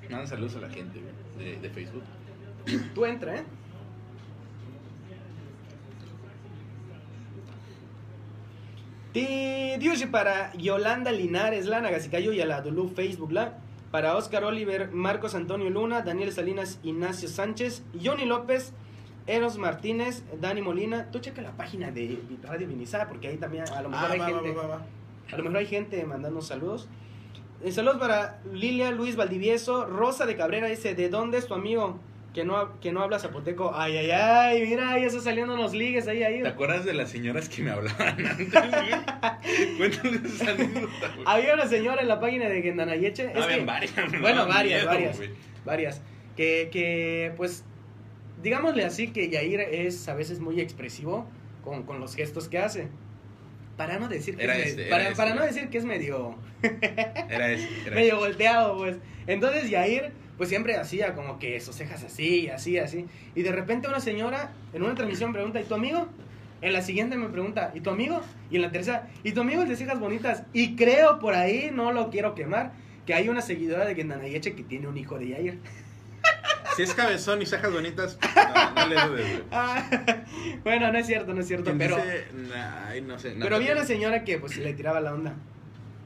Mandan 0.03 0.27
saludos 0.27 0.55
a 0.57 0.59
la 0.59 0.69
gente, 0.69 0.99
güey, 0.99 1.13
de, 1.53 1.59
de 1.61 1.69
Facebook. 1.69 2.03
Tú 2.93 3.05
entra, 3.05 3.37
¿eh? 3.37 3.43
Ti 9.13 9.77
para 10.09 10.53
Yolanda 10.53 11.11
Linares, 11.11 11.65
la 11.65 11.81
Nagasicayo 11.81 12.31
y 12.33 12.41
a 12.41 12.45
la 12.45 12.61
Dulu 12.61 12.89
Facebook, 12.89 13.31
la. 13.31 13.57
Para 13.91 14.15
Oscar 14.15 14.45
Oliver, 14.45 14.91
Marcos 14.91 15.35
Antonio 15.35 15.69
Luna, 15.69 16.01
Daniel 16.01 16.31
Salinas, 16.31 16.79
Ignacio 16.81 17.27
Sánchez, 17.27 17.83
Johnny 18.01 18.23
López, 18.25 18.71
Eros 19.31 19.57
Martínez, 19.57 20.23
Dani 20.39 20.61
Molina. 20.61 21.09
Tú 21.11 21.19
checa 21.19 21.41
la 21.41 21.51
página 21.51 21.91
de 21.91 22.19
Radio 22.43 22.67
Vinizá, 22.67 23.07
porque 23.07 23.27
ahí 23.29 23.37
también 23.37 23.63
a 23.69 23.81
lo 23.81 23.89
mejor 23.89 24.07
Ah, 24.09 24.13
hay 24.13 24.19
va, 24.19 24.25
gente. 24.27 24.51
va, 24.51 24.61
va, 24.63 24.67
va. 24.77 24.85
A 25.31 25.37
lo 25.37 25.43
mejor 25.43 25.57
hay 25.59 25.65
gente 25.67 26.03
mandando 26.05 26.41
saludos. 26.41 26.87
Eh, 27.63 27.71
saludos 27.71 27.97
para 27.97 28.39
Lilia 28.53 28.91
Luis 28.91 29.15
Valdivieso. 29.15 29.85
Rosa 29.85 30.25
de 30.25 30.35
Cabrera 30.35 30.67
dice, 30.67 30.95
¿de 30.95 31.09
dónde 31.09 31.37
es 31.37 31.47
tu 31.47 31.53
amigo 31.53 31.99
que 32.33 32.43
no, 32.43 32.79
que 32.79 32.91
no 32.91 33.01
habla 33.01 33.19
zapoteco? 33.19 33.71
Ay, 33.75 33.95
ay, 33.97 34.11
ay, 34.11 34.61
mira, 34.67 34.97
ya 34.99 35.05
está 35.07 35.21
saliendo 35.21 35.55
los 35.55 35.73
ligues 35.73 36.07
ahí, 36.07 36.23
ahí. 36.23 36.41
¿Te 36.41 36.47
acuerdas 36.49 36.83
de 36.85 36.93
las 36.93 37.09
señoras 37.09 37.47
que 37.49 37.61
me 37.61 37.71
hablaban 37.71 38.25
antes? 38.25 38.49
Cuéntales 39.77 40.23
esa 40.41 40.51
anécdota. 40.51 41.13
Había 41.25 41.53
una 41.53 41.67
señora 41.67 42.01
en 42.01 42.07
la 42.07 42.19
página 42.19 42.49
de 42.49 42.61
Gendanayeche. 42.61 43.29
Habían 43.35 43.59
que- 43.59 43.65
varias. 43.65 43.93
Bueno, 44.21 44.47
varias, 44.47 44.81
miedo, 44.81 44.85
varias. 44.87 45.19
varias. 45.65 46.01
Que, 46.35 46.69
que, 46.71 47.33
pues, 47.37 47.63
digámosle 48.41 48.85
así 48.85 49.07
que 49.07 49.29
Yair 49.29 49.61
es 49.61 50.07
a 50.07 50.13
veces 50.13 50.39
muy 50.39 50.59
expresivo 50.59 51.27
con, 51.63 51.83
con 51.83 51.99
los 51.99 52.15
gestos 52.15 52.47
que 52.47 52.57
hace. 52.57 52.87
Para 53.77 53.97
no 53.97 54.07
decir 54.07 54.35
que 54.35 54.43
Era 54.43 54.57
es, 54.57 54.67
este, 54.67 54.81
era 54.87 54.91
para, 54.91 55.03
este, 55.03 55.15
para 55.15 55.35
no 55.35 55.43
decir 55.43 55.69
que 55.69 55.77
es 55.77 55.85
medio 55.85 56.35
Era. 57.29 57.51
Era 57.51 57.95
medio 57.95 58.17
volteado, 58.17 58.77
pues. 58.77 58.97
Entonces 59.27 59.69
Yair, 59.69 60.11
pues 60.37 60.49
siempre 60.49 60.75
hacía 60.75 61.13
como 61.13 61.39
que 61.39 61.59
sus 61.59 61.75
cejas 61.75 62.03
así, 62.03 62.49
así, 62.49 62.77
así. 62.77 63.05
Y 63.35 63.41
de 63.41 63.51
repente 63.51 63.87
una 63.87 63.99
señora 63.99 64.51
en 64.73 64.83
una 64.83 64.93
transmisión 64.95 65.33
pregunta, 65.33 65.61
¿y 65.61 65.63
tu 65.63 65.75
amigo? 65.75 66.07
En 66.61 66.73
la 66.73 66.81
siguiente 66.81 67.17
me 67.17 67.27
pregunta, 67.29 67.71
¿y 67.73 67.81
tu 67.81 67.89
amigo? 67.89 68.21
Y 68.51 68.57
en 68.57 68.61
la 68.61 68.71
tercera, 68.71 69.09
¿y 69.23 69.31
tu 69.31 69.41
amigo 69.41 69.63
es 69.63 69.69
de 69.69 69.75
cejas 69.75 69.99
bonitas? 69.99 70.43
Y 70.53 70.75
creo 70.75 71.17
por 71.19 71.33
ahí, 71.33 71.71
no 71.73 71.91
lo 71.91 72.11
quiero 72.11 72.35
quemar, 72.35 72.73
que 73.07 73.15
hay 73.15 73.29
una 73.29 73.41
seguidora 73.41 73.85
de 73.85 73.95
Gendanayeche 73.95 74.53
que 74.53 74.61
tiene 74.61 74.87
un 74.87 74.97
hijo 74.97 75.17
de 75.17 75.29
Yair. 75.29 75.59
Si 76.77 76.83
es 76.83 76.93
cabezón 76.93 77.41
y 77.41 77.45
cejas 77.45 77.71
bonitas, 77.73 78.17
no, 78.33 78.71
no 78.71 78.87
le 78.87 78.95
dudes, 78.95 79.09
güey. 79.29 79.43
Ah, 79.51 79.83
bueno, 80.63 80.89
no 80.89 80.97
es 80.97 81.05
cierto, 81.05 81.33
no 81.33 81.41
es 81.41 81.47
cierto, 81.47 81.73
pero... 81.77 81.97
dice, 81.97 82.25
ay, 82.87 83.01
no 83.01 83.19
sé. 83.19 83.35
Pero 83.37 83.57
había 83.57 83.73
una 83.73 83.83
señora 83.83 84.23
que 84.23 84.37
pues 84.37 84.55
le 84.55 84.71
tiraba 84.73 85.01
la 85.01 85.13
onda. 85.13 85.33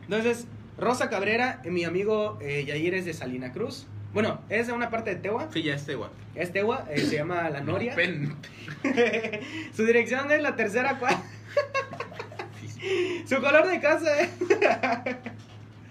Entonces, 0.04 0.48
Rosa 0.80 1.08
Cabrera, 1.08 1.62
eh, 1.64 1.70
mi 1.70 1.84
amigo 1.84 2.40
eh, 2.42 2.66
Yair 2.66 2.96
es 2.96 3.06
de 3.06 3.14
Salina 3.14 3.52
Cruz. 3.54 3.86
Bueno, 4.12 4.42
es 4.50 4.66
de 4.66 4.74
una 4.74 4.90
parte 4.90 5.12
de 5.12 5.18
Tewa. 5.18 5.50
Sí, 5.54 5.62
ya 5.62 5.76
este, 5.76 5.94
güey. 5.96 6.10
Es 6.34 6.52
Tewa, 6.52 6.86
eh, 6.90 7.00
se 7.00 7.16
llama 7.16 7.48
La 7.52 7.62
Noria. 7.62 7.94
Pen- 7.94 8.36
Su 9.76 9.86
dirección 9.86 10.32
es 10.32 10.42
la 10.42 10.56
tercera 10.56 10.98
cuadra. 10.98 11.22
Su 13.28 13.36
color 13.40 13.68
de 13.68 13.80
casa 13.80 14.20
es... 14.20 14.30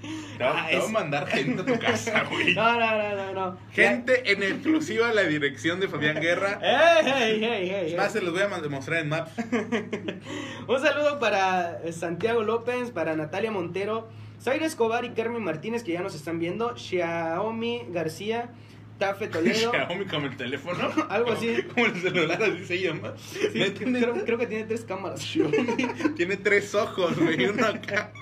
Te 0.38 0.42
va 0.44 0.64
Ah, 0.64 0.66
te 0.68 0.76
va 0.76 0.82
es- 0.82 0.88
a 0.88 0.92
mandar 0.92 1.26
gente 1.28 1.62
a 1.62 1.64
tu 1.64 1.78
casa, 1.78 2.24
güey. 2.30 2.54
No, 2.54 2.78
no, 2.80 2.90
no, 2.98 3.14
no, 3.16 3.32
no. 3.32 3.58
Gente 3.72 4.32
en 4.32 4.42
exclusiva 4.42 5.12
la 5.12 5.22
dirección 5.22 5.78
de 5.80 5.88
Fabián 5.88 6.20
Guerra. 6.20 6.58
¡Ey, 6.62 7.06
ey, 7.10 7.44
ey, 7.44 7.70
ey! 7.70 7.90
Es 7.92 7.96
más, 7.96 8.12
se 8.12 8.20
los 8.20 8.32
voy 8.32 8.42
a 8.42 8.48
demostrar 8.60 9.00
en 9.00 9.08
Maps. 9.10 9.30
Un 10.66 10.80
saludo 10.80 11.18
para 11.20 11.80
eh, 11.84 11.92
Santiago 11.92 12.42
López, 12.42 12.90
para 12.90 13.14
Natalia 13.16 13.50
Montero, 13.50 14.08
Zaire 14.42 14.66
Escobar 14.66 15.04
y 15.04 15.10
Carmen 15.10 15.42
Martínez 15.44 15.82
que 15.84 15.92
ya 15.92 16.00
nos 16.02 16.14
están 16.14 16.38
viendo, 16.40 16.76
Xiaomi 16.76 17.86
García, 17.90 18.50
Tafe 18.98 19.28
Toledo. 19.28 19.70
Xiaomi 19.70 20.04
como 20.06 20.26
el 20.26 20.36
teléfono. 20.36 20.90
Algo 21.10 21.32
así. 21.32 21.62
Como 21.72 21.86
el 21.86 21.94
celular, 22.00 22.42
así 22.42 22.64
se 22.64 22.80
llama. 22.80 23.14
Sí, 23.16 23.38
¿No 23.54 23.66
tiene, 23.72 24.00
creo, 24.00 24.24
creo 24.24 24.38
que 24.38 24.46
tiene 24.46 24.64
tres 24.64 24.84
cámaras. 24.84 25.20
tiene 26.16 26.36
tres 26.38 26.74
ojos, 26.74 27.16
güey. 27.18 27.46
Uno 27.46 27.66
acá. 27.66 28.12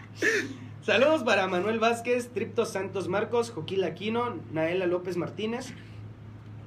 Saludos 0.83 1.23
para 1.23 1.47
Manuel 1.47 1.79
Vázquez, 1.79 2.31
Tripto 2.31 2.67
Santos 2.67 3.07
Marcos, 3.07 3.53
Joquín 3.53 3.85
Aquino, 3.85 4.41
Naela 4.53 4.87
López 4.87 5.17
Martínez, 5.17 5.73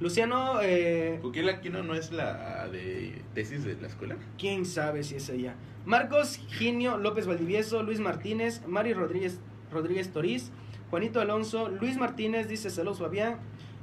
Luciano, 0.00 0.62
eh, 0.62 1.20
Aquino 1.54 1.82
no 1.82 1.94
es 1.94 2.12
la 2.12 2.66
de 2.68 3.20
tesis 3.34 3.62
de 3.64 3.74
la 3.74 3.88
escuela. 3.88 4.16
quién 4.38 4.64
sabe 4.64 5.02
si 5.02 5.16
es 5.16 5.28
ella. 5.28 5.54
Marcos 5.84 6.40
Ginio 6.48 6.96
López 6.96 7.26
Valdivieso, 7.26 7.82
Luis 7.82 8.00
Martínez, 8.00 8.62
Mari 8.66 8.94
Rodríguez, 8.94 9.38
Rodríguez 9.70 10.10
Toriz, 10.10 10.50
Juanito 10.88 11.20
Alonso, 11.20 11.68
Luis 11.68 11.98
Martínez 11.98 12.48
dice 12.48 12.70
saludos 12.70 13.00
Fabián, 13.00 13.36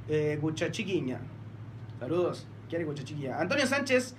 eh, 0.08 0.36
Guchachiguiña. 0.42 1.20
Saludos, 2.00 2.48
quiere 2.68 2.84
Guchachiguiña. 2.84 3.38
Antonio 3.38 3.68
Sánchez, 3.68 4.16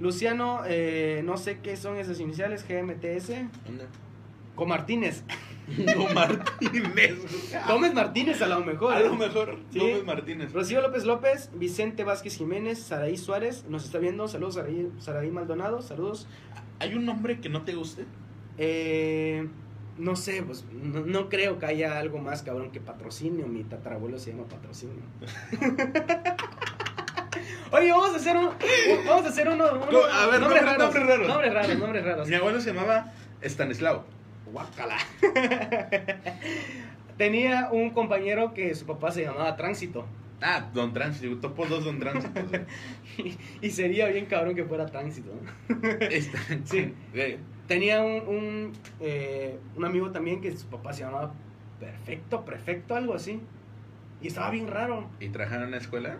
Luciano, 0.00 0.62
eh, 0.66 1.22
no 1.24 1.36
sé 1.36 1.60
qué 1.60 1.76
son 1.76 1.98
esas 1.98 2.18
iniciales, 2.18 2.66
GMTS, 2.66 3.28
¿Dónde? 3.64 3.86
con 4.56 4.68
Martínez. 4.68 5.22
No, 5.96 6.06
Martínez. 6.12 7.14
Gómez 7.68 7.94
Martínez 7.94 8.42
a 8.42 8.46
lo 8.46 8.60
mejor. 8.60 8.94
A 8.94 9.00
¿eh? 9.00 9.04
lo 9.04 9.14
mejor. 9.14 9.58
Sí. 9.72 9.78
Gómez 9.78 10.04
Martínez. 10.04 10.52
Rocío 10.52 10.80
López 10.82 11.04
López, 11.04 11.50
Vicente 11.54 12.04
Vázquez 12.04 12.36
Jiménez, 12.36 12.78
Saraí 12.80 13.16
Suárez, 13.16 13.64
nos 13.68 13.84
está 13.84 13.98
viendo. 13.98 14.26
Saludos, 14.28 14.54
Saraí, 14.56 14.90
Saraí 14.98 15.30
Maldonado, 15.30 15.80
saludos. 15.82 16.26
¿Hay 16.80 16.94
un 16.94 17.06
nombre 17.06 17.40
que 17.40 17.48
no 17.48 17.62
te 17.62 17.74
guste? 17.74 18.04
Eh, 18.58 19.46
no 19.98 20.16
sé, 20.16 20.42
pues 20.42 20.64
no, 20.72 21.00
no 21.06 21.28
creo 21.28 21.58
que 21.58 21.66
haya 21.66 21.98
algo 21.98 22.18
más 22.18 22.42
cabrón 22.42 22.70
que 22.72 22.80
patrocinio. 22.80 23.46
Mi 23.46 23.62
tatarabuelo 23.62 24.18
se 24.18 24.32
llama 24.32 24.44
patrocinio. 24.44 25.02
Oye, 27.70 27.90
vamos 27.90 28.12
a 28.12 28.16
hacer 28.16 28.36
un. 28.36 28.50
Vamos 29.06 29.24
a 29.24 29.28
hacer 29.28 29.48
uno. 29.48 29.64
uno- 29.88 29.98
a 30.04 30.26
ver, 30.26 30.40
nombres 30.40 30.62
nombres- 30.62 30.64
raros. 30.64 30.94
nombres 30.94 31.06
raros. 31.06 31.28
Nombres 31.28 31.54
raros, 31.54 31.78
nombres 31.78 32.04
raros. 32.04 32.28
Mi 32.28 32.34
abuelo 32.34 32.60
se 32.60 32.74
llamaba 32.74 33.12
Stanislao. 33.42 34.04
Guácala. 34.52 34.96
Tenía 37.16 37.68
un 37.70 37.90
compañero 37.90 38.54
que 38.54 38.74
su 38.74 38.86
papá 38.86 39.10
se 39.10 39.22
llamaba 39.22 39.56
Tránsito. 39.56 40.06
Ah, 40.40 40.70
Don 40.74 40.92
Tránsito. 40.92 41.36
Topo 41.38 41.66
dos 41.66 41.84
Don 41.84 41.98
Tránsitos. 41.98 42.44
güey. 42.50 43.36
Y 43.60 43.70
sería 43.70 44.06
bien 44.08 44.26
cabrón 44.26 44.54
que 44.54 44.64
fuera 44.64 44.86
Tránsito. 44.86 45.30
Sí. 46.64 46.94
Tenía 47.68 48.02
un, 48.02 48.28
un, 48.28 48.72
eh, 49.00 49.58
un 49.76 49.84
amigo 49.84 50.10
también 50.10 50.40
que 50.40 50.56
su 50.56 50.66
papá 50.66 50.92
se 50.92 51.04
llamaba 51.04 51.32
Perfecto, 51.78 52.44
Perfecto, 52.44 52.94
algo 52.94 53.14
así. 53.14 53.40
Y 54.20 54.28
estaba 54.28 54.50
bien 54.50 54.68
raro. 54.68 55.08
¿Y 55.20 55.28
trabajaron 55.28 55.66
en 55.66 55.70
la 55.72 55.76
escuela? 55.78 56.18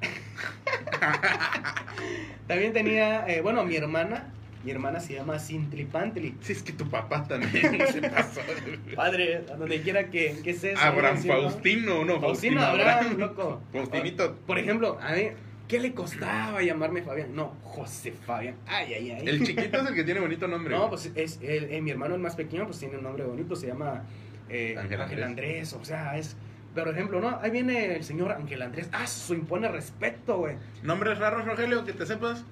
También 2.46 2.72
tenía, 2.72 3.26
eh, 3.28 3.40
bueno, 3.40 3.64
mi 3.64 3.76
hermana. 3.76 4.32
Mi 4.66 4.72
hermana 4.72 4.98
se 4.98 5.14
llama 5.14 5.38
Sintlipantli. 5.38 6.34
Sí, 6.40 6.50
es 6.50 6.60
que 6.64 6.72
tu 6.72 6.90
papá 6.90 7.22
también 7.22 7.86
se 7.86 8.02
pasó. 8.02 8.40
Padre, 8.96 9.44
a 9.48 9.54
donde 9.54 9.80
quiera 9.80 10.10
que, 10.10 10.40
que 10.42 10.50
estés. 10.50 10.76
Abraham 10.76 11.18
Faustino, 11.18 12.04
no, 12.04 12.20
Faustino 12.20 12.60
Faustino 12.60 12.62
Abraham, 12.62 13.16
loco. 13.16 13.62
Faustinito. 13.72 14.34
Por 14.44 14.58
ejemplo, 14.58 14.98
a 15.00 15.12
mí, 15.12 15.28
¿qué 15.68 15.78
le 15.78 15.94
costaba 15.94 16.60
llamarme 16.62 17.02
Fabián? 17.02 17.32
No, 17.32 17.54
José 17.62 18.10
Fabián. 18.10 18.56
Ay, 18.66 18.92
ay, 18.94 19.10
ay. 19.12 19.28
El 19.28 19.46
chiquito 19.46 19.78
es 19.78 19.86
el 19.86 19.94
que 19.94 20.02
tiene 20.02 20.18
bonito 20.18 20.48
nombre. 20.48 20.74
No, 20.74 20.88
pues 20.88 21.12
es 21.14 21.38
el, 21.42 21.72
eh, 21.72 21.80
mi 21.80 21.92
hermano 21.92 22.16
el 22.16 22.20
más 22.20 22.34
pequeño, 22.34 22.64
pues 22.66 22.80
tiene 22.80 22.96
un 22.96 23.04
nombre 23.04 23.22
bonito, 23.22 23.54
se 23.54 23.68
llama 23.68 24.02
eh, 24.48 24.74
Ángel 24.76 25.00
Ángel 25.00 25.22
Andrés. 25.22 25.72
Andrés. 25.72 25.72
o 25.74 25.84
sea, 25.84 26.18
es... 26.18 26.36
Por 26.74 26.88
ejemplo, 26.88 27.20
¿no? 27.20 27.38
Ahí 27.40 27.52
viene 27.52 27.94
el 27.94 28.02
señor 28.02 28.32
Ángel 28.32 28.60
Andrés. 28.62 28.88
Ah, 28.92 29.04
eso 29.04 29.32
impone 29.32 29.68
respeto, 29.68 30.38
güey. 30.38 30.56
Nombres 30.82 31.18
raros, 31.18 31.44
Rogelio, 31.46 31.84
que 31.84 31.92
te 31.92 32.04
sepas. 32.04 32.44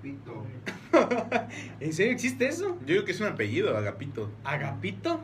Agapito. 0.00 0.46
¿En 1.80 1.92
serio 1.92 2.12
existe 2.12 2.48
eso? 2.48 2.78
Yo 2.80 2.94
digo 2.94 3.04
que 3.04 3.12
es 3.12 3.20
un 3.20 3.26
apellido, 3.26 3.76
Agapito. 3.76 4.30
¿Agapito? 4.44 5.20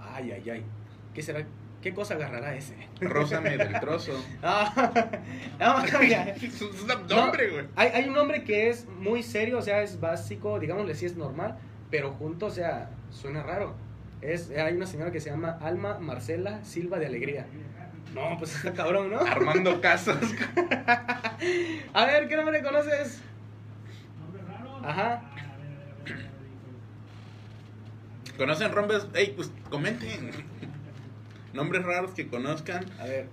Ay, 0.00 0.30
ay, 0.32 0.50
ay. 0.50 0.64
¿Qué 1.12 1.22
será? 1.22 1.44
¿Qué 1.82 1.92
cosa 1.92 2.14
agarrará 2.14 2.54
ese? 2.54 2.74
Rózame 3.00 3.56
del 3.56 3.72
trozo. 3.80 4.12
Ah, 4.42 4.90
no, 5.60 6.02
ya. 6.02 6.24
es 6.24 6.60
un 6.62 7.06
nombre, 7.08 7.50
güey. 7.50 7.66
Hay, 7.74 7.88
hay 7.88 8.08
un 8.08 8.14
nombre 8.14 8.44
que 8.44 8.68
es 8.70 8.86
muy 8.88 9.22
serio, 9.22 9.58
o 9.58 9.62
sea, 9.62 9.82
es 9.82 10.00
básico, 10.00 10.58
digámosle 10.58 10.94
si 10.94 11.06
es 11.06 11.16
normal, 11.16 11.58
pero 11.90 12.12
junto, 12.12 12.46
o 12.46 12.50
sea, 12.50 12.90
suena 13.10 13.42
raro. 13.42 13.74
Es, 14.20 14.50
hay 14.50 14.74
una 14.74 14.86
señora 14.86 15.10
que 15.12 15.20
se 15.20 15.30
llama 15.30 15.58
Alma 15.60 15.98
Marcela 15.98 16.64
Silva 16.64 16.98
de 16.98 17.06
Alegría. 17.06 17.46
No, 18.14 18.36
pues 18.38 18.54
está 18.54 18.72
cabrón, 18.72 19.10
¿no? 19.10 19.18
Armando 19.18 19.80
Casas. 19.80 20.18
A 21.92 22.06
ver, 22.06 22.28
¿qué 22.28 22.36
nombre 22.36 22.62
conoces? 22.62 23.22
Ajá. 24.86 25.22
¿Conocen 28.36 28.72
nombres? 28.72 29.06
Ey, 29.14 29.32
pues 29.34 29.50
comenten. 29.70 30.30
Nombres 31.54 31.84
raros 31.84 32.12
que 32.12 32.28
conozcan. 32.28 32.84
A 33.00 33.04
ver. 33.04 33.28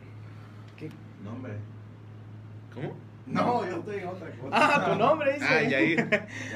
¿qué? 0.77 0.89
Nombre. 1.23 1.53
¿Cómo? 2.73 2.95
No, 3.25 3.69
yo 3.69 3.77
estoy 3.77 3.97
en 3.97 4.07
otra 4.07 4.29
cosa. 4.31 4.49
Ah, 4.51 4.85
tu 4.91 4.95
nombre 4.99 5.33
dice. 5.33 5.45
Ah, 5.47 5.61
Yair. 5.63 5.99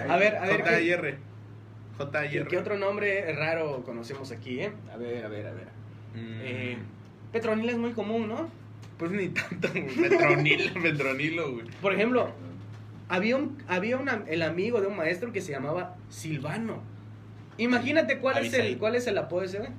A 0.09 0.17
ver, 0.17 0.35
a 0.37 0.41
ver. 0.45 0.57
¿qué, 0.57 0.63
J.I.R. 0.63 1.11
qué, 1.11 1.17
J.I.R. 1.97 2.47
qué 2.47 2.57
otro 2.57 2.77
nombre 2.77 3.33
raro 3.35 3.83
conocemos 3.83 4.31
aquí, 4.31 4.61
eh? 4.61 4.71
A 4.93 4.97
ver, 4.97 5.25
a 5.25 5.29
ver, 5.29 5.47
a 5.47 5.51
ver. 5.51 5.67
Mm, 6.15 6.39
Eh, 6.41 6.77
Petronila 7.31 7.71
es 7.71 7.77
muy 7.77 7.91
común, 7.91 8.27
¿no? 8.29 8.49
Pues 8.97 9.11
ni 9.11 9.29
tanto, 9.29 9.67
güey. 9.69 10.09
Petronilo, 10.09 10.73
Petronilo, 10.81 11.51
güey. 11.53 11.67
Por 11.81 11.93
ejemplo, 11.93 12.31
había 13.09 13.35
un, 13.37 13.61
había 13.67 13.97
una- 13.97 14.23
el 14.27 14.41
amigo 14.41 14.81
de 14.81 14.87
un 14.87 14.95
maestro 14.97 15.31
que 15.31 15.41
se 15.41 15.51
llamaba 15.51 15.95
Silvano. 16.09 16.81
Imagínate 17.57 18.19
cuál 18.19 18.45
es 18.45 18.53
el 18.53 18.77
cuál 18.77 18.95
es 18.95 19.07
el 19.07 19.17
apodo 19.17 19.43
ese, 19.43 19.57
güey. 19.59 19.69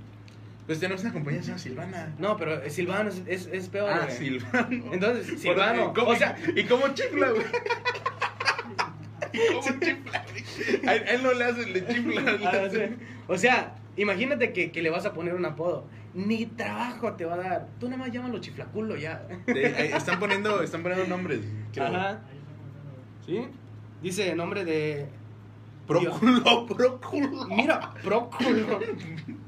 Pues 0.67 0.81
tenemos 0.81 1.03
una 1.03 1.13
compañía 1.15 1.39
que 1.41 1.45
se 1.45 1.51
llama 1.53 1.59
Silvana. 1.63 2.15
No, 2.19 2.37
pero 2.37 2.63
eh, 2.63 2.69
Silvano 2.69 3.09
es, 3.09 3.23
es, 3.27 3.47
es 3.51 3.69
peor, 3.69 3.91
Ah, 3.91 4.01
güey. 4.05 4.17
Silvano. 4.19 4.93
Entonces, 4.93 5.41
Silvano, 5.41 5.91
¿Y 5.91 5.95
cómo, 5.99 6.11
o 6.11 6.17
sea, 6.17 6.37
¿Y 6.55 6.65
cómo 6.65 6.89
chifla, 6.89 7.31
güey? 7.31 7.43
¿Y 9.33 9.53
cómo 9.53 9.63
chifla? 9.81 10.25
A 10.87 10.95
él, 10.95 11.03
a 11.09 11.11
él 11.13 11.23
no 11.23 11.33
le 11.33 11.45
hace, 11.45 11.67
le 11.67 11.85
ah, 12.45 12.69
o 13.29 13.39
sea, 13.39 13.75
imagínate 13.97 14.53
que, 14.53 14.71
que 14.71 14.83
le 14.83 14.91
vas 14.91 15.07
a 15.07 15.13
poner 15.13 15.35
un 15.35 15.45
apodo. 15.45 15.87
Ni 16.15 16.47
trabajo 16.47 17.13
te 17.15 17.25
va 17.25 17.35
a 17.35 17.39
dar. 17.39 17.67
Tú 17.79 17.87
nada 17.87 17.99
más 17.99 18.13
llámalo 18.13 18.39
chiflaculo 18.41 18.97
ya. 18.97 19.23
Están 19.47 20.19
poniendo, 20.19 20.63
están 20.63 20.83
poniendo 20.83 21.07
nombres. 21.07 21.41
creo. 21.73 21.87
Ajá. 21.87 22.21
¿Sí? 23.29 23.47
Dice 24.03 24.35
nombre 24.35 24.65
de. 24.65 25.07
Próculo, 25.87 26.67
próculo. 26.77 27.47
Mira, 27.49 27.93
Próculo. 28.03 28.81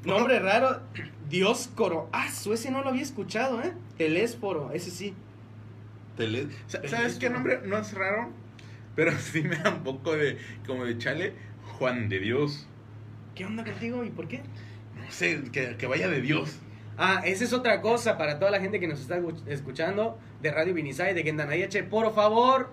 Nombre 0.05 0.39
raro. 0.39 0.81
Dioscoro. 1.29 2.09
Ah, 2.13 2.27
ese 2.27 2.71
no 2.71 2.81
lo 2.83 2.89
había 2.89 3.01
escuchado, 3.03 3.61
¿eh? 3.61 3.73
Telésforo, 3.97 4.71
ese 4.71 4.91
sí. 4.91 5.13
¿Sabes 6.67 7.15
qué 7.17 7.29
nombre 7.29 7.61
no 7.65 7.77
es 7.77 7.93
raro? 7.93 8.29
Pero 8.95 9.11
sí 9.19 9.41
me 9.41 9.55
da 9.55 9.69
un 9.71 9.83
poco 9.83 10.13
de, 10.15 10.37
como 10.67 10.85
de 10.85 10.97
chale, 10.97 11.33
Juan 11.77 12.09
de 12.09 12.19
Dios. 12.19 12.67
¿Qué 13.35 13.45
onda 13.45 13.63
contigo 13.63 14.03
y 14.03 14.09
por 14.09 14.27
qué? 14.27 14.39
No 14.95 15.09
sé, 15.09 15.41
que, 15.51 15.77
que 15.77 15.87
vaya 15.87 16.07
de 16.09 16.21
Dios. 16.21 16.57
Ah, 16.97 17.21
esa 17.25 17.43
es 17.45 17.53
otra 17.53 17.81
cosa 17.81 18.17
para 18.17 18.37
toda 18.37 18.51
la 18.51 18.59
gente 18.59 18.79
que 18.79 18.87
nos 18.87 18.99
está 18.99 19.17
escuch- 19.17 19.47
escuchando 19.47 20.19
de 20.41 20.51
Radio 20.51 20.73
Vinisay, 20.73 21.13
de 21.15 21.23
Gendanayeche. 21.23 21.83
Por 21.83 22.13
favor, 22.13 22.69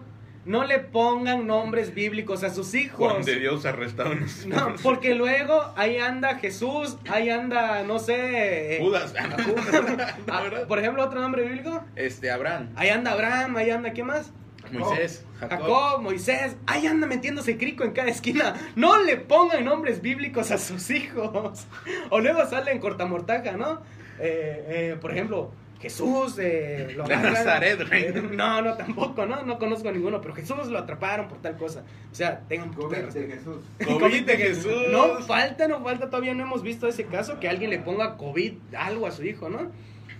no 0.49 0.65
le 0.65 0.79
pongan 0.79 1.47
nombres 1.47 1.95
bíblicos 1.95 2.43
a 2.43 2.49
sus 2.49 2.75
hijos. 2.75 3.13
Juan 3.13 3.23
de 3.23 3.39
Dios 3.39 3.67
arrestado 3.67 4.15
No, 4.47 4.75
porque 4.83 5.15
luego 5.15 5.73
ahí 5.77 5.99
anda 5.99 6.37
Jesús, 6.37 6.97
ahí 7.11 7.29
anda, 7.29 7.83
no 7.83 7.99
sé. 7.99 8.77
eh, 8.77 8.79
Judas. 8.81 9.13
Judas. 9.47 10.15
Ah, 10.27 10.41
¿verdad? 10.43 10.67
por 10.67 10.79
ejemplo, 10.79 11.05
otro 11.05 11.21
nombre 11.21 11.43
bíblico. 11.43 11.85
Este, 11.97 12.31
Abraham, 12.31 12.71
Ahí 12.77 12.89
anda 12.89 13.13
Abraham, 13.13 13.57
ahí 13.57 13.71
anda, 13.71 13.93
¿qué 13.93 14.03
más? 14.03 14.33
Moisés, 14.73 15.25
Jacob. 15.39 15.59
Jacob, 15.61 16.03
Moisés, 16.03 16.57
ahí 16.67 16.87
anda 16.87 17.07
metiéndose 17.07 17.59
crico 17.59 17.85
en 17.85 17.93
cada 17.93 18.09
esquina. 18.09 18.55
No 18.75 19.03
le 19.03 19.17
pongan 19.19 19.65
nombres 19.65 20.01
bíblicos 20.01 20.51
a 20.51 20.59
sus 20.59 20.91
hijos. 20.91 21.67
O 22.11 22.21
luego 22.21 22.47
sale 22.47 22.73
en 22.73 22.79
cortamortaja, 22.79 23.53
¿no? 23.53 23.83
Eh, 24.19 24.65
eh, 24.69 24.97
por 24.99 25.13
ejemplo, 25.13 25.53
Jesús 25.81 26.37
eh, 26.41 26.93
lo 26.97 27.05
De 27.05 27.15
agarran- 27.17 27.33
Nazaret, 27.35 27.89
güey. 27.89 28.05
Eh, 28.07 28.13
no, 28.33 28.63
no, 28.63 28.75
tampoco, 28.77 29.27
¿no? 29.27 29.43
No 29.45 29.59
conozco 29.59 29.91
ninguno, 29.93 30.21
pero 30.21 30.35
Jesús 30.35 30.67
lo 30.69 30.79
atraparon 30.79 31.29
por 31.29 31.39
tal 31.41 31.57
cosa. 31.57 31.85
O 32.11 32.15
sea, 32.15 32.41
tengan 32.49 32.71
de 32.71 32.77
COVID 32.77 32.97
de 32.97 33.03
respeto. 33.03 33.35
Jesús. 33.35 33.57
COVID 34.01 34.27
de 34.27 34.37
Jesús. 34.37 34.73
No 34.91 35.21
falta, 35.21 35.69
no 35.69 35.83
falta, 35.83 36.07
todavía 36.11 36.35
no 36.35 36.43
hemos 36.43 36.63
visto 36.63 36.89
ese 36.89 37.05
caso 37.05 37.39
que 37.39 37.49
alguien 37.49 37.71
le 37.71 37.79
ponga 37.79 38.17
COVID 38.17 38.55
algo 38.77 39.07
a 39.07 39.11
su 39.13 39.25
hijo, 39.25 39.49
¿no? 39.49 39.71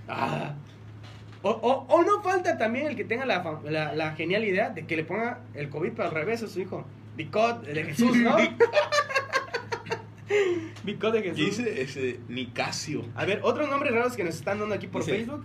Ah. 0.09 0.55
O, 1.43 1.51
o- 1.51 1.87
o 1.89 2.03
no 2.03 2.23
falta 2.23 2.57
también 2.59 2.87
el 2.89 2.97
que 2.97 3.05
tenga 3.05 3.25
la, 3.27 3.43
fa- 3.43 3.61
la, 3.65 3.93
la 3.95 4.13
genial 4.13 4.45
idea 4.45 4.71
de 4.71 4.87
que 4.87 4.97
le 4.97 5.05
ponga 5.05 5.41
el 5.55 5.69
COVID 5.71 5.93
pero 5.95 6.09
al 6.09 6.15
revés 6.15 6.43
a 6.43 6.49
su 6.49 6.61
hijo. 6.61 6.85
Bicot 7.17 7.63
de 7.65 7.83
Jesús, 7.85 8.17
¿no? 8.17 8.37
De 10.29 11.23
Jesús. 11.23 11.37
dice 11.37 11.83
ese 11.83 12.21
Nicasio. 12.29 13.05
A 13.15 13.25
ver, 13.25 13.41
otros 13.43 13.69
nombres 13.69 13.93
raros 13.95 14.15
que 14.17 14.25
nos 14.25 14.35
están 14.37 14.59
dando 14.59 14.75
aquí 14.75 14.87
por 14.87 15.03
Dice- 15.05 15.17
Facebook. 15.19 15.45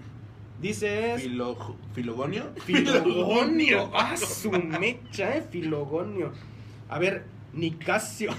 Dice 0.62 1.14
es 1.16 1.24
Filo, 1.24 1.78
¿Filogonio? 1.94 2.52
Filogonio. 2.66 3.92
Ah, 3.96 4.16
su 4.18 4.52
mecha, 4.52 5.36
eh, 5.36 5.44
Filogonio. 5.50 6.32
A 6.90 7.00
ver, 7.00 7.26
Nicasio. 7.54 8.32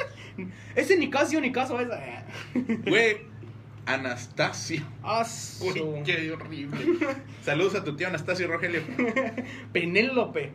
Ese 0.74 0.96
Nicasio, 0.96 1.40
Nicaso 1.40 1.78
es. 1.78 1.88
eh. 1.90 2.78
Güey, 2.86 3.16
Anastasio. 3.86 4.82
Ah, 5.02 5.24
Uy, 5.60 6.02
qué 6.04 6.32
horrible. 6.32 6.78
Saludos 7.42 7.74
a 7.76 7.84
tu 7.84 7.94
tío 7.96 8.08
Anastasio 8.08 8.46
Rogelio. 8.48 8.82
Penélope. 9.72 10.52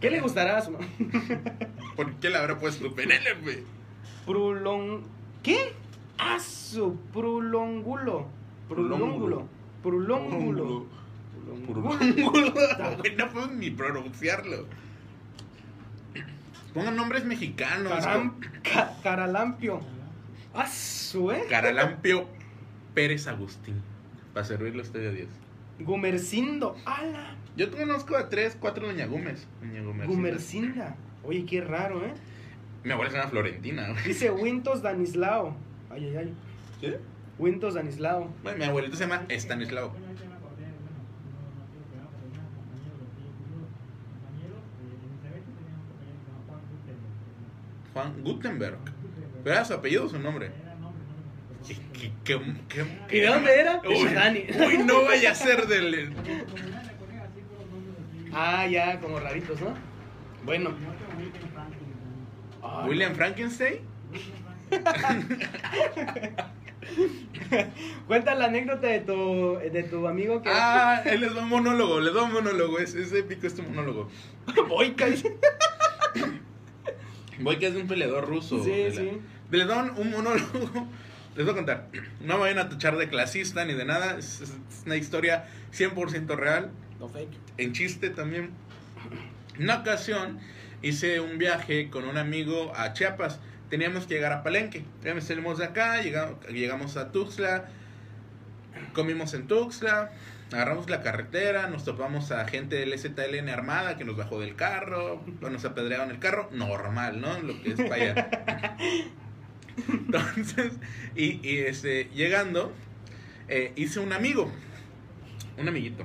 ¿Qué 0.00 0.10
le 0.10 0.20
gustará 0.20 0.56
a 0.58 0.62
su 0.62 0.70
mamá? 0.72 0.86
¿Por 1.94 2.14
qué 2.14 2.30
le 2.30 2.38
habrá 2.38 2.58
puesto 2.58 2.92
Penélope? 2.94 3.64
Prulong. 4.26 5.02
¿Qué? 5.42 5.72
Ah, 6.18 6.38
su 6.38 6.96
prulongulo. 7.12 8.26
Prulóngulo. 8.68 9.46
Prulóngulo. 9.82 10.86
Prulóngulo. 11.66 12.30
Güey, 12.30 13.16
No 13.16 13.28
puedo 13.30 13.46
ni 13.48 13.70
pronunciarlo. 13.70 14.66
Pongan 16.74 16.96
nombres 16.96 17.24
mexicanos. 17.24 17.92
Caram- 17.92 18.34
ca- 18.62 18.96
caralampio. 19.02 19.80
Ah, 20.54 20.66
su, 20.66 21.30
eh. 21.32 21.44
Caralampio 21.48 22.26
Pérez 22.94 23.26
Agustín. 23.26 23.80
Para 24.34 24.44
servirle 24.46 24.80
a 24.80 24.84
usted 24.84 25.08
a 25.08 25.10
Dios. 25.12 25.28
Gumercindo. 25.80 26.76
¡Ala! 26.84 27.34
Yo 27.56 27.70
conozco 27.72 28.16
a 28.16 28.28
tres, 28.28 28.56
cuatro 28.60 28.86
Doña 28.86 29.06
Gómez. 29.06 29.46
Doña 29.60 29.80
Gumercinda. 29.82 30.06
Gumercinda. 30.06 30.96
Oye, 31.24 31.44
qué 31.46 31.60
raro, 31.60 32.04
¿eh? 32.04 32.12
Mi 32.84 32.92
abuela 32.92 33.10
se 33.10 33.16
llama 33.18 33.30
Florentina. 33.30 33.88
güey. 33.90 34.04
Dice 34.04 34.30
Wintos 34.30 34.82
Danislao. 34.82 35.54
Ay, 35.90 36.04
ay, 36.06 36.16
ay. 36.16 36.34
¿Sí? 36.80 36.94
Wintos 37.38 37.74
Danislao. 37.74 38.28
Bueno, 38.42 38.58
mi 38.58 38.64
abuelito 38.64 38.96
se 38.96 39.04
llama 39.04 39.24
Estanislao. 39.28 39.92
Juan 47.94 48.22
Gutenberg. 48.22 48.78
¿Pero 49.42 49.54
era 49.56 49.64
su 49.64 49.74
apellido 49.74 50.04
o 50.04 50.08
su 50.08 50.18
nombre? 50.18 50.50
¿Qué, 51.66 51.76
qué, 51.92 52.12
qué, 52.24 52.40
qué- 53.08 53.16
¿Y 53.16 53.20
de 53.20 53.26
dónde 53.26 53.60
era? 53.60 53.80
Uy, 53.86 54.04
De 54.08 54.14
Dani. 54.14 54.44
uy, 54.66 54.78
no 54.78 55.04
vaya 55.04 55.32
a 55.32 55.34
ser 55.34 55.66
del. 55.66 56.12
Ah, 58.32 58.66
ya, 58.66 58.98
como 59.00 59.18
raritos, 59.18 59.60
¿no? 59.60 59.74
Bueno. 60.44 60.70
William 62.86 63.14
Frankenstein. 63.14 63.80
Cuenta 68.06 68.34
la 68.34 68.46
anécdota 68.46 68.86
de 68.86 69.00
tu, 69.00 69.58
de 69.58 69.82
tu 69.84 70.06
amigo 70.06 70.42
que. 70.42 70.48
Ah, 70.52 71.02
él 71.04 71.20
les 71.20 71.34
da 71.34 71.42
un 71.42 71.48
monólogo, 71.48 72.00
les 72.00 72.14
da 72.14 72.22
un 72.22 72.32
monólogo. 72.32 72.78
Es, 72.78 72.94
es 72.94 73.12
épico 73.12 73.46
este 73.46 73.62
monólogo. 73.62 74.08
Boica, 74.68 75.06
dice. 75.06 75.36
Es 77.60 77.74
un 77.74 77.86
peleador 77.88 78.28
ruso. 78.28 78.62
Sí, 78.62 78.84
la- 78.88 78.94
sí. 78.94 79.10
Les 79.50 79.66
da 79.66 79.78
un, 79.82 79.90
un 79.96 80.10
monólogo. 80.10 80.86
Les 81.36 81.46
voy 81.46 81.52
a 81.52 81.56
contar. 81.56 81.88
No 82.20 82.34
me 82.34 82.40
vayan 82.40 82.58
a 82.58 82.68
tachar 82.68 82.98
de 82.98 83.08
clasista 83.08 83.64
ni 83.64 83.72
de 83.72 83.86
nada. 83.86 84.18
Es, 84.18 84.42
es 84.42 84.52
una 84.84 84.96
historia 84.96 85.46
100% 85.72 86.36
real. 86.36 86.70
No 86.98 87.08
fake. 87.08 87.30
En 87.56 87.72
chiste 87.72 88.10
también. 88.10 88.50
Una 89.58 89.76
ocasión 89.78 90.38
hice 90.82 91.20
un 91.20 91.38
viaje 91.38 91.90
con 91.90 92.04
un 92.04 92.16
amigo 92.16 92.72
a 92.76 92.92
Chiapas. 92.92 93.40
Teníamos 93.68 94.06
que 94.06 94.14
llegar 94.14 94.32
a 94.32 94.42
Palenque. 94.42 94.84
Salimos 95.20 95.58
de 95.58 95.66
acá, 95.66 96.00
llegamos, 96.02 96.46
llegamos 96.48 96.96
a 96.96 97.12
Tuxtla, 97.12 97.66
comimos 98.92 99.34
en 99.34 99.46
Tuxtla, 99.46 100.10
agarramos 100.52 100.90
la 100.90 101.02
carretera, 101.02 101.68
nos 101.68 101.84
topamos 101.84 102.32
a 102.32 102.46
gente 102.46 102.76
del 102.76 102.98
ZLN 102.98 103.48
armada 103.48 103.96
que 103.96 104.04
nos 104.04 104.16
bajó 104.16 104.40
del 104.40 104.56
carro, 104.56 105.22
nos 105.40 105.64
apedrearon 105.64 106.10
el 106.10 106.18
carro, 106.18 106.48
normal, 106.52 107.20
¿no? 107.20 107.38
Lo 107.40 107.62
que 107.62 107.70
es 107.70 107.76
para 107.76 107.94
allá. 107.94 108.76
Entonces, 109.88 110.72
y, 111.14 111.46
y, 111.48 111.58
este, 111.58 112.10
llegando, 112.14 112.72
eh, 113.48 113.72
hice 113.76 114.00
un 114.00 114.12
amigo, 114.12 114.50
un 115.58 115.68
amiguito, 115.68 116.04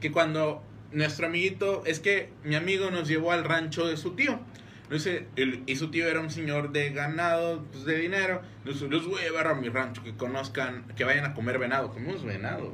que 0.00 0.12
cuando 0.12 0.62
nuestro 0.94 1.26
amiguito, 1.26 1.82
es 1.86 2.00
que 2.00 2.30
mi 2.44 2.54
amigo 2.54 2.90
nos 2.90 3.08
llevó 3.08 3.32
al 3.32 3.44
rancho 3.44 3.86
de 3.86 3.96
su 3.96 4.14
tío. 4.14 4.40
Y 5.66 5.76
su 5.76 5.90
tío 5.90 6.06
era 6.08 6.20
un 6.20 6.30
señor 6.30 6.70
de 6.72 6.90
ganado, 6.90 7.64
pues 7.72 7.84
de 7.84 7.98
dinero. 7.98 8.42
Los 8.64 9.06
voy 9.06 9.20
a 9.20 9.24
llevar 9.24 9.48
a 9.48 9.54
mi 9.54 9.68
rancho, 9.68 10.02
que 10.02 10.14
conozcan, 10.14 10.84
que 10.96 11.04
vayan 11.04 11.24
a 11.24 11.34
comer 11.34 11.58
venado. 11.58 11.90
Comimos 11.90 12.24
venado. 12.24 12.72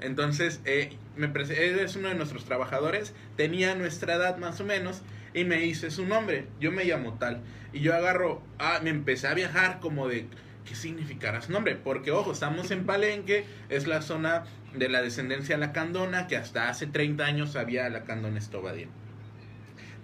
Entonces, 0.00 0.60
eh, 0.64 0.96
me 1.16 1.26
él 1.26 1.78
es 1.78 1.96
uno 1.96 2.08
de 2.08 2.14
nuestros 2.14 2.44
trabajadores, 2.44 3.14
tenía 3.36 3.74
nuestra 3.74 4.14
edad 4.14 4.36
más 4.36 4.60
o 4.60 4.64
menos, 4.64 5.02
y 5.32 5.44
me 5.44 5.56
dice 5.56 5.90
su 5.90 6.06
nombre, 6.06 6.46
yo 6.60 6.72
me 6.72 6.84
llamo 6.84 7.14
tal. 7.14 7.40
Y 7.72 7.80
yo 7.80 7.94
agarro, 7.94 8.42
ah, 8.58 8.80
me 8.82 8.90
empecé 8.90 9.26
a 9.26 9.34
viajar 9.34 9.80
como 9.80 10.08
de, 10.08 10.26
¿qué 10.64 10.74
significará 10.74 11.40
su 11.42 11.52
nombre? 11.52 11.76
Porque, 11.76 12.10
ojo, 12.10 12.32
estamos 12.32 12.70
en 12.70 12.84
Palenque, 12.84 13.44
es 13.68 13.86
la 13.86 14.02
zona 14.02 14.44
de 14.74 14.88
la 14.88 15.02
descendencia 15.02 15.56
lacandona, 15.56 16.26
que 16.26 16.36
hasta 16.36 16.68
hace 16.68 16.86
30 16.86 17.24
años 17.24 17.56
había 17.56 17.88
lacandona 17.88 18.38
estobadía. 18.38 18.88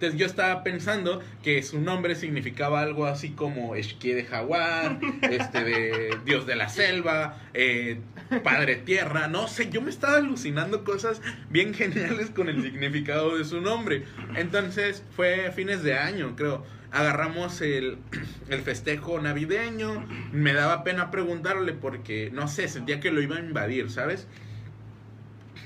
Entonces 0.00 0.18
yo 0.18 0.24
estaba 0.24 0.62
pensando 0.62 1.20
que 1.42 1.62
su 1.62 1.78
nombre 1.78 2.14
significaba 2.14 2.80
algo 2.80 3.04
así 3.04 3.32
como 3.32 3.74
esquí 3.74 4.12
de 4.12 4.24
jaguar, 4.24 4.98
este 5.30 5.62
de 5.62 6.16
dios 6.24 6.46
de 6.46 6.56
la 6.56 6.70
selva, 6.70 7.36
eh, 7.52 8.00
padre 8.42 8.76
tierra, 8.76 9.28
no 9.28 9.46
sé, 9.46 9.68
yo 9.68 9.82
me 9.82 9.90
estaba 9.90 10.16
alucinando 10.16 10.84
cosas 10.84 11.20
bien 11.50 11.74
geniales 11.74 12.30
con 12.30 12.48
el 12.48 12.62
significado 12.62 13.36
de 13.36 13.44
su 13.44 13.60
nombre. 13.60 14.04
Entonces 14.36 15.04
fue 15.14 15.48
a 15.48 15.52
fines 15.52 15.82
de 15.82 15.98
año, 15.98 16.34
creo. 16.34 16.64
Agarramos 16.92 17.60
el, 17.60 17.98
el 18.48 18.60
festejo 18.62 19.20
navideño, 19.20 20.06
me 20.32 20.52
daba 20.52 20.84
pena 20.84 21.10
preguntarle 21.10 21.72
porque, 21.72 22.30
no 22.32 22.48
sé, 22.48 22.68
sentía 22.68 23.00
que 23.00 23.10
lo 23.10 23.20
iba 23.20 23.36
a 23.36 23.40
invadir, 23.40 23.90
¿sabes? 23.90 24.26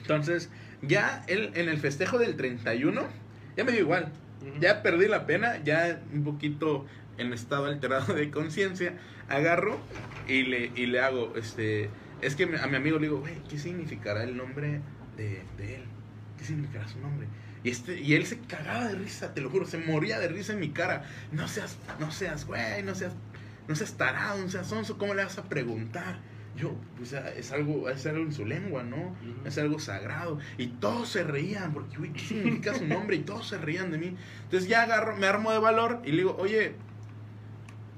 Entonces, 0.03 0.51
ya 0.83 1.25
él, 1.29 1.51
en 1.55 1.69
el 1.69 1.79
festejo 1.79 2.19
del 2.19 2.37
31, 2.37 3.03
ya 3.57 3.65
me 3.65 3.73
dio 3.73 3.81
igual. 3.81 4.13
Ya 4.61 4.83
perdí 4.83 5.09
la 5.09 5.25
pena, 5.25 5.63
ya 5.65 6.03
un 6.13 6.23
poquito 6.23 6.85
en 7.17 7.33
estado 7.33 7.67
alterado 7.67 8.13
de 8.15 8.31
conciencia, 8.31 8.99
agarro 9.29 9.79
y 10.29 10.43
le, 10.43 10.71
y 10.75 10.87
le 10.87 11.01
hago, 11.01 11.33
este, 11.37 11.89
es 12.21 12.37
que 12.37 12.45
a 12.45 12.67
mi 12.67 12.77
amigo 12.77 12.99
le 12.99 13.07
digo, 13.07 13.21
güey, 13.21 13.43
¿qué 13.49 13.59
significará 13.59 14.25
el 14.25 14.37
nombre 14.37 14.81
de, 15.17 15.43
de 15.57 15.77
él? 15.77 15.83
¿Qué 16.39 16.45
significará 16.45 16.87
su 16.89 17.01
nombre? 17.01 17.27
Y, 17.65 17.71
este, 17.71 17.99
y 18.01 18.15
él 18.15 18.27
se 18.27 18.39
cagaba 18.41 18.89
de 18.89 18.95
risa, 18.95 19.33
te 19.33 19.41
lo 19.41 19.49
juro, 19.49 19.65
se 19.65 19.79
moría 19.79 20.21
de 20.21 20.29
risa 20.29 20.53
en 20.53 20.61
mi 20.61 20.69
cara. 20.69 21.05
No 21.33 21.49
seas, 21.49 21.79
no 21.99 22.13
seas, 22.13 22.47
güey, 22.47 22.83
no 22.83 22.95
seas, 22.95 23.15
no 23.67 23.75
seas 23.75 23.95
tarado, 23.95 24.39
no 24.39 24.51
seas 24.51 24.69
sonso, 24.69 24.99
¿cómo 24.99 25.15
le 25.15 25.25
vas 25.25 25.39
a 25.39 25.45
preguntar? 25.45 26.19
Yo, 26.57 26.77
o 27.03 27.05
sea, 27.05 27.31
es 27.31 27.51
algo, 27.53 27.89
es 27.89 28.07
algo 28.07 28.23
en 28.23 28.33
su 28.33 28.45
lengua, 28.45 28.85
¿no? 28.85 29.17
Es 29.45 29.59
algo 29.59 29.81
sagrado. 29.81 30.39
Y 30.57 30.69
todos 30.69 31.09
se 31.09 31.25
reían, 31.25 31.73
porque, 31.73 31.97
güey, 31.97 32.13
¿qué 32.13 32.21
significa 32.21 32.75
su 32.75 32.87
nombre? 32.87 33.17
Y 33.17 33.21
todos 33.21 33.49
se 33.49 33.59
reían 33.59 33.91
de 33.91 33.99
mí. 33.99 34.17
Entonces 34.45 34.69
ya 34.69 34.83
agarro, 34.83 35.17
me 35.17 35.27
armo 35.27 35.51
de 35.51 35.59
valor 35.59 36.03
y 36.05 36.13
le 36.13 36.19
digo, 36.19 36.37
oye, 36.39 36.77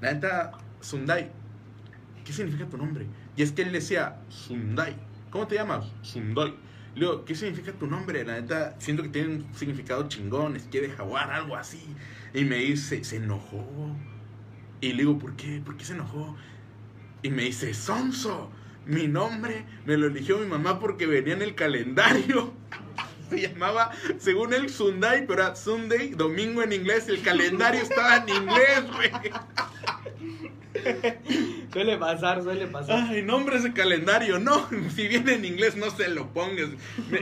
la 0.00 0.14
neta, 0.14 0.52
Sundai, 0.80 1.30
¿qué 2.24 2.32
significa 2.32 2.66
tu 2.66 2.78
nombre? 2.78 3.06
Y 3.36 3.42
es 3.42 3.52
que 3.52 3.62
él 3.62 3.72
decía, 3.72 4.20
Sundai, 4.28 4.96
¿cómo 5.30 5.48
te 5.48 5.56
llamas? 5.56 5.86
Sundai. 6.02 6.54
Le 6.96 7.00
digo, 7.02 7.26
¿qué 7.26 7.34
significa 7.34 7.72
tu 7.72 7.86
nombre? 7.86 8.24
La 8.24 8.40
neta, 8.40 8.74
siento 8.78 9.02
que 9.02 9.10
tiene 9.10 9.28
un 9.28 9.54
significado 9.54 10.08
chingón, 10.08 10.56
es 10.56 10.62
que 10.62 10.80
de 10.80 10.88
jaguar, 10.88 11.30
algo 11.30 11.54
así. 11.54 11.82
Y 12.32 12.44
me 12.44 12.56
dice, 12.56 13.04
se 13.04 13.16
enojó. 13.16 13.94
Y 14.80 14.92
le 14.92 15.02
digo, 15.02 15.18
¿por 15.18 15.36
qué? 15.36 15.60
¿Por 15.62 15.76
qué 15.76 15.84
se 15.84 15.92
enojó? 15.92 16.34
Y 17.22 17.28
me 17.28 17.42
dice, 17.42 17.74
Sonso, 17.74 18.50
mi 18.86 19.08
nombre 19.08 19.66
me 19.84 19.98
lo 19.98 20.06
eligió 20.06 20.38
mi 20.38 20.46
mamá 20.46 20.80
porque 20.80 21.06
venía 21.06 21.34
en 21.34 21.42
el 21.42 21.54
calendario. 21.54 22.54
Se 23.28 23.40
llamaba, 23.40 23.90
según 24.18 24.54
él, 24.54 24.70
Sunday, 24.70 25.26
pero 25.26 25.42
era 25.42 25.56
Sunday, 25.56 26.10
domingo 26.10 26.62
en 26.62 26.72
inglés. 26.72 27.08
El 27.08 27.20
calendario 27.20 27.82
estaba 27.82 28.18
en 28.18 28.28
inglés, 28.28 28.84
güey. 28.94 29.10
Suele 31.72 31.98
pasar, 31.98 32.42
suele 32.42 32.66
pasar. 32.66 33.06
Ay, 33.08 33.22
nombre 33.22 33.56
ese 33.56 33.72
calendario. 33.72 34.38
No, 34.38 34.68
si 34.94 35.08
viene 35.08 35.34
en 35.34 35.44
inglés, 35.44 35.76
no 35.76 35.90
se 35.90 36.08
lo 36.08 36.28
pongas. 36.28 36.70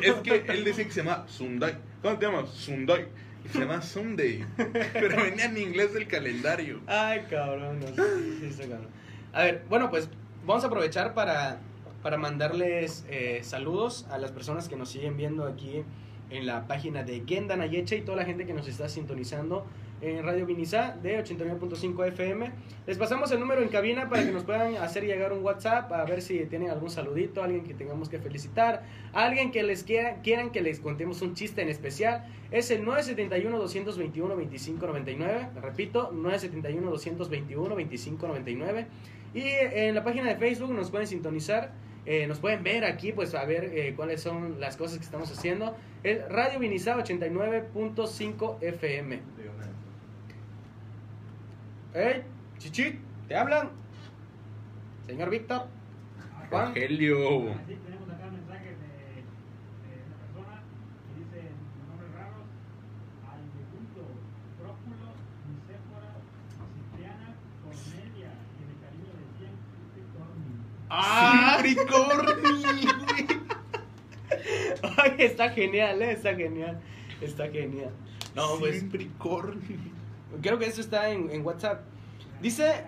Es 0.02 0.14
que 0.16 0.44
él 0.48 0.64
decía 0.64 0.84
que 0.84 0.90
se 0.90 1.02
llama 1.02 1.24
Sunday. 1.28 1.74
¿Cómo 2.02 2.18
te 2.18 2.26
llamas? 2.26 2.50
Sunday. 2.50 3.06
Se 3.52 3.60
llama 3.60 3.82
Sunday. 3.82 4.44
Pero 4.56 5.22
venía 5.22 5.46
en 5.46 5.58
inglés 5.58 5.94
el 5.94 6.06
calendario. 6.06 6.80
Ay, 6.86 7.22
cabrón. 7.28 7.80
no, 7.80 7.86
sí, 7.86 8.38
sí, 8.40 8.46
está 8.46 8.62
cabrón. 8.62 8.88
A 9.32 9.44
ver, 9.44 9.64
bueno, 9.68 9.90
pues 9.90 10.08
vamos 10.46 10.64
a 10.64 10.68
aprovechar 10.68 11.14
para, 11.14 11.58
para 12.02 12.16
mandarles 12.16 13.04
eh, 13.08 13.40
saludos 13.42 14.06
a 14.10 14.18
las 14.18 14.32
personas 14.32 14.68
que 14.68 14.76
nos 14.76 14.88
siguen 14.90 15.16
viendo 15.16 15.44
aquí 15.46 15.82
en 16.30 16.46
la 16.46 16.66
página 16.66 17.02
de 17.02 17.22
Gendan 17.26 17.60
Ayeche 17.60 17.96
y 17.96 18.02
toda 18.02 18.16
la 18.16 18.24
gente 18.24 18.46
que 18.46 18.54
nos 18.54 18.68
está 18.68 18.88
sintonizando 18.88 19.66
en 20.04 20.22
Radio 20.22 20.44
Vinizá 20.44 20.94
de 21.02 21.18
89.5 21.22 22.06
FM. 22.08 22.50
Les 22.86 22.98
pasamos 22.98 23.32
el 23.32 23.40
número 23.40 23.62
en 23.62 23.68
cabina 23.68 24.06
para 24.08 24.22
que 24.22 24.32
nos 24.32 24.44
puedan 24.44 24.76
hacer 24.76 25.04
llegar 25.04 25.32
un 25.32 25.42
WhatsApp 25.42 25.90
a 25.92 26.04
ver 26.04 26.20
si 26.20 26.38
tienen 26.44 26.68
algún 26.70 26.90
saludito, 26.90 27.42
alguien 27.42 27.64
que 27.64 27.72
tengamos 27.72 28.10
que 28.10 28.18
felicitar, 28.18 28.82
alguien 29.14 29.50
que 29.50 29.62
les 29.62 29.82
quiera, 29.82 30.20
quieran 30.22 30.50
que 30.50 30.60
les 30.60 30.78
contemos 30.80 31.22
un 31.22 31.34
chiste 31.34 31.62
en 31.62 31.70
especial. 31.70 32.26
Es 32.50 32.70
el 32.70 32.84
971-221-2599. 32.84 35.54
Repito, 35.62 36.12
971-221-2599. 36.12 38.86
Y 39.32 39.40
en 39.42 39.94
la 39.94 40.04
página 40.04 40.28
de 40.28 40.36
Facebook 40.36 40.70
nos 40.72 40.90
pueden 40.90 41.06
sintonizar. 41.06 41.72
eh, 42.06 42.26
nos 42.26 42.38
pueden 42.38 42.62
ver 42.62 42.84
aquí, 42.84 43.12
pues 43.12 43.34
a 43.34 43.44
ver 43.46 43.64
eh, 43.74 43.94
cuáles 43.96 44.20
son 44.20 44.60
las 44.60 44.76
cosas 44.76 44.98
que 44.98 45.04
estamos 45.04 45.30
haciendo. 45.32 45.74
Es 46.02 46.28
Radio 46.28 46.58
Vinizá 46.58 46.96
89.5 46.98 48.58
FM. 48.62 49.22
¡Ey! 51.94 52.24
Chichi, 52.58 52.98
¿te 53.28 53.36
hablan? 53.36 53.70
Señor 55.06 55.30
Víctor. 55.30 55.68
Juan. 56.50 56.68
Rogelio. 56.74 57.52
Así 57.52 57.76
tenemos 57.84 58.08
acá 58.10 58.26
un 58.26 58.32
mensaje 58.34 58.70
de, 58.70 59.22
de 59.22 60.02
una 60.04 60.16
persona 60.18 60.62
que 61.06 61.20
dice 61.20 61.50
nombres 61.86 62.10
raros: 62.18 62.46
Aldegundo, 63.30 64.10
Próculo, 64.58 65.06
Nicéfora, 65.46 66.10
Cipriana, 66.74 67.28
Cornelia, 67.62 68.30
que 68.58 68.64
de 68.66 68.74
cariño 68.82 69.12
decían 69.22 69.54
Cipricornio. 69.70 70.66
¡Ah! 70.90 71.58
Cipricorni, 71.62 72.86
güey. 73.06 73.24
Ay, 74.98 75.14
está 75.18 75.50
genial, 75.50 76.02
eh, 76.02 76.10
está 76.10 76.34
genial. 76.34 76.80
Está 77.20 77.48
genial. 77.50 77.92
No, 78.34 78.58
pues 78.58 78.80
Cipricorni. 78.80 79.92
Creo 80.42 80.58
que 80.58 80.66
eso 80.66 80.80
está 80.80 81.10
en, 81.10 81.30
en 81.30 81.44
WhatsApp. 81.44 81.82
Dice, 82.40 82.84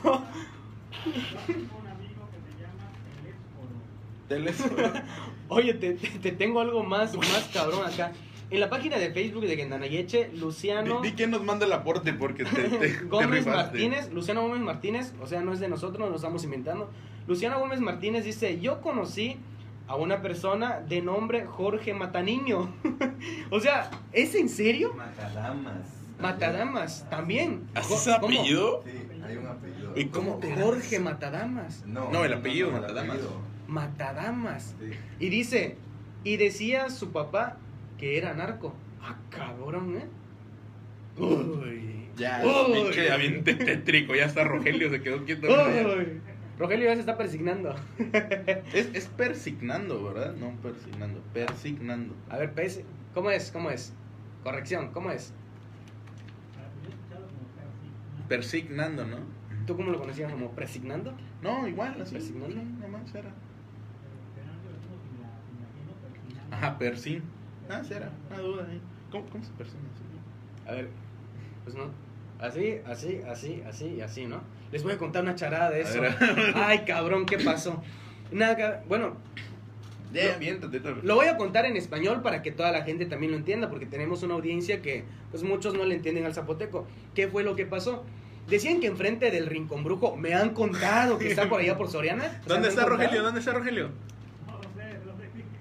Yo 0.02 1.54
tengo 1.54 1.78
un 1.78 1.86
amigo 1.86 2.28
que 2.30 2.38
se 2.52 2.62
llama 2.62 2.90
El 3.20 3.28
Ésporo. 3.30 3.74
Teléfono. 4.28 5.00
oye, 5.48 5.74
te, 5.74 5.94
te- 5.94 6.18
te 6.18 6.32
tengo 6.32 6.60
algo 6.60 6.82
más, 6.82 7.16
más 7.16 7.50
cabrón 7.52 7.86
acá. 7.86 8.12
En 8.50 8.60
la 8.60 8.68
página 8.70 8.98
de 8.98 9.10
Facebook 9.10 9.44
de 9.46 9.56
Gendanayeche, 9.56 10.30
Luciano 10.34 11.00
Di, 11.00 11.10
di 11.10 11.14
quién 11.16 11.30
nos 11.30 11.42
manda 11.42 11.66
el 11.66 11.72
aporte 11.72 12.12
porque 12.12 12.44
te, 12.44 12.68
te, 12.68 12.92
Gómez. 13.08 13.46
Martínez, 13.46 14.12
Luciano 14.12 14.42
Gómez 14.42 14.60
Martínez, 14.60 15.12
o 15.20 15.26
sea, 15.26 15.40
no 15.40 15.52
es 15.52 15.60
de 15.60 15.68
nosotros, 15.68 16.08
lo 16.08 16.14
estamos 16.16 16.44
inventando. 16.44 16.90
Luciano 17.26 17.58
Gómez 17.58 17.80
Martínez 17.80 18.24
dice, 18.24 18.60
yo 18.60 18.80
conocí 18.80 19.38
a 19.86 19.96
una 19.96 20.22
persona 20.22 20.80
de 20.80 21.02
nombre 21.02 21.44
Jorge 21.46 21.92
Mataniño. 21.94 22.74
o 23.50 23.60
sea, 23.60 23.90
¿es 24.12 24.34
en 24.34 24.48
serio? 24.48 24.92
Macadamas. 24.94 25.74
Matadamas, 26.20 27.06
también. 27.10 27.62
¿Así 27.74 27.92
es 27.94 28.04
Jo- 28.04 28.20
¿cómo? 28.20 28.34
apellido? 28.38 28.82
Sí, 28.84 28.90
hay 29.26 29.36
un 29.36 29.46
apellido. 29.46 29.92
¿Y 29.96 30.04
cómo 30.06 30.36
te 30.38 30.54
Jorge? 30.54 30.98
Matadamas. 31.00 31.84
No, 31.86 32.10
No, 32.10 32.24
el 32.24 32.32
apellido, 32.32 32.68
el 32.68 32.74
Matadamas. 32.74 33.16
apellido. 33.16 33.40
Matadamas. 33.68 34.74
Sí. 34.80 34.90
Y 35.18 35.28
dice, 35.28 35.76
y 36.22 36.36
decía 36.36 36.88
su 36.90 37.10
papá 37.12 37.56
que 37.98 38.16
era 38.16 38.32
narco. 38.34 38.74
Ah, 39.02 39.16
cabrón, 39.30 39.96
¿eh? 39.98 40.06
Uy. 41.20 42.08
Ya, 42.16 42.42
Uy. 42.44 42.72
pinche 42.74 43.06
ya 43.06 43.16
bien 43.16 43.42
tétrico. 43.44 44.14
Ya 44.14 44.26
está 44.26 44.44
Rogelio, 44.44 44.88
se 44.90 45.02
quedó 45.02 45.24
quieto. 45.24 45.48
Uy. 45.48 46.20
Rogelio 46.58 46.86
ya 46.86 46.94
se 46.94 47.00
está 47.00 47.16
persignando. 47.16 47.74
Es, 48.72 48.94
es 48.94 49.06
persignando, 49.08 50.02
¿verdad? 50.04 50.34
No 50.34 50.50
persignando, 50.62 51.20
persignando. 51.32 52.14
A 52.28 52.38
ver. 52.38 52.52
¿Cómo 53.12 53.30
es? 53.30 53.50
¿Cómo 53.50 53.70
es? 53.70 53.92
Corrección, 54.42 54.90
¿cómo 54.92 55.10
es? 55.10 55.32
Persignando, 58.28 59.04
¿no? 59.04 59.18
¿Tú 59.66 59.76
cómo 59.76 59.90
lo 59.90 59.98
conocías? 59.98 60.30
¿Como 60.30 60.50
presignando? 60.50 61.12
No, 61.42 61.66
igual, 61.66 62.00
así. 62.00 62.14
Persignando. 62.14 62.56
Nada 62.56 62.88
más 62.88 63.14
era. 63.14 63.30
Ajá, 66.50 66.78
persin. 66.78 67.22
Ah, 67.68 67.82
será, 67.82 68.10
una 68.30 68.38
duda 68.38 68.66
ahí. 68.68 68.80
¿Cómo, 69.10 69.26
cómo 69.26 69.44
se 69.44 69.52
persigna? 69.52 69.88
A 70.66 70.72
ver, 70.72 70.88
pues 71.64 71.76
no. 71.76 71.90
Así, 72.38 72.80
así, 72.86 73.20
así, 73.26 73.62
así 73.66 73.86
y 73.86 74.00
así, 74.00 74.26
¿no? 74.26 74.40
Les 74.74 74.82
voy 74.82 74.92
a 74.92 74.98
contar 74.98 75.22
una 75.22 75.36
charada 75.36 75.70
de 75.70 75.82
eso. 75.82 76.00
Ay, 76.56 76.80
cabrón, 76.80 77.26
¿qué 77.26 77.38
pasó? 77.38 77.80
Nada, 78.32 78.82
bueno, 78.88 79.16
Lo- 80.32 80.38
Lo 81.04 81.14
voy 81.14 81.26
a 81.28 81.36
contar 81.36 81.64
en 81.64 81.76
español 81.76 82.22
para 82.22 82.42
que 82.42 82.50
toda 82.50 82.72
la 82.72 82.82
gente 82.82 83.06
también 83.06 83.30
lo 83.30 83.38
entienda, 83.38 83.70
porque 83.70 83.86
tenemos 83.86 84.24
una 84.24 84.34
audiencia 84.34 84.82
que 84.82 85.04
pues 85.30 85.44
muchos 85.44 85.74
no 85.74 85.84
le 85.84 85.94
entienden 85.94 86.24
al 86.26 86.34
zapoteco. 86.34 86.88
¿Qué 87.14 87.28
fue 87.28 87.44
lo 87.44 87.54
que 87.54 87.66
pasó? 87.66 88.02
Decían 88.48 88.80
que 88.80 88.88
enfrente 88.88 89.30
del 89.30 89.46
Rincón 89.46 89.84
Brujo, 89.84 90.16
me 90.16 90.34
han 90.34 90.50
contado 90.50 91.18
que 91.18 91.28
está 91.28 91.48
por 91.48 91.60
allá 91.60 91.76
por 91.76 91.88
Soriana. 91.88 92.40
¿Dónde 92.48 92.68
está. 92.68 92.84
Rogelio? 92.84 93.22
¿Dónde 93.22 93.38
está 93.40 93.52
Rogelio? 93.52 93.90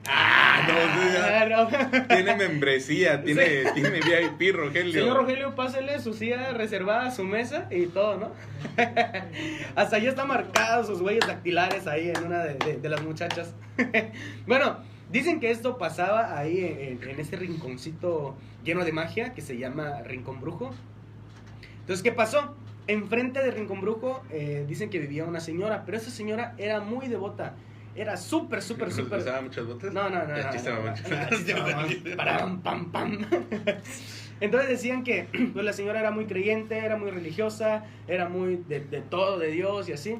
No 0.06 1.12
sé. 1.12 1.18
Ah, 1.18 1.46
no, 1.50 2.08
tiene 2.08 2.36
membresía, 2.36 3.24
tiene, 3.24 3.72
tiene 3.74 4.00
VIP, 4.02 4.56
Rogelio. 4.56 5.02
Señor 5.02 5.18
Rogelio, 5.18 5.56
pásele 5.56 6.00
su 6.00 6.14
silla 6.14 6.52
reservada, 6.54 7.10
su 7.12 7.24
mesa 7.24 7.68
y 7.72 7.86
todo, 7.88 8.18
¿no? 8.18 8.32
Hasta 9.76 9.96
allí 9.96 10.08
están 10.08 10.28
marcados 10.28 10.88
sus 10.88 11.02
huellas 11.02 11.28
dactilares 11.28 11.88
ahí 11.88 12.10
en 12.10 12.26
una 12.26 12.44
de, 12.44 12.54
de- 12.56 12.78
de 12.78 12.90
las 12.90 13.02
muchachas. 13.04 13.54
bueno, 14.48 14.78
dicen 15.12 15.40
que 15.40 15.52
esto 15.52 15.78
pasaba 15.78 16.38
ahí 16.38 16.60
en, 17.02 17.10
en 17.10 17.20
ese 17.20 17.36
rinconcito 17.36 18.36
lleno 18.64 18.84
de 18.86 18.92
magia 18.92 19.34
que 19.34 19.42
se 19.42 19.58
llama 19.58 20.02
Rincón 20.04 20.42
Brujo. 20.42 20.72
Entonces, 21.82 22.04
¿qué 22.04 22.12
pasó? 22.12 22.56
Enfrente 22.88 23.42
de 23.42 23.52
Rincón 23.52 23.80
Brujo 23.82 24.24
eh, 24.30 24.66
dicen 24.68 24.90
que 24.90 25.00
vivía 25.00 25.24
una 25.26 25.40
señora, 25.40 25.84
pero 25.86 25.98
esa 25.98 26.12
señora 26.12 26.54
era 26.58 26.82
muy 26.82 27.08
devota. 27.08 27.54
Era 27.96 28.18
súper, 28.18 28.62
súper, 28.62 28.92
súper... 28.92 29.20
¿Usaba 29.20 29.42
muchas 29.42 29.68
botas? 29.68 29.94
No, 29.94 30.10
no, 30.10 30.26
no. 30.26 30.34
Param, 32.18 32.62
pam, 32.62 32.92
pam. 32.92 33.20
Entonces 34.40 34.70
decían 34.70 35.04
que 35.04 35.28
pues, 35.54 35.64
la 35.64 35.74
señora 35.74 36.00
era 36.00 36.12
muy 36.12 36.26
creyente, 36.26 36.78
era 36.78 36.98
muy 36.98 37.12
religiosa, 37.12 37.86
era 38.08 38.30
muy 38.30 38.58
de, 38.68 38.80
de 38.80 39.02
todo, 39.02 39.38
de 39.38 39.52
Dios 39.52 39.90
y 39.90 39.94
así. 39.94 40.18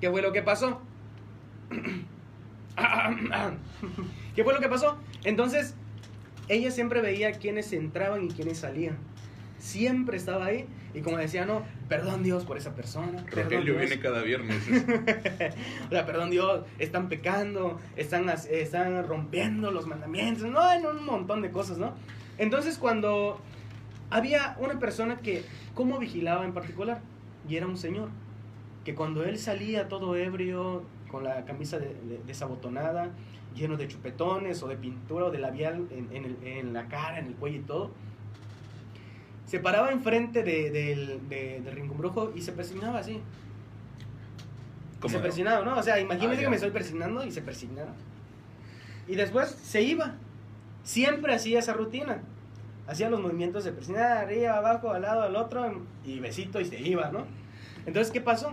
¿Qué 0.00 0.10
fue 0.10 0.22
lo 0.22 0.32
que 0.32 0.42
pasó? 0.42 0.80
¿Qué 4.36 4.44
fue 4.44 4.54
lo 4.54 4.60
que 4.60 4.68
pasó? 4.68 4.98
Entonces, 5.24 5.74
ella 6.48 6.70
siempre 6.70 7.00
veía 7.00 7.32
quiénes 7.32 7.72
entraban 7.72 8.24
y 8.24 8.28
quiénes 8.28 8.58
salían. 8.58 8.98
Siempre 9.58 10.16
estaba 10.16 10.46
ahí. 10.46 10.66
Y 10.94 11.00
como 11.00 11.16
decía, 11.18 11.44
no, 11.44 11.62
perdón 11.88 12.22
Dios 12.22 12.44
por 12.44 12.56
esa 12.56 12.74
persona. 12.74 13.24
Rogelio 13.30 13.62
Dios". 13.74 13.78
viene 13.78 13.98
cada 14.00 14.22
viernes. 14.22 14.62
O 15.86 15.90
sea, 15.90 16.06
perdón 16.06 16.30
Dios, 16.30 16.64
están 16.78 17.08
pecando, 17.08 17.80
están, 17.96 18.28
están 18.28 19.06
rompiendo 19.06 19.70
los 19.70 19.86
mandamientos, 19.86 20.44
no, 20.50 20.72
en 20.72 20.86
un 20.86 21.04
montón 21.04 21.42
de 21.42 21.50
cosas, 21.50 21.78
¿no? 21.78 21.92
Entonces 22.38 22.78
cuando 22.78 23.40
había 24.10 24.56
una 24.60 24.78
persona 24.78 25.18
que, 25.18 25.44
¿cómo 25.74 25.98
vigilaba 25.98 26.44
en 26.44 26.52
particular? 26.52 27.00
Y 27.48 27.56
era 27.56 27.66
un 27.66 27.76
señor, 27.76 28.08
que 28.84 28.94
cuando 28.94 29.24
él 29.24 29.38
salía 29.38 29.88
todo 29.88 30.16
ebrio, 30.16 30.84
con 31.10 31.24
la 31.24 31.44
camisa 31.44 31.78
de- 31.78 31.94
de- 31.94 32.20
desabotonada, 32.26 33.10
lleno 33.54 33.76
de 33.76 33.86
chupetones 33.86 34.62
o 34.62 34.68
de 34.68 34.76
pintura 34.76 35.26
o 35.26 35.30
de 35.30 35.38
labial 35.38 35.86
en, 35.90 36.08
en 36.16 36.24
el- 36.24 36.38
en 36.44 36.72
la 36.72 36.88
cara, 36.88 37.18
en 37.20 37.26
el 37.26 37.34
cuello 37.34 37.58
y 37.58 37.62
todo, 37.62 37.90
se 39.46 39.58
paraba 39.60 39.90
enfrente 39.92 40.42
de, 40.42 40.70
del, 40.70 41.28
de- 41.28 41.70
rincón 41.72 41.98
brujo 41.98 42.32
y 42.34 42.40
se 42.42 42.52
persignaba 42.52 42.98
así. 43.00 43.12
Y 43.12 45.08
se 45.08 45.14
Como- 45.14 45.20
persignaba, 45.22 45.64
¿no? 45.64 45.76
O 45.78 45.82
sea, 45.82 46.00
imagínate 46.00 46.38
Ah, 46.38 46.40
que 46.40 46.48
me 46.48 46.56
estoy 46.56 46.70
persignando 46.70 47.24
y 47.24 47.30
se 47.30 47.42
persignaba. 47.42 47.92
Y 49.06 49.16
después 49.16 49.50
se 49.50 49.82
iba. 49.82 50.14
Siempre 50.82 51.34
hacía 51.34 51.58
esa 51.58 51.74
rutina. 51.74 52.22
Hacía 52.86 53.08
los 53.10 53.20
movimientos 53.20 53.64
de 53.64 53.72
persignar 53.72 54.18
arriba, 54.18 54.56
abajo, 54.58 54.90
al 54.90 55.02
lado, 55.02 55.22
al 55.22 55.36
otro, 55.36 55.82
y 56.04 56.20
besito 56.20 56.60
y 56.60 56.66
se 56.66 56.80
iba, 56.80 57.10
¿no? 57.10 57.24
Entonces, 57.86 58.12
¿qué 58.12 58.20
pasó? 58.20 58.52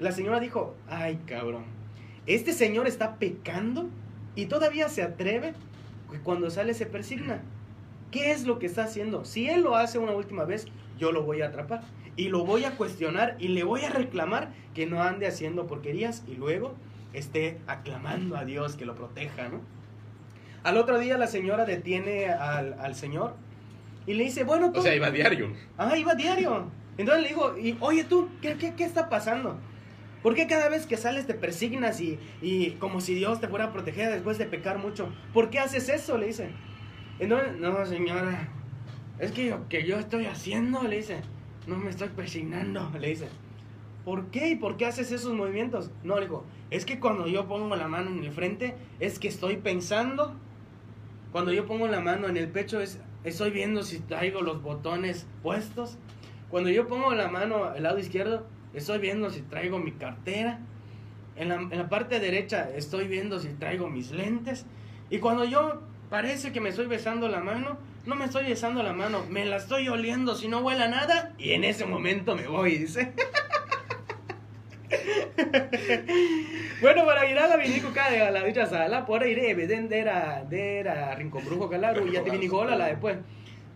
La 0.00 0.10
señora 0.12 0.40
dijo, 0.40 0.74
ay, 0.88 1.20
cabrón, 1.26 1.64
este 2.26 2.52
señor 2.52 2.86
está 2.88 3.16
pecando 3.16 3.88
y 4.34 4.46
todavía 4.46 4.88
se 4.88 5.02
atreve 5.02 5.54
que 6.10 6.18
cuando 6.18 6.50
sale 6.50 6.74
se 6.74 6.86
persigna. 6.86 7.40
¿Qué 8.10 8.32
es 8.32 8.44
lo 8.44 8.58
que 8.58 8.66
está 8.66 8.84
haciendo? 8.84 9.24
Si 9.24 9.48
él 9.48 9.62
lo 9.62 9.76
hace 9.76 9.98
una 9.98 10.12
última 10.12 10.44
vez, 10.44 10.66
yo 10.98 11.12
lo 11.12 11.22
voy 11.22 11.42
a 11.42 11.48
atrapar 11.48 11.82
y 12.16 12.28
lo 12.28 12.44
voy 12.44 12.64
a 12.64 12.72
cuestionar 12.76 13.36
y 13.38 13.48
le 13.48 13.64
voy 13.64 13.84
a 13.84 13.90
reclamar 13.90 14.52
que 14.74 14.86
no 14.86 15.02
ande 15.02 15.26
haciendo 15.26 15.66
porquerías 15.66 16.24
y 16.26 16.34
luego 16.34 16.74
esté 17.12 17.58
aclamando 17.66 18.36
a 18.36 18.44
Dios 18.44 18.76
que 18.76 18.84
lo 18.84 18.94
proteja, 18.94 19.48
¿no? 19.48 19.60
Al 20.64 20.76
otro 20.76 20.98
día 20.98 21.16
la 21.18 21.26
señora 21.26 21.64
detiene 21.64 22.30
al, 22.30 22.74
al 22.80 22.94
señor 22.94 23.34
y 24.06 24.14
le 24.14 24.24
dice, 24.24 24.42
bueno, 24.42 24.72
tú... 24.72 24.80
O 24.80 24.82
sea, 24.82 24.94
iba 24.94 25.08
a 25.08 25.10
diario. 25.10 25.52
Ah, 25.76 25.96
iba 25.96 26.14
diario. 26.14 26.70
Entonces 26.96 27.22
le 27.22 27.28
digo, 27.28 27.56
y, 27.58 27.76
oye 27.80 28.04
tú, 28.04 28.28
¿qué, 28.42 28.56
qué, 28.56 28.74
qué 28.74 28.84
está 28.84 29.08
pasando? 29.08 29.58
¿Por 30.22 30.34
qué 30.34 30.46
cada 30.48 30.68
vez 30.68 30.86
que 30.86 30.96
sales 30.96 31.26
te 31.26 31.34
persignas 31.34 32.00
y, 32.00 32.18
y 32.42 32.70
como 32.72 33.00
si 33.00 33.14
Dios 33.14 33.40
te 33.40 33.48
fuera 33.48 33.66
a 33.66 33.72
proteger 33.72 34.10
después 34.10 34.38
de 34.38 34.46
pecar 34.46 34.78
mucho? 34.78 35.12
¿Por 35.32 35.50
qué 35.50 35.60
haces 35.60 35.88
eso? 35.88 36.18
Le 36.18 36.26
dice. 36.26 36.50
Entonces, 37.18 37.58
no, 37.58 37.84
señora, 37.84 38.48
es 39.18 39.32
que 39.32 39.50
lo 39.50 39.68
que 39.68 39.84
yo 39.84 39.98
estoy 39.98 40.26
haciendo, 40.26 40.82
le 40.82 40.98
dice, 40.98 41.20
no 41.66 41.76
me 41.76 41.90
estoy 41.90 42.08
persignando, 42.08 42.90
le 42.98 43.08
dice. 43.08 43.28
¿Por 44.04 44.30
qué? 44.30 44.50
¿Y 44.50 44.56
por 44.56 44.76
qué 44.76 44.86
haces 44.86 45.12
esos 45.12 45.34
movimientos? 45.34 45.90
No, 46.02 46.14
le 46.16 46.22
digo, 46.22 46.44
es 46.70 46.86
que 46.86 46.98
cuando 46.98 47.26
yo 47.26 47.46
pongo 47.46 47.76
la 47.76 47.88
mano 47.88 48.10
en 48.10 48.24
el 48.24 48.32
frente, 48.32 48.74
es 49.00 49.18
que 49.18 49.28
estoy 49.28 49.56
pensando. 49.56 50.34
Cuando 51.30 51.52
yo 51.52 51.66
pongo 51.66 51.88
la 51.88 52.00
mano 52.00 52.28
en 52.28 52.38
el 52.38 52.48
pecho, 52.48 52.80
es, 52.80 53.00
estoy 53.24 53.50
viendo 53.50 53.82
si 53.82 53.98
traigo 53.98 54.40
los 54.40 54.62
botones 54.62 55.26
puestos. 55.42 55.98
Cuando 56.48 56.70
yo 56.70 56.86
pongo 56.86 57.12
la 57.12 57.28
mano 57.28 57.64
al 57.64 57.82
lado 57.82 57.98
izquierdo, 57.98 58.46
estoy 58.72 58.98
viendo 58.98 59.28
si 59.28 59.42
traigo 59.42 59.78
mi 59.78 59.92
cartera. 59.92 60.60
En 61.36 61.50
la, 61.50 61.56
en 61.56 61.76
la 61.76 61.88
parte 61.90 62.18
derecha 62.18 62.70
estoy 62.74 63.08
viendo 63.08 63.40
si 63.40 63.48
traigo 63.48 63.90
mis 63.90 64.10
lentes. 64.10 64.64
Y 65.10 65.18
cuando 65.18 65.44
yo 65.44 65.82
parece 66.10 66.52
que 66.52 66.60
me 66.60 66.68
estoy 66.70 66.86
besando 66.86 67.28
la 67.28 67.40
mano, 67.40 67.78
no 68.06 68.14
me 68.14 68.24
estoy 68.24 68.46
besando 68.48 68.82
la 68.82 68.92
mano, 68.92 69.24
me 69.28 69.44
la 69.44 69.56
estoy 69.56 69.88
oliendo 69.88 70.34
si 70.34 70.48
no 70.48 70.58
huele 70.60 70.84
a 70.84 70.88
nada. 70.88 71.34
Y 71.38 71.52
en 71.52 71.64
ese 71.64 71.84
momento 71.84 72.34
me 72.34 72.46
voy, 72.46 72.78
dice. 72.78 73.12
bueno, 76.80 77.04
para 77.04 77.30
ir 77.30 77.38
a 77.38 77.46
la 77.48 77.56
vinico 77.56 77.88
acá 77.88 78.10
de 78.10 78.30
la 78.30 78.42
dicha 78.44 78.66
sala, 78.66 79.04
por 79.06 79.26
ir 79.26 79.38
de 79.56 79.98
era 79.98 80.44
de 80.44 80.78
era 80.78 81.14
rincón 81.14 81.44
brujo 81.44 81.68
calaru 81.68 82.06
y 82.06 82.12
ya 82.12 82.24
te 82.24 82.30
vinico 82.30 82.64
la 82.64 82.86
después 82.86 83.18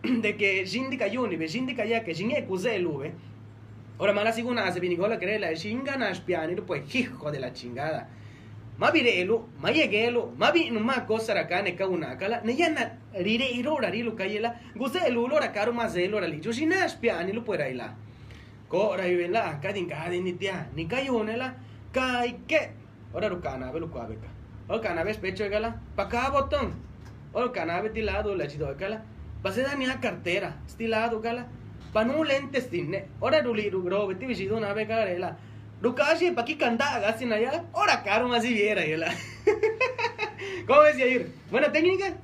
de 0.02 0.36
que 0.36 0.64
Shindy 0.64 0.96
Kayuni, 0.96 1.36
ve 1.36 1.46
Shindy 1.48 1.74
Kaya 1.74 2.02
que 2.02 2.14
Shinge 2.14 2.44
Kuzelu, 2.46 2.98
ve. 2.98 3.12
Ahora 3.98 4.12
mala 4.12 4.32
siguna 4.32 4.66
hace 4.66 4.80
vinicola 4.80 5.18
que 5.18 5.38
la 5.38 5.52
Shinga 5.52 5.96
Nashpiani, 5.96 6.56
pues 6.56 6.92
hijo 6.94 7.30
de 7.30 7.38
la 7.38 7.52
chingada. 7.52 8.08
Ma 8.82 8.90
virelu, 8.90 9.36
ma 9.60 9.70
yegelu, 9.70 10.34
ma 10.36 10.50
vi 10.50 10.68
ma 10.72 11.06
cosa 11.06 11.34
acá 11.34 11.62
ne 11.62 11.76
kauna 11.76 12.18
kala, 12.18 12.40
ne 12.42 12.52
yana 12.52 12.90
rire 13.14 13.46
irora 13.54 13.88
rilu 13.88 14.16
kayela, 14.16 14.56
guzelu 14.74 15.28
lora 15.28 15.52
karu 15.52 15.72
ma 15.72 15.86
zelu 15.86 16.18
rali, 16.18 16.40
jushi 16.40 16.66
nashpiani 16.66 17.32
lu 17.32 17.42
puera 17.42 17.70
ila. 17.70 17.94
Ko 18.68 18.96
raivela 18.98 19.60
kadin 19.62 19.88
kadin 19.88 20.24
nitia, 20.24 20.66
ni 20.74 20.88
kayunela, 20.88 21.54
kai 21.92 22.34
ke. 22.48 22.70
Ora 23.14 23.28
ru 23.28 23.36
canabe 23.40 23.78
lu 23.78 23.86
kuabeka. 23.86 24.26
O 24.68 24.80
canabe 24.80 25.14
pecho 25.14 25.48
gala, 25.48 25.78
pa 25.94 26.08
cada 26.08 26.32
botón. 26.32 26.72
O 27.32 27.52
canabe 27.52 27.92
tilado 27.94 28.34
la 28.34 28.48
chido 28.48 28.74
gala. 28.76 29.00
Pase 29.44 29.62
da 29.62 29.76
ni 29.76 29.86
a 29.86 30.00
cartera, 30.00 30.56
stilado 30.66 31.20
gala. 31.20 31.46
Pa 31.92 32.02
no 32.02 32.24
lentes 32.24 32.68
tinne. 32.68 33.04
Ora 33.20 33.42
ru 33.42 33.54
liru 33.54 33.84
gro, 33.84 34.08
beti 34.08 34.26
vishido 34.26 34.58
na 34.58 34.74
be 34.74 34.86
garela. 35.82 36.06
Rukashi, 36.06 36.30
pa 36.32 36.42
aquí 36.42 36.56
canta, 36.56 36.98
gasin 37.00 37.32
allá. 37.32 37.64
Ora 37.72 38.02
caro 38.02 38.28
más 38.28 38.42
si 38.42 38.52
viera. 38.54 38.82
¿Cómo 40.66 40.80
ves, 40.82 40.96
Yair? 40.96 41.32
¿Buena 41.50 41.70
técnica? 41.72 42.14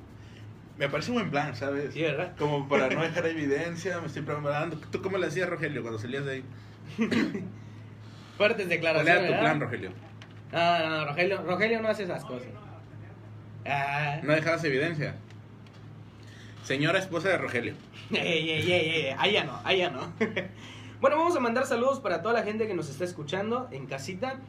Me 0.77 0.87
parece 0.87 1.11
un 1.11 1.17
buen 1.17 1.29
plan, 1.29 1.55
¿sabes? 1.55 1.93
Sí, 1.93 2.01
¿verdad? 2.01 2.35
Como 2.37 2.67
para 2.69 2.89
no 2.95 3.01
dejar 3.01 3.25
evidencia, 3.27 3.99
me 3.99 4.07
estoy 4.07 4.21
preparando. 4.21 4.77
¿Tú 4.77 5.01
cómo 5.01 5.17
le 5.17 5.27
hacías, 5.27 5.49
Rogelio, 5.49 5.81
cuando 5.81 5.99
salías 5.99 6.25
de 6.25 6.31
ahí? 6.31 6.43
Fuertes 8.37 8.65
¿Cuál 8.65 8.69
declaraciones. 8.69 9.23
era 9.23 9.27
tu 9.27 9.39
plan, 9.41 9.59
Rogelio? 9.59 9.91
No, 10.51 10.89
no, 10.89 11.05
Rogelio, 11.05 11.41
Rogelio 11.43 11.81
no 11.81 11.89
hace 11.89 12.03
esas 12.03 12.23
cosas. 12.23 12.47
Ah, 13.65 14.19
No 14.23 14.33
dejabas 14.33 14.63
evidencia. 14.63 15.15
Señora 16.63 16.99
esposa 16.99 17.29
de 17.29 17.37
Rogelio. 17.37 17.73
ey, 18.11 18.49
ey, 18.49 18.71
ey, 18.71 18.89
ey, 18.89 19.15
ahí 19.17 19.33
ya 19.33 19.43
no, 19.43 19.59
ahí 19.63 19.79
ya 19.79 19.89
no. 19.89 20.13
Bueno, 21.01 21.17
vamos 21.17 21.35
a 21.35 21.39
mandar 21.39 21.65
saludos 21.65 22.01
para 22.01 22.21
toda 22.21 22.33
la 22.33 22.43
gente 22.43 22.67
que 22.67 22.73
nos 22.73 22.89
está 22.89 23.05
escuchando 23.05 23.69
en 23.71 23.85
casita. 23.85 24.39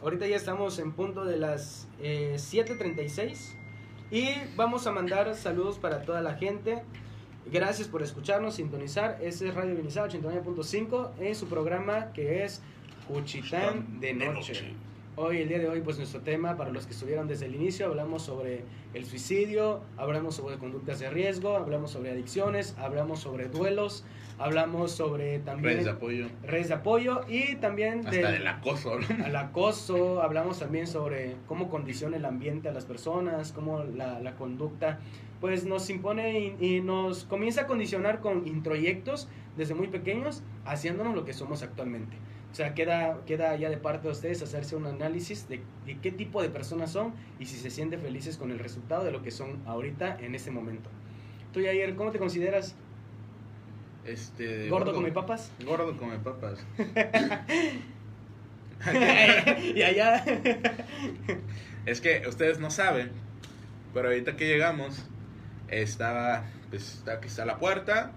Ahorita 0.00 0.26
ya 0.28 0.36
estamos 0.36 0.78
en 0.78 0.92
punto 0.92 1.24
de 1.24 1.36
las 1.36 1.88
eh, 2.00 2.36
7.36 2.36 3.54
y 4.12 4.28
vamos 4.54 4.86
a 4.86 4.92
mandar 4.92 5.34
saludos 5.34 5.78
para 5.78 6.02
toda 6.02 6.22
la 6.22 6.34
gente. 6.34 6.82
Gracias 7.50 7.88
por 7.88 8.02
escucharnos, 8.02 8.54
sintonizar. 8.54 9.18
Este 9.20 9.48
es 9.48 9.54
Radio 9.54 9.74
Vinizado 9.74 10.08
89.5 10.08 11.10
en 11.18 11.34
su 11.34 11.48
programa 11.48 12.12
que 12.12 12.44
es 12.44 12.62
Cuchitán 13.08 13.98
de 13.98 14.14
Noche. 14.14 14.74
Hoy, 15.18 15.38
el 15.38 15.48
día 15.48 15.58
de 15.58 15.68
hoy, 15.68 15.80
pues 15.80 15.96
nuestro 15.96 16.20
tema, 16.20 16.56
para 16.56 16.70
los 16.70 16.86
que 16.86 16.92
estuvieron 16.92 17.26
desde 17.26 17.46
el 17.46 17.54
inicio, 17.54 17.86
hablamos 17.86 18.22
sobre 18.22 18.64
el 18.92 19.06
suicidio, 19.06 19.80
hablamos 19.96 20.36
sobre 20.36 20.58
conductas 20.58 20.98
de 21.00 21.08
riesgo, 21.08 21.56
hablamos 21.56 21.90
sobre 21.90 22.10
adicciones, 22.10 22.76
hablamos 22.78 23.20
sobre 23.20 23.48
duelos, 23.48 24.04
hablamos 24.38 24.92
sobre 24.92 25.38
también 25.40 25.74
Redes 25.74 25.84
de 25.86 25.90
apoyo. 25.92 26.26
redes 26.42 26.68
de 26.68 26.74
apoyo 26.74 27.20
y 27.28 27.54
también 27.56 28.00
Hasta 28.00 28.10
del- 28.10 28.32
del 28.38 28.46
acoso, 28.46 28.98
¿no? 28.98 29.24
al 29.24 29.36
acoso, 29.36 30.22
hablamos 30.22 30.58
también 30.58 30.86
sobre 30.86 31.36
cómo 31.46 31.70
condiciona 31.70 32.16
el 32.16 32.24
ambiente 32.24 32.68
a 32.68 32.72
las 32.72 32.84
personas, 32.84 33.52
cómo 33.52 33.82
la, 33.84 34.20
la 34.20 34.34
conducta 34.36 34.98
pues 35.40 35.64
nos 35.64 35.88
impone 35.90 36.40
y, 36.40 36.56
y 36.76 36.80
nos 36.80 37.24
comienza 37.24 37.62
a 37.62 37.66
condicionar 37.66 38.20
con 38.20 38.46
introyectos 38.46 39.28
desde 39.56 39.74
muy 39.74 39.88
pequeños, 39.88 40.42
haciéndonos 40.64 41.14
lo 41.14 41.24
que 41.24 41.32
somos 41.32 41.62
actualmente. 41.62 42.16
O 42.52 42.54
sea, 42.56 42.72
queda, 42.74 43.20
queda 43.26 43.54
ya 43.56 43.68
de 43.68 43.76
parte 43.76 44.06
de 44.08 44.12
ustedes 44.12 44.42
hacerse 44.42 44.76
un 44.76 44.86
análisis 44.86 45.46
de, 45.48 45.60
de 45.84 45.98
qué 45.98 46.10
tipo 46.10 46.40
de 46.42 46.48
personas 46.48 46.90
son 46.90 47.12
y 47.38 47.44
si 47.46 47.56
se 47.56 47.68
sienten 47.70 48.00
felices 48.00 48.38
con 48.38 48.50
el 48.50 48.58
resultado 48.58 49.04
de 49.04 49.12
lo 49.12 49.22
que 49.22 49.30
son 49.30 49.60
ahorita 49.66 50.16
en 50.20 50.34
este 50.34 50.50
momento. 50.50 50.88
Tú, 51.52 51.60
Yair, 51.60 51.94
¿cómo 51.96 52.10
te 52.12 52.18
consideras? 52.18 52.74
Este, 54.06 54.68
¿Gordo 54.68 54.92
come 54.94 55.10
papas? 55.12 55.50
Gordo 55.64 55.96
come 55.96 56.18
papas. 56.18 56.58
y 59.74 59.82
allá... 59.82 60.24
Es 61.86 62.00
que 62.00 62.24
ustedes 62.28 62.58
no 62.58 62.70
saben, 62.70 63.10
pero 63.94 64.08
ahorita 64.08 64.36
que 64.36 64.46
llegamos, 64.48 65.04
estaba, 65.68 66.44
pues, 66.70 66.94
está- 66.98 67.14
aquí 67.14 67.28
está 67.28 67.46
la 67.46 67.58
puerta, 67.58 68.12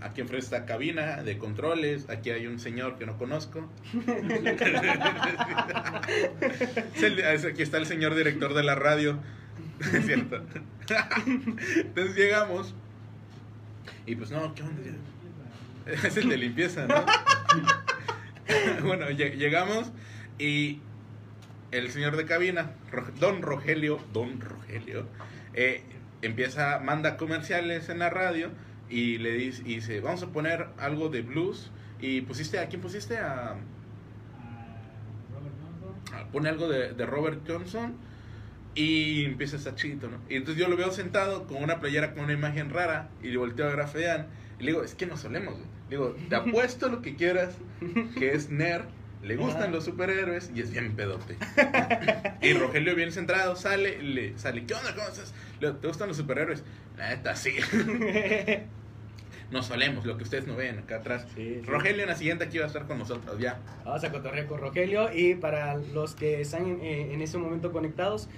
aquí 0.00 0.20
enfrente 0.20 0.44
está 0.44 0.66
cabina 0.66 1.22
de 1.22 1.38
controles, 1.38 2.08
aquí 2.10 2.30
hay 2.30 2.46
un 2.48 2.58
señor 2.58 2.98
que 2.98 3.06
no 3.06 3.16
conozco. 3.18 3.68
Aquí 7.50 7.62
está 7.62 7.78
el 7.78 7.86
señor 7.86 8.14
director 8.14 8.54
de 8.54 8.62
la 8.62 8.74
radio, 8.74 9.18
es 9.80 10.06
cierto. 10.06 10.42
Entonces 11.76 12.16
llegamos 12.16 12.74
y 14.06 14.14
pues 14.16 14.30
no, 14.30 14.54
¿qué 14.54 14.62
onda? 14.62 14.82
Es 16.04 16.16
el 16.16 16.28
de 16.28 16.36
limpieza, 16.36 16.86
¿no? 16.86 17.04
bueno, 18.84 19.06
lle- 19.10 19.36
llegamos 19.36 19.92
y 20.38 20.80
el 21.70 21.90
señor 21.90 22.16
de 22.16 22.26
cabina, 22.26 22.72
Don 23.18 23.42
Rogelio, 23.42 23.98
Don 24.12 24.40
Rogelio, 24.40 25.06
eh, 25.54 25.82
empieza, 26.20 26.78
manda 26.78 27.16
comerciales 27.16 27.88
en 27.88 27.98
la 27.98 28.10
radio 28.10 28.50
y 28.88 29.18
le 29.18 29.32
dice, 29.32 29.62
y 29.64 29.76
dice, 29.76 30.00
vamos 30.00 30.22
a 30.22 30.28
poner 30.28 30.68
algo 30.78 31.08
de 31.08 31.22
blues. 31.22 31.70
Y 32.00 32.22
pusiste, 32.22 32.58
¿a 32.58 32.68
quién 32.68 32.80
pusiste? 32.82 33.18
A, 33.18 33.56
pone 36.30 36.48
algo 36.48 36.68
de, 36.68 37.06
Robert 37.06 37.40
Johnson 37.46 37.94
y 38.74 39.24
empieza 39.24 39.56
a 39.56 39.58
estar 39.58 39.74
¿no? 39.74 40.18
Y 40.28 40.36
entonces 40.36 40.62
yo 40.62 40.68
lo 40.68 40.76
veo 40.76 40.90
sentado 40.90 41.46
con 41.46 41.62
una 41.62 41.80
playera 41.80 42.12
con 42.14 42.24
una 42.24 42.32
imagen 42.32 42.70
rara 42.70 43.08
y 43.22 43.28
le 43.28 43.36
volteo 43.36 43.68
a 43.68 43.72
grafear 43.72 44.26
y 44.62 44.66
le 44.66 44.70
digo, 44.70 44.84
es 44.84 44.94
que 44.94 45.06
nos 45.06 45.18
solemos, 45.18 45.54
güey. 45.54 45.66
Le 45.90 45.96
digo, 45.96 46.16
te 46.28 46.36
apuesto 46.36 46.88
lo 46.88 47.02
que 47.02 47.16
quieras, 47.16 47.56
que 48.16 48.32
es 48.32 48.48
nerd, 48.48 48.84
le 49.20 49.34
gustan 49.34 49.72
los 49.72 49.84
superhéroes 49.84 50.52
y 50.54 50.60
es 50.60 50.70
bien 50.70 50.94
pedote. 50.94 51.36
y 52.40 52.52
Rogelio 52.52 52.94
bien 52.94 53.10
centrado, 53.10 53.56
sale, 53.56 54.00
le 54.00 54.38
sale, 54.38 54.64
¿qué 54.64 54.74
onda? 54.74 54.94
¿Cómo 54.94 55.08
estás? 55.08 55.34
Le 55.58 55.66
digo, 55.66 55.80
¿te 55.80 55.88
gustan 55.88 56.06
los 56.06 56.16
superhéroes? 56.16 56.62
La 56.96 57.08
neta, 57.08 57.34
sí. 57.34 57.54
Nos 59.50 59.66
solemos, 59.66 60.06
lo 60.06 60.16
que 60.16 60.22
ustedes 60.22 60.46
no 60.46 60.54
ven 60.54 60.78
acá 60.78 60.98
atrás. 60.98 61.26
Sí, 61.34 61.58
sí. 61.60 61.66
Rogelio 61.66 62.02
en 62.02 62.08
la 62.08 62.14
siguiente 62.14 62.44
aquí 62.44 62.58
va 62.58 62.64
a 62.64 62.68
estar 62.68 62.86
con 62.86 63.00
nosotros, 63.00 63.40
ya. 63.40 63.58
Vamos 63.84 64.04
a 64.04 64.12
cotorrear 64.12 64.46
con 64.46 64.60
Rogelio 64.60 65.12
y 65.12 65.34
para 65.34 65.74
los 65.74 66.14
que 66.14 66.40
están 66.40 66.68
en, 66.68 66.80
eh, 66.82 67.12
en 67.12 67.20
este 67.20 67.36
momento 67.36 67.72
conectados, 67.72 68.28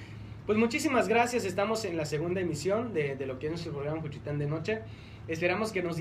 pues 0.46 0.56
muchísimas 0.56 1.06
gracias. 1.06 1.44
Estamos 1.44 1.84
en 1.84 1.98
la 1.98 2.06
segunda 2.06 2.40
emisión 2.40 2.94
de, 2.94 3.14
de 3.14 3.26
lo 3.26 3.38
que 3.38 3.46
es 3.46 3.52
nuestro 3.52 3.72
programa 3.72 4.00
Juchitán 4.00 4.38
de 4.38 4.46
Noche. 4.46 4.80
Esperamos 5.28 5.72
que 5.72 5.82
nos 5.82 5.98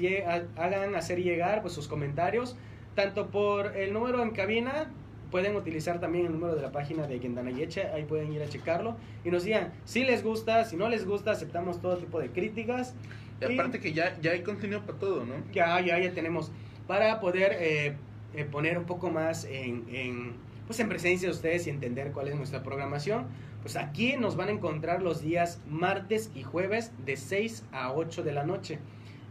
hagan 0.57 0.95
hacer 0.95 1.21
llegar 1.21 1.61
pues, 1.61 1.73
sus 1.73 1.87
comentarios, 1.87 2.55
tanto 2.95 3.31
por 3.31 3.77
el 3.77 3.93
número 3.93 4.21
en 4.21 4.31
cabina, 4.31 4.91
pueden 5.31 5.55
utilizar 5.55 5.99
también 5.99 6.27
el 6.27 6.33
número 6.33 6.55
de 6.55 6.61
la 6.61 6.71
página 6.71 7.07
de 7.07 7.19
Gendanayeche, 7.19 7.87
ahí 7.87 8.03
pueden 8.03 8.31
ir 8.31 8.43
a 8.43 8.47
checarlo 8.47 8.97
y 9.25 9.31
nos 9.31 9.43
digan 9.43 9.73
si 9.83 10.03
les 10.03 10.23
gusta, 10.23 10.63
si 10.65 10.75
no 10.75 10.89
les 10.89 11.07
gusta, 11.07 11.31
aceptamos 11.31 11.81
todo 11.81 11.97
tipo 11.97 12.19
de 12.19 12.29
críticas. 12.29 12.93
Y 13.41 13.53
aparte 13.53 13.79
que 13.79 13.93
ya, 13.93 14.15
ya 14.21 14.31
hay 14.31 14.43
contenido 14.43 14.81
para 14.81 14.99
todo, 14.99 15.25
¿no? 15.25 15.33
Ya, 15.51 15.81
ya, 15.81 15.97
ya 15.99 16.11
tenemos. 16.13 16.51
Para 16.85 17.19
poder 17.19 17.57
eh, 17.59 17.95
eh, 18.35 18.45
poner 18.45 18.77
un 18.77 18.85
poco 18.85 19.09
más 19.09 19.45
en, 19.45 19.85
en, 19.89 20.33
pues 20.67 20.79
en 20.79 20.87
presencia 20.87 21.27
de 21.27 21.33
ustedes 21.33 21.65
y 21.65 21.71
entender 21.71 22.11
cuál 22.11 22.27
es 22.27 22.35
nuestra 22.35 22.61
programación, 22.61 23.25
pues 23.63 23.75
aquí 23.75 24.17
nos 24.17 24.35
van 24.35 24.49
a 24.49 24.51
encontrar 24.51 25.01
los 25.01 25.21
días 25.21 25.61
martes 25.67 26.29
y 26.35 26.43
jueves 26.43 26.91
de 27.05 27.17
6 27.17 27.63
a 27.71 27.91
8 27.91 28.21
de 28.21 28.33
la 28.33 28.43
noche. 28.43 28.77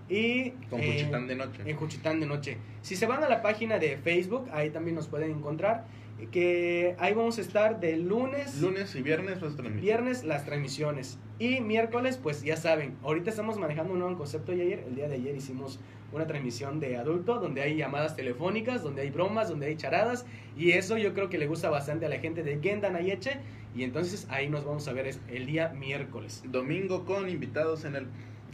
Y, 0.08 0.50
Con 0.68 0.80
eh, 0.80 0.92
Cuchitán 0.92 1.26
de 1.26 1.34
noche. 1.36 1.62
en 1.64 1.76
Juchitán 1.76 2.20
de 2.20 2.26
Noche. 2.26 2.56
Si 2.82 2.96
se 2.96 3.06
van 3.06 3.22
a 3.24 3.28
la 3.28 3.40
página 3.42 3.78
de 3.78 3.96
Facebook, 3.96 4.48
ahí 4.52 4.70
también 4.70 4.94
nos 4.96 5.08
pueden 5.08 5.30
encontrar. 5.30 5.84
Que 6.30 6.94
ahí 7.00 7.14
vamos 7.14 7.38
a 7.38 7.40
estar 7.40 7.80
de 7.80 7.96
lunes, 7.96 8.60
Lunes 8.60 8.94
y 8.94 9.02
viernes 9.02 9.40
vas 9.40 9.54
a 9.54 9.56
transmitir. 9.56 9.80
viernes 9.82 10.22
las 10.22 10.44
transmisiones. 10.44 11.18
Y 11.40 11.60
miércoles, 11.60 12.16
pues 12.22 12.42
ya 12.44 12.56
saben, 12.56 12.94
ahorita 13.02 13.30
estamos 13.30 13.58
manejando 13.58 13.92
un 13.92 13.98
nuevo 13.98 14.16
concepto 14.16 14.52
y 14.52 14.60
ayer, 14.60 14.84
el 14.86 14.94
día 14.94 15.08
de 15.08 15.16
ayer 15.16 15.34
hicimos 15.34 15.80
una 16.12 16.26
transmisión 16.28 16.78
de 16.78 16.96
adulto 16.96 17.40
donde 17.40 17.62
hay 17.62 17.76
llamadas 17.76 18.14
telefónicas, 18.14 18.82
donde 18.84 19.02
hay 19.02 19.10
bromas, 19.10 19.48
donde 19.48 19.66
hay 19.66 19.76
charadas. 19.76 20.24
Y 20.56 20.72
eso 20.72 20.96
yo 20.96 21.12
creo 21.12 21.28
que 21.28 21.38
le 21.38 21.48
gusta 21.48 21.70
bastante 21.70 22.06
a 22.06 22.08
la 22.08 22.18
gente 22.18 22.44
de 22.44 22.60
Gendan 22.62 22.94
Ayeche. 22.94 23.38
Y 23.74 23.82
entonces 23.82 24.28
ahí 24.30 24.48
nos 24.48 24.64
vamos 24.64 24.86
a 24.86 24.92
ver 24.92 25.06
es- 25.08 25.20
el 25.28 25.46
día 25.46 25.70
miércoles. 25.70 26.44
Domingo 26.46 27.04
con 27.04 27.28
invitados 27.28 27.84
en 27.84 27.96
el, 27.96 28.06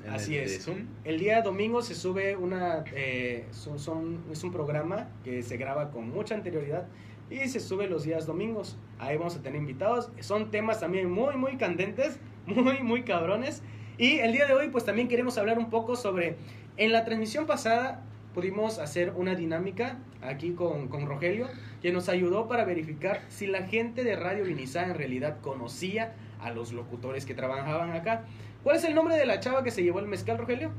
en 0.08 0.14
Así 0.14 0.36
el 0.36 0.44
es. 0.44 0.64
Zoom. 0.64 0.86
El 1.04 1.18
día 1.18 1.42
domingo 1.42 1.82
se 1.82 1.94
sube 1.94 2.36
una, 2.36 2.84
eh, 2.94 3.46
son, 3.50 3.78
son- 3.78 4.24
es 4.32 4.42
un 4.44 4.52
programa 4.52 5.08
que 5.24 5.42
se 5.42 5.56
graba 5.56 5.90
con 5.90 6.08
mucha 6.10 6.34
anterioridad 6.34 6.86
y 7.30 7.46
se 7.48 7.60
sube 7.60 7.88
los 7.88 8.04
días 8.04 8.26
domingos. 8.26 8.78
Ahí 8.98 9.16
vamos 9.16 9.36
a 9.36 9.42
tener 9.42 9.60
invitados. 9.60 10.10
Son 10.20 10.50
temas 10.50 10.80
también 10.80 11.10
muy, 11.10 11.36
muy 11.36 11.56
candentes, 11.56 12.18
muy, 12.46 12.80
muy 12.82 13.02
cabrones. 13.02 13.62
Y 13.98 14.18
el 14.18 14.32
día 14.32 14.46
de 14.46 14.54
hoy 14.54 14.68
pues 14.68 14.84
también 14.84 15.08
queremos 15.08 15.38
hablar 15.38 15.58
un 15.58 15.70
poco 15.70 15.96
sobre, 15.96 16.36
en 16.76 16.92
la 16.92 17.04
transmisión 17.04 17.46
pasada 17.46 18.02
pudimos 18.34 18.78
hacer 18.78 19.12
una 19.16 19.34
dinámica 19.34 19.98
aquí 20.22 20.52
con, 20.52 20.86
con 20.88 21.06
Rogelio 21.06 21.48
que 21.82 21.90
nos 21.92 22.08
ayudó 22.08 22.46
para 22.46 22.64
verificar 22.64 23.22
si 23.28 23.46
la 23.48 23.62
gente 23.66 24.04
de 24.04 24.14
Radio 24.14 24.44
Vinizá 24.44 24.84
en 24.84 24.94
realidad 24.94 25.38
conocía 25.40 26.14
a 26.40 26.50
los 26.52 26.72
locutores 26.72 27.26
que 27.26 27.34
trabajaban 27.34 27.90
acá. 27.92 28.24
¿Cuál 28.62 28.76
es 28.76 28.84
el 28.84 28.94
nombre 28.94 29.16
de 29.16 29.26
la 29.26 29.40
chava 29.40 29.62
que 29.62 29.70
se 29.70 29.82
llevó 29.82 30.00
el 30.00 30.06
mezcal, 30.06 30.38
Rogelio? 30.38 30.70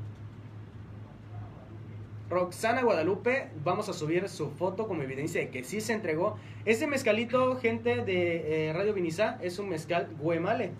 Roxana 2.29 2.83
Guadalupe, 2.83 3.49
vamos 3.63 3.89
a 3.89 3.93
subir 3.93 4.29
su 4.29 4.51
foto 4.51 4.87
como 4.87 5.01
evidencia 5.01 5.41
de 5.41 5.49
que 5.49 5.63
sí 5.63 5.81
se 5.81 5.93
entregó. 5.93 6.37
Este 6.65 6.85
mezcalito, 6.85 7.55
gente 7.57 8.03
de 8.03 8.69
eh, 8.69 8.73
Radio 8.73 8.93
Vinizá, 8.93 9.39
es 9.41 9.57
un 9.57 9.69
mezcal 9.69 10.09
guemale. 10.21 10.71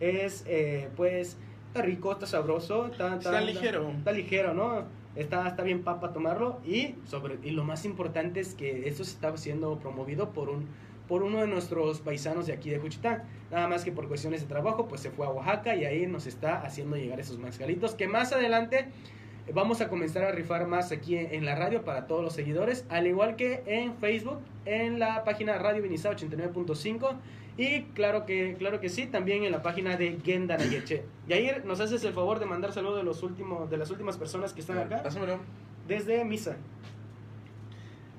Es, 0.00 0.44
eh, 0.46 0.88
pues, 0.96 1.36
está 1.68 1.82
rico, 1.82 2.12
está 2.12 2.26
sabroso, 2.26 2.86
está, 2.86 3.16
Está 3.16 3.40
ligero. 3.42 3.90
Está 3.90 4.12
ligero, 4.12 4.54
¿no? 4.54 4.84
Está, 5.14 5.46
está 5.46 5.62
bien 5.62 5.82
para 5.82 6.12
tomarlo. 6.12 6.60
Y, 6.64 6.94
sobre, 7.06 7.38
y 7.42 7.50
lo 7.50 7.64
más 7.64 7.84
importante 7.84 8.40
es 8.40 8.54
que 8.54 8.88
esto 8.88 9.04
se 9.04 9.10
está 9.10 9.36
siendo 9.36 9.78
promovido 9.78 10.30
por 10.30 10.48
un 10.48 10.68
por 11.08 11.22
uno 11.22 11.40
de 11.40 11.46
nuestros 11.46 12.00
paisanos 12.00 12.46
de 12.46 12.52
aquí 12.52 12.70
de 12.70 12.78
Juchitán. 12.78 13.22
Nada 13.50 13.68
más 13.68 13.84
que 13.84 13.92
por 13.92 14.08
cuestiones 14.08 14.40
de 14.40 14.46
trabajo, 14.46 14.88
pues 14.88 15.00
se 15.00 15.10
fue 15.10 15.26
a 15.26 15.30
Oaxaca 15.30 15.74
y 15.74 15.84
ahí 15.84 16.06
nos 16.06 16.26
está 16.26 16.62
haciendo 16.62 16.96
llegar 16.96 17.20
esos 17.20 17.38
mezcalitos 17.38 17.94
que 17.94 18.08
más 18.08 18.32
adelante 18.32 18.88
vamos 19.52 19.80
a 19.80 19.88
comenzar 19.88 20.24
a 20.24 20.32
rifar 20.32 20.66
más 20.66 20.92
aquí 20.92 21.16
en, 21.16 21.44
la 21.44 21.54
radio 21.54 21.84
para 21.84 22.06
todos 22.06 22.22
los 22.22 22.32
seguidores, 22.32 22.86
al 22.88 23.06
igual 23.06 23.36
que 23.36 23.62
en 23.66 23.96
Facebook, 23.96 24.38
en 24.64 24.98
la 24.98 25.24
página 25.24 25.58
Radio 25.58 25.82
Vinizá 25.82 26.10
89.5 26.10 27.16
y 27.56 27.82
claro 27.94 28.26
que 28.26 28.56
claro 28.58 28.80
que 28.80 28.88
sí, 28.88 29.06
también 29.06 29.44
en 29.44 29.52
la 29.52 29.62
página 29.62 29.96
de 29.96 30.18
Genda 30.24 30.56
Nayeche. 30.56 31.04
Y 31.28 31.32
ahí 31.32 31.50
nos 31.64 31.80
haces 31.80 32.04
el 32.04 32.12
favor 32.12 32.38
de 32.38 32.44
mandar 32.46 32.72
saludos 32.72 32.98
de 32.98 33.02
los 33.02 33.22
últimos 33.22 33.70
de 33.70 33.78
las 33.78 33.90
últimas 33.90 34.18
personas 34.18 34.52
que 34.52 34.60
están 34.60 34.76
acá 34.76 35.02
Pásamelo. 35.02 35.38
desde 35.88 36.22
Misa. 36.24 36.56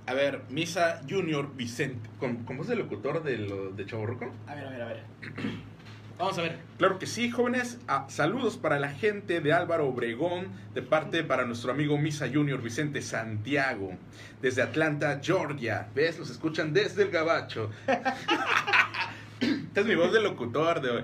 A 0.07 0.13
ver, 0.13 0.41
Misa 0.49 1.01
Junior 1.09 1.55
Vicente. 1.55 2.09
¿Con, 2.19 2.43
con 2.43 2.57
voz 2.57 2.67
de 2.67 2.75
locutor 2.75 3.23
de, 3.23 3.37
lo, 3.39 3.71
de 3.71 3.85
Chaborruco? 3.85 4.31
A 4.47 4.53
ver, 4.53 4.67
a 4.67 4.69
ver, 4.69 4.81
a 4.81 4.85
ver. 4.85 5.03
Vamos 6.19 6.37
a 6.37 6.43
ver. 6.43 6.59
Claro 6.77 6.99
que 6.99 7.07
sí, 7.07 7.29
jóvenes. 7.29 7.79
Ah, 7.87 8.05
saludos 8.07 8.55
para 8.55 8.79
la 8.79 8.89
gente 8.89 9.41
de 9.41 9.51
Álvaro 9.51 9.87
Obregón, 9.87 10.47
de 10.73 10.81
parte 10.81 11.23
para 11.23 11.45
nuestro 11.45 11.71
amigo 11.71 11.97
Misa 11.97 12.29
Junior 12.31 12.61
Vicente 12.61 13.01
Santiago, 13.01 13.97
desde 14.41 14.61
Atlanta, 14.61 15.19
Georgia. 15.21 15.87
¿Ves? 15.93 16.19
Los 16.19 16.29
escuchan 16.29 16.71
desde 16.71 17.03
el 17.03 17.09
Gabacho. 17.09 17.69
Esta 19.39 19.81
es 19.81 19.85
mi 19.85 19.95
voz 19.95 20.13
de 20.13 20.21
locutor. 20.21 20.81
De, 20.81 21.03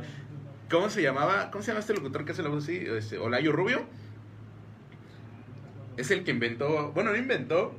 ¿Cómo 0.70 0.90
se 0.90 1.02
llamaba? 1.02 1.50
¿Cómo 1.52 1.62
se 1.64 1.72
llama 1.72 1.82
este 1.82 1.94
locutor 1.94 2.24
que 2.24 2.32
hace 2.32 2.44
la 2.44 2.50
voz 2.50 2.64
así? 2.64 2.78
Este, 2.78 3.18
Olayo 3.18 3.52
Rubio. 3.52 3.82
Es 5.98 6.12
el 6.12 6.24
que 6.24 6.32
inventó. 6.32 6.92
Bueno, 6.94 7.12
no 7.12 7.18
inventó. 7.18 7.76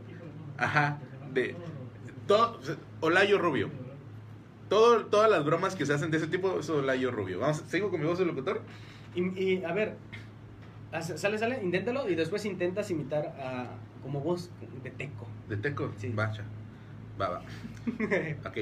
Ajá. 0.58 0.98
De. 1.32 1.56
Todo, 2.26 2.60
Olayo 3.00 3.38
Rubio. 3.38 3.70
todo, 4.68 5.06
todas 5.06 5.30
las 5.30 5.44
bromas 5.44 5.74
que 5.74 5.84
se 5.86 5.92
hacen 5.92 6.10
de 6.10 6.18
ese 6.18 6.28
tipo, 6.28 6.60
eso 6.60 6.80
la 6.82 6.96
yo 6.96 7.10
rubio. 7.10 7.38
Vamos, 7.40 7.62
¿sigo 7.68 7.90
con 7.90 8.00
mi 8.00 8.06
voz 8.06 8.18
de 8.18 8.24
locutor? 8.24 8.62
Y, 9.14 9.20
y, 9.38 9.64
a 9.64 9.72
ver, 9.72 9.96
sale, 11.00 11.38
sale, 11.38 11.62
inténtalo 11.62 12.08
y 12.08 12.14
después 12.14 12.44
intentas 12.44 12.90
imitar 12.90 13.26
a 13.38 13.66
como 14.02 14.20
voz 14.20 14.50
de 14.82 14.90
teco. 14.90 15.26
De 15.48 15.56
teco. 15.56 15.92
Sí. 15.98 16.08
Bacha. 16.08 16.44
Va, 17.20 17.28
va. 17.28 17.42
Ok. 18.48 18.58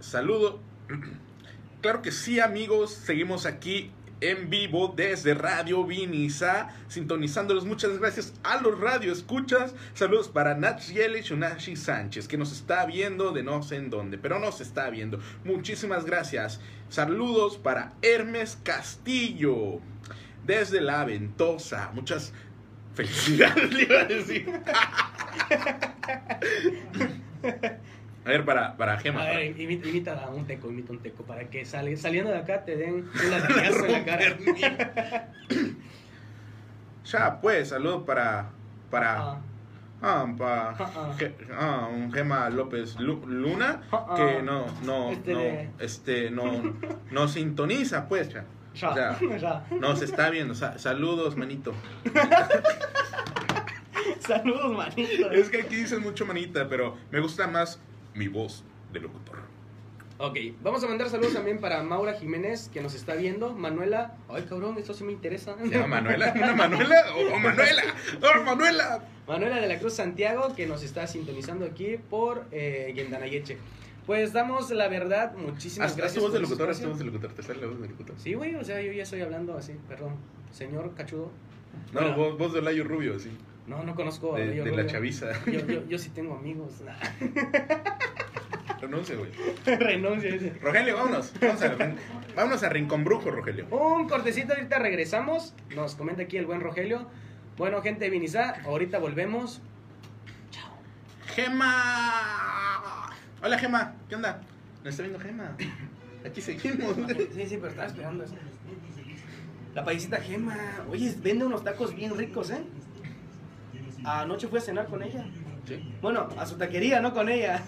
Saludo. 0.00 0.60
Claro 1.80 2.02
que 2.02 2.12
sí, 2.12 2.40
amigos. 2.40 2.90
Seguimos 2.92 3.46
aquí 3.46 3.90
en 4.20 4.50
vivo 4.50 4.92
desde 4.94 5.34
Radio 5.34 5.84
Vinisa, 5.84 6.68
sintonizándolos. 6.88 7.64
Muchas 7.64 7.98
gracias 7.98 8.34
a 8.42 8.60
los 8.60 8.78
radio 8.78 9.12
escuchas. 9.12 9.74
Saludos 9.94 10.28
para 10.28 10.54
Nachiel 10.54 11.20
Shunashi 11.22 11.76
Sánchez, 11.76 12.28
que 12.28 12.38
nos 12.38 12.52
está 12.52 12.86
viendo 12.86 13.32
de 13.32 13.42
no 13.42 13.62
sé 13.62 13.76
en 13.76 13.90
dónde, 13.90 14.18
pero 14.18 14.38
nos 14.38 14.60
está 14.60 14.90
viendo. 14.90 15.18
Muchísimas 15.44 16.04
gracias. 16.04 16.60
Saludos 16.88 17.56
para 17.56 17.94
Hermes 18.02 18.58
Castillo, 18.62 19.80
desde 20.44 20.80
La 20.80 21.04
Ventosa. 21.04 21.90
Muchas 21.94 22.32
felicidades, 22.94 23.72
le 23.72 23.82
iba 23.82 24.00
a 24.00 24.04
decir. 24.04 24.60
A 28.24 28.28
ver, 28.28 28.44
para, 28.44 28.76
para 28.76 28.98
Gema. 28.98 29.22
A 29.22 29.26
para- 29.26 29.38
ver, 29.38 29.58
imita, 29.60 29.88
imita 29.88 30.24
a 30.24 30.28
un 30.28 30.46
teco, 30.46 30.68
imita 30.70 30.92
un 30.92 30.98
teco 31.00 31.22
para 31.24 31.48
que 31.48 31.64
sale, 31.64 31.96
saliendo 31.96 32.30
de 32.30 32.38
acá 32.38 32.64
te 32.64 32.76
den 32.76 32.94
un 32.94 33.10
latigazo 33.30 33.86
en 33.86 33.92
la 33.92 34.04
cara. 34.04 34.36
Ya, 37.04 37.40
pues, 37.40 37.68
saludos 37.68 38.02
para. 38.06 38.50
Para. 38.90 39.16
Ah, 39.20 39.40
Ah, 40.02 40.26
para. 40.38 40.70
Ah, 40.78 41.14
Ge- 41.18 41.34
ah, 41.58 41.88
un 41.92 42.10
Gema 42.12 42.48
López 42.50 42.98
Lu- 42.98 43.24
Luna. 43.26 43.82
Ah. 43.92 44.14
Que 44.16 44.42
no, 44.42 44.64
no, 44.84 45.10
Este 45.10 45.32
no. 45.34 45.38
de- 45.40 45.70
Este, 45.78 46.30
no. 46.30 46.74
No 47.10 47.28
sintoniza, 47.28 48.08
pues, 48.08 48.28
ya. 48.32 48.44
ya, 48.74 48.94
Ya. 49.20 49.38
ya. 49.38 49.64
Nos 49.78 50.00
está 50.02 50.30
viendo. 50.30 50.54
Sa- 50.54 50.78
saludos, 50.78 51.36
manito. 51.36 51.74
Saludos, 54.20 54.76
manito. 54.76 55.30
Es 55.32 55.50
que 55.50 55.62
aquí 55.62 55.76
dicen 55.76 56.02
mucho 56.02 56.24
manita, 56.24 56.68
pero 56.68 56.96
me 57.10 57.20
gusta 57.20 57.46
más 57.46 57.80
mi 58.14 58.28
voz 58.28 58.64
de 58.92 59.00
locutor. 59.00 59.38
Ok, 60.18 60.36
vamos 60.62 60.84
a 60.84 60.86
mandar 60.86 61.08
saludos 61.08 61.32
también 61.32 61.60
para 61.60 61.82
Maura 61.82 62.12
Jiménez, 62.12 62.68
que 62.70 62.82
nos 62.82 62.94
está 62.94 63.14
viendo. 63.14 63.54
Manuela, 63.54 64.16
ay 64.28 64.42
cabrón, 64.42 64.76
esto 64.76 64.92
sí 64.92 65.02
me 65.02 65.12
interesa. 65.12 65.56
¿Se 65.56 65.68
llama 65.70 65.86
Manuela? 65.86 66.34
¿Una 66.36 66.54
Manuela? 66.54 67.04
¡Oh, 67.16 67.38
Manuela! 67.38 67.82
¡Oh, 68.20 68.42
Manuela! 68.44 69.04
Manuela 69.26 69.56
de 69.56 69.66
la 69.66 69.78
Cruz 69.78 69.94
Santiago, 69.94 70.54
que 70.54 70.66
nos 70.66 70.82
está 70.82 71.06
sintonizando 71.06 71.64
aquí 71.64 71.96
por 71.96 72.44
eh, 72.52 72.92
Guendanayeche. 72.94 73.56
Pues 74.04 74.32
damos 74.34 74.70
la 74.70 74.88
verdad, 74.88 75.34
muchísimas 75.36 75.86
Haz, 75.86 75.92
haz 75.92 75.96
gracias. 75.96 76.14
tu 76.16 76.20
voz 76.22 76.32
de 76.34 76.40
locutor, 76.40 76.68
haz 76.68 76.80
tu 76.80 76.88
voz 76.88 76.98
de 76.98 77.04
locutor. 77.04 77.32
Te 77.32 77.42
sale 77.42 77.60
la 77.60 77.68
voz 77.68 77.80
de 77.80 77.88
locutor. 77.88 78.16
Sí, 78.18 78.34
güey, 78.34 78.56
o 78.56 78.64
sea, 78.64 78.82
yo 78.82 78.92
ya 78.92 79.04
estoy 79.04 79.22
hablando 79.22 79.56
así, 79.56 79.72
perdón. 79.88 80.16
Señor 80.50 80.94
Cachudo. 80.94 81.30
No, 81.92 82.00
Bueno, 82.00 82.16
voz, 82.16 82.36
voz 82.36 82.52
de 82.52 82.60
Layo 82.60 82.84
Rubio, 82.84 83.18
sí. 83.18 83.30
No, 83.70 83.84
no 83.84 83.94
conozco 83.94 84.34
a 84.34 84.38
De, 84.40 84.48
Bello 84.48 84.64
de 84.64 84.72
la 84.72 84.84
chaviza. 84.84 85.30
Yo, 85.46 85.64
yo, 85.64 85.86
yo 85.86 85.96
sí 85.96 86.10
tengo 86.10 86.34
amigos. 86.34 86.82
Renuncia, 88.80 89.14
güey. 89.14 89.30
Renuncia 89.64 90.34
ese. 90.34 90.54
Rogelio, 90.60 90.96
vámonos. 90.96 91.32
Vamos 91.40 91.62
a, 91.62 91.76
vámonos 92.34 92.62
a 92.64 92.68
Rincón 92.68 93.04
Brujo, 93.04 93.30
Rogelio. 93.30 93.68
Un 93.70 94.08
cortecito, 94.08 94.54
ahorita 94.54 94.80
regresamos. 94.80 95.54
Nos 95.76 95.94
comenta 95.94 96.22
aquí 96.22 96.36
el 96.36 96.46
buen 96.46 96.60
Rogelio. 96.60 97.06
Bueno, 97.58 97.80
gente 97.80 98.06
de 98.06 98.10
Vinizá, 98.10 98.60
ahorita 98.64 98.98
volvemos. 98.98 99.62
Gema. 101.28 103.12
Hola, 103.40 103.56
Gema. 103.56 103.94
¿Qué 104.08 104.16
onda? 104.16 104.40
¿Nos 104.82 104.94
está 104.94 105.04
viendo 105.04 105.20
Gema? 105.20 105.56
Aquí 106.26 106.40
seguimos. 106.40 106.96
Sí, 107.36 107.46
sí, 107.46 107.56
pero 107.56 107.68
estaba 107.68 107.86
esperando. 107.86 108.24
La 109.74 109.84
paisita 109.84 110.16
Gema. 110.16 110.56
Oye, 110.90 111.14
vende 111.22 111.44
unos 111.44 111.62
tacos 111.62 111.94
bien 111.94 112.18
ricos, 112.18 112.50
¿eh? 112.50 112.64
Anoche 114.04 114.48
fui 114.48 114.58
a 114.58 114.62
cenar 114.62 114.86
con 114.86 115.02
ella. 115.02 115.24
Sí. 115.66 115.94
Bueno, 116.00 116.28
a 116.38 116.46
su 116.46 116.56
taquería, 116.56 117.00
no 117.00 117.12
con 117.12 117.28
ella. 117.28 117.62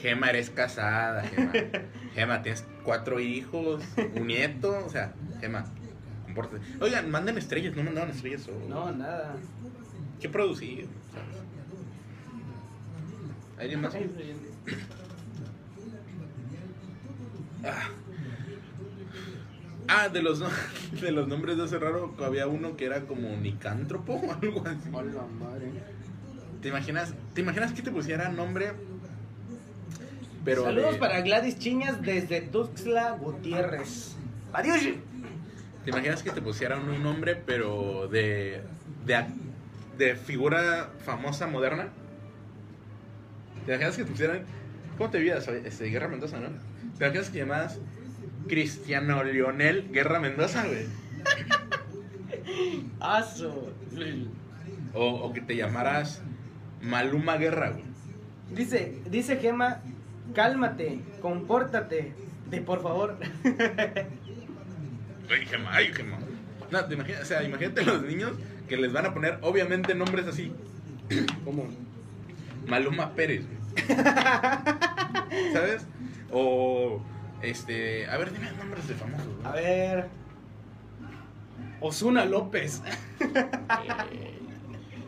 Gema, 0.00 0.30
eres 0.30 0.50
casada, 0.50 1.22
Gema. 1.22 1.52
Gema, 2.14 2.42
tienes 2.42 2.64
cuatro 2.84 3.20
hijos, 3.20 3.82
un 4.14 4.26
nieto. 4.26 4.84
O 4.84 4.88
sea, 4.88 5.12
Gema, 5.40 5.64
compórtate. 6.24 6.62
Oigan, 6.80 7.10
manden 7.10 7.38
estrellas, 7.38 7.76
no 7.76 7.82
mandaban 7.84 8.10
estrellas. 8.10 8.48
o- 8.48 8.68
No, 8.68 8.90
nada. 8.92 9.36
¿Qué? 10.20 10.28
¿sabes? 11.12 11.42
¿Alguien 13.58 13.80
más? 13.82 13.94
Ah. 17.64 17.88
Ah, 19.88 20.08
de 20.08 20.22
los, 20.22 20.40
de 21.00 21.12
los 21.12 21.28
nombres 21.28 21.56
de 21.56 21.64
hace 21.64 21.78
raro, 21.78 22.14
había 22.24 22.46
uno 22.46 22.76
que 22.76 22.86
era 22.86 23.02
como 23.02 23.36
nicántropo 23.36 24.14
o 24.14 24.32
algo 24.32 24.64
así. 24.66 24.88
Hola, 24.92 25.22
madre. 25.38 25.68
¿Te 26.62 26.68
imaginas, 26.68 27.12
¿Te 27.34 27.42
imaginas 27.42 27.72
que 27.72 27.82
te 27.82 27.90
pusiera 27.90 28.28
nombre? 28.30 28.72
Pero 30.44 30.64
Saludos 30.64 30.92
de- 30.94 30.98
para 30.98 31.20
Gladys 31.20 31.58
Chiñas 31.58 32.00
desde 32.02 32.40
Tuxtla 32.42 33.12
Gutiérrez. 33.12 34.14
Adiós. 34.52 34.80
¿Te 35.84 35.90
imaginas 35.90 36.22
que 36.22 36.30
te 36.30 36.40
pusieran 36.40 36.88
un 36.88 37.02
nombre, 37.02 37.36
pero 37.36 38.08
de, 38.08 38.62
de, 39.04 39.16
ac- 39.16 39.34
de 39.98 40.16
figura 40.16 40.90
famosa 41.04 41.46
moderna? 41.46 41.88
¿Te 43.66 43.72
imaginas 43.72 43.96
que 43.96 44.04
te 44.04 44.10
pusieran... 44.10 44.44
¿Cómo 44.96 45.10
te 45.10 45.18
vivías? 45.18 45.46
Este, 45.48 45.86
Guerra 45.86 46.08
Mendoza, 46.08 46.38
¿no? 46.40 46.48
¿Te 46.98 47.04
imaginas 47.04 47.28
que 47.30 47.38
llamas 47.38 47.78
Cristiano 48.48 49.22
Lionel 49.24 49.88
Guerra 49.90 50.20
Mendoza, 50.20 50.66
güey? 50.66 50.86
Aso. 53.00 53.72
O, 54.92 55.06
o 55.06 55.32
que 55.32 55.40
te 55.40 55.56
llamaras 55.56 56.22
Maluma 56.82 57.36
Guerra, 57.36 57.70
güey. 57.70 57.84
Dice, 58.54 58.98
dice 59.10 59.36
Gema, 59.36 59.80
cálmate, 60.34 61.00
compórtate, 61.20 62.12
de 62.50 62.60
por 62.60 62.82
favor. 62.82 63.18
Ay, 65.30 65.46
Gema, 65.46 65.74
ay, 65.74 65.92
Gema. 65.92 66.18
No, 66.70 66.84
te 66.84 66.94
imaginas, 66.94 67.22
o 67.22 67.24
sea, 67.24 67.42
imagínate 67.42 67.80
a 67.80 67.84
los 67.84 68.02
niños 68.02 68.32
que 68.68 68.76
les 68.76 68.92
van 68.92 69.06
a 69.06 69.14
poner, 69.14 69.38
obviamente, 69.40 69.94
nombres 69.94 70.26
así. 70.26 70.52
¿Cómo? 71.44 71.66
Maluma 72.66 73.14
Pérez, 73.14 73.44
güey. 73.46 73.88
¿Sabes? 75.52 75.86
O, 76.30 77.00
este, 77.44 78.06
a 78.08 78.16
ver, 78.18 78.32
dime 78.32 78.50
nombres 78.52 78.86
de 78.88 78.94
famosos. 78.94 79.26
güey. 79.26 79.46
A 79.46 79.52
ver. 79.52 80.08
Osuna 81.80 82.24
López. 82.24 82.82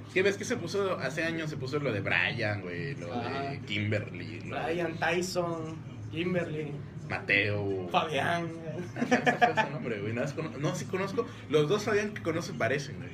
Es 0.09 0.13
que 0.15 0.23
ves 0.23 0.37
que 0.39 0.45
se 0.47 0.57
puso, 0.57 0.99
hace 0.99 1.25
años 1.25 1.51
se 1.51 1.59
puso 1.59 1.79
lo 1.79 1.93
de 1.93 2.01
Brian, 2.01 2.63
güey, 2.63 2.95
lo 2.95 3.09
de 3.09 3.61
Kimberly, 3.67 4.41
lo 4.41 4.57
de 4.57 4.65
Brian 4.65 4.99
Tyson, 4.99 5.77
Kimberly, 6.11 6.73
Mateo. 7.11 7.87
Fabián. 7.91 8.49
Ese 8.97 9.33
fue 9.33 9.65
su 9.65 9.71
nombre, 9.71 10.01
güey. 10.01 10.15
Nada 10.15 10.33
No, 10.59 10.75
sí 10.75 10.87
conozco. 10.87 11.27
Los 11.51 11.69
dos 11.69 11.83
Fabián 11.85 12.15
que 12.15 12.23
conozco 12.23 12.57
parecen, 12.57 12.97
güey. 12.97 13.11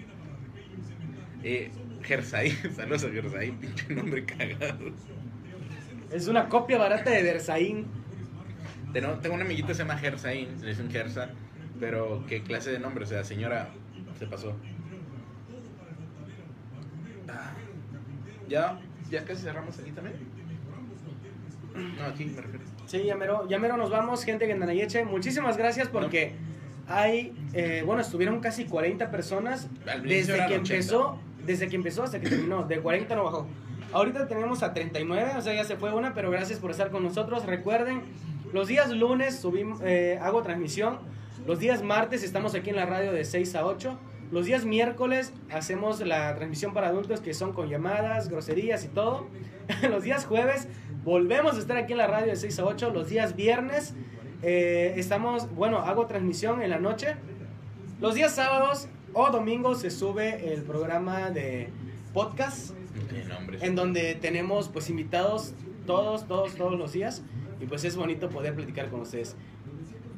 Eh, 1.43 1.73
Gersaí, 2.05 2.51
saludos 2.77 3.03
a 3.05 3.11
Gersaí, 3.11 3.51
pinche 3.51 3.93
nombre 3.95 4.25
cagado. 4.25 4.93
Es 6.13 6.29
una 6.29 6.49
copia 6.49 6.79
barata 6.79 7.11
de 7.11 7.23
Versaín. 7.25 7.87
Tengo, 8.93 9.13
tengo 9.15 9.35
una 9.35 9.45
amiguita 9.45 9.69
que 9.69 9.75
se 9.75 9.83
llama 9.83 9.97
Gersaí, 9.97 10.49
le 10.61 10.69
dicen 10.69 10.91
Gersa, 10.91 11.31
pero 11.81 12.25
qué 12.29 12.43
clase 12.43 12.71
de 12.71 12.79
nombre, 12.79 13.05
o 13.05 13.07
sea, 13.07 13.25
señora, 13.25 13.71
se 14.19 14.27
pasó. 14.27 14.55
Ah, 17.29 17.53
¿Ya, 18.49 18.79
ya 19.11 19.25
casi 19.25 19.43
cerramos 19.43 19.79
aquí 19.79 19.93
también? 19.93 20.17
No, 21.75 22.05
aquí 22.05 22.27
me 22.27 22.41
refiero. 22.41 22.65
Sí, 22.87 23.05
ya 23.05 23.17
mero, 23.17 23.49
ya 23.49 23.59
mero 23.59 23.77
nos 23.77 23.91
vamos, 23.91 24.25
gente 24.25 24.47
de 24.47 24.55
Nanayeche. 24.55 25.05
Muchísimas 25.05 25.57
gracias 25.57 25.89
porque 25.89 26.35
hay, 26.87 27.33
eh, 27.55 27.83
bueno, 27.87 28.03
estuvieron 28.03 28.41
casi 28.41 28.67
40 28.67 29.11
personas 29.11 29.69
desde 30.03 30.35
que 30.35 30.43
80. 30.43 30.57
empezó, 30.57 31.19
desde 31.47 31.69
que 31.69 31.77
empezó 31.77 32.03
hasta 32.03 32.21
que 32.21 32.29
terminó. 32.29 32.65
De 32.65 32.81
40 32.81 33.15
no 33.17 33.25
bajó. 33.25 33.47
Ahorita 33.93 34.27
tenemos 34.27 34.63
a 34.63 34.73
39, 34.75 35.33
o 35.37 35.41
sea, 35.41 35.55
ya 35.55 35.65
se 35.65 35.77
fue 35.77 35.95
una, 35.95 36.15
pero 36.15 36.31
gracias 36.31 36.59
por 36.59 36.71
estar 36.71 36.91
con 36.91 37.03
nosotros. 37.03 37.47
Recuerden, 37.47 38.03
los 38.53 38.69
días 38.69 38.91
lunes 38.91 39.37
subimos, 39.37 39.81
eh, 39.83 40.19
hago 40.21 40.43
transmisión. 40.43 40.99
Los 41.47 41.59
días 41.59 41.83
martes 41.83 42.23
estamos 42.23 42.55
aquí 42.55 42.71
en 42.71 42.77
la 42.77 42.87
radio 42.87 43.13
de 43.13 43.25
6 43.25 43.55
a 43.57 43.67
8. 43.67 43.99
Los 44.31 44.47
días 44.47 44.65
miércoles 44.65 45.33
hacemos 45.51 46.01
la 46.01 46.35
transmisión 46.35 46.73
para 46.73 46.89
adultos 46.89 47.21
que 47.21 47.35
son 47.35 47.53
con 47.53 47.69
llamadas, 47.69 48.29
groserías 48.29 48.85
y 48.85 48.89
todo. 48.89 49.27
Los 49.91 50.05
días 50.05 50.25
jueves 50.27 50.69
volvemos 51.05 51.57
a 51.57 51.59
estar 51.59 51.77
aquí 51.77 51.93
en 51.93 51.99
la 51.99 52.07
radio 52.07 52.29
de 52.29 52.37
6 52.37 52.59
a 52.59 52.65
8. 52.65 52.91
Los 52.91 53.09
días 53.09 53.37
viernes 53.37 53.95
eh, 54.43 54.95
estamos, 54.97 55.53
bueno, 55.55 55.79
hago 55.79 56.07
transmisión 56.07 56.63
en 56.63 56.71
la 56.71 56.79
noche. 56.79 57.17
Los 58.01 58.15
días 58.15 58.35
sábados 58.35 58.89
o 59.15 59.31
domingos 59.31 59.81
se 59.81 59.91
sube 59.91 60.53
el 60.53 60.63
programa 60.63 61.31
de 61.31 61.69
podcast 62.13 62.73
en 63.61 63.75
donde 63.75 64.15
tenemos 64.15 64.69
pues 64.69 64.91
invitados 64.91 65.53
todos, 65.87 66.27
todos, 66.27 66.55
todos 66.55 66.79
los 66.79 66.93
días. 66.93 67.23
Y 67.63 67.67
pues 67.67 67.85
es 67.85 67.97
bonito 67.97 68.29
poder 68.29 68.55
platicar 68.55 68.91
con 68.91 69.03
ustedes. 69.03 69.37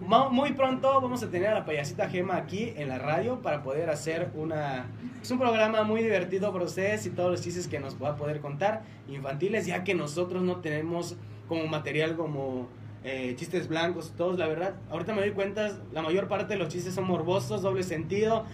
Muy 0.01 0.53
pronto 0.53 1.01
vamos 1.01 1.23
a 1.23 1.31
tener 1.31 1.49
a 1.49 1.55
la 1.55 1.65
payasita 1.65 2.09
Gema 2.09 2.37
aquí 2.37 2.73
en 2.77 2.89
la 2.89 2.99
radio 2.99 3.41
para 3.43 3.63
poder 3.63 3.91
hacer 3.91 4.31
una... 4.35 4.87
Es 5.23 5.31
un 5.31 5.39
programa 5.39 5.83
muy 5.83 6.03
divertido 6.03 6.53
para 6.53 6.65
ustedes 6.65 7.07
y 7.07 7.11
todos 7.11 7.31
los 7.31 7.43
chistes 7.43 7.69
que 7.69 7.79
nos 7.79 8.03
va 8.03 8.11
a 8.11 8.17
poder 8.17 8.41
contar 8.41 8.83
infantiles, 9.09 9.67
ya 9.67 9.85
que 9.85 9.95
nosotros 9.95 10.43
no 10.43 10.57
tenemos 10.57 11.17
como 11.49 11.67
material 11.67 12.17
como 12.17 12.69
eh, 13.05 13.35
chistes 13.37 13.69
blancos, 13.69 14.15
todos, 14.17 14.39
la 14.39 14.47
verdad. 14.47 14.75
Ahorita 14.91 15.15
me 15.15 15.21
doy 15.21 15.33
cuenta, 15.33 15.79
la 15.93 16.03
mayor 16.03 16.29
parte 16.29 16.55
de 16.55 16.59
los 16.59 16.69
chistes 16.69 16.95
son 16.95 17.07
morbosos, 17.07 17.63
doble 17.63 17.83
sentido. 17.83 18.45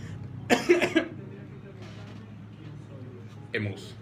Emus. 3.52 3.96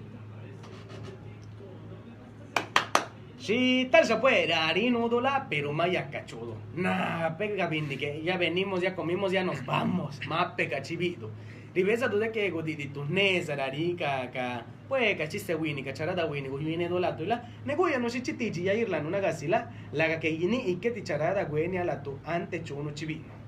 Si 3.49 3.89
tal 3.91 4.05
se 4.05 4.15
puede, 4.17 4.53
harinúdula, 4.53 5.47
pero 5.49 5.73
maya 5.73 6.11
cachudo. 6.11 6.55
Nah, 6.75 7.39
pega 7.39 7.67
bien, 7.67 7.89
que 7.89 8.21
ya 8.23 8.37
venimos, 8.37 8.83
ya 8.83 8.95
comimos, 8.95 9.33
ya 9.33 9.43
nos 9.43 9.65
vamos. 9.65 10.21
Más 10.29 10.53
pega 10.53 10.83
chivito. 10.83 11.31
Ribesa 11.75 12.11
tú 12.11 12.19
de 12.19 12.31
que 12.31 12.51
godidi 12.51 12.89
tu 12.89 13.05
rarica, 13.05 14.31
ca. 14.31 14.67
Pues 14.87 15.17
cachiste 15.17 15.55
wini, 15.55 15.83
cacharada 15.83 16.27
wini, 16.27 16.51
wini 16.51 16.89
dola 16.89 17.17
tula. 17.17 17.43
Negoya 17.65 17.99
no 17.99 18.11
si 18.11 18.21
chitichi, 18.21 18.65
ya 18.65 18.75
irlan 18.75 19.07
una 19.07 19.19
gasila. 19.19 19.71
La 19.93 20.21
que 20.21 20.37
yini 20.37 20.65
y 20.67 20.77
que 20.77 20.91
ticharada 20.91 21.47
weni 21.47 21.79
a 21.79 21.87
la 21.87 22.03
tu 22.03 22.19
ante 22.27 22.63
chuno 22.63 22.91
chivino. 22.91 23.39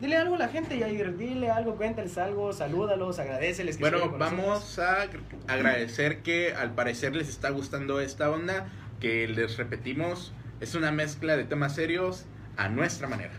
Dile 0.00 0.16
algo 0.16 0.34
a 0.34 0.38
la 0.38 0.48
gente, 0.48 0.78
Yair, 0.78 1.16
dile 1.16 1.50
algo, 1.50 1.76
cuéntales 1.76 2.18
algo, 2.18 2.52
salúdalos, 2.52 3.18
agradeceles. 3.18 3.78
que 3.78 3.80
Bueno, 3.80 4.16
vamos 4.18 4.78
a 4.78 5.08
agradecer 5.48 6.22
que 6.22 6.52
al 6.52 6.74
parecer 6.74 7.16
les 7.16 7.28
está 7.28 7.50
gustando 7.50 8.00
esta 8.00 8.30
onda, 8.30 8.68
que 9.00 9.28
les 9.28 9.56
repetimos, 9.56 10.32
es 10.60 10.74
una 10.74 10.90
mezcla 10.90 11.36
de 11.36 11.44
temas 11.44 11.74
serios 11.74 12.26
a 12.56 12.68
nuestra 12.68 13.08
manera, 13.08 13.34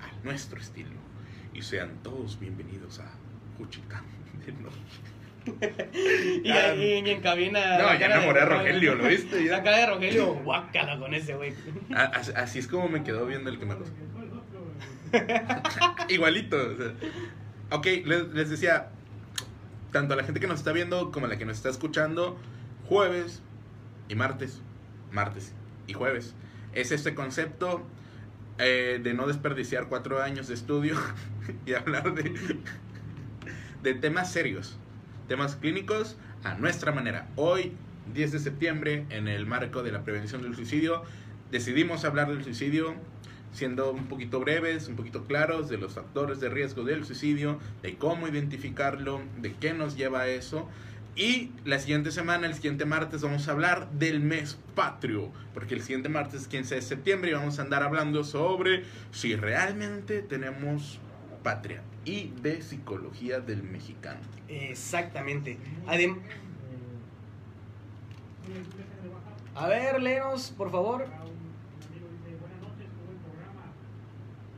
a 0.00 0.24
nuestro 0.24 0.60
estilo. 0.60 0.90
Y 1.54 1.62
sean 1.62 2.02
todos 2.02 2.38
bienvenidos 2.38 2.98
a 2.98 3.10
Juchitán. 3.58 4.04
Y 6.44 6.48
ahí 6.52 6.98
en 6.98 7.20
cabina. 7.20 7.78
No, 7.78 7.98
ya 7.98 7.98
de 7.98 8.04
enamoré 8.04 8.42
a 8.42 8.44
Rogelio. 8.44 8.94
¿lo 8.94 9.08
viste? 9.08 9.44
La 9.50 9.60
cara 9.64 9.78
de 9.78 9.86
Rogelio, 9.86 10.34
guácala 10.34 11.00
con 11.00 11.12
ese 11.14 11.34
güey. 11.34 11.52
Así 11.92 12.60
es 12.60 12.68
como 12.68 12.88
me 12.88 13.02
quedó 13.02 13.26
viendo 13.26 13.50
el 13.50 13.58
que 13.58 13.66
me 13.66 13.74
gusta. 13.74 13.96
Igualito. 16.08 16.56
o 16.56 16.76
sea. 16.76 16.94
Ok, 17.70 17.86
les, 18.04 18.28
les 18.28 18.50
decía, 18.50 18.90
tanto 19.90 20.14
a 20.14 20.16
la 20.16 20.22
gente 20.22 20.38
que 20.38 20.46
nos 20.46 20.60
está 20.60 20.70
viendo 20.70 21.10
como 21.10 21.26
a 21.26 21.28
la 21.28 21.38
que 21.38 21.44
nos 21.44 21.56
está 21.56 21.70
escuchando, 21.70 22.38
jueves 22.88 23.42
y 24.08 24.14
martes, 24.14 24.62
martes 25.12 25.52
y 25.86 25.92
jueves. 25.92 26.34
Es 26.74 26.92
este 26.92 27.14
concepto 27.14 27.82
eh, 28.58 29.00
de 29.02 29.14
no 29.14 29.26
desperdiciar 29.26 29.88
cuatro 29.88 30.22
años 30.22 30.48
de 30.48 30.54
estudio 30.54 30.96
y 31.66 31.74
hablar 31.74 32.14
de, 32.14 32.58
de 33.82 33.94
temas 33.94 34.32
serios, 34.32 34.78
temas 35.28 35.56
clínicos 35.56 36.16
a 36.44 36.54
nuestra 36.54 36.92
manera. 36.92 37.28
Hoy, 37.36 37.72
10 38.14 38.32
de 38.32 38.38
septiembre, 38.38 39.06
en 39.10 39.28
el 39.28 39.46
marco 39.46 39.82
de 39.82 39.92
la 39.92 40.04
prevención 40.04 40.42
del 40.42 40.54
suicidio, 40.54 41.02
decidimos 41.50 42.04
hablar 42.04 42.28
del 42.28 42.42
suicidio 42.42 42.96
siendo 43.52 43.92
un 43.92 44.06
poquito 44.06 44.40
breves, 44.40 44.88
un 44.88 44.96
poquito 44.96 45.24
claros 45.24 45.68
de 45.68 45.76
los 45.76 45.92
factores 45.92 46.40
de 46.40 46.48
riesgo 46.48 46.84
del 46.84 47.04
suicidio, 47.04 47.58
de 47.82 47.96
cómo 47.96 48.26
identificarlo, 48.26 49.20
de 49.40 49.52
qué 49.54 49.74
nos 49.74 49.96
lleva 49.96 50.22
a 50.22 50.28
eso. 50.28 50.68
Y 51.14 51.50
la 51.66 51.78
siguiente 51.78 52.10
semana, 52.10 52.46
el 52.46 52.54
siguiente 52.54 52.86
martes, 52.86 53.20
vamos 53.20 53.46
a 53.46 53.52
hablar 53.52 53.90
del 53.92 54.20
mes 54.20 54.58
patrio, 54.74 55.30
porque 55.52 55.74
el 55.74 55.82
siguiente 55.82 56.08
martes, 56.08 56.48
15 56.48 56.76
de 56.76 56.82
septiembre, 56.82 57.30
y 57.30 57.34
vamos 57.34 57.58
a 57.58 57.62
andar 57.62 57.82
hablando 57.82 58.24
sobre 58.24 58.84
si 59.10 59.36
realmente 59.36 60.22
tenemos 60.22 61.00
patria 61.42 61.82
y 62.06 62.28
de 62.40 62.62
psicología 62.62 63.40
del 63.40 63.62
mexicano. 63.62 64.20
Exactamente. 64.48 65.58
Adem- 65.86 66.18
a 69.54 69.68
ver, 69.68 70.00
léenos, 70.02 70.50
por 70.56 70.70
favor. 70.70 71.02
Acá 71.02 71.24
un, 71.24 71.28
un 71.28 71.92
amigo 71.92 72.08
dice, 72.08 72.36
buenas 72.40 72.58
noches, 72.62 72.88
qué 72.88 73.04
buen 73.04 73.18
programa. 73.20 73.68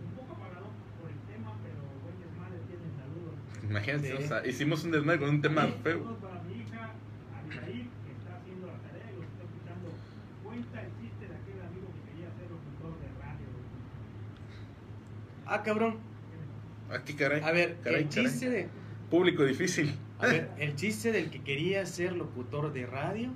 Un 0.07 0.17
poco 0.17 0.33
apagado 0.39 0.67
por 1.03 1.11
el 1.11 1.19
tema, 1.27 1.51
pero 1.67 1.83
buen 2.01 2.17
desmadre 2.23 2.59
tienen 2.71 2.93
saludos. 2.95 3.35
Imagínate, 3.69 4.07
Sí. 4.17 4.23
o 4.25 4.29
sea, 4.29 4.47
hicimos 4.47 4.85
un 4.85 4.93
desmadre 4.93 5.19
con 5.19 5.31
un 5.31 5.43
tema 5.43 5.67
feo. 5.83 5.99
Saludos 5.99 6.19
para 6.23 6.43
mi 6.47 6.55
hija, 6.63 6.95
Abigail, 7.35 7.91
que 8.07 8.11
está 8.15 8.39
haciendo 8.39 8.67
la 8.71 8.79
tarea 8.87 9.09
y 9.11 9.15
los 9.19 9.27
está 9.27 9.43
escuchando. 9.45 9.87
Cuenta 10.47 10.77
el 10.81 10.91
chiste 11.03 11.25
de 11.29 11.35
aquel 11.35 11.59
amigo 11.61 11.87
que 11.93 12.01
quería 12.09 12.29
ser 12.39 12.47
locutor 12.55 12.95
de 13.03 13.09
radio. 13.19 13.51
Ah, 15.47 15.62
cabrón. 15.62 15.99
Aquí, 16.91 17.15
caray. 17.15 17.41
A 17.43 17.51
ver, 17.53 17.77
caray, 17.83 18.03
el 18.03 18.09
caray. 18.09 18.25
chiste 18.27 18.51
de. 18.51 18.69
Público 19.11 19.45
difícil. 19.45 19.95
A 20.19 20.27
ver, 20.27 20.51
el 20.59 20.75
chiste 20.77 21.12
del 21.12 21.31
que 21.31 21.43
quería 21.43 21.85
ser 21.87 22.12
locutor 22.15 22.73
de 22.73 22.87
radio. 22.87 23.31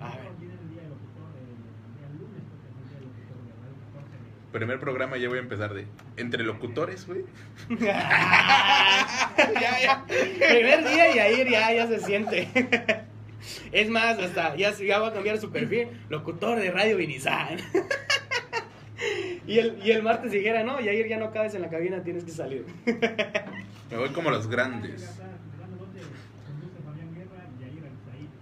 A 0.00 0.08
ver. 0.10 0.16
Nosotros 0.18 0.40
viene 0.40 0.54
el 0.62 0.68
día 0.70 0.80
del 0.82 0.90
locutor, 0.90 1.28
el, 1.36 1.46
el 1.48 1.96
día 1.96 2.08
lunes, 2.20 2.42
porque 2.50 2.68
es 2.68 2.74
el 2.76 2.84
día 2.84 2.96
del 2.96 3.06
locutor 3.06 3.44
de 3.44 3.52
radio, 3.62 3.74
14 3.94 4.12
de 4.52 4.58
Primer 4.58 4.80
programa 4.80 5.16
ya 5.16 5.28
voy 5.28 5.38
a 5.38 5.40
empezar 5.42 5.74
de 5.74 5.86
entre 6.16 6.44
locutores, 6.44 7.06
güey. 7.06 7.24
ya, 7.80 9.78
ya. 9.82 10.04
Primer 10.06 10.84
día 10.84 11.14
y 11.14 11.18
ahí 11.18 11.50
ya, 11.50 11.72
ya 11.72 11.86
se 11.86 12.00
siente. 12.00 12.48
Es 13.70 13.88
más, 13.88 14.18
hasta 14.18 14.56
ya, 14.56 14.72
se- 14.72 14.86
ya 14.86 14.98
va 14.98 15.08
a 15.08 15.12
cambiar 15.12 15.38
su 15.38 15.50
perfil. 15.52 15.88
Locutor 16.08 16.58
de 16.58 16.70
Radio 16.72 16.96
Vinizán. 16.96 17.58
Y 19.46 19.58
el, 19.58 19.78
y 19.84 19.92
el 19.92 20.02
martes 20.02 20.32
dijera, 20.32 20.64
no, 20.64 20.80
Yair, 20.80 21.06
ya 21.08 21.18
no 21.18 21.30
cabes 21.30 21.54
en 21.54 21.62
la 21.62 21.68
cabina, 21.70 22.02
tienes 22.02 22.24
que 22.24 22.32
salir. 22.32 22.66
Me 23.90 23.96
voy 23.96 24.08
como 24.10 24.30
los 24.30 24.46
Ya 24.46 24.50
grandes. 24.50 25.18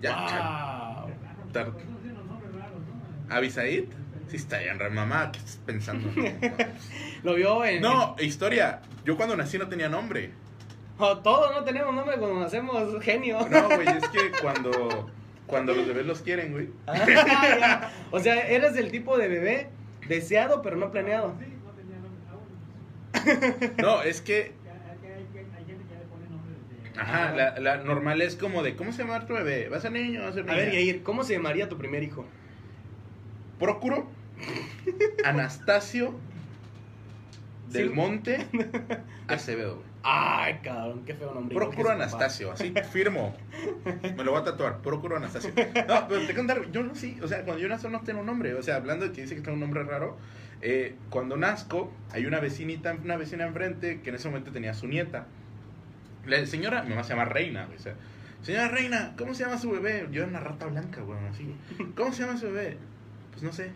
y. 0.01 0.02
Ya, 0.02 1.06
Wow. 1.52 1.74
¿Abisaid? 3.31 3.85
Sí, 4.28 4.36
está 4.36 4.59
bien, 4.59 4.78
re 4.78 4.90
mamá, 4.90 5.31
¿qué 5.32 5.39
estás 5.39 5.60
pensando? 5.64 6.09
Lo 7.22 7.35
vio 7.35 7.64
en. 7.64 7.81
No, 7.82 8.16
historia. 8.18 8.81
Yo 9.05 9.16
cuando 9.16 9.36
nací 9.36 9.59
no 9.59 9.68
tenía 9.68 9.89
nombre. 9.89 10.31
Oh, 10.98 11.18
todos 11.18 11.52
no 11.55 11.64
tenemos 11.64 11.94
nombre 11.94 12.16
cuando 12.16 12.44
hacemos 12.44 13.02
genio. 13.02 13.47
No, 13.51 13.66
güey, 13.68 13.86
es 13.89 14.09
que 14.09 14.31
cuando, 14.43 15.10
cuando 15.47 15.74
los 15.74 15.86
bebés 15.86 16.06
los 16.06 16.20
quieren, 16.22 16.52
güey. 16.52 16.70
Ah, 16.86 17.05
ya. 17.06 17.93
O 18.10 18.18
sea, 18.20 18.48
eres 18.48 18.74
del 18.74 18.90
tipo 18.90 19.18
de 19.18 19.28
bebé 19.28 19.68
deseado 20.09 20.62
pero 20.62 20.76
no 20.76 20.90
planeado. 20.90 21.35
Sí, 21.39 21.47
no 21.64 21.70
tenía 21.72 21.98
nombre. 21.98 22.22
Bueno, 22.32 23.74
No, 23.82 24.02
es 24.02 24.20
que, 24.20 24.52
ajá, 26.97 27.32
la, 27.32 27.59
la 27.59 27.76
normal 27.78 28.22
es 28.22 28.36
como 28.36 28.62
de, 28.62 28.76
¿cómo 28.76 28.93
se 28.93 29.02
llama 29.02 29.26
tu 29.26 29.35
bebé? 29.35 29.68
¿Va 29.68 29.76
a 29.78 29.81
ser 29.81 29.93
niño 29.93 30.20
o 30.20 30.24
va 30.24 30.28
a 30.31 30.32
ser 30.32 30.43
A 30.48 30.55
niña? 30.55 30.56
ver, 30.56 30.72
Yair, 30.72 31.02
¿cómo 31.02 31.24
se 31.24 31.35
llamaría 31.35 31.68
tu 31.68 31.78
primer 31.78 32.02
hijo? 32.02 32.26
Procuro, 33.59 34.16
Anastasio, 35.24 36.20
Del 37.66 37.89
Sí. 37.89 37.94
Monte, 37.94 38.47
Acevedo. 39.28 39.94
Ay, 40.06 40.60
cabrón, 40.62 41.02
qué 41.06 41.14
feo 41.14 41.32
nombre. 41.32 41.56
Procuro. 41.56 41.90
Anastasio, 41.90 42.52
así 42.52 42.74
firmo. 42.93 43.35
Me 44.02 44.22
lo 44.22 44.32
voy 44.32 44.40
a 44.43 44.44
tatuar, 44.44 44.82
Procuro 44.82 45.16
Anastasio. 45.16 45.51
No, 45.89 46.09
pero 46.09 46.26
te 46.26 46.35
contar, 46.35 46.70
yo 46.70 46.82
no 46.82 46.94
sí, 46.94 47.18
o 47.22 47.26
sea, 47.26 47.43
cuando 47.43 47.62
yo 47.62 47.68
nazco 47.68 47.89
no 47.89 48.01
tengo 48.01 48.20
un 48.20 48.26
nombre, 48.26 48.55
o 48.55 48.62
sea, 48.62 48.76
hablando 48.76 49.06
de 49.06 49.12
que 49.12 49.22
dice 49.22 49.35
que 49.35 49.40
tengo 49.40 49.55
un 49.55 49.60
nombre 49.60 49.82
raro, 49.82 50.18
eh, 50.60 50.94
cuando 51.09 51.39
nazco 51.39 51.90
hay 52.12 52.26
una 52.26 52.39
vecinita, 52.39 52.94
una 53.02 53.16
vecina 53.16 53.47
enfrente 53.47 54.02
que 54.02 54.10
en 54.10 54.16
ese 54.16 54.28
momento 54.28 54.52
tenía 54.52 54.74
su 54.74 54.86
nieta. 54.86 55.26
La 56.26 56.44
señora, 56.44 56.82
mi 56.82 56.90
mamá 56.90 57.02
se 57.02 57.10
llama 57.10 57.24
Reina, 57.24 57.66
o 57.74 57.78
sea, 57.78 57.94
señora 58.43 58.68
Reina, 58.68 59.14
¿cómo 59.16 59.35
se 59.35 59.44
llama 59.44 59.56
su 59.56 59.70
bebé? 59.70 60.06
Yo 60.10 60.22
era 60.22 60.31
una 60.31 60.40
rata 60.40 60.66
blanca, 60.66 61.01
güey, 61.01 61.18
así. 61.31 61.56
¿Cómo 61.97 62.12
se 62.12 62.24
llama 62.24 62.36
su 62.36 62.47
bebé? 62.47 62.76
Pues 63.31 63.43
no 63.43 63.52
sé. 63.52 63.72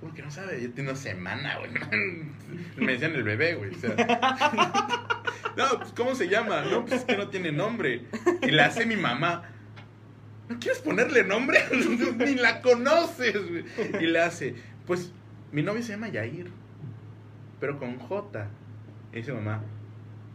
¿Cómo 0.00 0.14
que 0.14 0.22
no 0.22 0.30
sabe? 0.30 0.62
Yo 0.62 0.72
tengo 0.72 0.90
una 0.90 0.98
semana, 0.98 1.58
güey. 1.58 1.70
Me 2.76 2.92
decían 2.92 3.14
el 3.14 3.24
bebé, 3.24 3.54
güey. 3.54 3.74
O 3.74 3.78
sea. 3.78 3.96
No, 5.56 5.76
pues 5.76 5.92
¿cómo 5.96 6.14
se 6.14 6.28
llama? 6.28 6.62
No, 6.62 6.84
pues 6.84 7.00
es 7.00 7.04
que 7.04 7.16
no 7.16 7.30
tiene 7.30 7.50
nombre. 7.50 8.04
Y 8.42 8.52
la 8.52 8.66
hace 8.66 8.86
mi 8.86 8.94
mamá. 8.94 9.42
¿No 10.48 10.58
quieres 10.60 10.80
ponerle 10.80 11.24
nombre? 11.24 11.58
Ni 12.18 12.36
la 12.36 12.62
conoces, 12.62 13.36
güey. 13.50 13.64
Y 14.00 14.06
le 14.06 14.20
hace, 14.20 14.54
pues 14.86 15.12
mi 15.50 15.62
novio 15.62 15.82
se 15.82 15.92
llama 15.92 16.08
Yair, 16.08 16.50
pero 17.58 17.78
con 17.78 17.98
J. 17.98 18.48
Y 19.12 19.16
dice 19.16 19.32
mamá, 19.32 19.62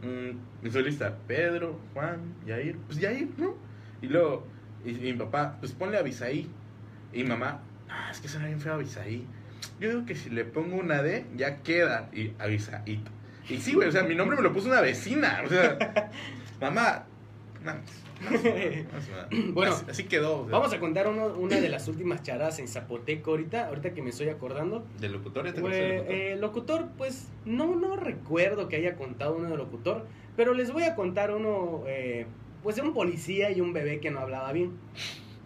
mm, 0.01 0.69
soy 0.69 0.83
lista, 0.83 1.17
Pedro, 1.25 1.79
Juan, 1.93 2.35
Yair, 2.45 2.77
pues 2.85 2.99
Yair, 2.99 3.29
¿no? 3.37 3.55
Y 4.01 4.07
luego, 4.07 4.45
y, 4.83 4.91
mi 4.91 5.13
papá, 5.13 5.57
pues 5.59 5.71
ponle 5.71 5.97
Abisaí. 5.97 6.49
Y 7.13 7.23
mamá, 7.23 7.61
ah, 7.89 8.09
es 8.11 8.19
que 8.19 8.27
suena 8.27 8.47
bien 8.47 8.59
feo 8.59 8.73
Abisaí. 8.73 9.25
Yo 9.79 9.89
digo 9.89 10.05
que 10.05 10.15
si 10.15 10.29
le 10.29 10.45
pongo 10.45 10.75
una 10.77 11.01
D, 11.01 11.25
ya 11.35 11.57
queda. 11.63 12.09
Y 12.13 12.31
Abisaí. 12.39 13.01
Y 13.49 13.57
sí, 13.57 13.73
güey, 13.73 13.89
o 13.89 13.91
sea, 13.91 14.03
mi 14.03 14.15
nombre 14.15 14.37
me 14.37 14.43
lo 14.43 14.53
puso 14.53 14.67
una 14.67 14.81
vecina. 14.81 15.41
O 15.45 15.49
sea, 15.49 16.11
mamá, 16.61 17.05
no, 17.63 17.73
Bueno, 19.53 19.73
así, 19.73 19.85
así 19.89 20.03
quedó. 20.05 20.41
o 20.41 20.43
sea, 20.45 20.51
Vamos 20.57 20.73
a 20.73 20.79
contar 20.79 21.07
uno- 21.07 21.27
una 21.37 21.59
de 21.59 21.67
las 21.69 21.87
últimas 21.89 22.21
charadas 22.23 22.59
en 22.59 22.67
Zapoteco 22.67 23.31
ahorita, 23.31 23.67
ahorita 23.67 23.93
que 23.93 24.01
me 24.01 24.11
estoy 24.11 24.29
acordando. 24.29 24.85
¿Del 24.99 25.11
locutor? 25.13 25.45
¿Ya 25.45 25.53
te 25.53 25.61
Pues, 25.61 25.77
locutor? 25.95 26.15
eh, 26.15 26.35
locutor, 26.39 26.87
pues 26.97 27.27
no, 27.45 27.75
no 27.75 27.95
recuerdo 27.97 28.69
que 28.69 28.77
haya 28.77 28.95
contado 28.95 29.35
uno 29.35 29.49
de 29.49 29.57
locutor, 29.57 30.05
pero 30.37 30.53
les 30.53 30.71
voy 30.71 30.83
a 30.83 30.95
contar 30.95 31.31
uno, 31.31 31.83
eh, 31.87 32.25
pues 32.63 32.77
de 32.77 32.81
un 32.81 32.93
policía 32.93 33.51
y 33.51 33.59
un 33.59 33.73
bebé 33.73 33.99
que 33.99 34.09
no 34.11 34.19
hablaba 34.19 34.51
bien. 34.53 34.71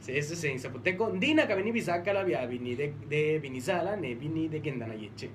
Ese 0.07 0.33
es 0.33 0.43
en 0.43 0.59
Zapoteco. 0.59 1.11
Dina 1.11 1.47
kabini 1.47 1.71
bisaka 1.71 2.13
la 2.13 2.23
via 2.23 2.45
vini 2.45 2.75
de, 2.75 2.93
de 3.09 3.39
Vinizala, 3.39 3.95
ne 3.95 4.15
vini 4.15 4.47
de 4.47 4.61
Kendanayeche. 4.61 5.29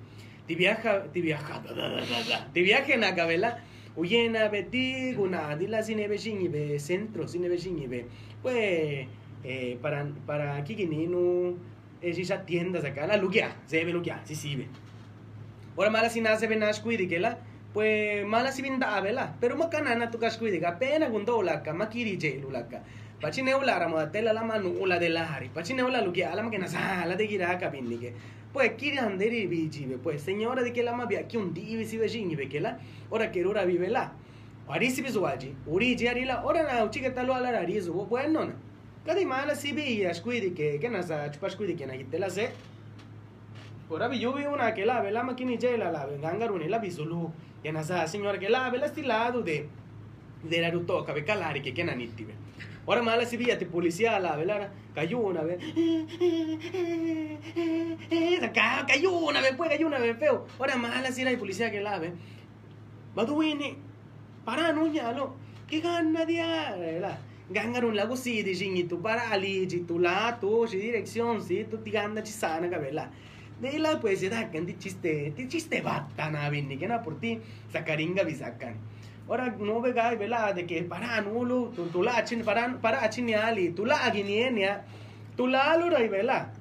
Ti 0.47 0.55
viaja, 0.55 1.05
ti 1.13 1.21
viaja, 1.21 1.61
da, 1.61 1.75
da, 1.75 1.89
da, 1.89 2.01
da, 2.01 2.23
da. 2.29 2.51
Ti 2.53 2.63
viaje 2.63 2.97
na 2.97 3.15
kabela, 3.15 3.59
uyena 3.97 4.49
beti, 4.49 5.15
guna, 5.15 5.57
dila 5.57 5.83
sine 5.83 6.05
ibe, 6.05 6.79
centro 6.79 7.29
sine 7.29 7.49
ibe. 7.49 8.07
Pues, 8.43 9.07
eh, 9.45 9.79
para, 9.81 10.07
para 10.27 10.65
Kikininu, 10.65 11.57
es 12.01 12.19
esas 12.19 12.45
tiendas 12.45 12.85
acá, 12.85 13.07
la 13.07 13.17
lugia, 13.17 13.57
se 13.67 13.85
ve 13.85 13.93
lugia, 13.93 14.21
sí, 14.25 14.35
sí, 14.35 14.57
ve. 14.57 14.67
Ahora 15.77 15.91
mala 15.91 16.11
si 16.11 16.21
nace 16.21 16.47
ven 16.49 16.63
a 16.63 16.71
la 16.71 17.39
pues 17.73 18.27
mala 18.27 18.53
si 18.53 18.61
ven 18.61 18.79
da 18.79 19.01
vela, 19.01 19.35
pero 19.41 19.57
makana 19.57 19.95
na 19.95 20.11
tu 20.11 20.19
ka 20.19 20.29
pena 20.79 21.09
gundo 21.09 21.39
ulaka, 21.39 21.73
makiri 21.73 22.19
je 22.19 22.45
ulaka. 22.47 22.83
Pachine 23.23 23.55
ula 23.55 23.79
ramo 23.79 24.05
tela 24.11 24.33
la 24.33 24.43
manu 24.43 24.71
ula 24.81 24.99
de 24.99 25.09
la 25.09 25.25
hari, 25.25 25.49
pachine 25.49 25.81
ula 25.85 26.03
lugia, 26.03 26.33
ala 26.33 26.43
makena 26.43 26.67
sa, 26.67 27.07
la 27.07 27.15
de 27.15 27.29
gira 27.29 27.57
ka 27.57 27.69
binike. 27.69 28.13
Pues 28.53 28.73
kiri 28.77 28.99
anderi 28.99 29.47
pues 30.03 30.23
señora 30.23 30.65
de 30.65 30.73
que 30.73 30.83
la 30.83 30.93
mabia 30.93 31.29
ki 31.29 31.37
un 31.37 31.55
si 31.55 31.99
vejini 31.99 32.35
be 32.35 32.49
que 32.49 32.61
la, 32.61 32.79
ora 33.11 33.31
que 33.31 33.47
ora 33.47 33.65
vive 33.65 33.89
la. 33.91 34.13
Arisi 34.69 35.03
bizuaji, 35.03 35.55
uri 35.69 35.95
je 35.95 36.09
arila, 36.09 36.43
ora 36.45 36.65
na 36.65 36.83
uchike 36.83 37.15
talo 37.15 37.33
ala 37.33 37.51
arizu, 37.51 37.93
bueno 37.93 38.45
na. 38.45 38.55
Kadi 39.07 39.25
mala 39.25 39.55
si 39.55 39.73
bi 39.73 40.05
ashkuidi 40.05 40.53
que 40.53 40.81
que 40.81 40.89
nasa 40.89 41.31
chupashkuidi 41.31 41.77
que 41.77 41.87
na 41.87 41.95
hitela 41.95 42.29
se. 42.29 42.51
Ora 43.89 44.09
vi 44.09 44.19
yo 44.19 44.33
vi 44.33 44.47
una 44.47 44.75
que 44.75 44.85
la 44.85 45.01
vela 45.01 45.23
makini 45.23 45.59
je 45.59 45.79
la 45.79 45.93
la 45.93 46.09
gangaruni 46.21 46.69
la 46.69 46.79
bisulu. 46.81 47.31
Que 47.63 47.71
nasa 47.71 48.05
señora 48.09 48.41
que 48.41 48.49
la 48.49 48.69
vela 48.69 48.89
stilado 48.89 49.43
de 49.43 49.69
de 50.43 50.61
Naruto 50.61 51.05
cabe 51.05 51.25
calari 51.25 51.63
que 51.63 51.73
que 51.73 51.85
nanitibe. 51.85 52.35
Ora 52.85 53.03
mala 53.03 53.25
si 53.25 53.37
via 53.37 53.59
ti 53.59 53.65
policía 53.65 54.19
la 54.19 54.37
vela 54.37 54.71
cayó 54.95 55.19
una 55.19 55.43
vez. 55.43 55.59
Cayó 58.87 59.13
una 59.13 59.41
vez, 59.41 59.55
pues 59.57 59.71
cayó 59.71 59.87
una 59.87 59.99
vez 59.99 60.19
feo. 60.19 60.47
Ora 60.59 60.77
mala 60.77 61.13
si 61.13 61.25
la 61.25 61.37
policía 61.39 61.71
que 61.71 61.81
la 61.81 61.99
ve. 61.99 62.13
Baduini, 63.15 63.77
para 64.45 64.73
no 64.73 64.87
lo 64.87 65.35
que 65.69 65.81
gana 65.81 66.25
de 66.25 67.01
la 67.01 67.19
gangaron 67.51 67.95
lago 67.95 68.17
si 68.17 68.43
di 68.43 68.55
jingi 68.55 68.85
tu 68.85 69.01
para 69.01 69.31
ali 69.31 69.67
tu 69.67 69.99
la 69.99 70.39
tu 70.41 70.67
dirección 70.67 71.43
si 71.43 71.65
tu 71.65 71.79
ti 71.79 71.91
ganda 71.91 72.23
ci 72.23 72.33
sana 72.33 72.69
cabela 72.69 73.11
de 73.61 73.79
la 73.79 74.01
se 74.17 74.29
da 74.29 74.45
di 74.45 74.79
chiste 74.79 75.33
ti 75.37 75.49
chiste 75.49 75.83
batta 75.83 76.31
na 76.31 76.49
vinni 76.49 76.77
que 76.79 76.87
na 76.87 77.03
por 77.03 77.21
ti 77.21 77.39
sacaringa 77.73 78.25
bisacan 78.25 78.75
Ahora 79.33 79.49
no 79.59 79.81
vega 79.81 80.13
y 80.13 80.17
vela 80.19 80.53
de 80.53 80.67
que 80.67 80.83
paran 80.83 81.27
ulu, 81.27 81.73
tula 81.91 82.19
achin 82.19 82.45
paran, 82.45 82.83
para 82.83 83.03
achin 83.03 83.35
ali, 83.35 83.71
tula 83.71 83.97
aginienia, 84.05 84.85
tula 85.39 85.73
alura 85.73 86.03
y 86.03 86.09
vela. 86.09 86.53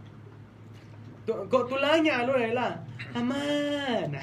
Tula 1.26 1.98
ña 1.98 2.20
alura 2.20 2.40
vela. 2.40 2.86
Aman. 3.14 4.18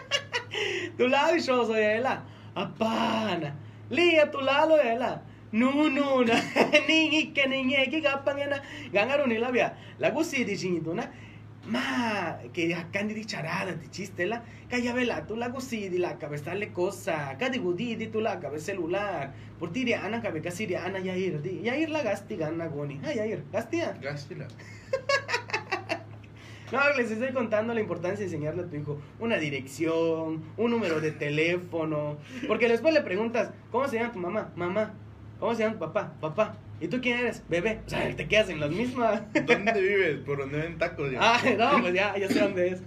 Tula 0.98 1.32
vishoso 1.32 1.72
vela. 1.72 2.22
Apana. 2.54 3.56
Lia 3.88 4.30
tula 4.30 4.66
lo 4.66 4.76
vela. 4.76 5.22
Nununa. 5.50 6.34
Ningi 6.86 7.32
que 7.32 7.48
niñe 7.48 7.88
que 7.88 8.00
gapangena. 8.02 8.60
Gangarunilabia. 8.92 9.74
La 9.98 10.10
gusiri 10.14 10.54
chinituna. 10.54 11.10
Ma 11.70 12.38
que 12.52 12.74
acá 12.74 13.02
di 13.04 13.24
charada 13.24 13.72
di 13.72 13.88
chistela 13.88 14.42
calla 14.68 14.92
vela 14.92 15.22
tu 15.26 15.36
la 15.36 15.48
gusi 15.48 15.88
di 15.88 15.98
la 15.98 16.18
cabeza 16.18 16.52
le 16.54 16.72
cosa 16.72 17.36
cadi 17.38 17.58
gudi 17.58 17.96
di 17.96 18.10
tu 18.10 18.18
la 18.18 18.38
cabeza 18.38 18.72
celular 18.72 19.32
por 19.58 19.70
ti 19.70 19.92
ana 19.94 20.20
cabe 20.20 20.40
casi 20.40 20.66
di 20.66 20.74
ana 20.74 20.98
ya 20.98 21.14
ir 21.14 21.40
di 21.40 21.62
ya 21.62 21.76
ir 21.76 21.90
la 21.90 22.02
gasti 22.02 22.36
gana 22.36 22.66
goni 22.66 22.98
ay 23.04 23.16
ya 23.16 23.24
ir 23.24 23.44
gastia 23.52 23.94
Gástila. 24.00 24.46
no, 26.72 26.78
les 26.96 27.10
estoy 27.10 27.32
contando 27.32 27.74
la 27.74 27.80
importancia 27.80 28.20
de 28.20 28.24
enseñarle 28.24 28.62
a 28.62 28.66
tu 28.66 28.76
hijo 28.76 28.98
una 29.18 29.36
dirección, 29.36 30.42
un 30.56 30.70
número 30.70 31.00
de 31.00 31.12
teléfono. 31.12 32.18
Porque 32.48 32.68
después 32.68 32.94
le 32.94 33.02
preguntas, 33.02 33.52
¿cómo 33.70 33.86
se 33.88 33.96
llama 33.98 34.12
tu 34.12 34.18
mamá? 34.18 34.52
Mamá. 34.56 34.94
¿Cómo 35.38 35.54
se 35.54 35.62
llama 35.62 35.74
tu 35.74 35.80
papá? 35.80 36.14
Papá. 36.20 36.56
¿Y 36.80 36.88
tú 36.88 37.00
quién 37.02 37.18
eres? 37.18 37.42
Bebé. 37.48 37.80
O 37.86 37.90
sea, 37.90 38.14
te 38.16 38.26
quedas 38.26 38.48
en 38.48 38.58
las 38.60 38.70
mismas. 38.70 39.22
¿Dónde 39.34 39.72
vives? 39.80 40.18
Por 40.24 40.38
donde 40.38 40.58
ven 40.58 40.78
tacos. 40.78 41.10
ya. 41.12 41.18
ah, 41.20 41.40
no, 41.58 41.82
pues 41.82 41.94
ya, 41.94 42.16
ya 42.16 42.28
sé 42.28 42.40
dónde 42.40 42.68
es. 42.68 42.82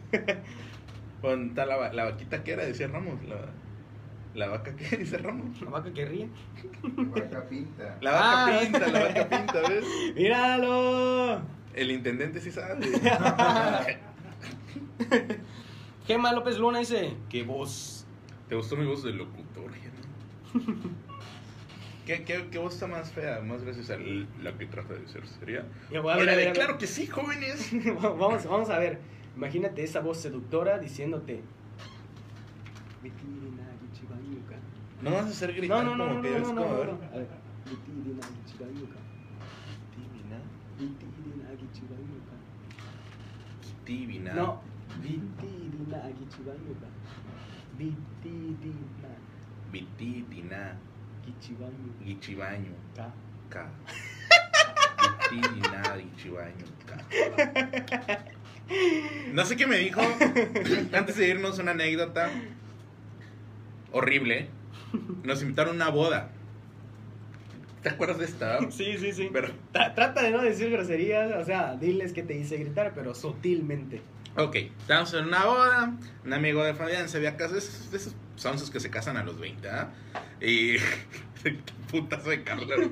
¿Dónde 1.22 1.50
está 1.50 1.66
la, 1.66 1.94
la 1.94 2.04
vaquita 2.06 2.44
que 2.44 2.54
era? 2.54 2.66
Decía 2.66 2.88
Ramos. 2.88 3.24
La, 3.26 3.38
la 4.34 4.48
vaca 4.50 4.76
que 4.76 4.98
dice 4.98 5.18
Ramos. 5.20 5.62
La 5.62 5.70
vaca 5.70 5.94
que 5.94 6.06
ríe. 6.06 6.28
Vaca 6.82 7.46
pinta. 7.48 7.98
La 8.02 8.12
vaca 8.12 8.46
Ah. 8.58 8.60
pinta, 8.64 8.88
la 8.88 9.00
vaca 9.04 9.30
pinta, 9.30 9.62
¿ves? 9.70 9.86
¡Míralo! 10.16 11.42
El 11.76 11.92
intendente 11.92 12.42
sí 12.42 12.52
sabe. 12.52 12.86
Gema 16.08 16.34
López 16.34 16.58
Luna 16.58 16.80
dice, 16.80 17.14
¿qué 17.30 17.44
voz? 17.44 18.06
¿Te 18.50 18.56
gustó 18.56 18.76
mi 18.76 18.86
voz 18.86 19.04
de 19.04 19.14
locutor, 19.14 19.72
Gemma? 19.74 20.76
¿Qué, 22.06 22.24
qué, 22.24 22.48
¿Qué 22.52 22.58
voz 22.58 22.74
está 22.74 22.88
más 22.88 23.12
fea? 23.12 23.40
Más 23.42 23.64
gracias 23.64 23.90
a 23.90 23.98
la 23.98 24.58
que 24.58 24.66
trata 24.66 24.94
de 24.94 25.08
ser 25.08 25.26
seria. 25.26 25.66
Ya 25.90 26.02
voy 26.02 26.12
a 26.12 26.18
ver, 26.18 26.30
a 26.30 26.36
ver, 26.36 26.42
a 26.42 26.46
ver. 26.48 26.54
claro 26.54 26.78
que 26.78 26.86
sí, 26.86 27.08
jóvenes. 27.08 27.72
vamos, 28.02 28.46
vamos 28.46 28.70
a 28.70 28.78
ver. 28.80 29.00
Imagínate 29.38 29.84
esa 29.84 30.02
voz 30.02 30.18
seductora 30.18 30.80
diciéndote. 30.80 31.42
No 35.02 35.12
vas 35.12 35.26
a 35.26 35.30
hacer 35.30 35.54
gritar 35.54 35.84
no, 35.84 35.96
no, 35.96 36.06
como 36.06 36.16
no, 36.16 36.22
que 36.22 36.30
no, 36.30 36.38
es 36.38 36.42
no, 36.42 36.48
como, 36.48 36.60
no, 36.62 36.66
a 36.66 36.78
ver. 36.78 36.88
no. 36.88 36.94
A 36.94 37.18
ver. 37.18 37.28
Divina. 43.86 44.34
No. 44.34 44.62
Vitidina. 45.02 46.04
Vitidina 47.78 48.74
Vitidina. 49.72 50.78
Gichibanyuka. 51.26 52.04
Gichibaño. 52.04 52.72
Ka. 52.96 53.12
K. 53.50 53.50
K. 53.50 53.66
No 59.34 59.46
sé 59.46 59.56
qué 59.58 59.68
me 59.68 59.78
dijo. 59.78 60.02
Antes 60.94 61.18
de 61.18 61.28
irnos, 61.28 61.60
una 61.60 61.72
anécdota 61.72 62.30
horrible. 63.92 64.48
Nos 65.24 65.42
invitaron 65.42 65.74
a 65.82 65.88
una 65.88 65.90
boda. 65.90 66.30
¿Te 67.82 67.90
acuerdas 67.90 68.20
de 68.20 68.26
esta? 68.26 68.60
Sí, 68.72 68.96
sí, 68.98 69.12
sí. 69.12 69.30
Pero, 69.34 69.50
Tra- 69.74 69.94
Trata 69.94 70.22
de 70.22 70.32
no 70.32 70.42
decir 70.42 70.70
groserías, 70.72 71.34
o 71.36 71.44
sea, 71.44 71.76
diles 71.76 72.14
que 72.14 72.24
te 72.24 72.38
hice 72.38 72.58
gritar, 72.58 72.94
pero 72.96 73.14
sutilmente. 73.14 74.02
Ok, 74.38 74.56
estábamos 74.56 75.14
en 75.14 75.26
una 75.26 75.46
boda. 75.46 75.94
Un 76.26 76.34
amigo 76.34 76.64
de 76.64 76.74
Fabián 76.74 77.10
se 77.10 77.18
había 77.18 77.38
casado. 77.38 77.58
Es 77.58 77.92
de 77.92 77.98
esos 77.98 78.16
sonsos 78.36 78.70
que 78.70 78.80
se 78.80 78.90
casan 78.90 79.18
a 79.18 79.24
los 79.24 79.40
20, 79.40 79.70
¿ah? 79.70 79.92
Y. 80.42 80.76
Putazo 81.92 82.30
de 82.30 82.44
Carlos. 82.44 82.90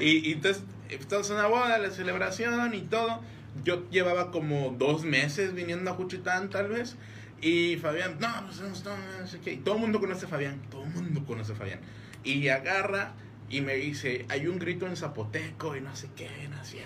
Y, 0.00 0.32
entonces, 0.32 0.62
estamos 0.88 1.28
en 1.30 1.36
una 1.36 1.48
boda, 1.48 1.78
la 1.78 1.90
celebración 1.90 2.74
y 2.74 2.82
todo. 2.82 3.20
Yo 3.64 3.88
llevaba 3.90 4.30
como 4.30 4.74
dos 4.78 5.04
meses 5.04 5.54
viniendo 5.54 5.90
a 5.90 5.94
Juchitán, 5.94 6.48
tal 6.48 6.68
vez. 6.68 6.96
Y 7.42 7.76
Fabián, 7.76 8.16
no, 8.20 8.28
pues 8.46 8.60
no, 8.60 8.68
no, 8.68 8.96
no 8.96 9.64
todo 9.64 9.74
el 9.74 9.80
mundo 9.80 10.00
conoce 10.00 10.26
a 10.26 10.28
Fabián. 10.28 10.62
Todo 10.70 10.84
el 10.84 10.90
mundo 10.90 11.24
conoce 11.26 11.52
a 11.52 11.56
Fabián. 11.56 11.80
Y 12.24 12.48
agarra 12.48 13.12
y 13.52 13.60
me 13.60 13.74
dice, 13.74 14.24
hay 14.30 14.46
un 14.46 14.58
grito 14.58 14.86
en 14.86 14.96
zapoteco 14.96 15.76
y 15.76 15.82
no 15.82 15.94
sé 15.94 16.08
qué, 16.16 16.30
sé 16.64 16.82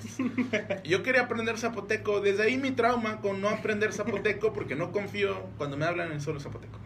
qué. 0.51 0.81
Yo 0.85 1.05
quería 1.05 1.23
aprender 1.23 1.59
zapoteco. 1.59 2.21
Desde 2.21 2.43
ahí 2.43 2.57
mi 2.57 2.73
trauma 2.73 3.21
con 3.21 3.41
no 3.41 3.49
aprender 3.49 3.93
zapoteco 3.93 4.53
porque 4.53 4.75
no 4.75 4.91
confío 4.91 5.49
cuando 5.59 5.77
me 5.77 5.85
hablan 5.85 6.11
en 6.11 6.21
solo 6.21 6.41
zapoteco. 6.41 6.81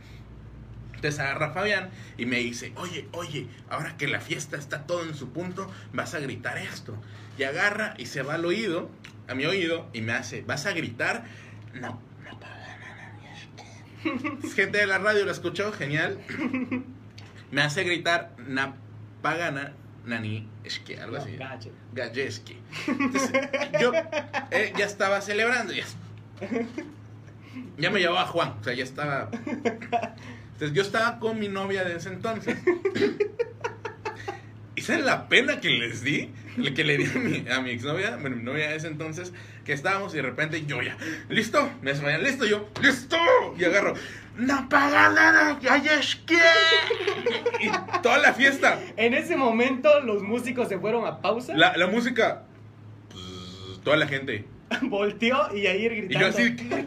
Entonces 0.95 1.19
agarra 1.19 1.53
Fabián 1.55 1.89
y 2.19 2.27
me 2.27 2.41
dice, 2.41 2.75
oye, 2.77 3.09
oye, 3.13 3.47
ahora 3.71 3.97
que 3.97 4.07
la 4.07 4.21
fiesta 4.21 4.59
está 4.59 4.87
todo 4.87 5.03
en 5.03 5.15
su 5.15 5.31
punto, 5.31 5.67
vas 5.95 6.13
a 6.13 6.21
gritar 6.21 6.59
esto. 6.59 6.95
Y 7.39 7.45
agarra 7.45 7.95
y 7.97 8.05
se 8.05 8.21
va 8.21 8.35
al 8.35 8.45
oído, 8.45 8.91
a 9.29 9.35
mi 9.35 9.47
oído, 9.47 9.89
y 9.95 10.03
me 10.03 10.13
hace, 10.13 10.43
¿vas 10.43 10.67
a 10.67 10.73
gritar? 10.73 11.25
No, 11.73 12.03
no 12.23 12.39
es 14.43 14.55
que". 14.55 14.63
Gente 14.63 14.77
de 14.77 14.87
la 14.87 14.99
radio 14.99 15.25
lo 15.25 15.31
escuchó, 15.31 15.73
genial. 15.73 16.19
Me 17.51 17.63
hace 17.63 17.83
gritar, 17.83 18.37
na 18.47 18.75
pagana, 19.23 19.73
nani, 20.05 20.49
es 20.65 20.79
que 20.79 21.01
algo 21.01 21.17
así. 21.17 21.37
Galleski. 21.93 22.57
Entonces, 22.87 23.33
yo 23.81 23.93
eh, 24.51 24.73
ya 24.77 24.87
estaba 24.87 25.21
celebrando. 25.21 25.73
Ya, 25.73 25.85
ya 27.79 27.91
me 27.91 28.01
llevaba 28.01 28.27
Juan. 28.27 28.55
O 28.61 28.65
sea, 28.65 28.75
ya 28.75 28.85
estaba. 28.85 29.31
Entonces 30.61 30.77
yo 30.77 30.83
estaba 30.83 31.19
con 31.19 31.39
mi 31.39 31.49
novia 31.49 31.85
de 31.85 31.97
ese 31.97 32.11
entonces. 32.11 32.59
¿Y 34.77 34.83
saben 34.83 35.07
la 35.07 35.29
pena 35.29 35.61
que 35.61 35.71
les 35.71 36.03
di? 36.03 36.33
Que 36.75 36.85
le 36.85 36.99
di 36.99 37.05
a 37.05 37.19
mi, 37.19 37.49
a 37.51 37.61
mi 37.61 37.71
exnovia, 37.71 38.17
bueno, 38.17 38.37
mi 38.37 38.43
novia 38.43 38.69
de 38.69 38.77
ese 38.77 38.89
entonces, 38.89 39.33
que 39.65 39.73
estábamos 39.73 40.13
y 40.15 40.17
de 40.17 40.23
repente 40.23 40.65
yo 40.67 40.83
ya, 40.83 40.97
¿listo? 41.29 41.71
Me 41.81 41.93
desmayan, 41.93 42.23
¿listo? 42.23 42.45
Yo, 42.45 42.69
¡listo! 42.83 43.17
Y 43.59 43.65
agarro, 43.65 43.95
¡no 44.37 44.69
paga 44.69 45.11
nada! 45.11 45.59
¡Ya 45.61 45.77
es 45.77 46.17
que! 46.17 46.39
Y 47.61 47.71
toda 48.03 48.19
la 48.19 48.33
fiesta, 48.33 48.79
En 48.97 49.15
ese 49.15 49.37
momento 49.37 50.01
los 50.01 50.23
músicos 50.23 50.69
se 50.69 50.79
fueron 50.79 51.07
a 51.07 51.21
pausa, 51.21 51.55
la, 51.55 51.77
la 51.77 51.87
música, 51.87 52.43
pues, 53.11 53.81
toda 53.85 53.97
la 53.97 54.07
gente. 54.07 54.45
volteó 54.83 55.55
y 55.55 55.67
Y 55.67 55.89
gritando. 55.89 56.19
yo 56.21 56.27
así, 56.29 56.57
"¿Qué? 56.57 56.87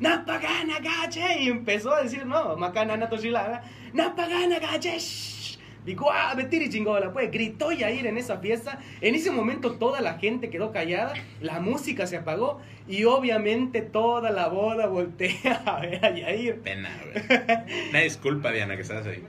Napagana 0.00 0.78
gache 0.80 1.42
y 1.42 1.48
empezó 1.48 1.94
a 1.94 2.02
decir 2.02 2.26
no, 2.26 2.56
macana 2.56 2.96
natoshilada, 2.96 3.62
Napagana 3.92 4.58
gache. 4.58 4.98
Shh". 5.82 5.86
Dijo, 5.86 6.10
ah, 6.12 6.34
betiri 6.34 6.70
chingola, 6.70 7.12
pues 7.12 7.30
gritó 7.30 7.72
Yair 7.72 8.06
en 8.06 8.16
esa 8.18 8.38
fiesta. 8.38 8.78
En 9.00 9.14
ese 9.14 9.30
momento 9.30 9.72
toda 9.72 10.00
la 10.00 10.14
gente 10.18 10.48
quedó 10.50 10.72
callada, 10.72 11.14
la 11.40 11.60
música 11.60 12.06
se 12.06 12.16
apagó 12.16 12.60
y 12.88 13.04
obviamente 13.04 13.82
toda 13.82 14.30
la 14.30 14.48
boda 14.48 14.86
voltea 14.86 15.62
a 15.66 15.80
ver 15.80 16.04
a 16.04 16.10
Yair. 16.14 16.60
pena, 16.60 16.90
güey. 17.02 17.88
Una 17.90 18.00
disculpa, 18.00 18.50
Diana, 18.52 18.76
que 18.76 18.82
estás 18.82 19.06
ahí. 19.06 19.24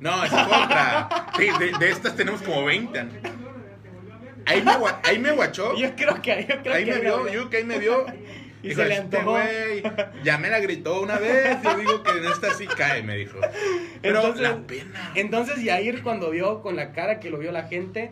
No, 0.00 0.24
es 0.24 0.32
otra. 0.32 1.26
Sí, 1.36 1.48
de, 1.58 1.76
de 1.78 1.90
estas 1.90 2.14
tenemos 2.14 2.40
como 2.42 2.64
20. 2.64 2.98
El 3.00 3.10
señor 3.10 3.22
te 3.82 3.88
volvió 3.90 4.14
a 4.14 4.18
ver. 4.18 4.34
Ahí 4.46 4.62
me, 4.62 4.72
ahí 5.02 5.18
me 5.18 5.32
guachó. 5.32 5.76
Yo 5.76 5.94
creo 5.96 6.22
que, 6.22 6.46
yo 6.48 6.62
creo 6.62 6.74
Ahí 6.74 6.84
que 6.84 6.92
me 6.94 7.00
vio, 7.00 7.28
yo 7.28 7.50
que 7.50 7.56
ahí 7.56 7.64
me 7.64 7.78
vio. 7.78 8.06
Y 8.62 8.68
Dijo, 8.70 8.80
se 8.82 8.88
le 8.88 8.94
"Este 8.94 9.16
antojó". 9.18 9.30
güey, 9.38 9.82
ya 10.24 10.36
me 10.38 10.50
la 10.50 10.58
gritó 10.60 11.00
una 11.00 11.18
vez. 11.18 11.58
Yo 11.62 11.76
digo 11.76 12.02
que 12.02 12.10
en 12.10 12.24
esta 12.24 12.54
sí 12.54 12.66
cae, 12.66 13.02
me 13.02 13.16
dijo. 13.16 13.38
Pero 14.02 14.18
Entonces- 14.20 14.42
la 14.42 14.56
pena. 14.66 15.12
Entonces 15.14 15.62
Yair 15.62 16.02
cuando 16.02 16.30
vio 16.30 16.60
con 16.62 16.74
la 16.76 16.92
cara 16.92 17.20
que 17.20 17.30
lo 17.30 17.38
vio 17.38 17.52
la 17.52 17.64
gente, 17.64 18.10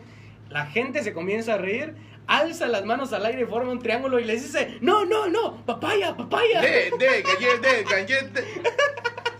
la 0.49 0.65
gente 0.67 1.03
se 1.03 1.11
comienza 1.13 1.55
a 1.55 1.57
reír, 1.57 1.95
alza 2.27 2.67
las 2.67 2.85
manos 2.85 3.11
al 3.13 3.25
aire 3.25 3.45
forma 3.45 3.71
un 3.71 3.79
triángulo 3.79 4.19
y 4.19 4.23
les 4.25 4.43
dice, 4.43 4.77
no, 4.81 5.03
no, 5.05 5.27
no, 5.27 5.65
papaya, 5.65 6.15
papaya. 6.15 6.61
De, 6.61 6.91
de, 6.97 7.21
gallete, 7.23 7.67
de, 7.67 7.83
gallete. 7.83 8.43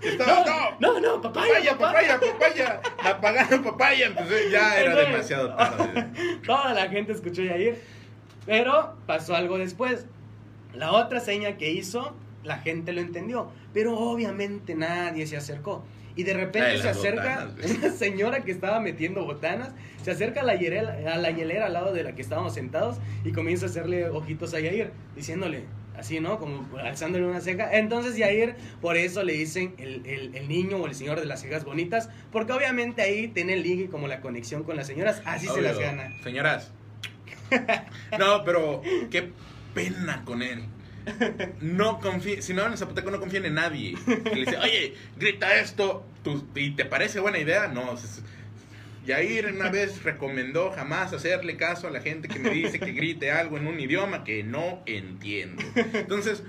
Estaba, 0.02 0.76
no, 0.80 0.94
No, 0.94 1.00
no, 1.00 1.22
papaya, 1.22 1.78
papaya, 1.78 2.20
papaya, 2.20 2.20
papaya. 2.20 2.82
Apagando 3.04 3.64
papaya. 3.64 4.08
Entonces 4.08 4.52
ya 4.52 4.78
era 4.78 4.92
Entonces- 4.92 5.12
demasiado 5.12 5.56
tarde. 5.56 6.08
Toda 6.46 6.74
la 6.74 6.88
gente 6.90 7.14
escuchó 7.14 7.42
Yair. 7.44 7.82
Pero 8.46 8.96
pasó 9.06 9.36
algo 9.36 9.58
después. 9.58 10.06
La 10.74 10.92
otra 10.92 11.20
seña 11.20 11.58
que 11.58 11.72
hizo, 11.72 12.16
la 12.44 12.58
gente 12.60 12.94
lo 12.94 13.02
entendió. 13.02 13.50
Pero 13.74 13.98
obviamente 13.98 14.76
nadie 14.76 15.26
se 15.28 15.38
acercó. 15.38 15.84
Y 16.16 16.24
de 16.24 16.34
repente 16.34 16.72
de 16.72 16.80
se 16.82 16.90
acerca 16.90 17.46
botanas, 17.46 17.72
una 17.78 17.92
señora 17.92 18.44
que 18.44 18.52
estaba 18.52 18.80
metiendo 18.80 19.24
botanas. 19.26 19.70
Se 20.04 20.12
acerca 20.12 20.42
a 20.42 20.44
la, 20.44 20.56
hielera, 20.56 21.14
a 21.14 21.18
la 21.18 21.30
hielera 21.32 21.68
al 21.68 21.74
lado 21.74 21.94
de 21.94 22.04
la 22.04 22.16
que 22.16 22.22
estábamos 22.24 22.54
sentados. 22.56 22.98
Y 23.24 23.32
comienza 23.32 23.68
a 23.68 23.70
hacerle 23.70 24.10
ojitos 24.10 24.54
a 24.56 24.60
Yair. 24.60 24.92
Diciéndole, 25.16 25.66
así, 25.96 26.20
¿no? 26.20 26.40
Como 26.40 26.68
alzándole 26.80 27.26
una 27.28 27.40
ceja. 27.40 27.72
Entonces 27.78 28.18
Yair, 28.18 28.56
por 28.82 28.98
eso 28.98 29.24
le 29.24 29.34
dicen 29.34 29.76
el, 29.78 30.06
el- 30.08 30.36
el 30.36 30.48
niño 30.48 30.78
o 30.78 30.88
el 30.88 30.96
señor 30.96 31.20
de 31.20 31.28
las 31.28 31.42
cejas 31.42 31.64
bonitas. 31.66 32.10
Porque 32.32 32.52
obviamente 32.54 33.04
ahí 33.04 33.28
tiene 33.28 33.54
el 33.54 33.62
ligue 33.62 33.88
como 33.90 34.08
la 34.08 34.20
conexión 34.22 34.64
con 34.64 34.76
las 34.76 34.88
señoras. 34.88 35.22
Así 35.24 35.48
se 35.48 35.62
las 35.62 35.78
gana. 35.78 36.10
Señoras. 36.24 36.72
No, 38.20 38.44
pero 38.44 38.82
qué 39.12 39.32
pena 39.78 40.24
con 40.26 40.42
él. 40.42 40.64
No 41.62 42.00
confía, 42.00 42.42
si 42.42 42.54
no 42.54 42.66
en 42.66 42.78
Zapoteco 42.78 43.12
no 43.12 43.20
confían 43.20 43.46
en 43.46 43.54
nadie. 43.54 43.96
Que 44.06 44.36
le 44.36 44.46
dice, 44.46 44.58
oye, 44.58 44.96
grita 45.18 45.56
esto, 45.56 46.06
¿y 46.56 46.72
te 46.72 46.84
parece 46.86 47.20
buena 47.20 47.38
idea? 47.40 47.68
No. 47.68 47.94
es- 47.94 48.22
Yair 49.06 49.46
una 49.54 49.70
vez 49.70 50.04
recomendó 50.04 50.70
jamás 50.72 51.14
hacerle 51.14 51.56
caso 51.56 51.88
a 51.88 51.92
la 51.92 52.02
gente 52.02 52.28
que 52.28 52.40
me 52.40 52.50
dice 52.50 52.78
que 52.78 52.92
grite 52.92 53.32
algo 53.32 53.56
en 53.56 53.66
un 53.66 53.80
idioma 53.80 54.26
que 54.26 54.44
no 54.44 54.84
entiendo. 54.86 55.64
Entonces, 55.94 56.44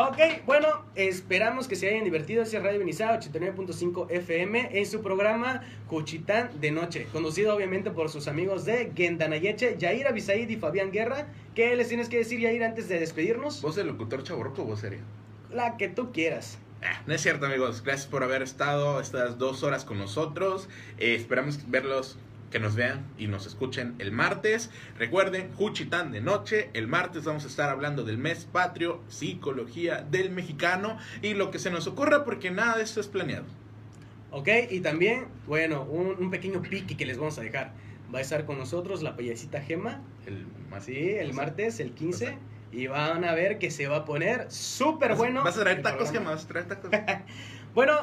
Ok, 0.00 0.16
bueno, 0.46 0.68
esperamos 0.94 1.66
que 1.66 1.74
se 1.74 1.88
hayan 1.88 2.04
divertido. 2.04 2.44
Ese 2.44 2.58
es 2.58 2.62
Radio 2.62 2.78
Benizá 2.78 3.18
89.5 3.18 4.08
FM 4.08 4.78
en 4.78 4.86
su 4.86 5.02
programa 5.02 5.62
Cuchitán 5.88 6.50
de 6.60 6.70
Noche, 6.70 7.08
conducido 7.12 7.52
obviamente 7.52 7.90
por 7.90 8.08
sus 8.08 8.28
amigos 8.28 8.64
de 8.64 8.92
Gendanayeche, 8.94 9.74
Yair 9.76 10.06
Abisaid 10.06 10.48
y 10.48 10.54
Fabián 10.54 10.92
Guerra. 10.92 11.26
¿Qué 11.56 11.74
les 11.74 11.88
tienes 11.88 12.08
que 12.08 12.18
decir, 12.18 12.38
Yair, 12.38 12.62
antes 12.62 12.88
de 12.88 13.00
despedirnos? 13.00 13.60
¿vos 13.60 13.76
el 13.76 13.88
locutor 13.88 14.22
chaborroco 14.22 14.62
o 14.62 14.66
vos 14.66 14.78
serio? 14.78 15.00
La 15.50 15.76
que 15.76 15.88
tú 15.88 16.12
quieras. 16.12 16.60
Ah, 16.80 17.02
no 17.08 17.14
es 17.14 17.20
cierto, 17.20 17.46
amigos. 17.46 17.82
Gracias 17.82 18.06
por 18.06 18.22
haber 18.22 18.42
estado 18.42 19.00
estas 19.00 19.36
dos 19.36 19.64
horas 19.64 19.84
con 19.84 19.98
nosotros. 19.98 20.68
Eh, 20.98 21.16
esperamos 21.16 21.68
verlos, 21.68 22.18
que 22.50 22.58
nos 22.58 22.74
vean 22.74 23.04
y 23.18 23.26
nos 23.26 23.46
escuchen 23.46 23.94
el 23.98 24.12
martes. 24.12 24.70
Recuerden, 24.98 25.52
Juchitán 25.54 26.12
de 26.12 26.20
noche. 26.20 26.70
El 26.72 26.88
martes 26.88 27.24
vamos 27.24 27.44
a 27.44 27.48
estar 27.48 27.70
hablando 27.70 28.04
del 28.04 28.18
mes 28.18 28.46
patrio, 28.50 29.02
psicología 29.08 30.06
del 30.10 30.30
mexicano 30.30 30.98
y 31.22 31.34
lo 31.34 31.50
que 31.50 31.58
se 31.58 31.70
nos 31.70 31.86
ocurra, 31.86 32.24
porque 32.24 32.50
nada 32.50 32.76
de 32.76 32.84
esto 32.84 33.00
es 33.00 33.06
planeado. 33.06 33.46
Ok, 34.30 34.48
y 34.70 34.80
también, 34.80 35.26
bueno, 35.46 35.82
un, 35.82 36.08
un 36.18 36.30
pequeño 36.30 36.60
pique 36.62 36.96
que 36.96 37.06
les 37.06 37.18
vamos 37.18 37.38
a 37.38 37.42
dejar. 37.42 37.72
Va 38.14 38.18
a 38.18 38.22
estar 38.22 38.46
con 38.46 38.58
nosotros 38.58 39.02
la 39.02 39.16
payasita 39.16 39.60
Gema, 39.60 40.00
El 40.26 40.46
sí, 40.80 41.10
el 41.10 41.34
martes, 41.34 41.80
el 41.80 41.92
15. 41.92 42.38
Y 42.70 42.86
van 42.86 43.24
a 43.24 43.32
ver 43.32 43.58
que 43.58 43.70
se 43.70 43.88
va 43.88 43.98
a 43.98 44.04
poner 44.04 44.50
súper 44.50 45.14
bueno. 45.14 45.42
¿Vas 45.42 45.56
a 45.56 45.60
traer 45.60 45.82
tacos, 45.82 46.10
programa. 46.10 46.30
¿Qué 46.30 46.34
más? 46.34 46.46
¿Traer 46.46 46.68
tacos? 46.68 46.90
Bueno, 47.74 47.94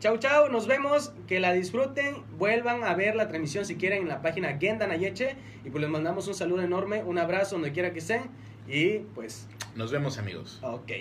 chau 0.00 0.18
chau, 0.18 0.48
nos 0.50 0.66
vemos, 0.66 1.12
que 1.26 1.40
la 1.40 1.52
disfruten, 1.52 2.16
vuelvan 2.38 2.84
a 2.84 2.94
ver 2.94 3.16
la 3.16 3.28
transmisión 3.28 3.64
si 3.64 3.76
quieren 3.76 4.02
en 4.02 4.08
la 4.08 4.22
página 4.22 4.58
Genda 4.58 4.86
Nayeche 4.86 5.36
y 5.64 5.70
pues 5.70 5.80
les 5.80 5.90
mandamos 5.90 6.28
un 6.28 6.34
saludo 6.34 6.62
enorme, 6.62 7.02
un 7.02 7.18
abrazo 7.18 7.56
donde 7.56 7.72
quiera 7.72 7.92
que 7.92 8.00
estén 8.00 8.30
y 8.68 8.98
pues, 9.14 9.46
Nos 9.74 9.90
vemos, 9.90 10.18
amigos. 10.18 10.58
ok. 10.62 10.92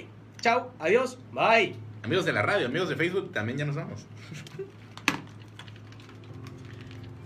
Chau, 0.41 0.71
adiós, 0.79 1.17
bye. 1.31 1.75
Amigos 2.03 2.25
de 2.25 2.33
la 2.33 2.41
radio, 2.41 2.67
amigos 2.67 2.89
de 2.89 2.95
Facebook, 2.95 3.31
también 3.31 3.57
ya 3.57 3.65
nos 3.65 3.75
vamos. 3.75 4.05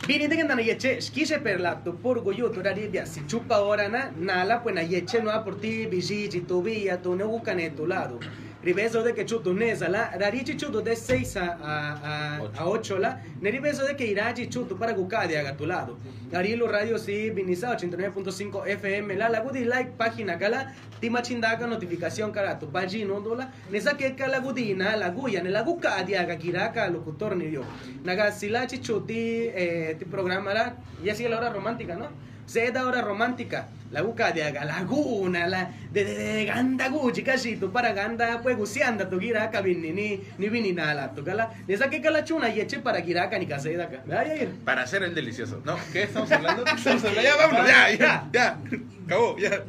Bini 0.08 0.28
de 0.28 0.38
Genda 0.38 0.56
Nayeche, 0.56 1.02
skise 1.02 1.40
per 1.40 1.60
la 1.60 1.84
tu 1.84 1.98
purgo 1.98 2.32
yu 2.32 2.50
tu 2.50 2.64
raribia, 2.64 3.06
si 3.06 3.28
chupa 3.28 3.60
ora 3.60 3.90
na, 3.90 4.12
nala 4.18 4.64
pues 4.64 4.74
Nayeche 4.74 5.22
no 5.22 5.30
ha 5.30 5.44
por 5.44 5.60
ti, 5.60 5.86
biji, 5.86 6.30
tu 6.42 7.16
no 7.16 7.28
buscan 7.28 7.76
tu 7.76 7.86
lado. 7.86 8.20
Ribeso 8.62 9.04
de 9.04 9.14
que 9.14 9.26
chutu 9.26 9.54
nesa 9.54 9.88
la, 9.88 10.12
rarichi 10.20 10.58
chutu 10.58 10.82
de 10.82 10.94
6 10.94 11.38
a, 11.38 11.58
a, 11.64 11.94
a, 12.04 12.62
a 12.62 12.66
8 12.68 13.00
la, 13.00 13.22
ne 13.42 13.52
ribeso 13.52 13.86
de 13.88 13.96
que 13.96 14.06
irachi 14.06 14.50
chutu 14.50 14.78
para 14.78 14.92
gucadi 14.94 15.36
a 15.36 15.56
tu 15.56 15.66
lado. 15.66 15.98
Arilo 16.34 16.68
Radio 16.68 16.98
si 16.98 17.32
Binisa 17.32 17.74
89.5 17.76 18.68
FM 18.68 19.16
la 19.18 19.30
la 19.30 19.40
gudi 19.40 19.64
like 19.64 19.92
página 19.98 20.38
kala 20.38 20.74
tima 21.00 21.22
chindaga 21.22 21.66
notificación 21.68 22.32
kala 22.34 22.60
tu 22.60 22.68
pagino 22.68 23.22
dola 23.22 23.50
nesa 23.72 23.96
que 23.98 24.14
kala 24.14 24.40
gudina 24.42 24.96
la 24.98 25.10
guya 25.10 25.42
ne 25.42 25.50
la 25.50 25.64
gucadi 25.64 26.16
aga 26.16 26.36
kiraka 26.36 26.90
locutor 26.90 27.36
ni 27.38 27.48
dio. 27.50 27.64
Naga 28.04 28.30
silachi 28.32 28.80
chuti 28.80 29.48
eh, 29.56 29.96
ti 29.98 30.04
programa 30.06 30.54
la 30.54 30.76
ya 31.02 31.16
sigue 31.16 31.30
la 31.30 31.38
hora 31.38 31.50
romántica, 31.50 31.96
¿no? 31.96 32.10
Se 32.50 32.72
da 32.72 32.88
hora 32.88 33.02
romántica. 33.02 33.68
La 33.92 34.02
buca 34.02 34.32
de 34.32 34.52
laguna, 34.52 35.48
la 35.48 35.70
de 35.92 36.04
de, 36.04 36.16
de 36.16 36.46
ganda 36.46 36.90
guchi 36.90 37.24
casi 37.24 37.58
tu 37.58 37.72
para 37.72 37.94
ganda 37.94 38.40
pues 38.42 38.58
gusianda 38.58 39.08
tu 39.10 39.20
giraka 39.20 39.62
vini 39.62 39.92
ni 39.92 40.22
ni 40.40 40.50
vini 40.50 40.74
nala 40.74 41.14
tu 41.14 41.24
kala. 41.24 41.52
Nesa 41.68 41.90
que 41.92 42.02
kala 42.02 42.24
chuna 42.24 42.50
y 42.50 42.60
eche 42.60 42.80
para 42.80 43.02
giraka 43.02 43.38
ni 43.38 43.46
case 43.46 43.76
da 43.78 43.88
ka. 43.88 43.98
Vaya 44.08 44.36
ir. 44.36 44.50
Para 44.66 44.82
hacer 44.84 45.04
el 45.04 45.14
delicioso. 45.14 45.62
¿No? 45.64 45.78
¿Qué 45.94 46.04
estamos 46.04 46.32
hablando? 46.32 46.64
¿Qué 46.64 46.72
estamos 46.78 47.04
hablando? 47.04 47.30
Ya, 47.30 47.36
vámonos, 47.36 47.68
ya, 47.68 47.92
ya, 47.92 48.30
ya. 48.34 48.58
Acabó, 49.06 49.38
ya. 49.38 49.64